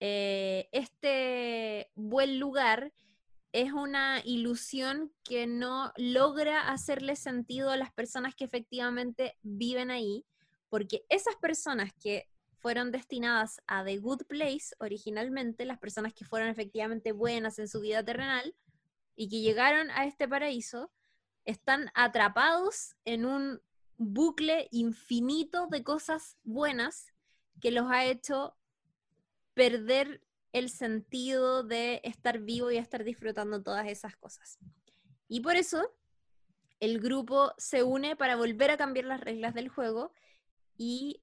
eh, 0.00 0.70
este 0.72 1.90
buen 1.94 2.40
lugar 2.40 2.90
es 3.52 3.70
una 3.74 4.22
ilusión 4.24 5.12
que 5.24 5.46
no 5.46 5.92
logra 5.98 6.70
hacerle 6.70 7.16
sentido 7.16 7.68
a 7.68 7.76
las 7.76 7.92
personas 7.92 8.34
que 8.34 8.44
efectivamente 8.44 9.36
viven 9.42 9.90
ahí, 9.90 10.24
porque 10.70 11.04
esas 11.10 11.36
personas 11.36 11.92
que 12.02 12.26
fueron 12.58 12.90
destinadas 12.90 13.60
a 13.66 13.84
The 13.84 13.98
Good 13.98 14.24
Place 14.26 14.74
originalmente, 14.78 15.64
las 15.64 15.78
personas 15.78 16.14
que 16.14 16.24
fueron 16.24 16.48
efectivamente 16.48 17.12
buenas 17.12 17.58
en 17.58 17.68
su 17.68 17.80
vida 17.80 18.04
terrenal 18.04 18.54
y 19.14 19.28
que 19.28 19.40
llegaron 19.40 19.90
a 19.90 20.04
este 20.04 20.28
paraíso, 20.28 20.90
están 21.44 21.90
atrapados 21.94 22.96
en 23.04 23.24
un 23.24 23.62
bucle 23.98 24.68
infinito 24.72 25.68
de 25.68 25.82
cosas 25.82 26.36
buenas 26.42 27.12
que 27.60 27.70
los 27.70 27.90
ha 27.90 28.04
hecho 28.04 28.56
perder 29.54 30.22
el 30.52 30.70
sentido 30.70 31.62
de 31.62 32.00
estar 32.04 32.40
vivo 32.40 32.70
y 32.70 32.76
estar 32.76 33.04
disfrutando 33.04 33.62
todas 33.62 33.86
esas 33.88 34.16
cosas. 34.16 34.58
Y 35.28 35.40
por 35.40 35.56
eso 35.56 35.90
el 36.80 37.00
grupo 37.00 37.52
se 37.56 37.82
une 37.82 38.16
para 38.16 38.36
volver 38.36 38.70
a 38.70 38.76
cambiar 38.76 39.06
las 39.06 39.20
reglas 39.20 39.54
del 39.54 39.68
juego 39.68 40.12
y 40.76 41.22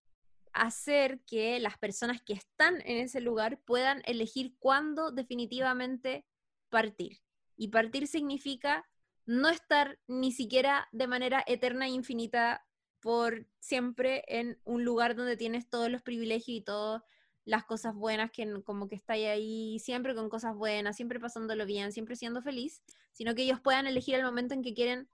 hacer 0.54 1.22
que 1.26 1.60
las 1.60 1.78
personas 1.78 2.22
que 2.22 2.34
están 2.34 2.76
en 2.82 2.98
ese 2.98 3.22
lugar 3.22 3.60
puedan 3.66 4.02
elegir 4.06 4.56
cuándo 4.60 5.12
definitivamente 5.12 6.26
partir. 6.70 7.22
Y 7.56 7.70
partir 7.70 8.08
significa 8.08 8.88
no 9.26 9.50
estar 9.50 10.00
ni 10.08 10.32
siquiera 10.32 10.88
de 10.92 11.08
manera 11.08 11.44
eterna 11.48 11.86
e 11.86 11.90
infinita 11.90 12.66
por 13.00 13.48
siempre 13.60 14.24
en 14.28 14.60
un 14.64 14.86
lugar 14.86 15.16
donde 15.16 15.38
tienes 15.38 15.70
todos 15.70 15.90
los 15.90 16.02
privilegios 16.02 16.58
y 16.58 16.62
todas 16.62 17.02
las 17.46 17.66
cosas 17.66 17.94
buenas, 17.94 18.32
que 18.32 18.62
como 18.64 18.88
que 18.88 18.96
está 18.96 19.14
ahí 19.14 19.78
siempre 19.80 20.16
con 20.16 20.30
cosas 20.30 20.56
buenas, 20.56 20.96
siempre 20.96 21.20
pasándolo 21.20 21.66
bien, 21.66 21.92
siempre 21.92 22.16
siendo 22.16 22.42
feliz, 22.42 22.82
sino 23.12 23.36
que 23.36 23.44
ellos 23.44 23.60
puedan 23.60 23.88
elegir 23.88 24.16
el 24.16 24.24
momento 24.24 24.54
en 24.54 24.62
que 24.62 24.74
quieren 24.74 25.10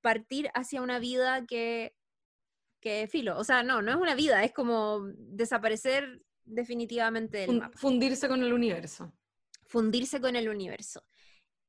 partir 0.00 0.50
hacia 0.54 0.82
una 0.82 0.98
vida 0.98 1.46
que, 1.46 1.94
que 2.82 3.06
filo, 3.08 3.38
o 3.38 3.44
sea, 3.44 3.62
no, 3.62 3.80
no 3.80 3.92
es 3.92 3.96
una 3.96 4.14
vida, 4.14 4.44
es 4.44 4.52
como 4.52 5.00
desaparecer 5.16 6.20
definitivamente 6.44 7.38
del 7.38 7.46
Fun- 7.46 7.58
mapa 7.60 7.78
fundirse 7.78 8.28
con 8.28 8.42
el 8.42 8.52
universo. 8.52 9.10
fundirse 9.64 10.20
con 10.20 10.36
el 10.36 10.48
universo. 10.50 11.02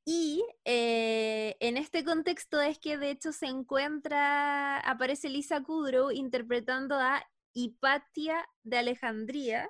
Y 0.06 0.44
eh, 0.66 1.56
en 1.62 1.78
este 1.78 2.04
contexto 2.04 2.60
es 2.60 2.78
que 2.80 2.98
de 2.98 3.12
hecho 3.12 3.32
se 3.32 3.46
encuentra, 3.46 4.80
aparece 4.80 5.30
Lisa 5.30 5.62
Kudrow 5.62 6.12
interpretando 6.12 6.96
a 6.96 7.24
Hipatia 7.54 8.46
de 8.64 8.78
Alejandría, 8.80 9.70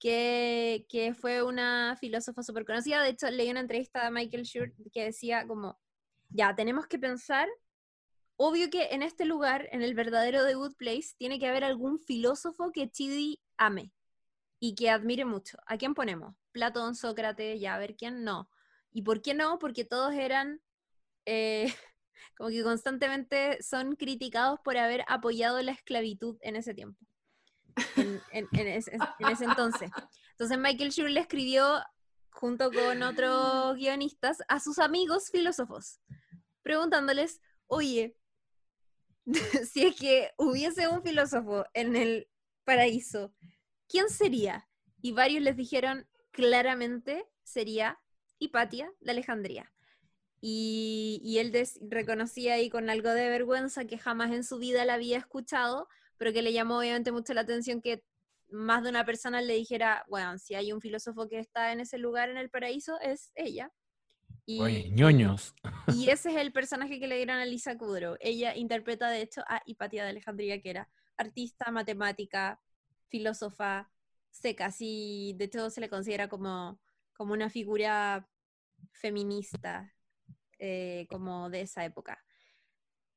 que, 0.00 0.86
que 0.88 1.14
fue 1.14 1.42
una 1.42 1.96
filósofa 2.00 2.42
súper 2.42 2.64
conocida. 2.64 3.02
De 3.02 3.10
hecho, 3.10 3.30
leí 3.30 3.50
una 3.50 3.60
entrevista 3.60 4.06
a 4.06 4.10
Michael 4.10 4.44
Schur 4.44 4.72
que 4.92 5.04
decía 5.04 5.46
como, 5.46 5.78
ya, 6.30 6.54
tenemos 6.56 6.86
que 6.88 6.98
pensar, 6.98 7.48
obvio 8.36 8.70
que 8.70 8.88
en 8.90 9.02
este 9.02 9.24
lugar, 9.24 9.68
en 9.72 9.82
el 9.82 9.94
verdadero 9.94 10.44
The 10.44 10.54
Good 10.54 10.76
Place, 10.76 11.14
tiene 11.16 11.38
que 11.38 11.48
haber 11.48 11.64
algún 11.64 11.98
filósofo 11.98 12.72
que 12.72 12.90
Chidi 12.90 13.40
ame 13.56 13.92
y 14.58 14.74
que 14.74 14.90
admire 14.90 15.24
mucho. 15.24 15.58
¿A 15.66 15.76
quién 15.76 15.94
ponemos? 15.94 16.34
Platón, 16.52 16.94
Sócrates, 16.94 17.60
ya 17.60 17.74
a 17.74 17.78
ver 17.78 17.96
quién 17.96 18.24
no. 18.24 18.48
¿Y 18.92 19.02
por 19.02 19.22
qué 19.22 19.34
no? 19.34 19.58
Porque 19.58 19.84
todos 19.84 20.14
eran 20.14 20.60
eh, 21.26 21.66
como 22.36 22.50
que 22.50 22.62
constantemente 22.62 23.62
son 23.62 23.96
criticados 23.96 24.60
por 24.64 24.76
haber 24.76 25.04
apoyado 25.08 25.60
la 25.62 25.72
esclavitud 25.72 26.36
en 26.40 26.56
ese 26.56 26.74
tiempo, 26.74 26.98
en, 27.96 28.20
ese, 28.52 28.96
entonces. 29.44 29.90
Entonces 30.30 30.58
Michael 30.58 30.90
Schur 30.90 31.10
le 31.10 31.20
escribió, 31.20 31.82
junto 32.30 32.70
con 32.72 33.02
otros 33.02 33.76
guionistas, 33.76 34.38
a 34.48 34.60
sus 34.60 34.78
amigos 34.78 35.30
filósofos, 35.30 36.00
preguntándoles, 36.62 37.40
oye, 37.66 38.16
si 39.70 39.86
es 39.86 39.96
que 39.96 40.32
hubiese 40.36 40.88
un 40.88 41.02
filósofo 41.02 41.64
en 41.72 41.96
el 41.96 42.28
paraíso, 42.64 43.34
¿quién 43.88 44.08
sería? 44.08 44.68
Y 45.00 45.12
varios 45.12 45.42
les 45.42 45.56
dijeron 45.56 46.06
claramente 46.30 47.24
sería 47.42 47.98
Hipatia 48.38 48.92
de 49.00 49.10
Alejandría. 49.12 49.70
Y, 50.46 51.38
él 51.38 51.52
reconocía 51.88 52.54
ahí 52.54 52.68
con 52.68 52.90
algo 52.90 53.08
de 53.08 53.30
vergüenza 53.30 53.86
que 53.86 53.96
jamás 53.96 54.30
en 54.30 54.44
su 54.44 54.58
vida 54.58 54.84
la 54.84 54.94
había 54.94 55.16
escuchado, 55.16 55.88
pero 56.18 56.34
que 56.34 56.42
le 56.42 56.52
llamó 56.52 56.78
obviamente 56.78 57.12
mucho 57.12 57.32
la 57.32 57.40
atención 57.40 57.80
que 57.80 58.04
más 58.50 58.82
de 58.82 58.90
una 58.90 59.06
persona 59.06 59.40
le 59.40 59.54
dijera, 59.54 60.04
bueno, 60.06 60.36
si 60.38 60.54
hay 60.54 60.70
un 60.70 60.82
filósofo 60.82 61.28
que 61.28 61.38
está 61.38 61.72
en 61.72 61.80
ese 61.80 61.96
lugar 61.96 62.28
en 62.28 62.36
el 62.36 62.50
paraíso, 62.50 63.00
es 63.00 63.32
ella. 63.34 63.72
Y, 64.46 64.60
Oye, 64.60 64.90
ñoños. 64.90 65.54
Y 65.88 66.08
ese 66.10 66.30
es 66.30 66.36
el 66.36 66.52
personaje 66.52 67.00
que 67.00 67.06
le 67.06 67.16
dieron 67.16 67.36
a 67.36 67.46
Lisa 67.46 67.76
Kudrow. 67.78 68.16
Ella 68.20 68.54
interpreta, 68.56 69.08
de 69.08 69.22
hecho, 69.22 69.42
a 69.48 69.62
Hipatia 69.64 70.04
de 70.04 70.10
Alejandría, 70.10 70.60
que 70.60 70.70
era 70.70 70.88
artista, 71.16 71.70
matemática, 71.70 72.60
filósofa, 73.08 73.90
seca. 74.30 74.70
Sí, 74.70 75.34
de 75.36 75.46
hecho, 75.46 75.70
se 75.70 75.80
le 75.80 75.88
considera 75.88 76.28
como, 76.28 76.78
como 77.14 77.32
una 77.32 77.48
figura 77.48 78.28
feminista 78.92 79.94
eh, 80.58 81.06
como 81.10 81.50
de 81.50 81.62
esa 81.62 81.84
época. 81.84 82.22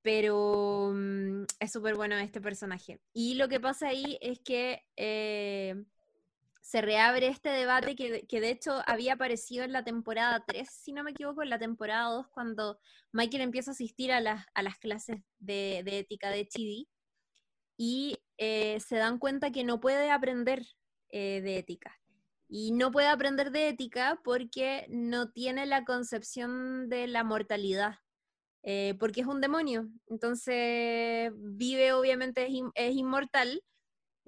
Pero 0.01 0.91
mm, 0.93 1.43
es 1.59 1.71
súper 1.71 1.95
bueno 1.95 2.15
este 2.17 2.39
personaje. 2.41 3.01
Y 3.13 3.35
lo 3.35 3.49
que 3.49 3.59
pasa 3.59 3.89
ahí 3.89 4.17
es 4.21 4.39
que 4.39 4.83
eh, 4.95 5.83
se 6.67 6.81
reabre 6.81 7.27
este 7.27 7.49
debate 7.49 7.95
que, 7.95 8.27
que, 8.27 8.41
de 8.41 8.49
hecho 8.49 8.81
había 8.85 9.13
aparecido 9.13 9.63
en 9.63 9.71
la 9.71 9.85
temporada 9.85 10.43
3, 10.45 10.67
si 10.69 10.91
no 10.91 11.03
me 11.03 11.11
equivoco, 11.11 11.41
en 11.41 11.49
la 11.49 11.59
temporada 11.59 12.09
2, 12.09 12.27
cuando 12.29 12.79
Michael 13.13 13.43
empieza 13.43 13.71
a 13.71 13.73
asistir 13.73 14.11
a 14.11 14.19
las, 14.19 14.45
a 14.53 14.63
las 14.63 14.77
clases 14.77 15.21
de, 15.39 15.81
de 15.85 15.99
ética 15.99 16.29
de 16.29 16.45
Chidi 16.47 16.89
y 17.77 18.17
eh, 18.37 18.79
se 18.81 18.97
dan 18.97 19.17
cuenta 19.17 19.51
que 19.51 19.63
no 19.63 19.79
puede 19.79 20.11
aprender 20.11 20.65
de 21.09 21.57
ética 21.57 21.97
y 22.49 22.71
no 22.71 22.91
puede 22.91 23.07
aprender 23.07 23.51
de 23.51 23.69
ética 23.69 24.19
porque 24.23 24.85
no 24.89 25.31
tiene 25.31 25.65
la 25.65 25.83
concepción 25.83 26.89
de 26.89 27.07
la 27.07 27.23
mortalidad, 27.23 27.95
eh, 28.63 28.95
porque 28.99 29.21
es 29.21 29.27
un 29.27 29.41
demonio. 29.41 29.89
Entonces 30.07 31.31
vive, 31.35 31.93
obviamente 31.93 32.47
es, 32.75 32.95
inmortal. 32.95 33.61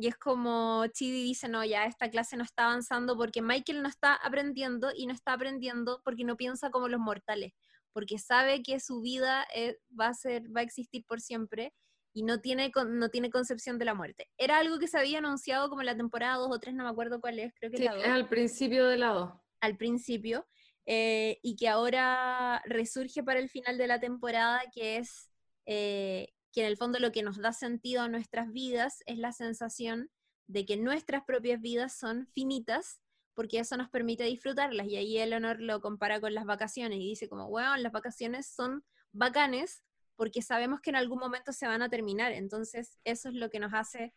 Y 0.01 0.07
es 0.07 0.15
como 0.15 0.87
Chidi 0.93 1.25
dice, 1.25 1.49
no, 1.49 1.65
ya 1.65 1.83
esta 1.83 2.09
clase 2.09 2.37
no 2.37 2.45
está 2.45 2.67
avanzando 2.67 3.17
porque 3.17 3.41
Michael 3.41 3.81
no 3.81 3.89
está 3.89 4.13
aprendiendo 4.13 4.91
y 4.95 5.05
no 5.05 5.13
está 5.13 5.33
aprendiendo 5.33 6.01
porque 6.05 6.23
no 6.23 6.37
piensa 6.37 6.69
como 6.69 6.87
los 6.87 7.01
mortales, 7.01 7.51
porque 7.91 8.17
sabe 8.17 8.63
que 8.63 8.79
su 8.79 9.01
vida 9.01 9.45
eh, 9.53 9.77
va, 9.99 10.07
a 10.07 10.13
ser, 10.13 10.43
va 10.55 10.61
a 10.61 10.63
existir 10.63 11.03
por 11.05 11.19
siempre 11.19 11.73
y 12.13 12.23
no 12.23 12.39
tiene, 12.39 12.71
no 12.87 13.09
tiene 13.09 13.29
concepción 13.29 13.77
de 13.77 13.83
la 13.83 13.93
muerte. 13.93 14.29
Era 14.37 14.59
algo 14.59 14.79
que 14.79 14.87
se 14.87 14.97
había 14.97 15.17
anunciado 15.17 15.67
como 15.67 15.81
en 15.81 15.87
la 15.87 15.97
temporada 15.97 16.37
2 16.37 16.49
o 16.49 16.59
3, 16.59 16.75
no 16.75 16.85
me 16.85 16.91
acuerdo 16.91 17.19
cuál 17.19 17.37
es, 17.37 17.53
creo 17.55 17.69
que 17.69 17.77
sí, 17.79 17.83
es 17.83 18.07
al 18.07 18.29
principio 18.29 18.85
de 18.85 18.97
la 18.97 19.09
2. 19.09 19.33
Al 19.59 19.75
principio, 19.75 20.47
eh, 20.85 21.39
y 21.43 21.57
que 21.57 21.67
ahora 21.67 22.61
resurge 22.63 23.21
para 23.21 23.39
el 23.39 23.49
final 23.49 23.77
de 23.77 23.87
la 23.87 23.99
temporada, 23.99 24.61
que 24.73 24.95
es 24.95 25.29
eh, 25.65 26.33
que 26.59 26.65
en 26.65 26.71
el 26.71 26.75
fondo 26.75 26.99
lo 26.99 27.13
que 27.13 27.23
nos 27.23 27.37
da 27.37 27.53
sentido 27.53 28.01
a 28.01 28.09
nuestras 28.09 28.51
vidas 28.51 29.01
es 29.05 29.17
la 29.17 29.31
sensación 29.31 30.11
de 30.47 30.65
que 30.65 30.75
nuestras 30.75 31.23
propias 31.23 31.61
vidas 31.61 31.97
son 31.97 32.27
finitas, 32.33 32.99
porque 33.33 33.59
eso 33.59 33.77
nos 33.77 33.89
permite 33.89 34.25
disfrutarlas. 34.25 34.87
Y 34.87 34.97
ahí 34.97 35.17
Eleanor 35.19 35.61
lo 35.61 35.79
compara 35.79 36.19
con 36.19 36.33
las 36.33 36.43
vacaciones 36.43 36.99
y 36.99 37.07
dice 37.07 37.29
como, 37.29 37.47
bueno, 37.47 37.77
las 37.77 37.93
vacaciones 37.93 38.45
son 38.45 38.83
bacanes 39.13 39.85
porque 40.17 40.41
sabemos 40.41 40.81
que 40.81 40.89
en 40.89 40.97
algún 40.97 41.19
momento 41.19 41.53
se 41.53 41.65
van 41.65 41.81
a 41.81 41.87
terminar, 41.87 42.33
entonces 42.33 42.99
eso 43.05 43.29
es 43.29 43.35
lo 43.35 43.49
que 43.49 43.61
nos 43.61 43.73
hace 43.73 44.13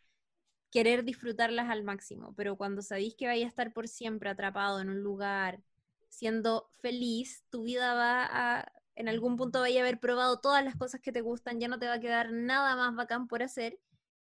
querer 0.73 1.05
disfrutarlas 1.05 1.71
al 1.71 1.85
máximo, 1.85 2.35
pero 2.37 2.57
cuando 2.57 2.83
sabéis 2.83 3.15
que 3.15 3.29
vais 3.29 3.45
a 3.45 3.47
estar 3.47 3.73
por 3.73 3.87
siempre 3.87 4.31
atrapado 4.31 4.81
en 4.81 4.91
un 4.91 5.01
lugar, 5.01 5.63
siendo 6.09 6.73
feliz, 6.81 7.45
tu 7.51 7.63
vida 7.63 7.95
va 7.95 8.25
a, 8.25 8.73
en 8.95 9.09
algún 9.09 9.37
punto 9.37 9.61
vaya 9.61 9.81
a 9.81 9.83
haber 9.85 10.01
probado 10.01 10.41
todas 10.41 10.65
las 10.65 10.77
cosas 10.77 11.01
que 11.01 11.13
te 11.13 11.21
gustan, 11.21 11.61
ya 11.61 11.69
no 11.69 11.79
te 11.79 11.87
va 11.87 11.95
a 11.95 12.01
quedar 12.01 12.33
nada 12.33 12.77
más 12.77 12.95
bacán 12.95 13.27
por 13.27 13.43
hacer 13.43 13.79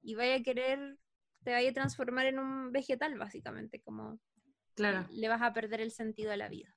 y 0.01 0.15
vaya 0.15 0.35
a 0.35 0.43
querer, 0.43 0.97
te 1.43 1.51
vaya 1.51 1.69
a 1.69 1.73
transformar 1.73 2.27
en 2.27 2.39
un 2.39 2.71
vegetal 2.71 3.17
básicamente, 3.17 3.81
como 3.81 4.19
claro. 4.75 5.07
le 5.11 5.27
vas 5.27 5.41
a 5.41 5.53
perder 5.53 5.81
el 5.81 5.91
sentido 5.91 6.31
a 6.31 6.37
la 6.37 6.49
vida. 6.49 6.75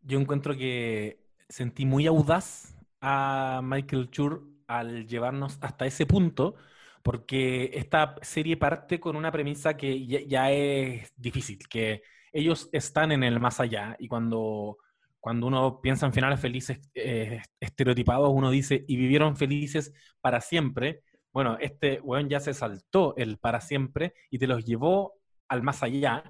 Yo 0.00 0.18
encuentro 0.18 0.56
que 0.56 1.24
sentí 1.48 1.86
muy 1.86 2.06
audaz 2.06 2.74
a 3.00 3.60
Michael 3.62 4.10
Chur 4.10 4.48
al 4.66 5.06
llevarnos 5.06 5.58
hasta 5.60 5.86
ese 5.86 6.06
punto, 6.06 6.54
porque 7.02 7.70
esta 7.74 8.16
serie 8.22 8.56
parte 8.56 9.00
con 9.00 9.16
una 9.16 9.30
premisa 9.30 9.76
que 9.76 10.06
ya, 10.06 10.50
es 10.50 11.12
difícil, 11.16 11.58
que 11.68 12.02
ellos 12.32 12.68
están 12.72 13.12
en 13.12 13.22
el 13.22 13.38
más 13.40 13.60
allá 13.60 13.96
y 13.98 14.08
cuando, 14.08 14.78
cuando 15.22 15.46
uno 15.46 15.80
piensa 15.80 16.04
en 16.04 16.12
finales 16.12 16.40
felices 16.40 16.80
eh, 16.94 17.40
estereotipados, 17.60 18.28
uno 18.34 18.50
dice, 18.50 18.84
y 18.88 18.96
vivieron 18.96 19.36
felices 19.36 19.92
para 20.20 20.40
siempre. 20.40 21.04
Bueno, 21.32 21.56
este 21.60 22.00
weón 22.00 22.28
ya 22.28 22.40
se 22.40 22.52
saltó 22.52 23.14
el 23.16 23.38
para 23.38 23.60
siempre 23.60 24.14
y 24.30 24.40
te 24.40 24.48
los 24.48 24.64
llevó 24.64 25.14
al 25.46 25.62
más 25.62 25.84
allá. 25.84 26.24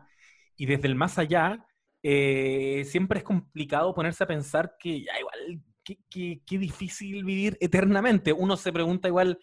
Y 0.58 0.66
desde 0.66 0.88
el 0.88 0.94
más 0.94 1.18
allá, 1.18 1.64
eh, 2.02 2.84
siempre 2.84 3.20
es 3.20 3.24
complicado 3.24 3.94
ponerse 3.94 4.24
a 4.24 4.26
pensar 4.26 4.76
que 4.78 5.02
ya 5.02 5.18
igual 5.18 5.62
qué, 6.10 6.58
difícil 6.58 7.24
vivir 7.24 7.56
eternamente. 7.62 8.34
Uno 8.34 8.58
se 8.58 8.74
pregunta 8.74 9.08
igual, 9.08 9.38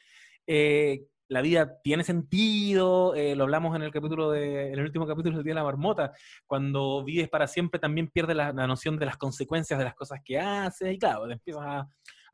eh, 0.46 1.08
¿la 1.30 1.42
vida 1.42 1.80
tiene 1.82 2.04
sentido? 2.04 3.16
Eh, 3.16 3.36
lo 3.36 3.44
hablamos 3.44 3.76
en 3.76 3.84
el 3.84 3.92
capítulo 3.92 4.32
de, 4.32 4.74
en 4.74 4.80
el 4.80 4.86
último 4.86 5.08
capítulo 5.08 5.38
del 5.38 5.46
Día 5.46 5.52
de 5.52 5.60
la 5.60 5.64
Marmota. 5.64 6.12
Cuando 6.46 7.04
vives 7.06 7.30
para 7.30 7.48
siempre 7.48 7.80
también 7.80 8.10
pierdes 8.10 8.36
la, 8.36 8.52
noción 8.52 8.98
de 8.98 9.06
las 9.06 9.16
consecuencias 9.16 9.78
de 9.80 9.86
las 9.86 9.96
cosas 9.96 10.20
que 10.26 10.40
haces 10.40 10.94
y 10.94 11.00
claro, 11.00 11.28
te 11.28 11.34
empiezas 11.34 11.64
a, 11.64 11.88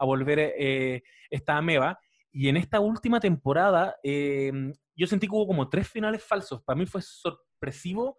volver 0.06 0.40
eh, 0.40 1.04
esta 1.30 1.58
ameba. 1.58 2.00
Y 2.32 2.50
en 2.50 2.58
esta 2.58 2.80
última 2.80 3.20
temporada, 3.20 3.96
yo 4.04 5.08
sentí 5.08 5.28
que 5.28 5.36
hubo 5.36 5.48
como 5.48 5.70
tres 5.70 5.88
finales 5.88 6.22
falsos. 6.22 6.62
Para 6.64 6.78
mí 6.78 6.86
fue 6.86 7.02
sorpresivo 7.02 8.18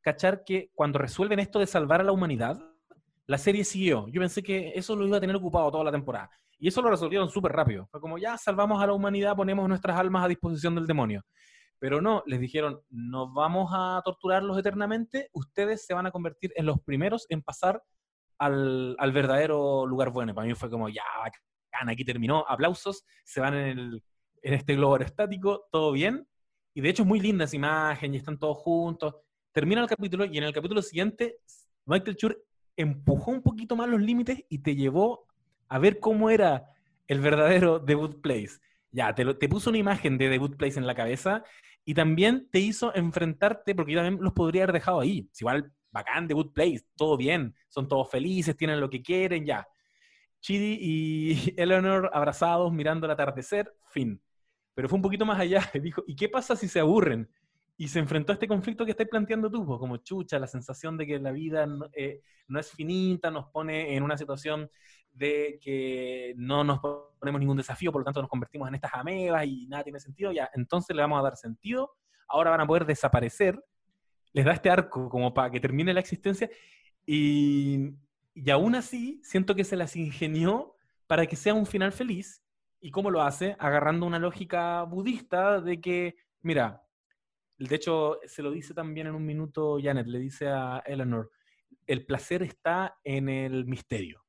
cachar 0.00 0.44
que 0.44 0.70
cuando 0.74 0.98
resuelven 0.98 1.38
esto 1.38 1.60
de 1.60 1.66
salvar 1.66 2.00
a 2.00 2.04
la 2.04 2.12
humanidad, 2.12 2.58
la 3.26 3.38
serie 3.38 3.64
siguió. 3.64 4.06
Yo 4.08 4.20
pensé 4.20 4.42
que 4.42 4.72
eso 4.74 4.94
lo 4.94 5.06
iba 5.06 5.16
a 5.16 5.20
tener 5.20 5.36
ocupado 5.36 5.70
toda 5.70 5.84
la 5.84 5.92
temporada. 5.92 6.30
Y 6.58 6.68
eso 6.68 6.82
lo 6.82 6.90
resolvieron 6.90 7.28
súper 7.28 7.52
rápido. 7.52 7.86
Fue 7.90 8.00
como, 8.00 8.18
ya 8.18 8.38
salvamos 8.38 8.82
a 8.82 8.86
la 8.86 8.92
humanidad, 8.92 9.36
ponemos 9.36 9.68
nuestras 9.68 9.98
almas 9.98 10.24
a 10.24 10.28
disposición 10.28 10.74
del 10.74 10.86
demonio. 10.86 11.22
Pero 11.78 12.00
no, 12.00 12.22
les 12.26 12.40
dijeron, 12.40 12.80
nos 12.90 13.32
vamos 13.34 13.70
a 13.74 14.00
torturarlos 14.04 14.58
eternamente, 14.58 15.28
ustedes 15.32 15.84
se 15.84 15.92
van 15.94 16.06
a 16.06 16.10
convertir 16.10 16.52
en 16.56 16.66
los 16.66 16.80
primeros 16.80 17.26
en 17.28 17.42
pasar 17.42 17.82
al, 18.38 18.96
verdadero 19.12 19.86
lugar 19.86 20.10
bueno. 20.10 20.34
Para 20.34 20.46
mí 20.46 20.54
fue 20.54 20.70
como, 20.70 20.88
ya, 20.88 21.02
bacán, 21.18 21.88
aquí 21.88 22.04
terminó, 22.04 22.44
aplausos, 22.48 23.04
se 23.24 23.40
van 23.40 23.54
en, 23.54 24.02
en 24.42 24.54
este 24.54 24.76
globo 24.76 24.94
aerostático, 24.94 25.66
todo 25.70 25.92
bien. 25.92 26.26
Y 26.74 26.80
de 26.80 26.88
hecho 26.88 27.02
es 27.02 27.08
muy 27.08 27.20
linda 27.20 27.44
esa 27.44 27.56
imagen 27.56 28.14
y 28.14 28.18
están 28.18 28.38
todos 28.38 28.58
juntos. 28.58 29.14
Termina 29.52 29.80
el 29.80 29.88
capítulo 29.88 30.24
y 30.24 30.38
en 30.38 30.44
el 30.44 30.52
capítulo 30.52 30.82
siguiente 30.82 31.38
Michael 31.86 32.16
Chur 32.16 32.44
empujó 32.76 33.30
un 33.30 33.42
poquito 33.42 33.76
más 33.76 33.88
los 33.88 34.00
límites 34.00 34.44
y 34.48 34.58
te 34.58 34.74
llevó 34.74 35.26
a 35.74 35.78
ver 35.80 35.98
cómo 35.98 36.30
era 36.30 36.70
el 37.08 37.18
verdadero 37.18 37.80
debut 37.80 38.20
place. 38.20 38.60
Ya, 38.92 39.12
te, 39.12 39.48
puso 39.48 39.70
una 39.70 39.78
imagen 39.80 40.16
de 40.16 40.28
debut 40.28 40.56
place 40.56 40.78
en 40.78 40.86
la 40.86 40.94
cabeza 40.94 41.42
y 41.84 41.94
también 41.94 42.48
te 42.48 42.60
hizo 42.60 42.94
enfrentarte, 42.94 43.74
porque 43.74 43.96
también 43.96 44.22
los 44.22 44.32
podría 44.34 44.62
haber 44.62 44.74
dejado 44.74 45.00
ahí. 45.00 45.28
igual, 45.36 45.72
bacán, 45.90 46.28
debut 46.28 46.52
place, 46.54 46.84
todo 46.96 47.16
bien, 47.16 47.56
son 47.68 47.88
todos 47.88 48.08
felices, 48.08 48.56
tienen 48.56 48.78
lo 48.78 48.88
que 48.88 49.02
quieren, 49.02 49.44
ya. 49.44 49.66
Chidi 50.40 50.78
y 50.80 51.54
Eleanor 51.60 52.08
abrazados, 52.14 52.72
mirando 52.72 53.06
el 53.06 53.10
atardecer, 53.10 53.74
fin. 53.88 54.22
Pero 54.74 54.88
fue 54.88 54.94
un 54.94 55.02
poquito 55.02 55.26
más 55.26 55.40
allá, 55.40 55.68
dijo, 55.82 56.04
¿y 56.06 56.14
qué 56.14 56.28
pasa 56.28 56.54
si 56.54 56.68
se 56.68 56.78
aburren? 56.78 57.28
y 57.76 57.88
se 57.88 57.98
enfrentó 57.98 58.32
a 58.32 58.34
este 58.34 58.46
conflicto 58.48 58.84
que 58.84 58.92
estáis 58.92 59.08
planteando 59.08 59.50
tú, 59.50 59.66
pues, 59.66 59.78
como 59.78 59.96
chucha, 59.98 60.38
la 60.38 60.46
sensación 60.46 60.96
de 60.96 61.06
que 61.06 61.18
la 61.18 61.32
vida 61.32 61.66
eh, 61.92 62.20
no, 62.48 62.60
es 62.60 62.70
finita, 62.70 63.30
nos 63.30 63.46
pone 63.46 63.96
en 63.96 64.02
una 64.02 64.16
situación 64.16 64.70
de 65.14 65.58
que 65.62 66.34
no 66.36 66.64
nos 66.64 66.80
ponemos 67.18 67.40
ningún 67.40 67.56
desafío, 67.56 67.90
por 67.90 68.00
lo 68.00 68.04
tanto 68.04 68.20
nos 68.20 68.30
convertimos 68.30 68.68
en 68.68 68.74
estas 68.74 68.92
amebas 68.94 69.46
y 69.46 69.66
nada 69.66 69.84
tiene 69.84 70.00
sentido, 70.00 70.32
ya, 70.32 70.50
entonces 70.54 70.94
le 70.94 71.02
vamos 71.02 71.18
a 71.18 71.22
dar 71.22 71.36
sentido, 71.36 71.96
ahora 72.28 72.50
van 72.50 72.60
a 72.60 72.66
poder 72.66 72.84
desaparecer, 72.84 73.64
les 74.32 74.44
da 74.44 74.52
este 74.52 74.68
arco 74.68 75.08
como 75.08 75.32
para 75.32 75.50
que 75.50 75.60
termine 75.60 75.94
la 75.94 76.00
existencia 76.00 76.50
y, 77.06 77.90
y 78.34 78.50
aún 78.50 78.74
así 78.74 79.20
siento 79.22 79.54
que 79.54 79.64
se 79.64 79.76
las 79.76 79.94
ingenió 79.94 80.74
para 81.06 81.26
que 81.26 81.36
sea 81.36 81.54
un 81.54 81.66
final 81.66 81.92
feliz. 81.92 82.42
¿Y 82.80 82.90
cómo 82.90 83.10
lo 83.10 83.22
hace? 83.22 83.56
Agarrando 83.58 84.04
una 84.04 84.18
lógica 84.18 84.82
budista 84.82 85.60
de 85.60 85.80
que, 85.80 86.16
mira, 86.42 86.84
de 87.56 87.74
hecho 87.74 88.18
se 88.26 88.42
lo 88.42 88.50
dice 88.50 88.74
también 88.74 89.06
en 89.06 89.14
un 89.14 89.24
minuto 89.24 89.78
Janet, 89.80 90.06
le 90.06 90.18
dice 90.18 90.48
a 90.48 90.82
Eleanor, 90.84 91.30
el 91.86 92.04
placer 92.04 92.42
está 92.42 92.98
en 93.04 93.28
el 93.28 93.64
misterio. 93.64 94.23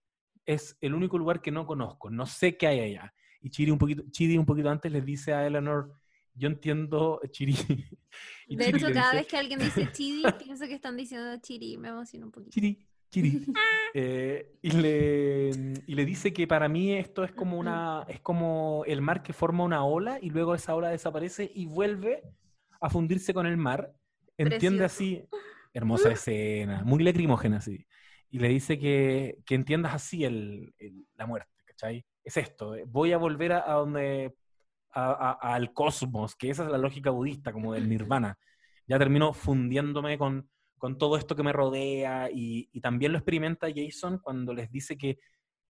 Es 0.45 0.77
el 0.81 0.93
único 0.93 1.17
lugar 1.17 1.41
que 1.41 1.51
no 1.51 1.65
conozco, 1.65 2.09
no 2.09 2.26
sé 2.26 2.57
qué 2.57 2.67
hay 2.67 2.80
allá. 2.80 3.13
Y 3.41 3.49
Chidi 3.49 3.72
un 3.72 3.77
poquito, 3.77 4.03
Chidi 4.09 4.38
un 4.38 4.45
poquito 4.45 4.69
antes 4.69 4.91
le 4.91 5.01
dice 5.01 5.34
a 5.34 5.45
Eleanor, 5.45 5.93
yo 6.34 6.47
entiendo 6.47 7.22
Chiri. 7.31 7.55
y 8.47 8.55
de 8.55 8.69
hecho, 8.69 8.88
cada 8.93 9.13
vez 9.13 9.27
que 9.27 9.38
alguien 9.38 9.59
dice 9.59 9.91
Chiri, 9.91 10.23
pienso 10.43 10.67
que 10.67 10.73
están 10.73 10.97
diciendo 10.97 11.38
Chiri, 11.41 11.77
me 11.77 11.89
emociona 11.89 12.26
un 12.26 12.31
poquito. 12.31 12.51
Chiri, 12.51 12.85
Chiri. 13.09 13.45
Eh, 13.97 14.57
y, 14.61 14.72
le, 14.72 15.51
y, 15.88 15.95
le, 15.95 16.03
dice 16.03 16.34
que 16.34 16.47
para 16.47 16.67
mí 16.67 16.91
esto 16.91 17.23
es 17.23 17.31
como 17.31 17.57
una 17.57 18.03
es 18.09 18.19
como 18.19 18.84
el 18.88 18.99
mar 18.99 19.23
que 19.23 19.31
forma 19.31 19.63
una 19.63 19.85
ola 19.85 20.19
y 20.22 20.31
luego 20.31 20.53
esa 20.53 20.76
ola 20.76 20.89
desaparece 20.89 21.49
y 21.55 21.65
vuelve 21.65 22.22
a 22.81 22.89
fundirse 22.89 23.34
con 23.34 23.45
el 23.45 23.55
mar. 23.55 23.95
Entiende 24.38 24.84
así, 24.84 25.23
hermosa 25.73 26.11
escena, 26.11 26.84
muy 26.84 27.05
lacrimógena 27.05 27.59
así. 27.59 27.85
Y 28.36 28.40
le 28.40 28.49
dice 28.49 28.78
que, 28.78 29.38
que 29.45 29.56
entiendas 29.56 29.94
así 29.94 30.26
el, 30.26 30.76
la 31.16 31.26
muerte, 31.26 31.53
¿cachai? 31.64 32.06
Es 32.22 32.36
esto, 32.36 32.76
voy 32.88 33.14
a 33.14 33.18
volver 33.18 33.53
a 33.53 33.72
donde 33.76 34.36
al 34.90 35.72
cosmos, 35.72 36.36
que 36.36 36.49
esa 36.49 36.66
es 36.66 36.70
la 36.70 36.78
lógica 36.78 37.12
budista, 37.12 37.53
como 37.53 37.72
del 37.72 37.88
nirvana. 37.88 38.38
Ya 38.88 38.99
termino 38.99 39.32
fundiéndome 39.32 40.18
con, 40.18 40.49
con 40.78 40.98
todo 40.98 41.16
esto 41.16 41.34
que 41.34 41.44
me 41.44 41.53
rodea 41.53 42.30
y, 42.30 42.68
y, 42.74 42.82
también 42.82 43.14
lo 43.14 43.20
experimenta 43.20 43.70
Jason 43.74 44.20
cuando 44.20 44.53
les 44.53 44.70
dice 44.70 44.98
que 44.98 45.18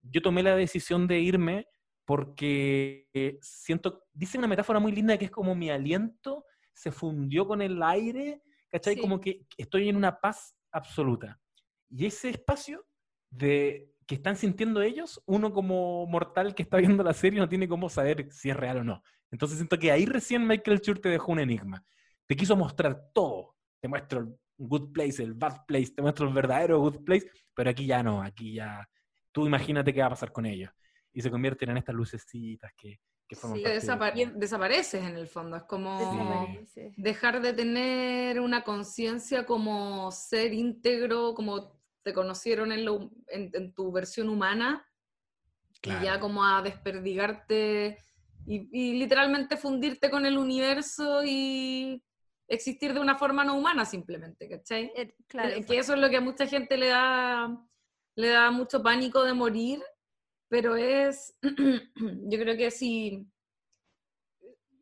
yo 0.00 0.22
tomé 0.22 0.42
la 0.42 0.56
decisión 0.56 1.06
de 1.06 1.20
irme 1.20 1.66
porque 2.06 3.10
siento, 3.42 4.04
dice 4.14 4.38
una 4.38 4.48
metáfora 4.48 4.80
muy 4.80 4.92
linda 4.92 5.18
que 5.18 5.26
es 5.26 5.30
como 5.30 5.54
mi 5.54 5.68
aliento 5.68 6.46
se 6.72 6.90
fundió 6.90 7.46
con 7.46 7.60
el 7.60 7.82
aire, 7.82 8.40
¿cachai? 8.70 8.96
Como 8.96 9.20
que 9.20 9.44
estoy 9.58 9.90
en 9.90 9.96
una 9.96 10.18
paz 10.18 10.56
absoluta. 10.72 11.38
Y 11.96 12.06
ese 12.06 12.30
espacio 12.30 12.84
de 13.30 13.88
que 14.06 14.16
están 14.16 14.36
sintiendo 14.36 14.82
ellos, 14.82 15.22
uno 15.26 15.52
como 15.52 16.06
mortal 16.06 16.52
que 16.52 16.64
está 16.64 16.78
viendo 16.78 17.04
la 17.04 17.12
serie 17.12 17.38
no 17.38 17.48
tiene 17.48 17.68
cómo 17.68 17.88
saber 17.88 18.26
si 18.32 18.50
es 18.50 18.56
real 18.56 18.78
o 18.78 18.84
no. 18.84 19.02
Entonces 19.30 19.58
siento 19.58 19.78
que 19.78 19.92
ahí 19.92 20.04
recién 20.04 20.44
Michael 20.44 20.80
Schur 20.80 20.98
te 20.98 21.08
dejó 21.08 21.30
un 21.30 21.38
enigma. 21.38 21.84
Te 22.26 22.34
quiso 22.34 22.56
mostrar 22.56 23.00
todo. 23.14 23.54
Te 23.80 23.86
muestro 23.86 24.20
el 24.20 24.36
good 24.58 24.92
place, 24.92 25.22
el 25.22 25.34
bad 25.34 25.64
place, 25.66 25.92
te 25.94 26.02
muestro 26.02 26.26
el 26.26 26.34
verdadero 26.34 26.80
good 26.80 27.04
place, 27.04 27.30
pero 27.54 27.70
aquí 27.70 27.86
ya 27.86 28.02
no, 28.02 28.22
aquí 28.22 28.54
ya... 28.54 28.88
Tú 29.30 29.46
imagínate 29.46 29.94
qué 29.94 30.00
va 30.00 30.06
a 30.06 30.10
pasar 30.10 30.32
con 30.32 30.46
ellos. 30.46 30.70
Y 31.12 31.22
se 31.22 31.30
convierten 31.30 31.70
en 31.70 31.76
estas 31.76 31.94
lucecitas 31.94 32.72
que, 32.76 32.98
que 33.28 33.36
forman 33.36 33.58
sí, 33.58 34.24
desapareces 34.34 35.02
en 35.02 35.16
el 35.16 35.28
fondo. 35.28 35.56
Es 35.56 35.62
como 35.62 36.48
dejar 36.96 37.40
de 37.40 37.52
tener 37.52 38.40
una 38.40 38.64
conciencia 38.64 39.46
como 39.46 40.10
ser 40.10 40.52
íntegro, 40.52 41.34
como 41.34 41.83
te 42.04 42.12
conocieron 42.12 42.70
en, 42.70 42.86
en, 43.28 43.74
tu 43.74 43.90
versión 43.90 44.28
humana 44.28 44.86
y 45.82 46.04
ya 46.04 46.20
como 46.20 46.44
a 46.44 46.62
desperdigarte 46.62 47.98
y, 48.46 48.98
literalmente 48.98 49.56
fundirte 49.56 50.10
con 50.10 50.26
el 50.26 50.36
universo 50.36 51.22
y 51.24 52.02
existir 52.46 52.92
de 52.92 53.00
una 53.00 53.16
forma 53.16 53.42
no 53.42 53.56
humana 53.56 53.86
simplemente, 53.86 54.48
¿cachai? 54.48 54.92
Eh, 54.94 55.14
claro. 55.26 55.54
Eh, 55.54 55.64
que 55.64 55.78
eso 55.78 55.94
es 55.94 56.00
lo 56.00 56.10
que 56.10 56.18
a 56.18 56.20
mucha 56.20 56.46
gente 56.46 56.76
le 56.76 56.88
da, 56.88 57.58
le 58.16 58.28
da 58.28 58.50
mucho 58.50 58.82
pánico 58.82 59.24
de 59.24 59.32
morir, 59.32 59.82
pero 60.48 60.76
es, 60.76 61.34
yo 61.42 62.38
creo 62.38 62.56
que 62.56 62.70
si, 62.70 63.26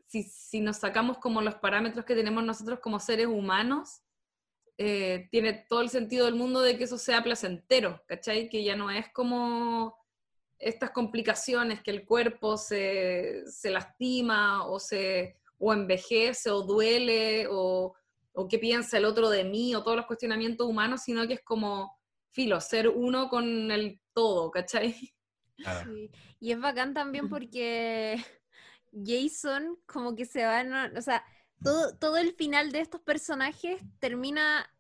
si, 0.09 0.25
si 0.25 0.61
nos 0.61 0.79
sacamos 0.79 1.19
como 1.19 1.41
los 1.41 1.55
parámetros 1.55 2.05
que 2.05 2.17
tenemos 2.17 2.43
nosotros 2.43 2.81
como 2.81 2.99
seres 2.99 3.29
humanos, 3.29 4.03
eh, 4.79 5.29
tiene 5.31 5.65
todo 5.69 5.81
el 5.83 5.91
sentido 5.91 6.27
del 6.27 6.35
mundo 6.35 6.61
de 6.61 6.77
que 6.77 6.85
eso 6.85 6.99
sea 6.99 7.23
placentero, 7.23 8.03
¿cachai? 8.07 8.49
Que 8.49 8.65
ya 8.65 8.77
no 8.77 8.91
es 8.91 9.13
como 9.13 9.97
estas 10.59 10.91
complicaciones 10.91 11.83
que 11.83 11.91
el 11.91 12.05
cuerpo 12.05 12.57
se, 12.57 13.43
se 13.47 13.71
lastima 13.71 14.67
o, 14.67 14.79
se, 14.79 15.37
o 15.59 15.73
envejece 15.73 16.51
o 16.51 16.63
duele 16.63 17.47
o, 17.51 17.95
o 18.33 18.49
qué 18.49 18.59
piensa 18.59 18.99
el 18.99 19.05
otro 19.05 19.29
de 19.29 19.45
mí 19.45 19.75
o 19.75 19.83
todos 19.83 19.97
los 19.97 20.07
cuestionamientos 20.07 20.67
humanos, 20.67 21.03
sino 21.03 21.27
que 21.27 21.35
es 21.35 21.43
como, 21.43 21.99
filo, 22.31 22.61
ser 22.61 22.89
uno 22.89 23.29
con 23.29 23.71
el 23.71 24.01
todo, 24.13 24.51
¿cachai? 24.51 25.15
Y 26.41 26.53
es 26.53 26.61
bacán 26.61 26.95
también 26.95 27.29
porque 27.29 28.17
Jason 28.93 29.79
como 29.87 30.17
que 30.17 30.25
se 30.25 30.45
va, 30.45 30.91
o 30.97 31.03
sea, 31.03 31.25
todo, 31.63 32.17
el 32.17 32.33
final 32.33 32.73
de 32.73 32.81
estos 32.81 33.01
personajes 33.01 33.81
termina, 33.99 34.71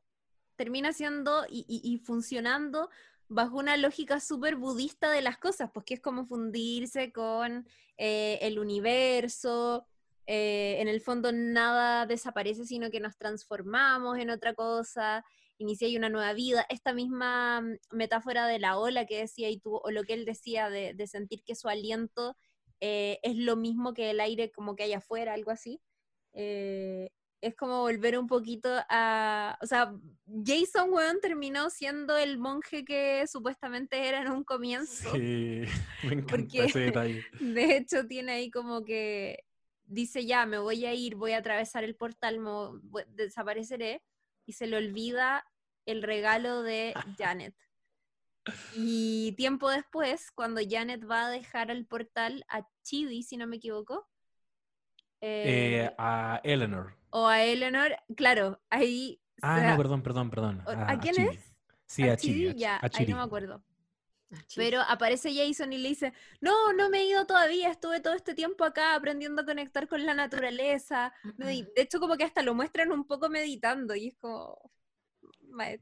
termina 0.56 0.92
siendo 0.92 1.44
y, 1.48 2.00
funcionando 2.04 2.90
bajo 3.28 3.56
una 3.56 3.76
lógica 3.76 4.20
súper 4.20 4.56
budista 4.56 5.10
de 5.10 5.22
las 5.22 5.38
cosas, 5.38 5.70
pues 5.72 5.86
que 5.86 5.94
es 5.94 6.00
como 6.00 6.26
fundirse 6.26 7.12
con 7.12 7.66
eh, 7.96 8.38
el 8.42 8.58
universo, 8.58 9.86
eh, 10.26 10.76
en 10.80 10.88
el 10.88 11.00
fondo 11.00 11.32
nada 11.32 12.06
desaparece, 12.06 12.66
sino 12.66 12.90
que 12.90 13.00
nos 13.00 13.16
transformamos 13.16 14.18
en 14.18 14.30
otra 14.30 14.54
cosa, 14.54 15.24
inicia 15.58 15.96
una 15.98 16.10
nueva 16.10 16.32
vida. 16.32 16.66
Esta 16.68 16.92
misma 16.92 17.60
mm, 17.60 17.78
metáfora 17.90 18.46
de 18.46 18.58
la 18.58 18.78
ola 18.78 19.06
que 19.06 19.18
decía 19.18 19.48
y 19.50 19.58
tú, 19.58 19.76
o 19.76 19.90
lo 19.90 20.04
que 20.04 20.14
él 20.14 20.24
decía 20.24 20.70
de, 20.70 21.06
sentir 21.06 21.42
que 21.44 21.54
su 21.54 21.68
aliento 21.68 22.36
eh, 22.80 23.18
es 23.22 23.36
lo 23.36 23.56
mismo 23.56 23.94
que 23.94 24.10
el 24.10 24.20
aire 24.20 24.50
como 24.50 24.76
que 24.76 24.84
hay 24.84 24.92
afuera, 24.92 25.34
algo 25.34 25.50
así. 25.50 25.80
Eh, 26.32 27.10
es 27.42 27.56
como 27.56 27.80
volver 27.80 28.16
un 28.16 28.28
poquito 28.28 28.70
a. 28.88 29.58
O 29.60 29.66
sea, 29.66 29.92
Jason 30.44 30.90
Weón 30.90 31.20
terminó 31.20 31.70
siendo 31.70 32.16
el 32.16 32.38
monje 32.38 32.84
que 32.84 33.26
supuestamente 33.26 34.08
era 34.08 34.22
en 34.22 34.30
un 34.30 34.44
comienzo. 34.44 35.12
Sí, 35.12 35.62
me 36.04 36.14
encanta 36.14 36.64
ese 36.64 36.78
detalle. 36.78 37.24
De 37.40 37.76
hecho, 37.76 38.06
tiene 38.06 38.32
ahí 38.32 38.50
como 38.50 38.84
que 38.84 39.44
dice: 39.84 40.24
Ya, 40.24 40.46
me 40.46 40.58
voy 40.58 40.86
a 40.86 40.94
ir, 40.94 41.16
voy 41.16 41.32
a 41.32 41.38
atravesar 41.38 41.82
el 41.82 41.96
portal, 41.96 42.38
desapareceré. 43.08 44.02
Y 44.46 44.54
se 44.54 44.66
le 44.66 44.76
olvida 44.76 45.44
el 45.84 46.02
regalo 46.02 46.62
de 46.62 46.94
Janet. 47.18 47.54
Y 48.74 49.32
tiempo 49.36 49.70
después, 49.70 50.30
cuando 50.32 50.60
Janet 50.68 51.08
va 51.08 51.26
a 51.26 51.30
dejar 51.30 51.70
el 51.70 51.86
portal 51.86 52.44
a 52.48 52.66
Chidi, 52.82 53.22
si 53.22 53.36
no 53.36 53.46
me 53.46 53.56
equivoco, 53.56 54.08
eh, 55.22 55.86
eh, 55.86 55.94
a 55.98 56.40
Eleanor. 56.42 56.94
O 57.10 57.26
a 57.26 57.42
Eleanor, 57.42 57.96
claro, 58.16 58.60
ahí... 58.68 59.20
Ah, 59.40 59.70
no, 59.70 59.76
perdón, 59.76 60.02
perdón, 60.02 60.30
perdón. 60.30 60.62
¿A, 60.66 60.98
quién 60.98 61.28
es? 61.28 61.54
Sí, 61.86 62.08
a, 62.08 62.16
Chidi. 62.16 62.54
Ya, 62.54 62.80
ahí 62.92 63.06
no 63.06 63.16
me 63.16 63.22
acuerdo. 63.22 63.62
Pero 64.56 64.80
aparece 64.80 65.34
Jason 65.34 65.72
y 65.72 65.78
le 65.78 65.90
dice, 65.90 66.12
no, 66.40 66.72
no 66.72 66.88
me 66.88 67.00
he 67.00 67.08
ido 67.08 67.26
todavía, 67.26 67.70
estuve 67.70 68.00
todo 68.00 68.14
este 68.14 68.34
tiempo 68.34 68.64
acá 68.64 68.94
aprendiendo 68.94 69.42
a 69.42 69.44
conectar 69.44 69.88
con 69.88 70.04
la 70.06 70.14
naturaleza. 70.14 71.12
de 71.36 71.66
hecho, 71.76 72.00
como 72.00 72.16
que 72.16 72.24
hasta 72.24 72.42
lo 72.42 72.54
muestran 72.54 72.92
un 72.92 73.06
poco 73.06 73.28
meditando 73.28 73.94
y 73.94 74.08
es 74.08 74.16
como... 74.16 74.58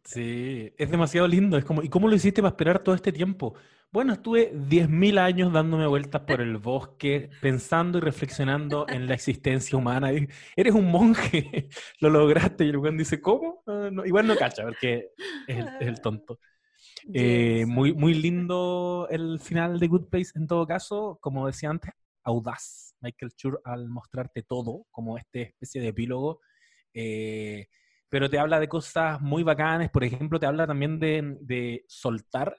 Sí, 0.05 0.73
es 0.77 0.91
demasiado 0.91 1.29
lindo. 1.29 1.57
Es 1.57 1.65
como, 1.65 1.83
¿y 1.83 1.89
cómo 1.89 2.09
lo 2.09 2.17
hiciste 2.17 2.43
para 2.43 2.51
esperar 2.51 2.83
todo 2.83 2.95
este 2.95 3.13
tiempo? 3.13 3.55
Bueno, 3.93 4.13
estuve 4.13 4.53
10.000 4.55 5.19
años 5.19 5.53
dándome 5.53 5.85
vueltas 5.85 6.23
por 6.23 6.41
el 6.41 6.59
bosque, 6.59 7.29
pensando 7.41 7.99
y 7.99 8.01
reflexionando 8.01 8.87
en 8.89 9.09
la 9.09 9.15
existencia 9.15 9.77
humana. 9.77 10.13
eres 10.55 10.75
un 10.75 10.89
monje, 10.93 11.69
lo 12.01 12.09
lograste. 12.09 12.65
Y 12.65 12.69
el 12.69 12.79
buen 12.79 12.97
dice, 12.97 13.21
¿cómo? 13.21 13.65
Ah, 13.67 13.91
igual 14.07 14.29
no 14.29 14.37
cacha, 14.37 14.63
porque 14.63 15.09
es 15.49 15.67
el, 15.81 16.01
tonto. 16.01 16.39
Eh, 17.13 17.65
muy, 17.67 17.93
muy 17.93 18.15
lindo 18.15 19.09
el 19.11 19.41
final 19.41 19.81
de 19.81 19.89
Good 19.89 20.09
Place 20.09 20.31
en 20.37 20.47
todo 20.47 20.65
caso, 20.69 21.19
como 21.21 21.49
decía 21.49 21.71
antes, 21.71 21.91
audaz. 22.23 22.95
Michael 23.01 23.33
Schur 23.33 23.61
al 23.65 23.89
mostrarte 23.89 24.45
todo, 24.45 24.87
como 24.93 25.19
esta 25.19 25.41
especie 25.41 25.81
de 25.81 25.89
epílogo. 25.89 26.43
Eh, 26.95 27.67
pero 28.09 28.31
te 28.31 28.39
habla 28.39 28.61
de 28.61 28.69
cosas 28.69 29.21
muy 29.21 29.43
bacanas, 29.43 29.91
por 29.91 30.05
ejemplo, 30.05 30.39
te 30.39 30.47
habla 30.47 30.65
también 30.65 31.01
de, 31.01 31.39
de 31.41 31.85
soltar 31.89 32.57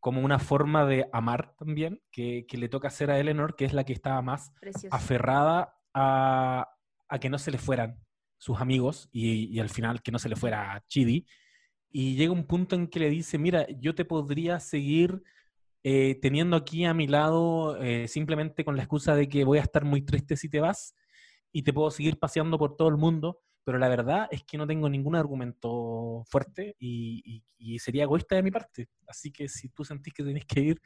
como 0.00 0.20
una 0.20 0.38
forma 0.38 0.86
de 0.86 1.08
amar 1.12 1.54
también, 1.56 2.00
que, 2.10 2.46
le 2.50 2.68
toca 2.68 2.88
hacer 2.88 3.10
a 3.10 3.18
Eleanor, 3.18 3.56
que 3.56 3.64
es 3.64 3.72
la 3.72 3.84
que 3.84 3.92
estaba 3.92 4.22
más 4.22 4.52
aferrada 4.90 5.76
a, 5.94 6.68
que 7.20 7.30
no 7.30 7.38
se 7.38 7.50
le 7.50 7.58
fueran 7.58 7.98
sus 8.38 8.60
amigos 8.60 9.08
y, 9.12 9.58
al 9.58 9.70
final 9.70 10.02
que 10.02 10.12
no 10.12 10.18
se 10.18 10.28
le 10.28 10.36
fuera 10.36 10.84
Chidi. 10.88 11.26
Y 11.90 12.16
llega 12.16 12.32
un 12.32 12.46
punto 12.46 12.76
en 12.76 12.88
que 12.88 13.00
le 13.00 13.10
dice, 13.10 13.38
mira, 13.38 13.66
yo 13.78 13.94
te 13.94 14.04
podría 14.04 14.60
seguir 14.60 15.22
eh, 15.82 16.18
teniendo 16.20 16.56
aquí 16.56 16.84
a 16.84 16.92
mi 16.94 17.06
lado 17.06 17.80
eh, 17.80 18.08
simplemente 18.08 18.64
con 18.64 18.76
la 18.76 18.82
excusa 18.82 19.14
de 19.14 19.28
que 19.28 19.44
voy 19.44 19.58
a 19.58 19.62
estar 19.62 19.84
muy 19.84 20.02
triste 20.02 20.36
si 20.36 20.48
te 20.48 20.60
vas 20.60 20.94
y 21.52 21.62
te 21.62 21.72
puedo 21.72 21.90
seguir 21.90 22.18
paseando 22.18 22.58
por 22.58 22.76
todo 22.76 22.88
el 22.88 22.96
mundo, 22.96 23.40
pero 23.66 23.78
la 23.78 23.88
verdad 23.88 24.28
es 24.30 24.44
que 24.44 24.56
no 24.56 24.64
tengo 24.64 24.88
ningún 24.88 25.16
argumento 25.16 26.22
fuerte 26.28 26.76
y, 26.78 27.42
sería 27.80 28.04
egoísta 28.04 28.36
de 28.36 28.44
mi 28.44 28.52
parte. 28.52 28.88
Así 29.08 29.32
que 29.32 29.48
si 29.48 29.70
tú 29.70 29.84
sentís 29.84 30.14
que 30.14 30.22
tenés 30.22 30.44
que 30.44 30.60
ir, 30.60 30.80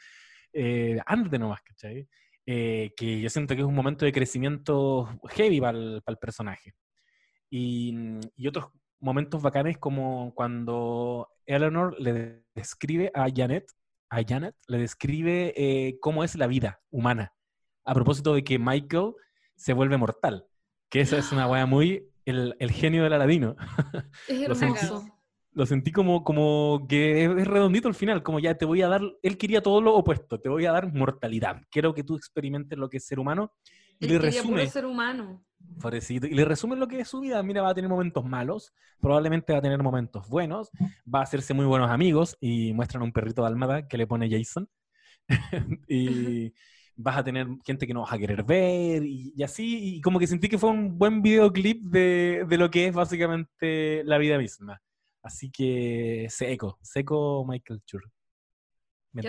eh, 0.55 0.99
ándate 1.05 1.39
nomás, 1.39 1.61
¿cachai? 1.61 2.09
Eh, 2.47 2.91
que 2.97 3.21
yo 3.21 3.29
siento 3.29 3.55
que 3.55 3.61
es 3.61 3.67
un 3.67 3.75
momento 3.75 4.07
de 4.07 4.13
crecimiento 4.13 5.21
heavy 5.29 5.61
para 5.61 5.77
el, 5.77 6.19
personaje. 6.19 6.73
Y, 7.51 7.95
y, 8.35 8.49
otros 8.49 8.71
momentos 8.99 9.43
bacanes 9.43 9.77
como 9.77 10.35
cuando 10.35 11.29
Eleanor 11.45 12.01
le 12.01 12.45
describe 12.55 13.13
a 13.15 13.27
Janet, 13.31 13.71
a 14.09 14.23
Janet, 14.27 14.57
le 14.69 14.79
describe 14.79 15.53
eh, 15.55 15.99
cómo 16.01 16.25
es 16.25 16.35
la 16.35 16.47
vida 16.47 16.81
humana, 16.89 17.35
a 17.85 17.93
propósito 17.93 18.33
de 18.33 18.43
que 18.43 18.59
Michael 18.59 19.13
se 19.55 19.75
vuelve 19.75 19.99
mortal, 19.99 20.47
que 20.89 21.03
esa 21.03 21.19
es 21.19 21.31
una 21.31 21.47
wea 21.51 21.67
muy 21.67 22.10
el, 22.25 22.57
el 22.59 22.71
genio 22.71 23.05
del 23.05 23.13
Aladino. 23.13 23.57
Es 24.29 24.63
hermoso 24.63 25.21
lo 25.53 25.67
sentí 25.67 25.91
como, 25.91 26.23
como 26.23 26.87
que 26.89 27.25
es 27.25 27.47
redondito 27.47 27.89
al 27.89 27.95
final, 27.95 28.23
como 28.23 28.39
ya 28.39 28.55
te 28.57 28.65
voy 28.65 28.83
a 28.83 28.89
dar, 28.89 29.03
él 29.23 29.37
quería 29.37 29.63
todo 29.63 29.81
lo 29.81 29.95
opuesto, 29.95 30.41
te 30.41 30.49
voy 30.49 30.67
a 30.67 30.73
dar 30.73 30.93
mortalidad. 30.93 31.63
Quiero 31.71 31.93
que 31.93 32.05
tú 32.05 32.17
experimentes 32.17 32.79
lo 32.79 32.89
que 32.89 32.99
es 32.99 33.07
ser 33.07 33.19
humano. 33.19 33.53
Y 33.99 34.07
le 34.07 34.19
resume. 34.19 34.67
ser 34.69 34.87
humano. 34.87 35.45
y 36.09 36.35
le 36.35 36.45
resume 36.45 36.77
lo 36.77 36.89
que 36.89 37.01
es 37.01 37.09
su 37.09 37.21
vida. 37.21 37.43
Mira, 37.43 37.63
va 37.63 37.71
a 37.71 37.75
tener 37.75 37.91
momentos 37.91 38.25
malos, 38.25 38.73
probablemente 39.01 39.53
va 39.53 39.59
a 39.59 39.63
tener 39.63 39.83
momentos 39.83 40.29
buenos, 40.29 40.71
va 41.13 41.21
a 41.21 41.25
hacerse 41.25 41.53
muy 41.53 41.67
buenos 41.67 41.91
amigos 41.91 42.37
y 42.41 42.73
muestran 42.73 43.03
un 43.03 43.13
perrito 43.13 43.43
de 43.43 43.49
almada 43.49 43.89
que 43.89 43.99
le 43.99 44.07
pone 44.07 44.31
Jason. 44.31 44.69
y 45.89 46.55
vas 47.03 47.19
a 47.19 47.25
tener 47.25 47.47
gente 47.65 47.87
que 47.87 47.95
no 47.95 48.03
vas 48.03 48.13
a 48.13 48.19
querer 48.19 48.43
ver 48.45 49.05
y, 49.05 49.33
y, 49.37 49.43
así. 49.43 49.97
Y 49.97 50.01
como 50.01 50.19
que 50.19 50.27
sentí 50.27 50.49
que 50.49 50.59
fue 50.59 50.71
un 50.71 50.99
buen 50.99 51.23
videoclip 51.23 51.83
de, 51.85 52.45
de 52.49 52.59
lo 52.59 52.71
que 52.71 52.87
es 52.87 52.95
básicamente 52.95 54.03
la 54.05 54.19
vida 54.19 54.39
misma. 54.39 54.81
Así 55.23 55.51
que 55.51 56.27
seco, 56.31 56.79
seco 56.83 57.45
Michael 57.47 57.83
Chur. 57.85 58.03
Me 59.13 59.23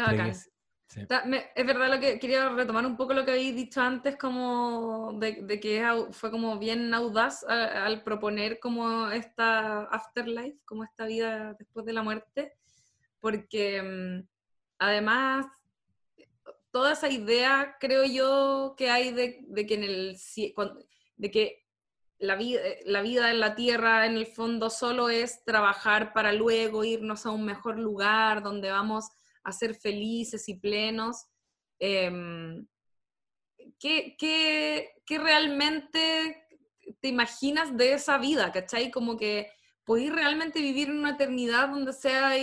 es 1.56 1.66
verdad 1.66 1.90
lo 1.90 2.00
que 2.02 2.20
quería 2.20 2.50
retomar 2.50 2.86
un 2.86 2.98
poco 2.98 3.14
lo 3.14 3.24
que 3.24 3.32
habéis 3.32 3.56
dicho 3.56 3.82
antes, 3.82 4.18
como 4.18 5.14
de, 5.14 5.60
que 5.62 5.86
fue 6.12 6.32
como 6.32 6.60
bien 6.60 6.94
audaz 6.94 7.46
al 7.46 8.04
proponer 8.04 8.60
como 8.60 9.10
esta 9.10 9.84
afterlife, 9.86 10.60
como 10.66 10.84
esta 10.84 11.06
vida 11.06 11.56
después 11.58 11.86
de 11.86 11.94
la 11.94 12.04
muerte, 12.04 12.54
porque 13.22 13.82
mm, 13.82 14.28
además 14.80 15.46
toda 16.72 16.94
esa 16.94 17.10
idea 17.10 17.76
creo 17.80 18.06
yo 18.06 18.76
que 18.78 18.90
hay 18.90 19.12
de, 19.12 19.46
que 19.68 19.74
en 19.74 19.84
el 19.84 20.18
de 21.18 21.32
que 21.32 21.62
la 22.22 22.36
vida, 22.36 23.32
en 23.32 23.40
la 23.40 23.56
tierra 23.56 24.06
en 24.06 24.16
el 24.16 24.28
fondo 24.28 24.70
solo 24.70 25.10
es 25.10 25.44
trabajar 25.44 26.14
para 26.14 26.32
luego 26.32 26.84
irnos 26.84 27.26
a 27.26 27.32
un 27.32 27.46
mejor 27.46 27.80
lugar 27.80 28.44
donde 28.44 28.70
vamos 28.70 29.10
a 29.44 29.52
ser 29.52 29.74
felices 29.74 30.48
y 30.48 30.56
plenos. 30.56 31.26
Em, 31.80 32.68
¿qué, 33.80 34.94
realmente 35.10 36.48
te 37.00 37.08
imaginas 37.08 37.76
de 37.76 37.94
esa 37.94 38.20
vida? 38.20 38.52
¿Cachai? 38.52 38.92
Como 38.92 39.18
que 39.18 39.52
podéis 39.84 40.14
realmente 40.14 40.62
vivir 40.62 40.90
en 40.90 41.00
una 41.00 41.12
eternidad 41.12 41.70
donde 41.70 41.92
sea 41.92 42.38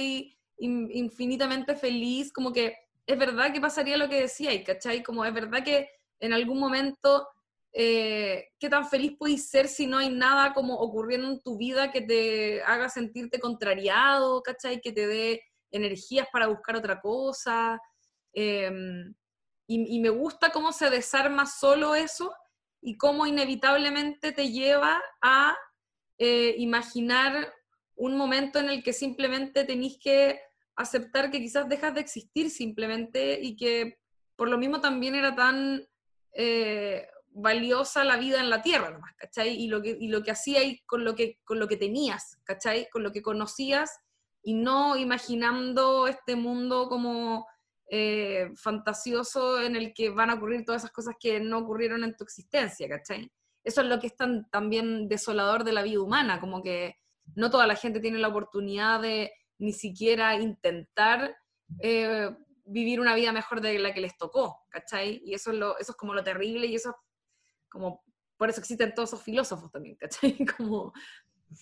infinitamente 0.59 1.77
feliz, 1.77 2.33
como 2.33 2.53
que 2.53 2.75
es 3.09 3.19
verdad 3.19 3.53
que 3.53 3.61
pasaría 3.61 3.97
lo 3.97 4.09
que 4.09 4.21
decíais, 4.21 4.63
¿cachai? 4.65 5.03
Como 5.03 5.25
es 5.25 5.33
verdad 5.33 5.65
que 5.65 5.91
en 6.21 6.35
algún 6.35 6.61
momento 6.61 7.27
eh, 7.73 8.49
qué 8.59 8.69
tan 8.69 8.87
feliz 8.87 9.17
puedes 9.19 9.49
ser 9.49 9.67
si 9.67 9.87
no 9.87 9.97
hay 9.97 10.11
nada 10.11 10.53
como 10.53 10.75
ocurriendo 10.75 11.29
en 11.29 11.43
tu 11.43 11.57
vida 11.57 11.91
que 11.91 12.03
te 12.03 12.63
haga 12.65 12.91
sentirte 12.91 13.41
contrariado, 13.41 14.43
¿cachai? 14.43 14.83
Que 14.83 14.93
te 14.93 15.07
dé 15.07 15.43
energías 15.71 16.29
para 16.31 16.49
buscar 16.49 16.77
otra 16.77 17.01
cosa. 17.01 17.81
Em, 18.35 19.15
y, 19.67 20.01
me 20.01 20.11
gusta 20.11 20.51
cómo 20.51 20.73
se 20.73 20.91
desarma 20.91 21.47
solo 21.47 21.95
eso 21.95 22.35
y 22.83 22.99
cómo 22.99 23.27
inevitablemente 23.27 24.33
te 24.33 24.51
lleva 24.51 25.03
a 25.23 25.57
eh, 26.19 26.55
imaginar 26.59 27.55
un 27.97 28.19
momento 28.19 28.59
en 28.59 28.69
el 28.69 28.83
que 28.83 28.93
simplemente 28.93 29.65
tenéis 29.65 29.99
que 29.99 30.41
aceptar 30.79 31.31
que 31.31 31.41
quizás 31.41 31.69
dejas 31.69 31.93
de 31.95 32.01
existir 32.01 32.51
simplemente 32.51 33.39
y 33.43 33.57
que 33.57 33.99
por 34.37 34.49
lo 34.49 34.57
mismo 34.57 34.81
también 34.81 35.17
era 35.17 35.35
tan 35.35 35.85
eh, 36.33 37.09
valiosa 37.31 38.05
la 38.05 38.17
vida 38.17 38.41
en 38.41 38.49
la 38.49 38.63
tierra 38.63 38.91
nomás, 38.91 39.13
¿cachai? 39.17 39.61
Y 39.61 39.67
lo 39.67 39.83
que, 39.83 39.97
y 39.99 40.09
lo 40.09 40.23
que 40.23 40.31
hacías 40.31 40.63
con 40.87 41.05
lo 41.05 41.17
que, 41.17 41.41
con 41.45 41.59
lo 41.59 41.67
que 41.67 41.77
tenías, 41.77 42.39
¿cachai? 42.45 42.89
Con 42.91 43.03
lo 43.03 43.11
que 43.11 43.23
conocías 43.23 43.91
y 44.41 44.55
no 44.55 44.97
imaginando 44.97 46.07
este 46.07 46.37
mundo 46.37 46.89
como 46.89 47.47
eh, 47.91 48.51
fantasioso 48.55 49.61
en 49.61 49.75
el 49.75 49.93
que 49.93 50.11
van 50.11 50.31
a 50.31 50.35
ocurrir 50.35 50.65
todas 50.65 50.83
esas 50.83 50.93
cosas 50.93 51.17
que 51.19 51.41
no 51.41 51.59
ocurrieron 51.59 52.05
en 52.05 52.15
tu 52.15 52.23
existencia, 52.23 52.89
¿cachai? 52.89 53.29
Eso 53.65 53.81
es 53.81 53.89
lo 53.89 53.99
que 53.99 54.07
es 54.07 54.17
tan, 54.17 54.49
también 54.51 55.09
desolador 55.09 55.65
de 55.65 55.73
la 55.73 55.83
vida 55.83 56.01
humana, 56.01 56.39
como 56.39 56.63
que 56.63 56.95
no 57.35 57.51
toda 57.51 57.67
la 57.67 57.75
gente 57.75 57.99
tiene 57.99 58.19
la 58.19 58.29
oportunidad 58.29 59.03
de 59.03 59.33
ni 59.59 59.73
siquiera 59.73 60.35
intentar 60.37 61.37
eh, 61.81 62.31
vivir 62.65 63.01
una 63.01 63.15
vida 63.15 63.33
mejor 63.33 63.61
de 63.61 63.79
la 63.79 63.93
que 63.93 64.01
les 64.01 64.17
tocó, 64.17 64.65
¿cachai? 64.71 65.21
Y 65.25 65.35
eso 65.35 65.51
es, 65.51 65.59
lo, 65.59 65.79
eso 65.79 65.93
es 65.93 65.97
como 65.97 66.15
lo 66.15 66.23
terrible 66.23 66.67
y 66.67 66.75
eso 66.75 66.97
como 67.69 68.03
por 68.39 68.49
eso 68.49 68.61
existen 68.61 68.95
todos 68.95 69.11
esos 69.11 69.23
filósofos 69.23 69.71
también, 69.71 69.97
¿cachai? 69.97 70.39
Como 70.57 70.93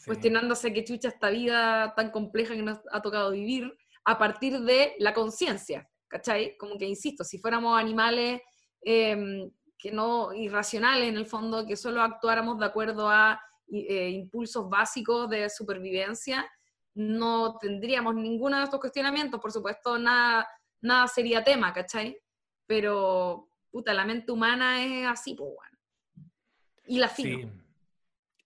cuestionándose 0.05 0.73
qué 0.73 0.85
chucha 0.85 1.09
esta 1.09 1.31
vida 1.31 1.95
tan 1.97 2.11
compleja 2.11 2.55
que 2.55 2.63
nos 2.63 2.79
ha 2.93 3.01
tocado 3.01 3.31
vivir 3.31 3.73
a 4.05 4.19
partir 4.19 4.61
de 4.61 4.95
la 4.99 5.15
conciencia, 5.15 5.89
¿cachai? 6.09 6.57
Como 6.59 6.77
que, 6.77 6.87
insisto, 6.87 7.25
si 7.25 7.39
fuéramos 7.39 7.81
animales 7.81 8.43
em, 8.83 9.51
que 9.79 9.91
no 9.91 10.33
irracionales 10.35 11.09
en 11.09 11.17
el 11.17 11.27
fondo, 11.27 11.67
que 11.67 11.77
solo 11.77 12.03
actuáramos 12.03 12.59
de 12.59 12.67
acuerdo 12.67 13.09
a 13.09 13.41
eh, 13.73 14.11
impulsos 14.11 14.69
básicos 14.69 15.29
de 15.31 15.49
supervivencia, 15.49 16.49
no 16.97 17.59
tendríamos 17.59 18.15
ninguno 18.15 18.57
de 18.57 18.65
estos 18.65 18.81
cuestionamientos, 18.81 19.41
por 19.41 19.53
supuesto, 19.53 19.99
nada, 19.99 20.49
nada 20.81 21.07
sería 21.07 21.45
tema, 21.45 21.73
¿cachai? 21.73 22.19
Pero, 22.67 23.49
puta, 23.71 23.93
la 23.93 24.07
mente 24.07 24.33
humana 24.33 24.83
es 24.83 25.07
así, 25.07 25.35
pues 25.35 25.51
bueno. 25.55 25.79
Y 26.87 26.99
la 26.99 27.09
Sí. 27.09 27.47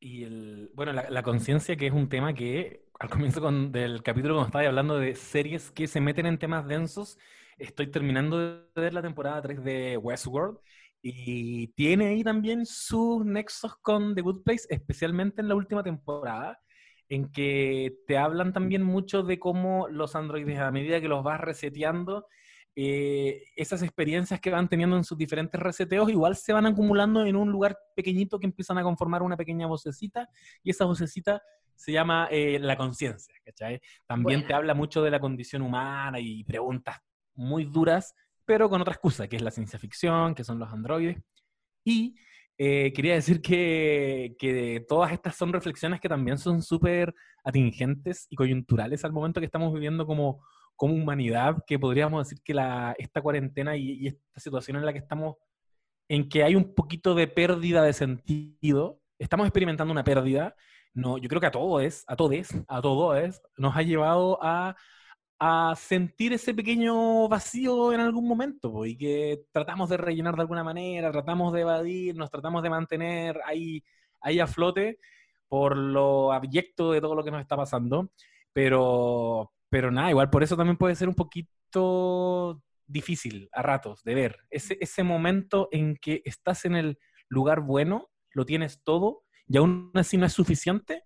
Y 0.02 0.24
el, 0.24 0.70
bueno, 0.74 0.93
la, 0.93 1.22
conciencia 1.22 1.77
que 1.77 1.86
es 1.86 1.93
un 1.93 2.09
tema 2.09 2.32
que 2.32 2.86
al 2.98 3.10
comienzo 3.10 3.40
del 3.51 4.02
capítulo 4.02 4.35
cuando 4.35 4.47
estaba 4.47 4.66
hablando 4.66 4.98
de 4.98 5.14
series 5.14 5.70
que 5.70 5.86
se 5.86 6.01
meten 6.01 6.24
en 6.24 6.39
temas 6.39 6.66
densos, 6.66 7.18
estoy 7.59 7.90
terminando 7.90 8.39
de 8.39 8.64
ver 8.74 8.94
la 8.94 9.02
temporada 9.02 9.43
3 9.43 9.62
de 9.62 9.97
Westworld 9.98 10.59
y 11.02 11.68
tiene 11.68 12.09
ahí 12.09 12.24
también 12.24 12.64
sus 12.64 13.24
nexos 13.27 13.77
con 13.82 14.14
The 14.14 14.22
Good 14.22 14.43
Place, 14.43 14.66
especialmente 14.70 15.43
en 15.43 15.48
la 15.48 15.55
última 15.55 15.82
temporada, 15.82 16.59
en 17.10 17.30
que 17.30 17.98
te 18.06 18.16
hablan 18.16 18.52
también 18.52 18.82
mucho 18.82 19.22
de 19.22 19.38
cómo 19.38 19.88
los 19.88 20.16
androides 20.16 20.58
a 20.58 20.70
medida 20.70 21.00
que 21.00 21.08
los 21.08 21.22
vas 21.22 21.40
reseteando 21.40 22.26
eh, 22.76 23.42
esas 23.56 23.82
experiencias 23.82 24.40
que 24.40 24.50
van 24.50 24.68
teniendo 24.68 24.96
en 24.96 25.02
sus 25.02 25.18
diferentes 25.18 25.60
reseteos 25.60 26.08
igual 26.08 26.36
se 26.36 26.52
van 26.52 26.66
acumulando 26.66 27.26
en 27.26 27.34
un 27.34 27.50
lugar 27.50 27.76
pequeñito 27.96 28.38
que 28.38 28.46
empiezan 28.46 28.78
a 28.78 28.84
conformar 28.84 29.22
una 29.22 29.36
pequeña 29.36 29.66
vocecita 29.66 30.28
y 30.62 30.70
esa 30.70 30.84
vocecita 30.84 31.42
se 31.74 31.92
llama 31.92 32.28
eh, 32.30 32.58
la 32.60 32.76
conciencia, 32.76 33.34
También 34.06 34.46
te 34.46 34.54
habla 34.54 34.74
mucho 34.74 35.02
de 35.02 35.10
la 35.10 35.18
condición 35.18 35.62
humana 35.62 36.20
y 36.20 36.44
preguntas 36.44 36.98
muy 37.34 37.64
duras, 37.64 38.14
pero 38.44 38.68
con 38.68 38.82
otra 38.82 38.92
excusa, 38.92 39.26
que 39.26 39.36
es 39.36 39.42
la 39.42 39.50
ciencia 39.50 39.78
ficción, 39.78 40.34
que 40.34 40.44
son 40.44 40.58
los 40.58 40.70
androides. 40.70 41.16
Y 41.82 42.14
eh, 42.62 42.92
quería 42.92 43.14
decir 43.14 43.40
que, 43.40 44.36
que, 44.38 44.84
todas 44.86 45.12
estas 45.12 45.34
son 45.34 45.52
reflexiones 45.52 45.98
que 45.98 46.08
también 46.10 46.36
son 46.36 46.62
súper 46.62 47.14
atingentes 47.42 48.26
y 48.28 48.36
coyunturales 48.36 49.02
al 49.04 49.12
momento 49.12 49.40
que 49.40 49.46
estamos 49.46 49.72
viviendo 49.72 50.06
como 50.06 50.42
como 50.80 50.94
humanidad 50.94 51.62
que 51.66 51.78
podríamos 51.78 52.26
decir 52.26 52.42
que 52.42 52.54
la, 52.54 52.94
esta 52.98 53.20
cuarentena 53.20 53.76
y, 53.76 54.06
esta 54.06 54.40
situación 54.40 54.78
en 54.78 54.86
la 54.86 54.94
que 54.94 54.98
estamos, 54.98 55.36
en 56.08 56.26
que 56.26 56.42
hay 56.42 56.54
un 56.54 56.74
poquito 56.74 57.14
de 57.14 57.28
pérdida 57.28 57.82
de 57.82 57.92
sentido, 57.92 58.98
estamos 59.18 59.46
experimentando 59.46 59.92
una 59.92 60.04
pérdida, 60.04 60.56
no, 60.94 61.18
yo 61.18 61.28
creo 61.28 61.38
que 61.38 61.48
a 61.48 61.50
todos, 61.50 62.04
a 62.06 62.16
todos, 62.16 62.48
a 62.66 62.80
todos, 62.80 63.42
nos 63.58 63.76
ha 63.76 63.82
llevado 63.82 64.38
a, 64.40 64.74
a 65.42 65.74
sentir 65.74 66.34
ese 66.34 66.52
pequeño 66.52 67.26
vacío 67.26 67.94
en 67.94 68.00
algún 68.00 68.28
momento 68.28 68.84
y 68.84 68.94
que 68.98 69.44
tratamos 69.50 69.88
de 69.88 69.96
rellenar 69.96 70.36
de 70.36 70.42
alguna 70.42 70.62
manera, 70.62 71.10
tratamos 71.10 71.54
de 71.54 71.62
evadir, 71.62 72.14
nos 72.14 72.30
tratamos 72.30 72.62
de 72.62 72.68
mantener 72.68 73.40
ahí, 73.46 73.82
ahí 74.20 74.38
a 74.38 74.46
flote 74.46 74.98
por 75.48 75.78
lo 75.78 76.30
abyecto 76.30 76.92
de 76.92 77.00
todo 77.00 77.14
lo 77.14 77.24
que 77.24 77.30
nos 77.30 77.40
está 77.40 77.56
pasando, 77.56 78.12
pero, 78.52 79.50
pero 79.70 79.90
nada, 79.90 80.10
igual 80.10 80.28
por 80.28 80.42
eso 80.42 80.58
también 80.58 80.76
puede 80.76 80.94
ser 80.94 81.08
un 81.08 81.14
poquito 81.14 82.62
difícil 82.86 83.48
a 83.52 83.62
ratos 83.62 84.04
de 84.04 84.14
ver. 84.14 84.36
Ese, 84.50 84.76
ese 84.78 85.02
momento 85.02 85.68
en 85.72 85.96
que 85.96 86.20
estás 86.26 86.66
en 86.66 86.76
el 86.76 86.98
lugar 87.30 87.60
bueno, 87.60 88.10
lo 88.32 88.44
tienes 88.44 88.82
todo 88.84 89.24
y 89.48 89.56
aún 89.56 89.90
así 89.94 90.18
no 90.18 90.26
es 90.26 90.34
suficiente, 90.34 91.04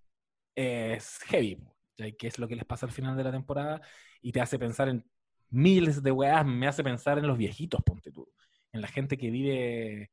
es 0.55 1.19
heavy, 1.27 1.57
que 1.95 2.27
es 2.27 2.37
lo 2.37 2.49
que 2.49 2.57
les 2.57 2.65
pasa 2.65 2.85
al 2.85 2.91
final 2.91 3.15
de 3.15 3.23
la 3.23 3.31
temporada 3.31 3.81
y 4.25 4.31
te 4.31 4.41
hace 4.41 4.57
pensar 4.57 4.89
en 4.89 5.05
miles 5.51 6.01
de 6.01 6.11
weas, 6.11 6.43
me 6.43 6.67
hace 6.67 6.83
pensar 6.83 7.19
en 7.19 7.27
los 7.27 7.37
viejitos, 7.37 7.79
ponte 7.83 8.11
tú. 8.11 8.27
En 8.71 8.81
la 8.81 8.87
gente 8.87 9.19
que 9.19 9.29
vive, 9.29 10.09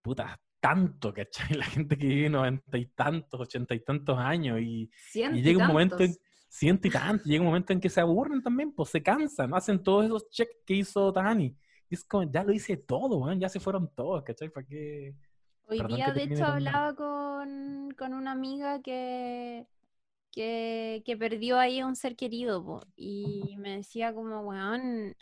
puta, 0.00 0.40
tanto, 0.60 1.12
¿cachai? 1.12 1.56
La 1.56 1.64
gente 1.64 1.98
que 1.98 2.06
vive 2.06 2.30
noventa 2.30 2.78
y 2.78 2.86
tantos, 2.86 3.40
ochenta 3.40 3.74
y 3.74 3.80
tantos 3.80 4.16
años 4.16 4.60
y, 4.60 4.88
llega 5.12 5.58
un 5.58 5.66
momento 5.66 5.98
en, 5.98 6.14
ciento 6.48 6.86
y 6.86 6.92
tantos, 6.92 7.26
llega 7.26 7.40
un 7.40 7.48
momento 7.48 7.72
en 7.72 7.80
que 7.80 7.88
se 7.88 8.00
aburren 8.00 8.44
también, 8.44 8.70
pues 8.70 8.90
se 8.90 9.02
cansan, 9.02 9.52
hacen 9.52 9.82
todos 9.82 10.04
esos 10.04 10.30
checks 10.30 10.58
que 10.64 10.74
hizo 10.74 11.12
Tani. 11.12 11.56
Y 11.90 11.96
es 11.96 12.04
como, 12.04 12.30
ya 12.30 12.44
lo 12.44 12.52
hice 12.52 12.76
todo, 12.76 13.16
weón, 13.16 13.40
ya 13.40 13.48
se 13.48 13.58
fueron 13.58 13.92
todos, 13.92 14.22
¿cachai? 14.22 14.50
¿Para 14.50 14.68
qué? 14.68 15.16
Hoy 15.64 15.78
Perdón 15.78 15.96
día, 15.96 16.12
de 16.12 16.22
hecho, 16.22 16.44
hablaba 16.44 16.94
con, 16.94 17.90
con 17.98 18.14
una 18.14 18.30
amiga 18.30 18.80
que, 18.80 19.66
que, 20.32 21.02
perdió 21.18 21.58
ahí 21.58 21.80
a 21.80 21.86
un 21.86 21.96
ser 21.96 22.16
querido, 22.16 22.82
y 22.96 23.56
me 23.58 23.76
decía 23.76 24.12
como, 24.14 24.40
weón, 24.40 25.16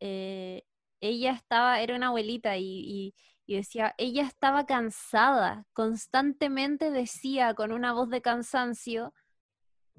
eh, 0.00 0.64
ella 1.00 1.32
estaba, 1.32 1.80
era 1.80 1.96
una 1.96 2.08
abuelita, 2.08 2.56
y 2.56 3.14
decía, 3.46 3.94
ella 3.98 4.22
estaba 4.24 4.66
cansada, 4.66 5.66
constantemente 5.72 6.90
decía 6.90 7.54
con 7.54 7.72
una 7.72 7.92
voz 7.92 8.08
de 8.10 8.22
cansancio, 8.22 9.12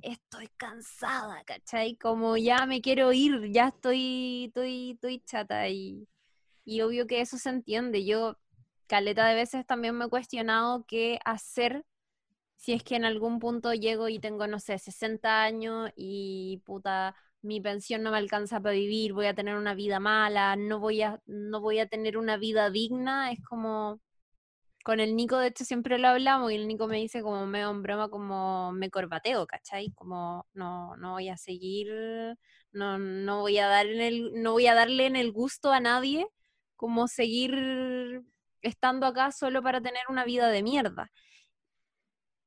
estoy 0.02 0.49
cansada, 0.57 1.44
¿cachai? 1.45 1.98
Como 1.98 2.38
ya 2.38 2.65
me 2.65 2.81
quiero 2.81 3.14
ir, 3.14 3.52
ya 3.52 3.69
estoy, 3.69 4.45
estoy, 4.48 4.91
estoy 4.91 5.19
chata, 5.22 5.69
y, 5.69 6.07
y 6.65 6.81
obvio 6.81 7.07
que 7.07 7.22
eso 7.22 7.38
se 7.38 7.49
entiende. 7.49 8.06
Yo 8.06 8.38
caleta 8.88 9.27
de 9.27 9.35
veces 9.35 9.65
también 9.65 9.95
me 9.95 10.06
he 10.06 10.10
cuestionado 10.10 10.85
qué 10.88 11.19
hacer 11.26 11.85
si 12.64 12.72
es 12.72 12.84
que 12.84 12.95
en 12.95 13.03
algún 13.03 13.40
punto 13.40 13.73
llego 13.73 14.07
y 14.07 14.19
tengo, 14.19 14.48
no 14.48 14.57
sé, 14.57 14.80
60 14.80 15.44
años 15.44 15.91
y 15.98 16.61
puta, 16.65 17.14
mi 17.41 17.60
pensión 17.60 18.03
no 18.03 18.11
me 18.11 18.18
alcanza 18.18 18.61
para 18.61 18.73
vivir, 18.73 19.11
voy 19.11 19.26
a 19.26 19.34
tener 19.35 19.57
una 19.57 19.73
vida 19.73 19.99
mala, 19.99 20.56
no 20.56 20.80
voy 20.80 21.02
a, 21.02 21.22
no 21.26 21.60
voy 21.60 21.80
a 21.80 21.88
tener 21.88 22.18
una 22.18 22.38
vida 22.38 22.69
digna, 22.69 23.31
es 23.31 23.44
como... 23.44 23.99
Con 24.84 24.99
el 24.99 25.15
Nico, 25.15 25.38
de 25.40 25.48
hecho, 25.48 25.65
siempre 25.65 25.98
lo 25.99 26.10
hablamos 26.10 26.52
y 26.52 26.56
el 26.56 26.68
Nico 26.68 26.88
me 26.88 26.98
dice 26.98 27.22
como 27.22 27.45
medio 27.48 27.72
en 27.72 27.81
broma, 27.84 28.10
como 28.10 28.72
me 28.73 28.90
corbateo, 28.90 29.48
¿cachai? 29.48 29.91
Como 29.94 30.48
no, 30.53 30.95
no 30.98 31.14
voy 31.14 31.30
a 31.30 31.38
seguir, 31.38 31.88
no, 32.72 32.98
no 32.98 33.41
voy 33.41 33.60
a 33.60 33.68
dar 33.68 33.88
en 33.88 34.02
el, 34.02 34.41
no 34.41 34.53
voy 34.53 34.68
a 34.68 34.76
darle 34.76 35.06
en 35.07 35.15
el 35.15 35.31
gusto 35.31 35.72
a 35.72 35.80
nadie 35.80 36.27
como 36.76 37.07
seguir 37.07 38.23
estando 38.61 39.06
acá 39.06 39.31
solo 39.31 39.64
para 39.64 39.81
tener 39.81 40.03
una 40.10 40.26
vida 40.26 40.49
de 40.49 40.64
mierda. 40.64 41.11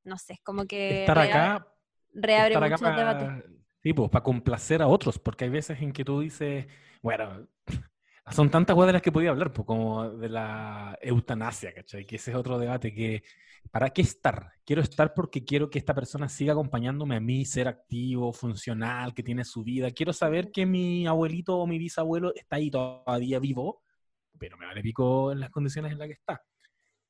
No 0.06 0.18
sé, 0.18 0.34
es 0.34 0.40
como 0.42 0.66
que 0.66 1.00
Estar 1.00 1.18
acá 1.18 1.66
reabre 2.14 2.54
estar 2.54 2.64
acá 2.64 2.76
muchos 2.76 2.96
debates. 2.96 3.28
para, 3.28 3.44
sí, 3.82 3.92
pues, 3.92 4.10
para 4.10 4.22
complacer 4.22 4.82
a 4.82 4.86
otros, 4.86 5.18
porque 5.18 5.44
hay 5.44 5.50
veces 5.50 5.80
en 5.82 5.92
que 5.92 6.04
tú 6.04 6.20
dices, 6.20 6.66
bueno, 7.02 7.48
son 8.30 8.50
tantas 8.50 8.74
cosas 8.74 8.88
de 8.88 8.92
las 8.94 9.02
que 9.02 9.12
podía 9.12 9.30
hablar, 9.30 9.52
pues, 9.52 9.66
como 9.66 10.10
de 10.10 10.28
la 10.28 10.98
eutanasia, 11.02 11.74
¿cachai? 11.74 12.06
Que 12.06 12.16
ese 12.16 12.30
es 12.30 12.36
otro 12.36 12.58
debate, 12.58 12.94
que 12.94 13.22
¿para 13.70 13.90
qué 13.90 14.02
estar? 14.02 14.52
Quiero 14.64 14.82
estar 14.82 15.14
porque 15.14 15.44
quiero 15.44 15.70
que 15.70 15.78
esta 15.78 15.94
persona 15.94 16.28
siga 16.28 16.52
acompañándome 16.52 17.16
a 17.16 17.20
mí, 17.20 17.44
ser 17.44 17.68
activo, 17.68 18.32
funcional, 18.32 19.14
que 19.14 19.22
tiene 19.22 19.44
su 19.44 19.64
vida. 19.64 19.90
Quiero 19.90 20.12
saber 20.12 20.50
que 20.52 20.66
mi 20.66 21.06
abuelito 21.06 21.58
o 21.58 21.66
mi 21.66 21.78
bisabuelo 21.78 22.34
está 22.34 22.56
ahí 22.56 22.70
todavía 22.70 23.38
vivo, 23.38 23.82
pero 24.38 24.56
me 24.56 24.66
vale 24.66 24.82
pico 24.82 25.32
en 25.32 25.40
las 25.40 25.50
condiciones 25.50 25.92
en 25.92 25.98
las 25.98 26.08
que 26.08 26.14
está. 26.14 26.42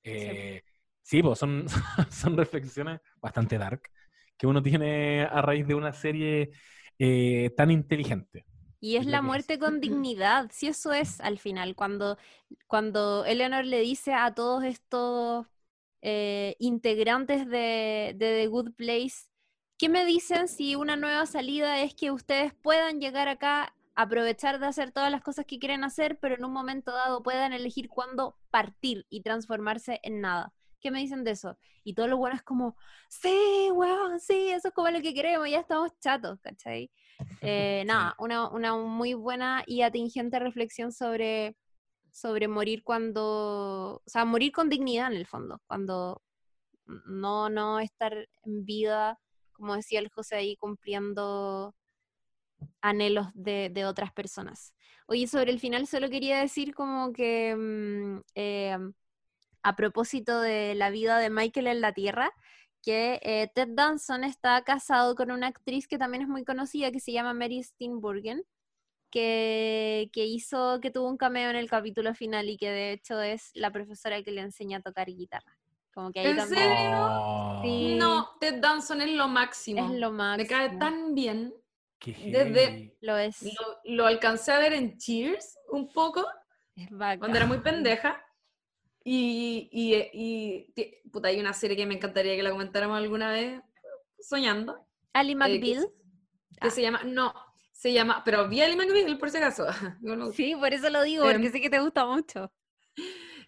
Eh, 0.03 0.63
sí, 0.65 0.76
pues 1.23 1.39
son, 1.39 1.67
son 2.11 2.37
reflexiones 2.37 3.01
bastante 3.21 3.59
dark 3.59 3.91
que 4.37 4.47
uno 4.47 4.63
tiene 4.63 5.23
a 5.23 5.41
raíz 5.41 5.67
de 5.67 5.75
una 5.75 5.93
serie 5.93 6.51
eh, 6.99 7.51
tan 7.57 7.71
inteligente. 7.71 8.45
Y 8.81 8.97
es 8.97 9.07
la 9.07 9.23
muerte 9.23 9.59
con 9.59 9.81
dignidad, 9.81 10.51
si 10.53 10.69
eso 10.69 10.93
es 10.93 11.21
al 11.21 11.39
final, 11.39 11.75
cuando, 11.75 12.19
cuando 12.67 13.25
Eleanor 13.25 13.65
le 13.65 13.81
dice 13.81 14.13
a 14.13 14.35
todos 14.35 14.65
estos 14.65 15.47
eh, 16.03 16.57
integrantes 16.59 17.47
de, 17.47 18.15
de 18.17 18.43
The 18.43 18.47
Good 18.49 18.75
Place, 18.75 19.31
¿qué 19.79 19.89
me 19.89 20.05
dicen 20.05 20.47
si 20.47 20.77
una 20.77 20.95
nueva 20.97 21.25
salida 21.25 21.81
es 21.81 21.95
que 21.95 22.11
ustedes 22.11 22.53
puedan 22.55 23.01
llegar 23.01 23.29
acá, 23.29 23.75
aprovechar 23.95 24.61
de 24.61 24.67
hacer 24.67 24.93
todas 24.93 25.11
las 25.11 25.23
cosas 25.23 25.47
que 25.47 25.59
quieren 25.59 25.83
hacer, 25.83 26.19
pero 26.21 26.35
en 26.35 26.45
un 26.45 26.53
momento 26.53 26.93
dado 26.93 27.23
puedan 27.23 27.55
elegir 27.55 27.89
cuándo 27.89 28.37
partir 28.51 29.07
y 29.09 29.23
transformarse 29.23 30.01
en 30.03 30.21
nada? 30.21 30.53
¿Qué 30.87 30.93
me 30.93 31.01
dicen 31.01 31.25
de 31.25 31.33
eso? 31.33 31.59
Y 31.83 31.95
todo 31.95 32.07
lo 32.07 32.17
bueno 32.17 32.37
es 32.37 32.45
como, 32.45 32.77
sí, 33.09 33.69
weón, 33.73 34.21
sí, 34.21 34.51
eso 34.51 34.69
es 34.69 34.75
como 34.75 34.89
lo 34.89 35.01
que 35.03 35.15
queremos, 35.15 35.51
ya 35.51 35.59
estamos 35.59 35.91
chatos, 35.99 36.39
¿cachai? 36.41 36.93
Eh, 37.41 37.83
nada, 37.89 38.15
una, 38.21 38.49
una 38.51 38.77
muy 38.77 39.15
buena 39.15 39.65
y 39.67 39.83
atingente 39.83 40.39
reflexión 40.39 40.93
sobre, 40.93 41.57
sobre 42.13 42.47
morir 42.47 42.85
cuando, 42.85 43.97
o 43.97 44.03
sea, 44.07 44.25
morir 44.25 44.53
con 44.53 44.69
dignidad 44.69 45.11
en 45.11 45.19
el 45.19 45.27
fondo, 45.27 45.61
cuando 45.67 46.23
no, 46.85 47.49
no 47.51 47.81
estar 47.81 48.29
en 48.45 48.65
vida, 48.65 49.19
como 49.55 49.75
decía 49.75 49.99
el 49.99 50.09
José 50.09 50.37
ahí, 50.37 50.55
cumpliendo 50.55 51.75
anhelos 52.81 53.27
de, 53.35 53.71
de 53.73 53.87
otras 53.87 54.13
personas. 54.13 54.73
Oye, 55.09 55.27
sobre 55.27 55.51
el 55.51 55.59
final 55.59 55.89
solo 55.89 56.09
quería 56.09 56.39
decir 56.39 56.77
como 56.77 57.13
que 57.13 57.57
mm, 57.57 58.21
eh, 58.37 58.79
a 59.67 59.75
propósito 59.75 60.41
de 60.41 60.77
la 60.77 60.91
vida 60.91 61.19
de 61.19 61.29
Michael 61.29 61.67
en 61.67 61.81
la 61.81 61.93
Tierra, 61.93 62.33
que 62.83 63.19
eh, 63.25 63.51
Ted 63.53 63.71
Danson 63.73 64.23
está 64.23 64.63
casado 64.63 65.17
con 65.17 65.33
una 65.33 65.49
actriz 65.49 65.89
que 65.89 65.99
también 65.99 66.23
es 66.23 66.29
muy 66.29 66.45
conocida, 66.45 66.93
que 66.93 67.01
se 67.01 67.11
llama 67.11 67.35
Mary 67.35 67.65
Steenburgen, 67.65 68.45
que, 69.11 70.09
que 70.13 70.25
hizo, 70.25 70.79
que 70.81 70.93
tuvo 70.93 71.09
un 71.09 71.17
cameo 71.17 71.51
en 71.51 71.57
el 71.57 71.69
capítulo 71.69 72.15
final 72.15 72.49
y 72.49 72.57
que 72.57 72.71
de 72.71 72.93
hecho 72.93 73.21
es 73.21 73.51
la 73.55 73.73
profesora 73.73 74.23
que 74.23 74.31
le 74.31 74.43
enseña 74.43 74.79
a 74.79 74.83
tocar 74.83 75.09
guitarra. 75.09 75.59
Como 75.93 76.13
que 76.13 76.21
ahí 76.21 76.27
¿En 76.27 76.37
también 76.37 76.63
serio? 76.63 77.61
Sí. 77.63 77.97
No, 77.97 78.37
Ted 78.39 78.61
Danson 78.61 79.01
es 79.01 79.11
lo 79.11 79.27
máximo. 79.27 79.85
es 79.85 79.99
lo 79.99 80.13
máximo. 80.13 80.45
Me 80.45 80.47
cae 80.49 80.79
tan 80.79 81.13
bien. 81.13 81.53
qué 81.99 82.13
desde-. 82.13 82.97
Lo 83.01 83.17
es. 83.19 83.43
Lo, 83.43 83.81
lo 83.97 84.07
alcancé 84.07 84.53
a 84.53 84.61
ver 84.61 84.75
en 84.75 84.97
Cheers 84.97 85.59
un 85.73 85.93
poco, 85.93 86.25
es 86.77 86.89
cuando 86.89 87.37
era 87.37 87.47
muy 87.47 87.59
pendeja. 87.59 88.23
Y, 89.09 89.69
y, 89.71 89.95
y- 90.13 90.73
ti- 90.75 90.99
puta, 91.13 91.29
hay 91.29 91.39
una 91.39 91.53
serie 91.53 91.77
que 91.77 91.87
me 91.87 91.95
encantaría 91.95 92.35
que 92.35 92.43
la 92.43 92.51
comentáramos 92.51 92.99
alguna 92.99 93.31
vez, 93.31 93.63
soñando, 94.19 94.85
Ali 95.13 95.31
eh, 95.31 95.35
que, 95.35 95.39
McBeal. 95.39 95.83
se- 95.83 95.89
que 96.61 96.67
Ah. 96.69 96.71
se 96.71 96.83
llama, 96.83 97.03
no, 97.05 97.33
se 97.71 97.93
llama, 97.93 98.23
pero 98.25 98.49
vi 98.49 98.63
a 98.63 98.65
Ally 98.65 98.75
McBeal 98.75 99.17
por 99.17 99.31
si 99.31 99.37
acaso. 99.37 99.65
Sí, 100.35 100.57
por 100.57 100.75
eso 100.75 100.91
lo 100.91 101.05
digo, 101.05 101.23
porque 101.25 101.47
Em, 101.47 101.53
sé 101.53 101.61
que 101.61 101.71
te 101.71 101.79
gusta 101.79 102.05
mucho. 102.05 102.53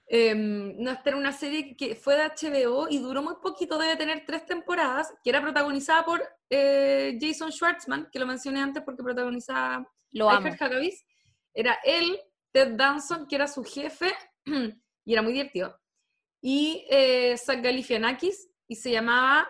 Em, 0.06 0.76
no, 0.80 0.92
esta 0.92 1.10
era 1.10 1.18
una 1.18 1.32
serie 1.32 1.76
que 1.76 1.96
fue 1.96 2.14
de 2.14 2.22
HBO 2.22 2.86
y 2.88 2.98
duró 2.98 3.20
muy 3.22 3.34
poquito, 3.42 3.78
debe 3.78 3.96
tener 3.96 4.24
tres 4.24 4.46
temporadas, 4.46 5.12
que 5.24 5.30
era 5.30 5.42
protagonizada 5.42 6.04
por 6.04 6.22
eh, 6.50 7.18
Jason 7.20 7.50
Schwartzman, 7.50 8.08
que 8.12 8.18
lo 8.20 8.26
mencioné 8.26 8.60
antes 8.60 8.82
porque 8.84 9.02
protagonizaba 9.02 9.86
Lo 10.12 10.30
amo. 10.30 10.48
Era 11.52 11.78
él, 11.84 12.16
Ted 12.52 12.76
Danson, 12.76 13.26
que 13.26 13.34
era 13.34 13.48
su 13.48 13.64
jefe, 13.64 14.12
y 15.08 15.14
era 15.14 15.22
muy 15.22 15.32
divertido. 15.32 15.74
Y 16.42 16.84
eh, 16.90 17.34
Zach 17.38 17.62
Galifianakis, 17.62 18.50
y 18.68 18.76
se 18.76 18.90
llamaba 18.90 19.48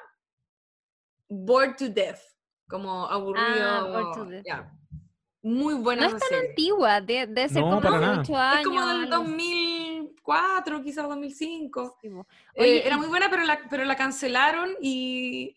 Bored 1.28 1.74
to 1.76 1.88
Death, 1.88 2.20
como 2.68 3.06
aburrido. 3.06 3.68
Ah, 3.68 3.88
Bored 3.90 4.14
to 4.14 4.24
Death. 4.30 4.44
ya. 4.46 4.72
Muy 5.42 5.74
buena 5.74 6.02
No 6.02 6.06
es 6.16 6.20
tan 6.20 6.28
serie. 6.28 6.48
antigua, 6.50 7.00
de, 7.00 7.26
de 7.26 7.48
ser 7.48 7.62
No, 7.62 7.70
como 7.70 7.80
para 7.80 7.98
de 7.98 8.06
nada. 8.06 8.20
8 8.20 8.36
años. 8.36 8.60
Es 8.60 8.66
como 8.68 8.86
del 8.86 8.96
algo 9.12 9.16
2004, 9.16 10.82
quizás 10.84 11.08
2005. 11.08 11.96
así, 11.98 12.08
po. 12.08 12.26
Eh, 12.54 12.62
Oye, 12.62 12.86
era 12.86 12.94
y- 12.96 12.98
muy 13.00 13.08
buena, 13.08 13.28
pero 13.28 13.42
la, 13.44 13.60
pero 13.68 13.84
la 13.84 13.96
cancelaron 13.96 14.70
y, 14.80 15.56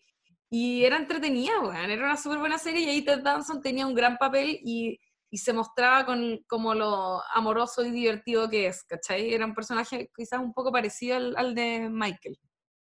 y 0.50 0.84
era 0.84 0.96
entretenida, 0.96 1.60
weón. 1.60 1.90
Era 1.90 2.04
una 2.06 2.16
súper 2.16 2.38
buena 2.38 2.58
serie 2.58 2.80
y 2.86 2.88
ahí 2.90 3.02
Ted 3.04 3.20
Danson 3.22 3.60
tenía 3.62 3.86
un 3.86 3.94
gran 3.94 4.16
papel 4.18 4.58
y, 4.64 4.98
y 5.34 5.38
se 5.38 5.54
mostraba 5.54 6.04
con, 6.04 6.38
como 6.46 6.74
lo 6.74 7.22
amoroso 7.34 7.82
y 7.84 7.90
divertido 7.90 8.50
que 8.50 8.66
es, 8.66 8.84
¿cachai? 8.84 9.32
Era 9.32 9.46
un 9.46 9.54
personaje 9.54 10.10
quizás 10.14 10.38
un 10.40 10.52
poco 10.52 10.70
parecido 10.70 11.16
al, 11.16 11.34
al 11.38 11.54
de 11.54 11.88
Michael. 11.90 12.38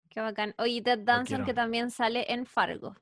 Qué 0.08 0.20
bacán. 0.20 0.52
Oye, 0.58 0.82
Ted 0.82 0.98
Danson 1.04 1.44
que 1.44 1.54
también 1.54 1.92
sale 1.92 2.30
en 2.32 2.44
Fargo. 2.44 2.96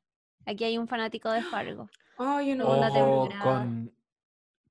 Aquí 0.45 0.65
hay 0.65 0.77
un 0.77 0.87
fanático 0.87 1.31
de 1.31 1.41
Fargo. 1.43 1.89
Ay, 2.19 2.51
yo 2.51 2.57
no. 2.57 2.79
Temporada. 2.93 3.43
con, 3.43 3.93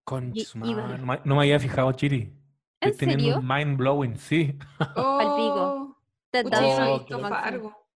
con 0.03 0.31
Y- 0.35 0.45
su 0.45 0.59
y- 0.59 0.75
madre. 0.75 0.99
No, 0.99 1.05
me- 1.07 1.21
no 1.25 1.35
me 1.35 1.41
había 1.41 1.59
fijado, 1.59 1.91
Chiri. 1.93 2.31
¿En 2.79 2.89
Estoy 2.91 3.07
teniendo 3.07 3.23
serio? 3.23 3.39
un 3.39 3.47
mind 3.47 3.77
blowing, 3.77 4.15
sí. 4.17 4.55
Oh, 4.95 5.97
Ted 6.29 6.43
no 6.45 6.49
he 6.49 6.51
Danson. 6.51 6.99
visto 6.99 7.17
lo 7.17 7.86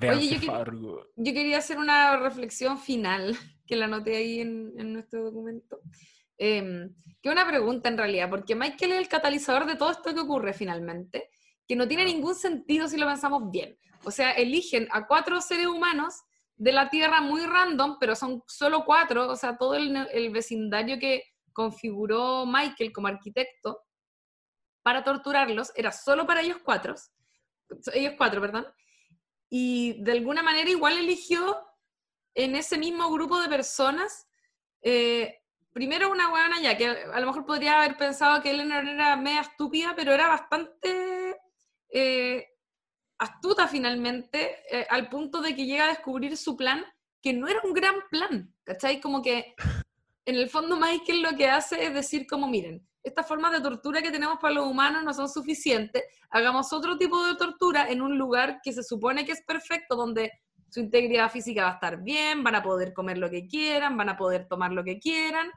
Véanse 0.00 0.26
yo 0.26 0.34
quería- 0.40 0.52
Fargo. 0.52 1.06
Yo 1.16 1.32
quería 1.32 1.58
hacer 1.58 1.78
una 1.78 2.16
reflexión 2.16 2.78
final, 2.78 3.36
que 3.66 3.76
la 3.76 3.86
anoté 3.86 4.16
ahí 4.16 4.40
en, 4.40 4.72
en 4.78 4.92
nuestro 4.92 5.24
documento. 5.24 5.80
Em, 6.36 6.94
que 7.22 7.30
una 7.30 7.46
pregunta 7.46 7.88
en 7.88 7.96
realidad, 7.96 8.28
porque 8.28 8.54
Michael 8.54 8.92
es 8.92 8.98
el 8.98 9.08
catalizador 9.08 9.66
de 9.66 9.76
todo 9.76 9.90
esto 9.92 10.12
que 10.14 10.20
ocurre 10.20 10.52
finalmente, 10.52 11.30
que 11.66 11.76
no 11.76 11.86
tiene 11.88 12.04
ningún 12.04 12.34
sentido 12.34 12.88
si 12.88 12.96
lo 12.96 13.06
pensamos 13.06 13.50
bien. 13.50 13.78
O 14.04 14.10
sea, 14.10 14.32
eligen 14.32 14.88
a 14.90 15.06
cuatro 15.06 15.40
seres 15.40 15.66
humanos 15.68 16.14
de 16.56 16.72
la 16.72 16.90
Tierra 16.90 17.20
muy 17.20 17.46
random, 17.46 17.96
pero 17.98 18.14
son 18.14 18.42
solo 18.46 18.84
cuatro, 18.84 19.30
o 19.30 19.36
sea, 19.36 19.56
todo 19.56 19.74
el, 19.74 19.96
el 20.12 20.30
vecindario 20.30 20.98
que 20.98 21.22
configuró 21.52 22.44
Michael 22.46 22.92
como 22.92 23.06
arquitecto 23.08 23.80
para 24.82 25.02
torturarlos 25.02 25.72
era 25.76 25.90
solo 25.92 26.26
para 26.26 26.42
ellos 26.42 26.58
cuatro, 26.62 26.94
ellos 27.94 28.14
cuatro, 28.18 28.40
perdón, 28.40 28.66
y 29.50 30.02
de 30.02 30.12
alguna 30.12 30.42
manera 30.42 30.70
igual 30.70 30.98
eligió 30.98 31.56
en 32.34 32.56
ese 32.56 32.78
mismo 32.78 33.10
grupo 33.10 33.40
de 33.40 33.48
personas, 33.48 34.26
eh, 34.82 35.40
primero 35.72 36.10
una 36.10 36.30
buena 36.30 36.60
ya, 36.60 36.76
que 36.76 36.86
a 36.86 37.20
lo 37.20 37.26
mejor 37.26 37.46
podría 37.46 37.82
haber 37.82 37.96
pensado 37.96 38.42
que 38.42 38.50
Eleanor 38.50 38.86
era 38.86 39.16
media 39.16 39.42
estúpida, 39.42 39.94
pero 39.96 40.12
era 40.12 40.28
bastante 40.28 41.36
eh, 41.88 42.48
astuta 43.18 43.68
finalmente, 43.68 44.62
eh, 44.70 44.86
al 44.90 45.08
punto 45.08 45.40
de 45.40 45.54
que 45.54 45.66
llega 45.66 45.84
a 45.84 45.88
descubrir 45.88 46.36
su 46.36 46.56
plan, 46.56 46.84
que 47.22 47.32
no 47.32 47.48
era 47.48 47.60
un 47.64 47.72
gran 47.72 47.94
plan, 48.10 48.54
¿cachai? 48.64 49.00
Como 49.00 49.22
que 49.22 49.54
en 50.26 50.36
el 50.36 50.50
fondo 50.50 50.76
Michael 50.76 51.22
lo 51.22 51.36
que 51.36 51.48
hace 51.48 51.84
es 51.84 51.94
decir 51.94 52.26
como, 52.26 52.48
miren, 52.48 52.86
estas 53.04 53.28
formas 53.28 53.52
de 53.52 53.60
tortura 53.60 54.00
que 54.00 54.10
tenemos 54.10 54.38
para 54.38 54.54
los 54.54 54.66
humanos 54.66 55.04
no 55.04 55.12
son 55.12 55.28
suficientes, 55.28 56.02
hagamos 56.30 56.72
otro 56.72 56.96
tipo 56.96 57.24
de 57.26 57.36
tortura 57.36 57.86
en 57.88 58.00
un 58.00 58.16
lugar 58.18 58.60
que 58.62 58.72
se 58.72 58.82
supone 58.82 59.26
que 59.26 59.32
es 59.32 59.42
perfecto, 59.42 59.94
donde 59.94 60.32
su 60.70 60.80
integridad 60.80 61.30
física 61.30 61.64
va 61.64 61.70
a 61.70 61.74
estar 61.74 62.02
bien, 62.02 62.42
van 62.42 62.56
a 62.56 62.62
poder 62.62 62.92
comer 62.94 63.18
lo 63.18 63.30
que 63.30 63.46
quieran, 63.46 63.96
van 63.96 64.08
a 64.08 64.16
poder 64.16 64.48
tomar 64.48 64.72
lo 64.72 64.82
que 64.82 64.98
quieran, 64.98 65.50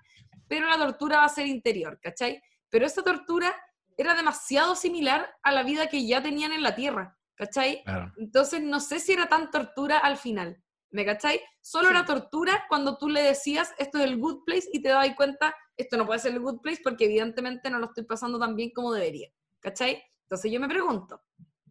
pero 0.47 0.67
la 0.67 0.77
tortura 0.77 1.17
va 1.17 1.25
a 1.25 1.29
ser 1.29 1.47
interior, 1.47 1.99
¿cachai? 2.01 2.41
Pero 2.69 2.85
esa 2.85 3.01
tortura 3.01 3.55
era 3.95 4.13
demasiado 4.13 4.75
similar 4.75 5.27
a 5.41 5.51
la 5.51 5.63
vida 5.63 5.87
que 5.87 6.05
ya 6.05 6.21
tenían 6.21 6.51
en 6.51 6.61
la 6.61 6.75
Tierra, 6.75 7.17
¿cachai? 7.35 7.83
Entonces 8.17 8.61
no 8.61 8.79
sé 8.79 8.99
si 8.99 9.13
era 9.13 9.27
tan 9.27 9.49
tortura 9.49 9.97
al 9.97 10.17
final, 10.17 10.61
¿me 10.91 11.05
cachai? 11.05 11.41
Solo 11.61 11.89
era 11.89 12.05
tortura 12.05 12.65
cuando 12.69 12.97
tú 12.97 13.09
le 13.09 13.23
decías 13.23 13.73
esto 13.79 13.97
es 13.97 14.03
el 14.03 14.17
good 14.17 14.43
place 14.45 14.69
y 14.71 14.81
te 14.81 14.89
dabas 14.89 15.15
cuenta 15.15 15.55
esto 15.77 15.95
no 15.95 16.05
puede 16.05 16.19
ser 16.19 16.33
el 16.33 16.39
good 16.39 16.59
place 16.61 16.81
porque 16.83 17.05
evidentemente 17.05 17.69
no 17.69 17.79
lo 17.79 17.85
estoy 17.85 18.03
pasando 18.03 18.39
tan 18.39 18.55
bien 18.55 18.71
como 18.71 18.91
debería. 18.91 19.29
¿Cachai? 19.59 20.03
Entonces 20.23 20.51
yo 20.51 20.59
me 20.59 20.67
pregunto, 20.67 21.21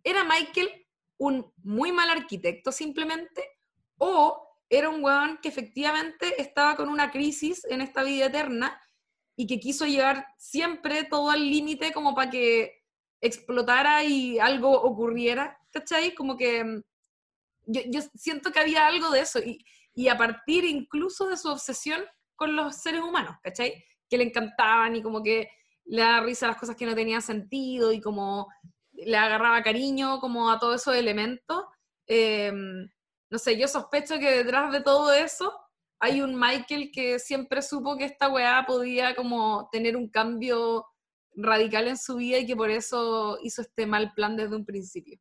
¿era 0.02 0.24
Michael 0.24 0.70
un 1.18 1.52
muy 1.62 1.92
mal 1.92 2.10
arquitecto 2.10 2.72
simplemente? 2.72 3.42
¿O 3.98 4.46
era 4.68 4.88
un 4.88 5.02
weón 5.02 5.38
que 5.42 5.48
efectivamente 5.48 6.40
estaba 6.40 6.76
con 6.76 6.88
una 6.88 7.10
crisis 7.10 7.64
en 7.68 7.80
esta 7.80 8.02
vida 8.02 8.26
eterna 8.26 8.80
y 9.36 9.46
que 9.46 9.60
quiso 9.60 9.86
llegar 9.86 10.26
siempre 10.38 11.04
todo 11.04 11.30
al 11.30 11.40
límite 11.40 11.92
como 11.92 12.14
para 12.14 12.30
que 12.30 12.84
explotara 13.20 14.04
y 14.04 14.38
algo 14.38 14.70
ocurriera? 14.70 15.58
¿Cachai? 15.70 16.14
Como 16.14 16.36
que 16.36 16.64
mm, 16.64 16.82
yo, 17.66 18.00
siento 18.14 18.52
que 18.52 18.60
había 18.60 18.86
algo 18.86 19.10
de 19.10 19.20
eso 19.20 19.40
y, 19.40 19.64
y 19.94 20.08
a 20.08 20.16
partir 20.16 20.64
incluso 20.64 21.28
de 21.28 21.36
su 21.36 21.48
obsesión 21.48 22.02
con 22.36 22.54
los 22.54 22.76
seres 22.76 23.00
humanos, 23.00 23.36
¿cachai? 23.42 23.82
Que 24.08 24.18
le 24.18 24.24
encantaban 24.24 24.96
y 24.96 25.02
como 25.02 25.22
que 25.22 25.48
le 25.84 26.02
da 26.02 26.20
risa 26.20 26.46
a 26.46 26.50
las 26.50 26.58
cosas 26.58 26.76
que 26.76 26.86
no 26.86 26.94
tenían 26.94 27.22
sentido 27.22 27.92
y 27.92 28.00
como 28.00 28.48
le 28.92 29.16
agarraba 29.16 29.62
cariño 29.62 30.18
como 30.20 30.50
a 30.50 30.58
todos 30.58 30.80
esos 30.80 30.96
elementos. 30.96 31.64
Em, 32.06 32.88
no 33.30 33.38
sé, 33.38 33.58
yo 33.58 33.68
sospecho 33.68 34.18
que 34.18 34.30
detrás 34.30 34.72
de 34.72 34.80
todo 34.80 35.12
eso 35.12 35.52
hay 36.00 36.20
un 36.20 36.38
Michael 36.38 36.90
que 36.92 37.18
siempre 37.18 37.62
supo 37.62 37.96
que 37.96 38.04
esta 38.04 38.28
weá 38.28 38.64
podía 38.66 39.14
como 39.14 39.68
tener 39.72 39.96
un 39.96 40.08
cambio 40.08 40.84
radical 41.34 41.88
en 41.88 41.98
su 41.98 42.16
vida 42.16 42.38
y 42.38 42.46
que 42.46 42.56
por 42.56 42.70
eso 42.70 43.38
hizo 43.42 43.62
este 43.62 43.86
mal 43.86 44.12
plan 44.14 44.36
desde 44.36 44.56
un 44.56 44.64
principio. 44.64 45.18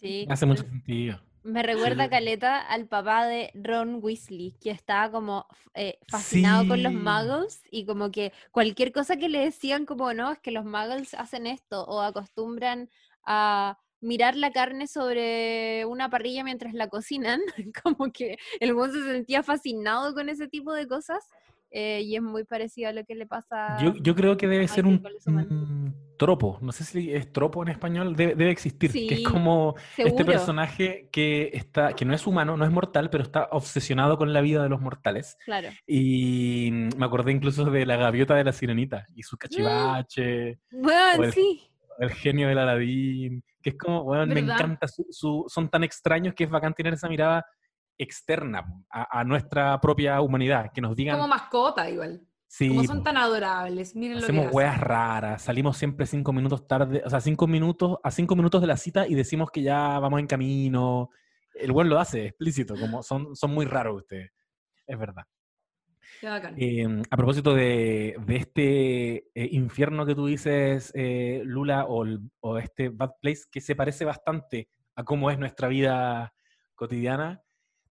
Sí. 0.00 0.26
Hace 0.28 0.46
mucho 0.46 0.62
sentido. 0.62 1.20
Me 1.48 1.62
recuerda 1.62 2.10
Caleta 2.10 2.60
al 2.60 2.86
papá 2.86 3.26
de 3.26 3.50
Ron 3.54 4.00
Weasley, 4.02 4.54
que 4.60 4.70
estaba 4.70 5.10
como 5.10 5.46
eh, 5.72 5.98
fascinado 6.06 6.68
con 6.68 6.82
los 6.82 6.92
muggles 6.92 7.62
y 7.70 7.86
como 7.86 8.10
que 8.10 8.34
cualquier 8.50 8.92
cosa 8.92 9.16
que 9.16 9.30
le 9.30 9.38
decían 9.38 9.86
como, 9.86 10.12
no, 10.12 10.30
es 10.30 10.38
que 10.40 10.50
los 10.50 10.66
muggles 10.66 11.14
hacen 11.14 11.46
esto 11.46 11.84
o 11.84 12.02
acostumbran 12.02 12.90
a 13.24 13.78
mirar 14.00 14.36
la 14.36 14.52
carne 14.52 14.86
sobre 14.86 15.86
una 15.86 16.10
parrilla 16.10 16.44
mientras 16.44 16.74
la 16.74 16.88
cocinan, 16.88 17.40
como 17.82 18.12
que 18.12 18.36
el 18.60 18.74
mundo 18.74 18.92
se 18.92 19.10
sentía 19.10 19.42
fascinado 19.42 20.12
con 20.12 20.28
ese 20.28 20.48
tipo 20.48 20.74
de 20.74 20.86
cosas 20.86 21.24
eh, 21.70 22.02
y 22.02 22.14
es 22.16 22.22
muy 22.22 22.44
parecido 22.44 22.90
a 22.90 22.92
lo 22.92 23.04
que 23.04 23.14
le 23.14 23.26
pasa. 23.26 23.78
Yo, 23.80 23.94
yo 23.94 24.14
creo 24.14 24.36
que 24.36 24.48
debe 24.48 24.68
ser 24.68 24.84
un, 24.84 25.02
tropo, 26.18 26.58
no 26.60 26.72
sé 26.72 26.84
si 26.84 27.14
es 27.14 27.32
tropo 27.32 27.62
en 27.62 27.68
español, 27.68 28.14
debe, 28.14 28.50
existir, 28.50 28.92
que 28.92 29.14
es 29.14 29.22
como 29.22 29.76
este 29.96 30.24
personaje 30.24 31.08
que 31.10 31.50
está, 31.54 31.94
que 31.94 32.04
no 32.04 32.12
es 32.12 32.26
humano, 32.26 32.56
no 32.56 32.64
es 32.64 32.70
mortal, 32.70 33.08
pero 33.08 33.22
está 33.22 33.48
obsesionado 33.52 34.18
con 34.18 34.32
la 34.32 34.42
vida 34.42 34.62
de 34.62 34.68
los 34.68 34.80
mortales. 34.80 35.38
Claro. 35.44 35.68
Y 35.86 36.70
me 36.72 37.06
acordé 37.06 37.32
incluso 37.32 37.64
de 37.64 37.86
la 37.86 37.96
gaviota 37.96 38.34
de 38.34 38.44
la 38.44 38.52
sirenita 38.52 39.06
y 39.14 39.22
su 39.22 39.38
cachivache. 39.38 40.58
Bueno, 40.70 41.24
el, 41.24 41.32
sí. 41.32 41.70
El 41.98 42.10
genio 42.10 42.48
del 42.48 42.58
Aladín, 42.58 43.42
que 43.62 43.70
es 43.70 43.78
como, 43.78 44.04
bueno, 44.04 44.26
me 44.26 44.40
encanta, 44.40 44.86
son 44.88 45.68
tan 45.70 45.84
extraños 45.84 46.34
que 46.34 46.44
es 46.44 46.50
bacán 46.50 46.74
tener 46.74 46.94
esa 46.94 47.08
mirada 47.08 47.46
externa 47.98 48.64
a, 48.90 49.24
nuestra 49.24 49.80
propia 49.80 50.20
humanidad, 50.20 50.70
que 50.72 50.80
nos 50.80 50.94
digan... 50.94 51.16
Como 51.16 51.28
mascota 51.28 51.90
igual. 51.90 52.20
Sí, 52.48 52.68
como 52.68 52.84
son 52.84 53.02
tan 53.04 53.18
adorables, 53.18 53.94
miren 53.94 54.18
hacemos 54.18 54.46
lo 54.46 54.50
que 54.50 54.56
weas 54.56 54.80
raras, 54.80 55.42
salimos 55.42 55.76
siempre 55.76 56.06
cinco 56.06 56.32
minutos 56.32 56.66
tarde, 56.66 57.02
o 57.04 57.10
sea, 57.10 57.20
cinco 57.20 57.46
minutos, 57.46 57.98
a 58.02 58.10
cinco 58.10 58.34
minutos 58.36 58.62
de 58.62 58.66
la 58.66 58.78
cita 58.78 59.06
y 59.06 59.14
decimos 59.14 59.50
que 59.50 59.62
ya 59.62 59.98
vamos 59.98 60.18
en 60.18 60.26
camino. 60.26 61.10
El 61.52 61.72
buen 61.72 61.90
lo 61.90 61.98
hace 62.00 62.26
explícito, 62.26 62.74
como 62.74 63.02
son, 63.02 63.36
son 63.36 63.52
muy 63.52 63.66
raros 63.66 63.98
ustedes, 63.98 64.32
es 64.86 64.98
verdad. 64.98 65.26
Em, 66.56 67.02
a 67.10 67.16
propósito 67.16 67.54
de, 67.54 68.16
este 68.28 69.28
eh, 69.34 69.48
infierno 69.52 70.06
que 70.06 70.14
tú 70.14 70.26
dices, 70.26 70.90
eh, 70.94 71.42
Lula, 71.44 71.84
o, 71.86 72.04
o, 72.40 72.58
este 72.58 72.88
Bad 72.88 73.12
Place, 73.20 73.42
que 73.50 73.60
se 73.60 73.76
parece 73.76 74.04
bastante 74.04 74.68
a 74.96 75.04
cómo 75.04 75.30
es 75.30 75.38
nuestra 75.38 75.68
vida 75.68 76.32
cotidiana, 76.74 77.42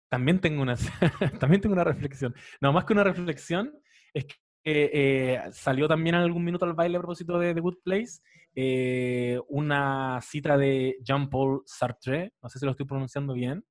también 0.10 0.40
tengo 0.40 0.62
una, 0.62 0.76
también 1.40 1.62
tengo 1.62 1.74
una 1.74 1.84
reflexión. 1.84 2.34
No, 2.62 2.74
más 2.74 2.86
que 2.86 2.94
una 2.94 3.04
reflexión, 3.04 3.72
es 4.14 4.26
que 4.26 4.36
eh, 4.66 5.42
salió 5.52 5.88
también 5.88 6.16
en 6.16 6.22
algún 6.22 6.44
minuto 6.44 6.66
al 6.66 6.74
baile 6.74 6.98
a 6.98 7.00
propósito 7.00 7.38
de 7.38 7.54
The 7.54 7.62
Good 7.62 7.78
Place 7.84 8.20
eh, 8.58 9.38
una 9.50 10.22
cita 10.22 10.58
de 10.58 10.98
Jean-Paul 11.04 11.64
Sartre, 11.66 12.34
no 12.42 12.48
sé 12.48 12.58
si 12.58 12.66
lo 12.66 12.72
estoy 12.72 12.86
pronunciando 12.86 13.34
bien, 13.34 13.66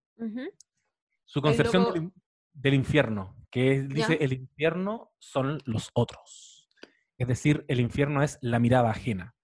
su 1.24 1.40
concepción 1.40 2.12
del, 2.52 2.74
infierno, 2.74 3.34
que 3.50 3.82
dice 3.82 4.18
el 4.20 4.34
infierno 4.34 5.10
son 5.18 5.58
los 5.64 5.90
otros. 5.94 6.68
Es 7.16 7.26
decir, 7.26 7.64
el 7.68 7.80
infierno 7.80 8.22
es 8.22 8.38
la 8.42 8.58
mirada 8.58 8.90
ajena, 8.90 9.34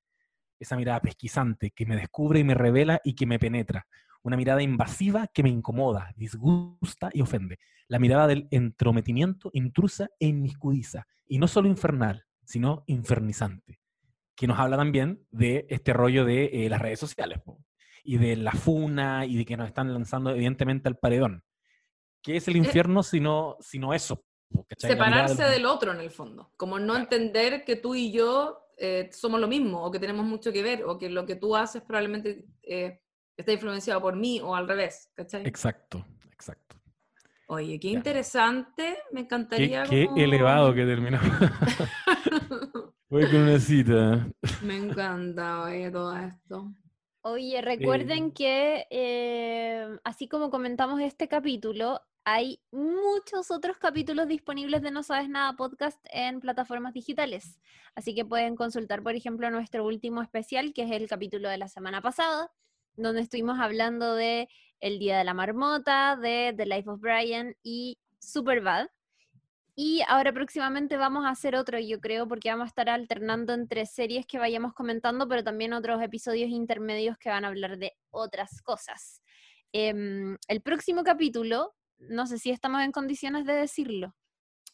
esa 0.58 0.76
mirada 0.76 1.00
pesquisante 1.00 1.70
que 1.70 1.86
me 1.86 1.96
descubre 1.96 2.40
y 2.40 2.44
me 2.44 2.54
revela 2.54 3.00
y 3.02 3.14
que 3.14 3.24
me 3.24 3.38
penetra 3.38 3.86
una 4.22 4.36
mirada 4.36 4.62
invasiva 4.62 5.26
que 5.28 5.42
me 5.42 5.48
incomoda, 5.48 6.12
disgusta 6.16 7.08
y 7.14 7.22
ofende. 7.22 7.58
La 7.90 7.98
mirada 7.98 8.28
del 8.28 8.46
entrometimiento 8.52 9.50
intrusa 9.52 10.10
e 10.20 10.28
inmiscudiza, 10.28 11.08
y 11.26 11.38
no 11.38 11.48
solo 11.48 11.66
infernal, 11.66 12.24
sino 12.44 12.84
infernizante, 12.86 13.80
que 14.36 14.46
nos 14.46 14.60
habla 14.60 14.76
también 14.76 15.26
de 15.32 15.66
este 15.68 15.92
rollo 15.92 16.24
de 16.24 16.44
eh, 16.44 16.68
las 16.70 16.80
redes 16.80 17.00
sociales, 17.00 17.40
y 18.04 18.18
de 18.18 18.36
la 18.36 18.52
funa, 18.52 19.26
y 19.26 19.38
de 19.38 19.44
que 19.44 19.56
nos 19.56 19.66
están 19.66 19.92
lanzando 19.92 20.30
evidentemente 20.30 20.88
al 20.88 20.98
paredón. 20.98 21.42
¿Qué 22.22 22.36
es 22.36 22.46
el 22.46 22.54
eh, 22.54 22.58
infierno 22.58 23.02
sino, 23.02 23.56
sino 23.58 23.92
eso? 23.92 24.24
Separarse 24.78 25.42
del... 25.42 25.66
otro 25.66 25.90
en 25.90 25.98
el 25.98 26.12
fondo, 26.12 26.52
como 26.56 26.78
no 26.78 26.96
entender 26.96 27.64
que 27.64 27.74
tú 27.74 27.96
y 27.96 28.12
yo 28.12 28.68
eh, 28.78 29.10
somos 29.12 29.40
lo 29.40 29.48
mismo, 29.48 29.82
o 29.82 29.90
que 29.90 29.98
tenemos 29.98 30.24
mucho 30.24 30.52
que 30.52 30.62
ver, 30.62 30.84
o 30.84 30.96
que 30.96 31.10
lo 31.10 31.26
que 31.26 31.34
tú 31.34 31.56
haces 31.56 31.82
probablemente 31.82 32.44
está 32.62 33.52
influenciado 33.52 34.00
por 34.00 34.14
mí 34.14 34.40
o 34.40 34.54
al 34.54 34.68
revés, 34.68 35.10
¿cachai? 35.16 35.44
Exacto, 35.44 36.06
exacto. 36.32 36.79
Oye, 37.52 37.80
qué 37.80 37.88
interesante, 37.88 38.96
me 39.10 39.22
encantaría. 39.22 39.82
Qué, 39.82 40.08
elevado 40.16 40.72
que 40.72 40.86
terminó. 40.86 41.18
Voy 43.10 43.28
con 43.28 43.40
una 43.40 43.58
cita. 43.58 44.24
Me 44.62 44.76
encanta, 44.76 45.62
oye, 45.62 45.90
todo 45.90 46.16
esto. 46.16 46.72
Oye, 47.22 47.60
recuerden 47.60 48.26
eh. 48.26 48.32
que 48.32 48.86
eh, 48.90 49.98
así 50.04 50.28
como 50.28 50.48
comentamos 50.48 51.00
este 51.00 51.26
capítulo, 51.26 52.00
hay 52.24 52.60
muchos 52.70 53.50
otros 53.50 53.78
capítulos 53.78 54.28
disponibles 54.28 54.80
de 54.80 54.92
No 54.92 55.02
Sabes 55.02 55.28
Nada 55.28 55.56
podcast 55.56 55.98
en 56.12 56.38
plataformas 56.38 56.94
digitales. 56.94 57.58
Así 57.96 58.14
que 58.14 58.24
pueden 58.24 58.54
consultar, 58.54 59.02
por 59.02 59.16
ejemplo, 59.16 59.50
nuestro 59.50 59.84
último 59.84 60.22
especial, 60.22 60.72
que 60.72 60.84
es 60.84 60.92
el 60.92 61.08
capítulo 61.08 61.48
de 61.48 61.58
la 61.58 61.66
semana 61.66 62.00
pasada, 62.00 62.52
donde 62.94 63.22
estuvimos 63.22 63.58
hablando 63.58 64.14
de 64.14 64.48
El 64.80 64.98
Día 64.98 65.18
de 65.18 65.24
la 65.24 65.34
Marmota, 65.34 66.16
de 66.16 66.54
The 66.56 66.66
Life 66.66 66.90
of 66.90 67.00
Brian 67.00 67.54
y 67.62 67.98
Superbad. 68.18 68.88
Y 69.76 70.02
ahora 70.08 70.32
próximamente 70.32 70.96
vamos 70.96 71.24
a 71.24 71.30
hacer 71.30 71.54
otro, 71.54 71.78
yo 71.78 72.00
creo, 72.00 72.28
porque 72.28 72.50
vamos 72.50 72.64
a 72.64 72.68
estar 72.68 72.88
alternando 72.90 73.54
entre 73.54 73.86
series 73.86 74.26
que 74.26 74.38
vayamos 74.38 74.74
comentando, 74.74 75.26
pero 75.28 75.42
también 75.42 75.72
otros 75.72 76.02
episodios 76.02 76.50
intermedios 76.50 77.16
que 77.16 77.30
van 77.30 77.44
a 77.44 77.48
hablar 77.48 77.78
de 77.78 77.96
otras 78.10 78.60
cosas. 78.62 79.22
Em, 79.72 80.36
el 80.48 80.60
próximo 80.60 81.02
capítulo, 81.04 81.74
no 81.98 82.26
sé 82.26 82.38
si 82.38 82.50
estamos 82.50 82.82
en 82.82 82.92
condiciones 82.92 83.46
de 83.46 83.54
decirlo. 83.54 84.14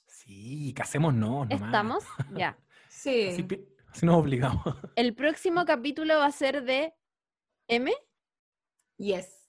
Sí, 0.06 0.72
casémonos 0.74 1.48
nomás. 1.48 1.50
¿Estamos? 1.50 2.04
Ya. 2.34 2.58
Sí. 2.88 3.28
Así, 3.28 3.46
así 3.92 4.06
nos 4.06 4.16
obligamos. 4.16 4.62
El 4.96 5.14
próximo 5.14 5.66
capítulo 5.66 6.16
va 6.16 6.24
a 6.24 6.32
ser 6.32 6.64
de 6.64 6.94
M. 7.68 7.92
Yes. 8.96 9.45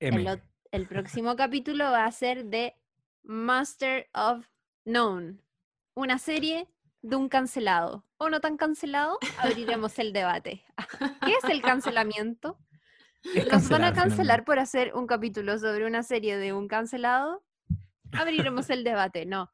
M. 0.00 0.40
El, 0.70 0.86
próximo 0.86 1.34
capítulo 1.34 1.84
va 1.84 2.04
a 2.04 2.12
ser 2.12 2.44
de 2.44 2.76
Master 3.24 4.08
of 4.14 4.46
Known. 4.84 5.42
Una 5.94 6.18
serie 6.18 6.68
de 7.02 7.16
un 7.16 7.28
cancelado. 7.28 8.04
O 8.16 8.30
no 8.30 8.40
tan 8.40 8.56
cancelado, 8.56 9.18
abriremos 9.38 9.98
el 9.98 10.12
debate. 10.12 10.64
¿Qué 11.24 11.32
es 11.32 11.44
el 11.50 11.62
cancelamiento? 11.62 12.58
Es 13.34 13.50
¿Nos 13.50 13.68
van 13.68 13.82
a 13.82 13.92
cancelar, 13.92 14.44
por 14.44 14.60
hacer 14.60 14.94
un 14.94 15.08
capítulo 15.08 15.58
sobre 15.58 15.84
una 15.84 16.04
serie 16.04 16.36
de 16.36 16.52
un 16.52 16.68
cancelado? 16.68 17.42
Abriremos 18.12 18.70
el 18.70 18.84
debate, 18.84 19.26
no. 19.26 19.50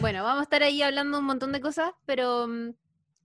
Bueno, 0.00 0.22
vamos 0.22 0.40
a 0.40 0.44
estar 0.44 0.62
ahí 0.62 0.80
hablando 0.82 1.18
un 1.18 1.24
montón 1.24 1.50
de 1.50 1.60
cosas, 1.60 1.92
pero 2.06 2.46
mm, 2.46 2.74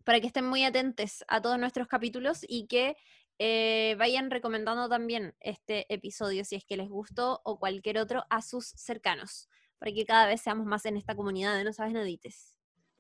para 0.04 0.20
que 0.20 0.28
estén 0.28 0.45
muy 0.45 0.64
atentos 0.64 1.24
a 1.28 1.40
todos 1.40 1.60
nuestros 1.60 1.88
capítulos 1.88 2.44
y 2.48 2.66
que 2.66 2.98
eh, 3.45 3.95
vayan 3.99 4.32
recomendando 4.32 4.88
también 4.88 5.36
este 5.41 5.86
episodio, 5.94 6.45
si 6.45 6.56
es 6.56 6.64
que 6.64 6.78
les 6.78 6.88
gustó, 6.88 7.41
o 7.44 7.60
cualquier 7.60 7.98
otro, 7.98 8.24
a 8.30 8.41
sus 8.41 8.68
cercanos, 8.68 9.49
para 9.80 9.91
que 9.91 10.06
cada 10.06 10.28
vez 10.28 10.40
seamos 10.40 10.65
más 10.65 10.86
en 10.86 10.95
esta 10.95 11.14
comunidad 11.14 11.57
de 11.57 11.65
No 11.65 11.74
Sabes 11.74 11.91
Nadites. 11.91 12.56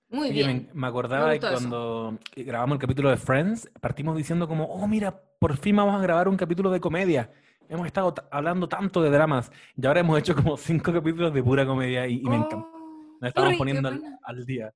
Muy 0.09 0.31
Oye, 0.31 0.43
bien. 0.43 0.67
me, 0.73 0.81
me 0.81 0.87
acordaba 0.87 1.29
de 1.29 1.37
gustó 1.37 1.47
eso. 1.47 1.57
cuando 1.59 2.19
grabamos 2.35 2.75
el 2.75 2.81
capítulo 2.81 3.09
de 3.09 3.15
Friends, 3.15 3.69
partimos 3.79 4.17
diciendo 4.17 4.45
como, 4.45 4.65
oh, 4.65 4.85
mira, 4.85 5.17
por 5.39 5.55
fin 5.55 5.77
vamos 5.77 5.95
a 5.95 5.99
grabar 6.03 6.27
un 6.27 6.35
capítulo 6.35 6.69
de 6.71 6.81
comedia. 6.81 7.31
Hemos 7.69 7.87
estado 7.87 8.13
ta- 8.13 8.27
hablando 8.29 8.67
tanto 8.67 9.01
de 9.01 9.09
dramas 9.09 9.49
y 9.77 9.85
ahora 9.87 10.01
hemos 10.01 10.19
hecho 10.19 10.35
como 10.35 10.57
cinco 10.57 10.91
capítulos 10.91 11.33
de 11.33 11.41
pura 11.41 11.65
comedia 11.65 12.05
y, 12.05 12.15
y 12.19 12.23
me 12.25 12.35
encanta. 12.35 12.67
Oh, 12.67 13.17
Nos 13.21 13.29
estamos 13.29 13.55
poniendo 13.55 13.87
al, 13.87 14.01
al 14.23 14.45
día. 14.45 14.73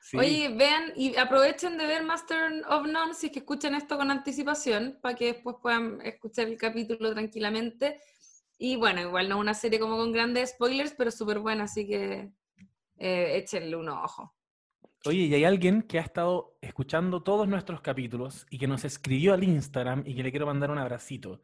Sí. 0.00 0.16
Oye, 0.16 0.48
vean 0.56 0.92
y 0.94 1.16
aprovechen 1.16 1.76
de 1.76 1.86
ver 1.86 2.04
Master 2.04 2.62
of 2.68 2.86
None 2.86 3.14
si 3.14 3.26
es 3.26 3.32
que 3.32 3.40
escuchan 3.40 3.74
esto 3.74 3.96
con 3.96 4.10
anticipación 4.10 4.98
para 5.02 5.16
que 5.16 5.32
después 5.32 5.56
puedan 5.60 6.00
escuchar 6.02 6.46
el 6.46 6.56
capítulo 6.56 7.12
tranquilamente. 7.12 8.00
Y 8.58 8.76
bueno, 8.76 9.00
igual 9.00 9.28
no 9.28 9.36
es 9.36 9.40
una 9.40 9.54
serie 9.54 9.80
como 9.80 9.96
con 9.96 10.12
grandes 10.12 10.50
spoilers, 10.50 10.94
pero 10.96 11.10
súper 11.10 11.40
buena, 11.40 11.64
así 11.64 11.86
que 11.86 12.30
eh, 12.98 13.36
échenle 13.36 13.76
un 13.76 13.88
ojo. 13.88 14.34
Oye, 15.04 15.22
y 15.22 15.34
hay 15.34 15.44
alguien 15.44 15.82
que 15.82 15.98
ha 15.98 16.02
estado 16.02 16.56
escuchando 16.60 17.22
todos 17.22 17.46
nuestros 17.46 17.80
capítulos 17.80 18.46
y 18.50 18.58
que 18.58 18.66
nos 18.66 18.84
escribió 18.84 19.34
al 19.34 19.44
Instagram 19.44 20.02
y 20.06 20.14
que 20.16 20.22
le 20.22 20.30
quiero 20.30 20.46
mandar 20.46 20.70
un 20.70 20.78
abracito. 20.78 21.42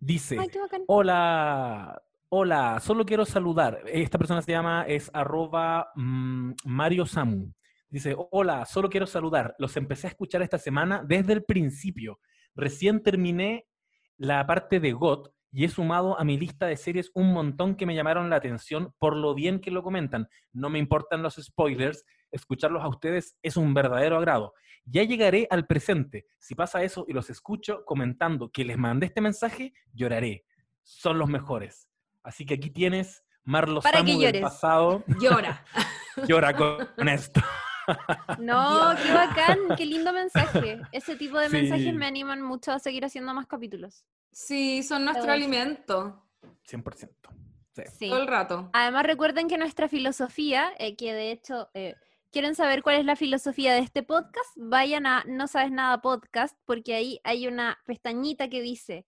Dice, 0.00 0.38
Ay, 0.38 0.48
qué 0.48 0.58
bacán. 0.60 0.82
hola, 0.86 2.02
hola, 2.30 2.80
solo 2.80 3.04
quiero 3.04 3.24
saludar. 3.24 3.82
Esta 3.86 4.18
persona 4.18 4.40
se 4.40 4.52
llama, 4.52 4.84
es 4.86 5.10
arroba 5.12 5.92
mm, 5.94 6.52
Mario 6.64 7.04
Samu. 7.04 7.52
Dice, 7.92 8.16
hola, 8.30 8.64
solo 8.64 8.88
quiero 8.88 9.06
saludar. 9.06 9.54
Los 9.58 9.76
empecé 9.76 10.06
a 10.06 10.10
escuchar 10.10 10.40
esta 10.40 10.56
semana 10.56 11.04
desde 11.06 11.34
el 11.34 11.44
principio. 11.44 12.20
Recién 12.54 13.02
terminé 13.02 13.66
la 14.16 14.46
parte 14.46 14.80
de 14.80 14.92
GOT 14.92 15.30
y 15.52 15.66
he 15.66 15.68
sumado 15.68 16.18
a 16.18 16.24
mi 16.24 16.38
lista 16.38 16.64
de 16.64 16.78
series 16.78 17.10
un 17.12 17.34
montón 17.34 17.76
que 17.76 17.84
me 17.84 17.94
llamaron 17.94 18.30
la 18.30 18.36
atención 18.36 18.94
por 18.98 19.14
lo 19.14 19.34
bien 19.34 19.60
que 19.60 19.70
lo 19.70 19.82
comentan. 19.82 20.26
No 20.54 20.70
me 20.70 20.78
importan 20.78 21.22
los 21.22 21.34
spoilers, 21.34 22.06
escucharlos 22.30 22.82
a 22.82 22.88
ustedes 22.88 23.36
es 23.42 23.58
un 23.58 23.74
verdadero 23.74 24.16
agrado. 24.16 24.54
Ya 24.86 25.02
llegaré 25.02 25.46
al 25.50 25.66
presente. 25.66 26.24
Si 26.38 26.54
pasa 26.54 26.82
eso 26.82 27.04
y 27.06 27.12
los 27.12 27.28
escucho 27.28 27.84
comentando 27.84 28.50
que 28.50 28.64
les 28.64 28.78
mandé 28.78 29.04
este 29.04 29.20
mensaje, 29.20 29.74
lloraré. 29.92 30.46
Son 30.82 31.18
los 31.18 31.28
mejores. 31.28 31.90
Así 32.22 32.46
que 32.46 32.54
aquí 32.54 32.70
tienes 32.70 33.22
Marlo 33.44 33.82
Para 33.82 34.02
que 34.02 34.12
Samu 34.12 34.22
del 34.22 34.40
pasado. 34.40 35.04
Llora. 35.20 35.62
Llora 36.26 36.56
con 36.56 37.08
esto. 37.10 37.42
No, 38.38 38.94
qué 39.02 39.12
bacán, 39.12 39.58
qué 39.76 39.86
lindo 39.86 40.12
mensaje. 40.12 40.80
Ese 40.92 41.16
tipo 41.16 41.38
de 41.38 41.48
mensajes 41.48 41.94
me 41.94 42.06
animan 42.06 42.42
mucho 42.42 42.72
a 42.72 42.78
seguir 42.78 43.04
haciendo 43.04 43.34
más 43.34 43.46
capítulos. 43.46 44.04
Sí, 44.30 44.82
son 44.82 45.04
nuestro 45.04 45.24
Todo. 45.24 45.32
alimento 45.32 46.26
100%. 46.68 47.10
Sí. 47.74 47.82
Sí. 47.98 48.08
todo 48.10 48.20
el 48.20 48.26
rato. 48.28 48.70
Además, 48.74 49.06
recuerden 49.06 49.48
que 49.48 49.56
nuestra 49.56 49.88
filosofía, 49.88 50.72
eh, 50.78 50.94
que 50.94 51.14
de 51.14 51.30
hecho, 51.30 51.70
eh, 51.72 51.94
¿quieren 52.30 52.54
saber 52.54 52.82
cuál 52.82 52.96
es 52.96 53.06
la 53.06 53.16
filosofía 53.16 53.72
de 53.72 53.80
este 53.80 54.02
podcast? 54.02 54.50
Vayan 54.56 55.06
a 55.06 55.24
No 55.26 55.46
Sabes 55.46 55.70
Nada 55.70 56.02
Podcast, 56.02 56.58
porque 56.66 56.94
ahí 56.94 57.20
hay 57.24 57.46
una 57.46 57.78
pestañita 57.86 58.48
que 58.48 58.60
dice 58.60 59.06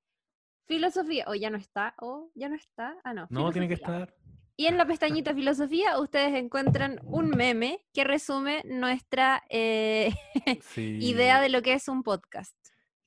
filosofía, 0.67 1.27
o 1.29 1.35
ya 1.35 1.51
no 1.51 1.59
está, 1.59 1.95
o 2.01 2.31
ya 2.35 2.49
no 2.49 2.57
está, 2.57 2.97
ah, 3.05 3.13
no. 3.13 3.27
No, 3.29 3.53
tiene 3.53 3.69
que 3.69 3.75
estar. 3.75 4.15
Y 4.57 4.67
en 4.67 4.77
la 4.79 4.87
pestañita 4.87 5.35
filosofía, 5.35 5.99
ustedes 5.99 6.35
encuentran 6.35 7.01
un 7.05 7.31
meme 7.31 7.81
que 7.93 8.05
resume 8.05 8.63
nuestra 8.65 9.43
eh, 9.51 10.13
Sí. 10.75 10.99
idea 11.01 11.41
de 11.41 11.49
lo 11.49 11.61
que 11.63 11.73
es 11.73 11.89
un 11.89 12.03
podcast. 12.05 12.55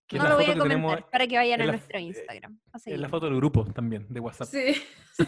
Que 0.08 0.18
no 0.18 0.28
lo 0.30 0.36
voy 0.36 0.46
a 0.46 0.58
comentar 0.58 1.10
para 1.10 1.28
que 1.28 1.36
vayan 1.36 1.62
a 1.62 1.66
la- 1.66 1.72
nuestro 1.74 2.00
eh, 2.00 2.04
Instagram. 2.04 2.60
a 2.74 2.78
Es 2.78 3.00
la 3.00 3.10
foto 3.10 3.26
del 3.28 3.36
grupo 3.36 3.66
también, 3.74 4.06
de 4.10 4.20
WhatsApp. 4.22 4.48
Sí. 4.48 4.74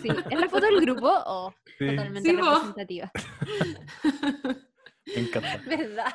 Sí, 0.02 0.08
¿es 0.30 0.40
la 0.40 0.48
foto 0.50 0.66
del 0.68 0.80
grupo 0.82 1.10
o 1.26 1.54
Sí, 1.78 1.88
totalmente 1.88 2.30
Sí, 2.30 2.36
representativa? 2.36 3.12
me 5.06 5.20
encanta. 5.22 5.58
¿Verdad? 5.68 6.14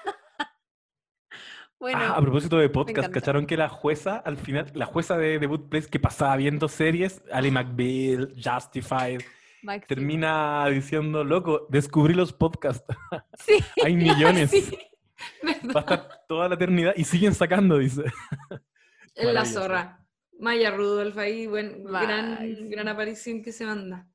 bueno, 1.78 1.98
Ah, 2.00 2.14
a 2.16 2.20
propósito 2.22 2.56
de 2.58 2.68
podcast. 2.70 3.10
¿cacharon 3.10 3.46
que 3.46 3.56
la 3.56 3.68
jueza, 3.68 4.16
al 4.16 4.36
final, 4.38 4.70
la 4.74 4.86
jueza 4.86 5.18
de 5.18 5.38
The 5.38 5.46
Good 5.46 5.68
Place 5.68 5.88
que 5.90 5.98
pasaba 6.00 6.36
viendo 6.36 6.68
series, 6.68 7.22
Ali 7.32 7.50
McBeal, 7.50 8.34
Justified, 8.42 9.20
máximo. 9.64 9.86
termina 9.88 10.66
diciendo, 10.68 11.24
loco, 11.24 11.66
descubrí 11.70 12.14
los 12.14 12.32
podcasts. 12.32 12.84
Sí, 13.38 13.58
Hay 13.84 13.94
millones. 13.96 14.50
Sí, 14.50 14.64
Va 15.44 15.50
a 15.50 15.54
¿verdad? 15.54 15.80
estar 15.80 16.20
toda 16.28 16.48
la 16.48 16.54
eternidad 16.56 16.92
y 16.96 17.04
siguen 17.04 17.34
sacando, 17.34 17.78
dice. 17.78 18.02
En 19.14 19.32
la 19.34 19.44
zorra. 19.44 20.00
Maya 20.38 20.70
Rudolph 20.72 21.16
ahí, 21.16 21.46
buen, 21.46 21.84
gran, 21.84 22.68
gran 22.68 22.88
aparición 22.88 23.42
que 23.42 23.52
se 23.52 23.64
manda. 23.64 24.06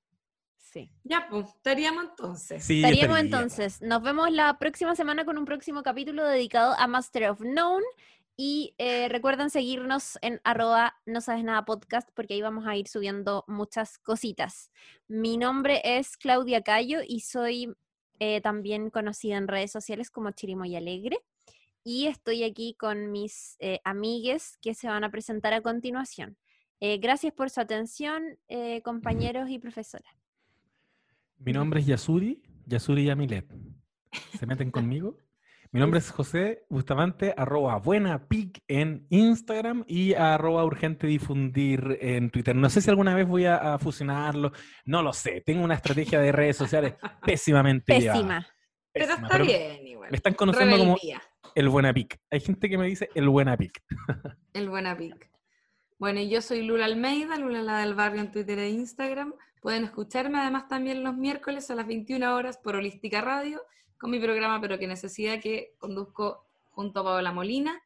sí. 0.58 0.92
Ya, 1.04 1.28
pues, 1.30 1.48
estaríamos 1.48 2.04
entonces. 2.10 2.64
Sí, 2.64 2.84
Estaríamos 2.84 3.18
estaría. 3.18 3.20
entonces. 3.40 3.82
Nos 3.82 4.04
vemos 4.04 4.30
la 4.32 4.60
próxima 4.60 4.96
semana 4.96 5.26
con 5.26 5.38
un 5.38 5.46
próximo 5.46 5.82
capítulo 5.82 6.24
dedicado 6.26 6.76
a 6.78 6.86
Master 6.88 7.30
of 7.30 7.40
Known. 7.40 7.82
Y 8.42 8.74
eh, 8.78 9.10
recuerden 9.10 9.50
seguirnos 9.50 10.18
en 10.22 10.40
arroba 10.46 10.96
no 11.06 11.20
sabes 11.20 11.44
nada 11.44 11.66
podcast 11.66 12.10
porque 12.14 12.36
ahí 12.36 12.42
vamos 12.42 12.66
a 12.66 12.78
ir 12.78 12.88
subiendo 12.88 13.44
muchas 13.50 13.98
cositas. 13.98 14.72
Mi 15.10 15.36
nombre 15.36 15.82
es 15.84 16.16
Claudia 16.16 16.62
Cayo 16.62 17.00
y 17.06 17.20
soy 17.20 17.76
eh, 18.20 18.40
también 18.40 18.92
conocida 18.92 19.36
en 19.36 19.50
redes 19.50 19.74
sociales 19.74 20.10
como 20.10 20.32
Chirimoy 20.32 20.74
Alegre. 20.78 21.18
Y 21.84 22.06
estoy 22.06 22.46
aquí 22.46 22.76
con 22.76 23.12
mis 23.12 23.58
eh, 23.60 23.82
amigues 23.84 24.58
que 24.62 24.74
se 24.74 24.88
van 24.88 25.04
a 25.04 25.12
presentar 25.12 25.52
a 25.52 25.60
continuación. 25.60 26.38
Eh, 26.80 26.98
gracias 27.00 27.34
por 27.34 27.50
su 27.50 27.60
atención, 27.60 28.40
compañeros 28.86 29.50
y 29.50 29.60
profesora. 29.60 30.16
Mi 31.40 31.52
nombre 31.52 31.82
es 31.82 31.88
Yasuri, 31.88 32.42
Yasuri 32.68 33.04
Yamilet. 33.04 33.54
¿Se 34.40 34.46
meten 34.46 34.72
conmigo? 34.72 35.18
Mi 35.72 35.80
nombre 35.80 36.00
es 36.00 36.10
José 36.10 36.66
Bustamante, 36.68 37.32
arroba 37.38 37.78
buena 37.78 38.28
pic 38.28 38.64
en 38.68 39.06
Instagram 39.12 39.84
y 39.88 40.16
arroba 40.16 40.66
urgente 40.66 41.06
difundir 41.06 42.00
en 42.02 42.32
Twitter. 42.32 42.56
No 42.56 42.72
sé 42.72 42.82
si 42.82 42.90
alguna 42.90 43.14
vez 43.14 43.28
voy 43.28 43.46
a, 43.46 43.76
a 43.76 43.78
fusionarlo, 43.78 44.52
no 44.86 45.04
lo 45.04 45.14
sé. 45.14 45.44
Tengo 45.46 45.64
una 45.64 45.76
estrategia 45.76 46.20
de 46.22 46.32
redes 46.32 46.58
sociales 46.58 46.96
pésimamente 47.24 48.00
llevada. 48.00 48.18
Pésima. 48.18 48.48
Pero 48.92 49.08
Pésima, 49.10 49.28
está 49.28 49.38
bien 49.38 49.88
igual. 49.88 50.10
Me 50.10 50.18
están 50.18 50.34
conociendo 50.34 50.76
como 50.76 50.98
el 51.54 51.70
buena 51.70 51.94
pic. 51.94 52.20
Hay 52.32 52.40
gente 52.40 52.68
que 52.68 52.78
me 52.80 52.88
dice 52.88 53.12
el 53.14 53.30
buena 53.30 53.56
pic. 53.56 53.84
El 54.54 54.70
buena 54.70 54.98
pic. 54.98 55.30
Bueno, 56.00 56.20
y 56.20 56.30
yo 56.30 56.42
soy 56.42 56.64
Lula 56.64 56.86
Almeida, 56.86 57.38
Lula 57.38 57.62
la 57.62 57.78
del 57.82 57.94
barrio 57.94 58.22
en 58.22 58.32
Twitter 58.32 58.58
e 58.58 58.70
Instagram. 58.70 59.36
Pueden 59.62 59.84
escucharme 59.84 60.40
además 60.40 60.68
también 60.68 61.04
los 61.04 61.16
miércoles 61.16 61.70
a 61.70 61.76
las 61.76 61.86
21 61.86 62.34
horas 62.34 62.58
por 62.58 62.76
Holística 62.76 63.22
Radio 63.22 63.62
con 64.00 64.12
mi 64.12 64.20
programa 64.20 64.60
Pero 64.62 64.80
que 64.80 64.88
necesidad 64.88 65.40
que 65.40 65.76
conduzco 65.78 66.46
junto 66.72 67.02
a 67.02 67.04
Paola 67.04 67.32
Molina. 67.32 67.82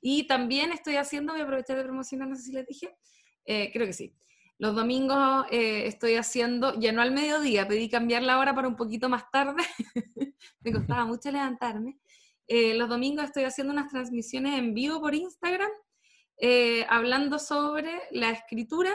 Y 0.00 0.26
también 0.26 0.72
estoy 0.72 0.96
haciendo, 0.96 1.32
voy 1.32 1.42
a 1.42 1.44
aprovechar 1.44 1.76
de 1.76 1.84
promocionar, 1.84 2.28
no 2.28 2.34
sé 2.34 2.42
si 2.42 2.52
les 2.52 2.66
dije, 2.66 2.96
eh, 3.44 3.70
creo 3.72 3.86
que 3.86 3.92
sí. 3.92 4.12
Los 4.58 4.74
domingos 4.74 5.46
eh, 5.50 5.86
estoy 5.86 6.16
haciendo, 6.16 6.78
ya 6.78 6.92
no 6.92 7.02
al 7.02 7.12
mediodía, 7.12 7.68
pedí 7.68 7.88
cambiar 7.88 8.22
la 8.22 8.38
hora 8.38 8.54
para 8.54 8.66
un 8.66 8.76
poquito 8.76 9.08
más 9.08 9.30
tarde, 9.30 9.62
me 10.60 10.72
costaba 10.72 11.04
mucho 11.04 11.30
levantarme. 11.30 11.98
Eh, 12.48 12.74
los 12.74 12.88
domingos 12.88 13.26
estoy 13.26 13.44
haciendo 13.44 13.72
unas 13.72 13.90
transmisiones 13.90 14.58
en 14.58 14.74
vivo 14.74 15.00
por 15.00 15.14
Instagram, 15.14 15.70
eh, 16.36 16.84
hablando 16.88 17.38
sobre 17.38 18.02
la 18.10 18.30
escritura, 18.30 18.90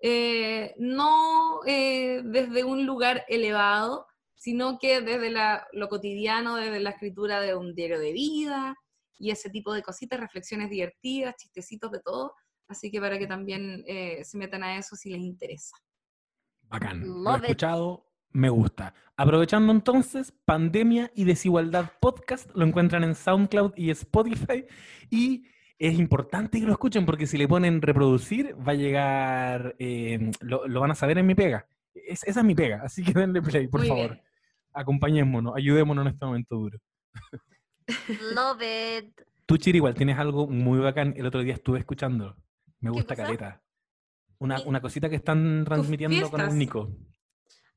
eh, 0.00 0.74
no 0.78 1.60
eh, 1.66 2.22
desde 2.24 2.64
un 2.64 2.86
lugar 2.86 3.24
elevado, 3.28 4.06
sino 4.42 4.78
que 4.78 5.02
desde 5.02 5.30
la- 5.30 5.66
lo 5.72 5.88
cotidiano, 5.88 6.56
desde 6.56 6.80
la 6.80 6.90
escritura 6.90 7.40
de 7.42 7.54
un 7.54 7.74
diario 7.74 8.00
de 8.00 8.12
vida 8.14 8.74
y 9.18 9.30
ese 9.30 9.50
tipo 9.50 9.74
de 9.74 9.82
cositas, 9.82 10.18
reflexiones 10.18 10.70
divertidas, 10.70 11.36
chistecitos 11.36 11.90
de 11.90 12.00
todo. 12.00 12.32
Así 12.68 12.90
que 12.90 13.00
para 13.00 13.18
que 13.18 13.26
también 13.26 13.84
eh, 13.86 14.24
se 14.24 14.38
metan 14.38 14.62
a 14.62 14.78
eso 14.78 14.96
si 14.96 15.10
les 15.10 15.20
interesa. 15.20 15.76
Bacán. 16.62 17.02
Lo 17.06 17.34
he 17.34 17.40
escuchado, 17.40 18.06
Me 18.32 18.48
gusta. 18.48 18.94
Aprovechando 19.16 19.72
entonces, 19.72 20.32
Pandemia 20.44 21.10
y 21.16 21.24
Desigualdad 21.24 21.90
Podcast 22.00 22.48
lo 22.54 22.64
encuentran 22.64 23.02
en 23.04 23.16
SoundCloud 23.16 23.72
y 23.76 23.90
Spotify. 23.90 24.64
Y 25.10 25.44
es 25.78 25.98
importante 25.98 26.60
que 26.60 26.66
lo 26.66 26.72
escuchen 26.72 27.04
porque 27.04 27.26
si 27.26 27.36
le 27.36 27.48
ponen 27.48 27.82
reproducir, 27.82 28.54
va 28.56 28.70
a 28.72 28.76
llegar, 28.76 29.74
eh, 29.80 30.30
lo, 30.40 30.66
lo 30.68 30.80
van 30.80 30.92
a 30.92 30.94
saber 30.94 31.18
en 31.18 31.26
mi 31.26 31.34
pega. 31.34 31.66
Es- 31.92 32.22
esa 32.24 32.40
es 32.40 32.46
mi 32.46 32.54
pega, 32.54 32.82
así 32.84 33.02
que 33.02 33.12
denle 33.12 33.42
play, 33.42 33.66
por 33.66 33.80
Muy 33.80 33.88
favor. 33.88 34.10
bien. 34.12 34.22
Acompañémonos, 34.72 35.54
ayudémonos 35.56 36.06
en 36.06 36.12
este 36.12 36.24
momento 36.24 36.56
duro. 36.56 36.78
Love 38.34 38.62
it. 38.62 39.20
Tú, 39.46 39.56
Chiri, 39.56 39.78
igual 39.78 39.94
tienes 39.94 40.18
algo 40.18 40.46
muy 40.46 40.78
bacán. 40.78 41.14
El 41.16 41.26
otro 41.26 41.42
día 41.42 41.54
estuve 41.54 41.80
escuchándolo. 41.80 42.36
Me 42.78 42.90
¿Qué 42.90 42.94
gusta 42.94 43.16
caleta. 43.16 43.62
Una, 44.38 44.60
una 44.60 44.80
cosita 44.80 45.08
que 45.08 45.16
están 45.16 45.64
transmitiendo 45.64 46.30
con 46.30 46.40
el. 46.40 46.56
Nico. 46.56 46.90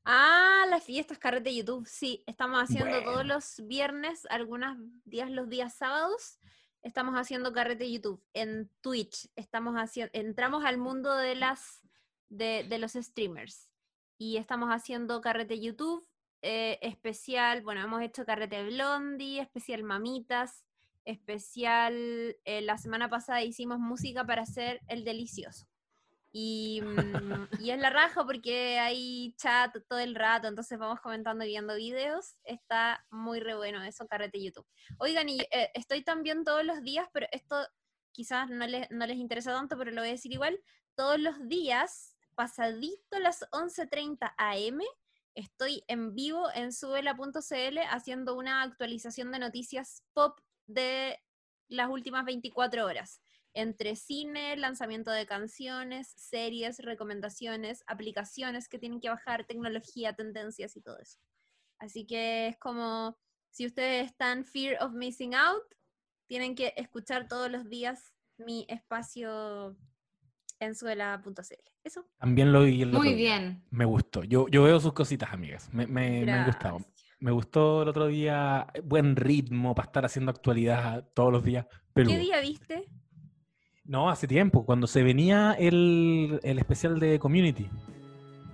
Ah, 0.04 0.64
las 0.70 0.84
fiestas 0.84 1.18
carrete 1.18 1.50
de 1.50 1.56
YouTube. 1.56 1.86
Sí, 1.86 2.22
estamos 2.26 2.62
haciendo 2.62 3.02
todos 3.02 3.24
los 3.24 3.60
viernes, 3.66 4.26
algunos 4.30 4.76
días 5.04 5.30
los 5.30 5.48
días 5.48 5.74
sábados. 5.74 6.38
Estamos 6.82 7.14
haciendo 7.14 7.52
carrete 7.52 7.84
de 7.84 7.92
YouTube 7.92 8.22
en 8.34 8.70
Twitch. 8.80 9.28
Estamos 9.34 9.74
haciendo, 9.76 10.10
entramos 10.14 10.64
al 10.64 10.78
mundo 10.78 11.14
de 11.16 11.34
las 11.34 11.80
de, 12.28 12.64
de 12.68 12.78
los 12.78 12.92
streamers 12.92 13.70
y 14.18 14.36
estamos 14.36 14.70
haciendo 14.70 15.20
carrete 15.20 15.60
YouTube 15.60 16.06
eh, 16.46 16.78
especial. 16.82 17.62
Bueno, 17.62 17.80
hemos 17.80 18.02
hecho 18.02 18.26
carrete 18.26 18.62
Blondie, 18.64 19.40
especial 19.40 19.82
Mamitas, 19.82 20.62
especial. 21.06 22.36
eh, 22.44 22.60
la 22.60 22.76
semana 22.76 23.08
pasada 23.08 23.42
hicimos 23.42 23.78
música 23.78 24.26
para 24.26 24.42
hacer 24.42 24.82
el 24.88 25.04
delicioso. 25.04 25.66
Y, 26.32 26.82
mm, 26.82 27.48
y 27.60 27.70
es 27.70 27.78
la 27.78 27.88
raja 27.88 28.26
porque 28.26 28.78
hay 28.78 29.34
chat 29.38 29.74
todo 29.88 29.98
el 30.00 30.14
rato, 30.14 30.46
entonces 30.46 30.78
vamos 30.78 31.00
comentando 31.00 31.44
y 31.44 31.48
viendo 31.48 31.76
videos. 31.76 32.36
Está 32.44 33.06
muy 33.10 33.40
re 33.40 33.56
bueno 33.56 33.82
eso, 33.82 34.06
carrete 34.06 34.42
YouTube. 34.42 34.66
Oigan, 34.98 35.30
y 35.30 35.40
eh, 35.50 35.70
estoy 35.72 36.02
también 36.02 36.44
todos 36.44 36.62
los 36.62 36.82
días, 36.82 37.08
pero 37.10 37.26
esto 37.32 37.56
quizás 38.12 38.50
no 38.50 38.66
les, 38.66 38.90
no 38.90 39.06
les 39.06 39.16
interesa 39.16 39.54
tanto, 39.54 39.78
pero 39.78 39.92
lo 39.92 40.02
voy 40.02 40.10
a 40.10 40.12
decir 40.12 40.32
igual. 40.32 40.60
Todos 40.94 41.18
los 41.18 41.48
días, 41.48 42.14
pasadito 42.34 43.18
las 43.18 43.48
11.30 43.50 44.34
am, 44.36 44.80
estoy 45.34 45.84
en 45.88 46.14
vivo 46.14 46.48
en 46.54 46.72
subela.cl 46.72 47.78
haciendo 47.90 48.34
una 48.36 48.62
actualización 48.62 49.32
de 49.32 49.38
noticias 49.38 50.02
pop 50.12 50.38
de 50.66 51.18
las 51.68 51.88
últimas 51.88 52.24
24 52.24 52.84
horas 52.84 53.20
entre 53.54 53.94
cine, 53.94 54.56
lanzamiento 54.56 55.12
de 55.12 55.26
canciones, 55.26 56.12
series, 56.16 56.78
recomendaciones, 56.80 57.84
aplicaciones 57.86 58.68
que 58.68 58.80
tienen 58.80 59.00
que 59.00 59.08
bajar, 59.08 59.46
tecnología, 59.46 60.12
tendencias 60.12 60.76
y 60.76 60.80
todo 60.80 60.98
eso. 60.98 61.20
Así 61.78 62.04
que 62.04 62.48
es 62.48 62.58
como, 62.58 63.16
si 63.50 63.66
ustedes 63.66 64.06
están 64.06 64.44
fear 64.44 64.82
of 64.82 64.92
missing 64.92 65.34
out, 65.34 65.62
tienen 66.26 66.56
que 66.56 66.74
escuchar 66.76 67.28
todos 67.28 67.50
los 67.50 67.68
días 67.68 68.12
mi 68.38 68.66
espacio 68.68 69.76
en 70.60 70.74
suela.cl. 70.74 71.54
Eso. 71.82 72.06
También 72.18 72.52
lo 72.52 72.62
vi 72.64 72.82
el 72.82 72.88
otro 72.88 73.00
Muy 73.00 73.14
día. 73.14 73.38
bien. 73.38 73.62
Me 73.70 73.84
gustó. 73.84 74.24
Yo, 74.24 74.48
yo 74.48 74.62
veo 74.62 74.80
sus 74.80 74.92
cositas, 74.92 75.32
amigas. 75.32 75.68
Me, 75.72 75.86
me, 75.86 76.24
me 76.24 76.32
han 76.32 76.46
gustado. 76.46 76.78
Me 77.20 77.30
gustó 77.30 77.82
el 77.82 77.88
otro 77.88 78.06
día. 78.06 78.66
Buen 78.84 79.16
ritmo 79.16 79.74
para 79.74 79.86
estar 79.86 80.04
haciendo 80.04 80.30
actualidad 80.30 81.04
todos 81.14 81.32
los 81.32 81.44
días. 81.44 81.66
Pero 81.92 82.08
¿Qué 82.10 82.18
día 82.18 82.40
viste? 82.40 82.88
no, 83.84 84.08
hace 84.08 84.26
tiempo, 84.26 84.64
cuando 84.64 84.86
se 84.86 85.02
venía 85.02 85.52
el, 85.58 86.40
el 86.42 86.58
especial 86.58 86.98
de 86.98 87.18
Community. 87.18 87.68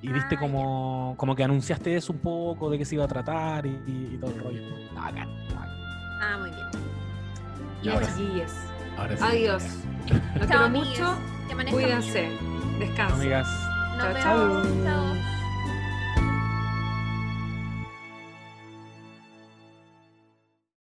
Y 0.03 0.09
viste 0.13 0.35
Ah, 0.35 0.35
ya. 0.35 0.39
como, 0.41 1.15
como 1.17 1.37
que 1.37 1.45
anunciaste 1.45 1.95
eso 1.95 2.13
un 2.13 2.19
poco, 2.21 2.69
de 2.71 2.79
qué 2.79 2.85
se 2.85 2.97
iba 2.97 3.05
a 3.05 3.09
tratar 3.09 3.65
y, 3.67 3.71
y- 3.87 4.15
y 4.15 4.19
todo 4.19 4.33
el 4.33 4.41
rollo. 4.43 4.63
Ah, 4.97 6.37
muy 6.41 6.51
bien. 6.51 6.67
Y 7.81 7.83
Bien, 7.83 7.95
ahora 7.95 8.07
chiquillos. 8.09 8.53
Ahora 9.01 9.17
sí. 9.17 9.23
Adiós. 9.25 9.63
Los 10.37 10.47
quiero 10.47 10.69
mucho. 10.69 11.19
Cuídense. 11.71 12.29
Descansen. 12.79 13.21
Amigas. 13.21 13.49
Nos 13.97 14.23
Chao, 14.23 14.39
vemos. 14.39 14.67
chao. 14.67 14.85
Chao. 14.85 15.40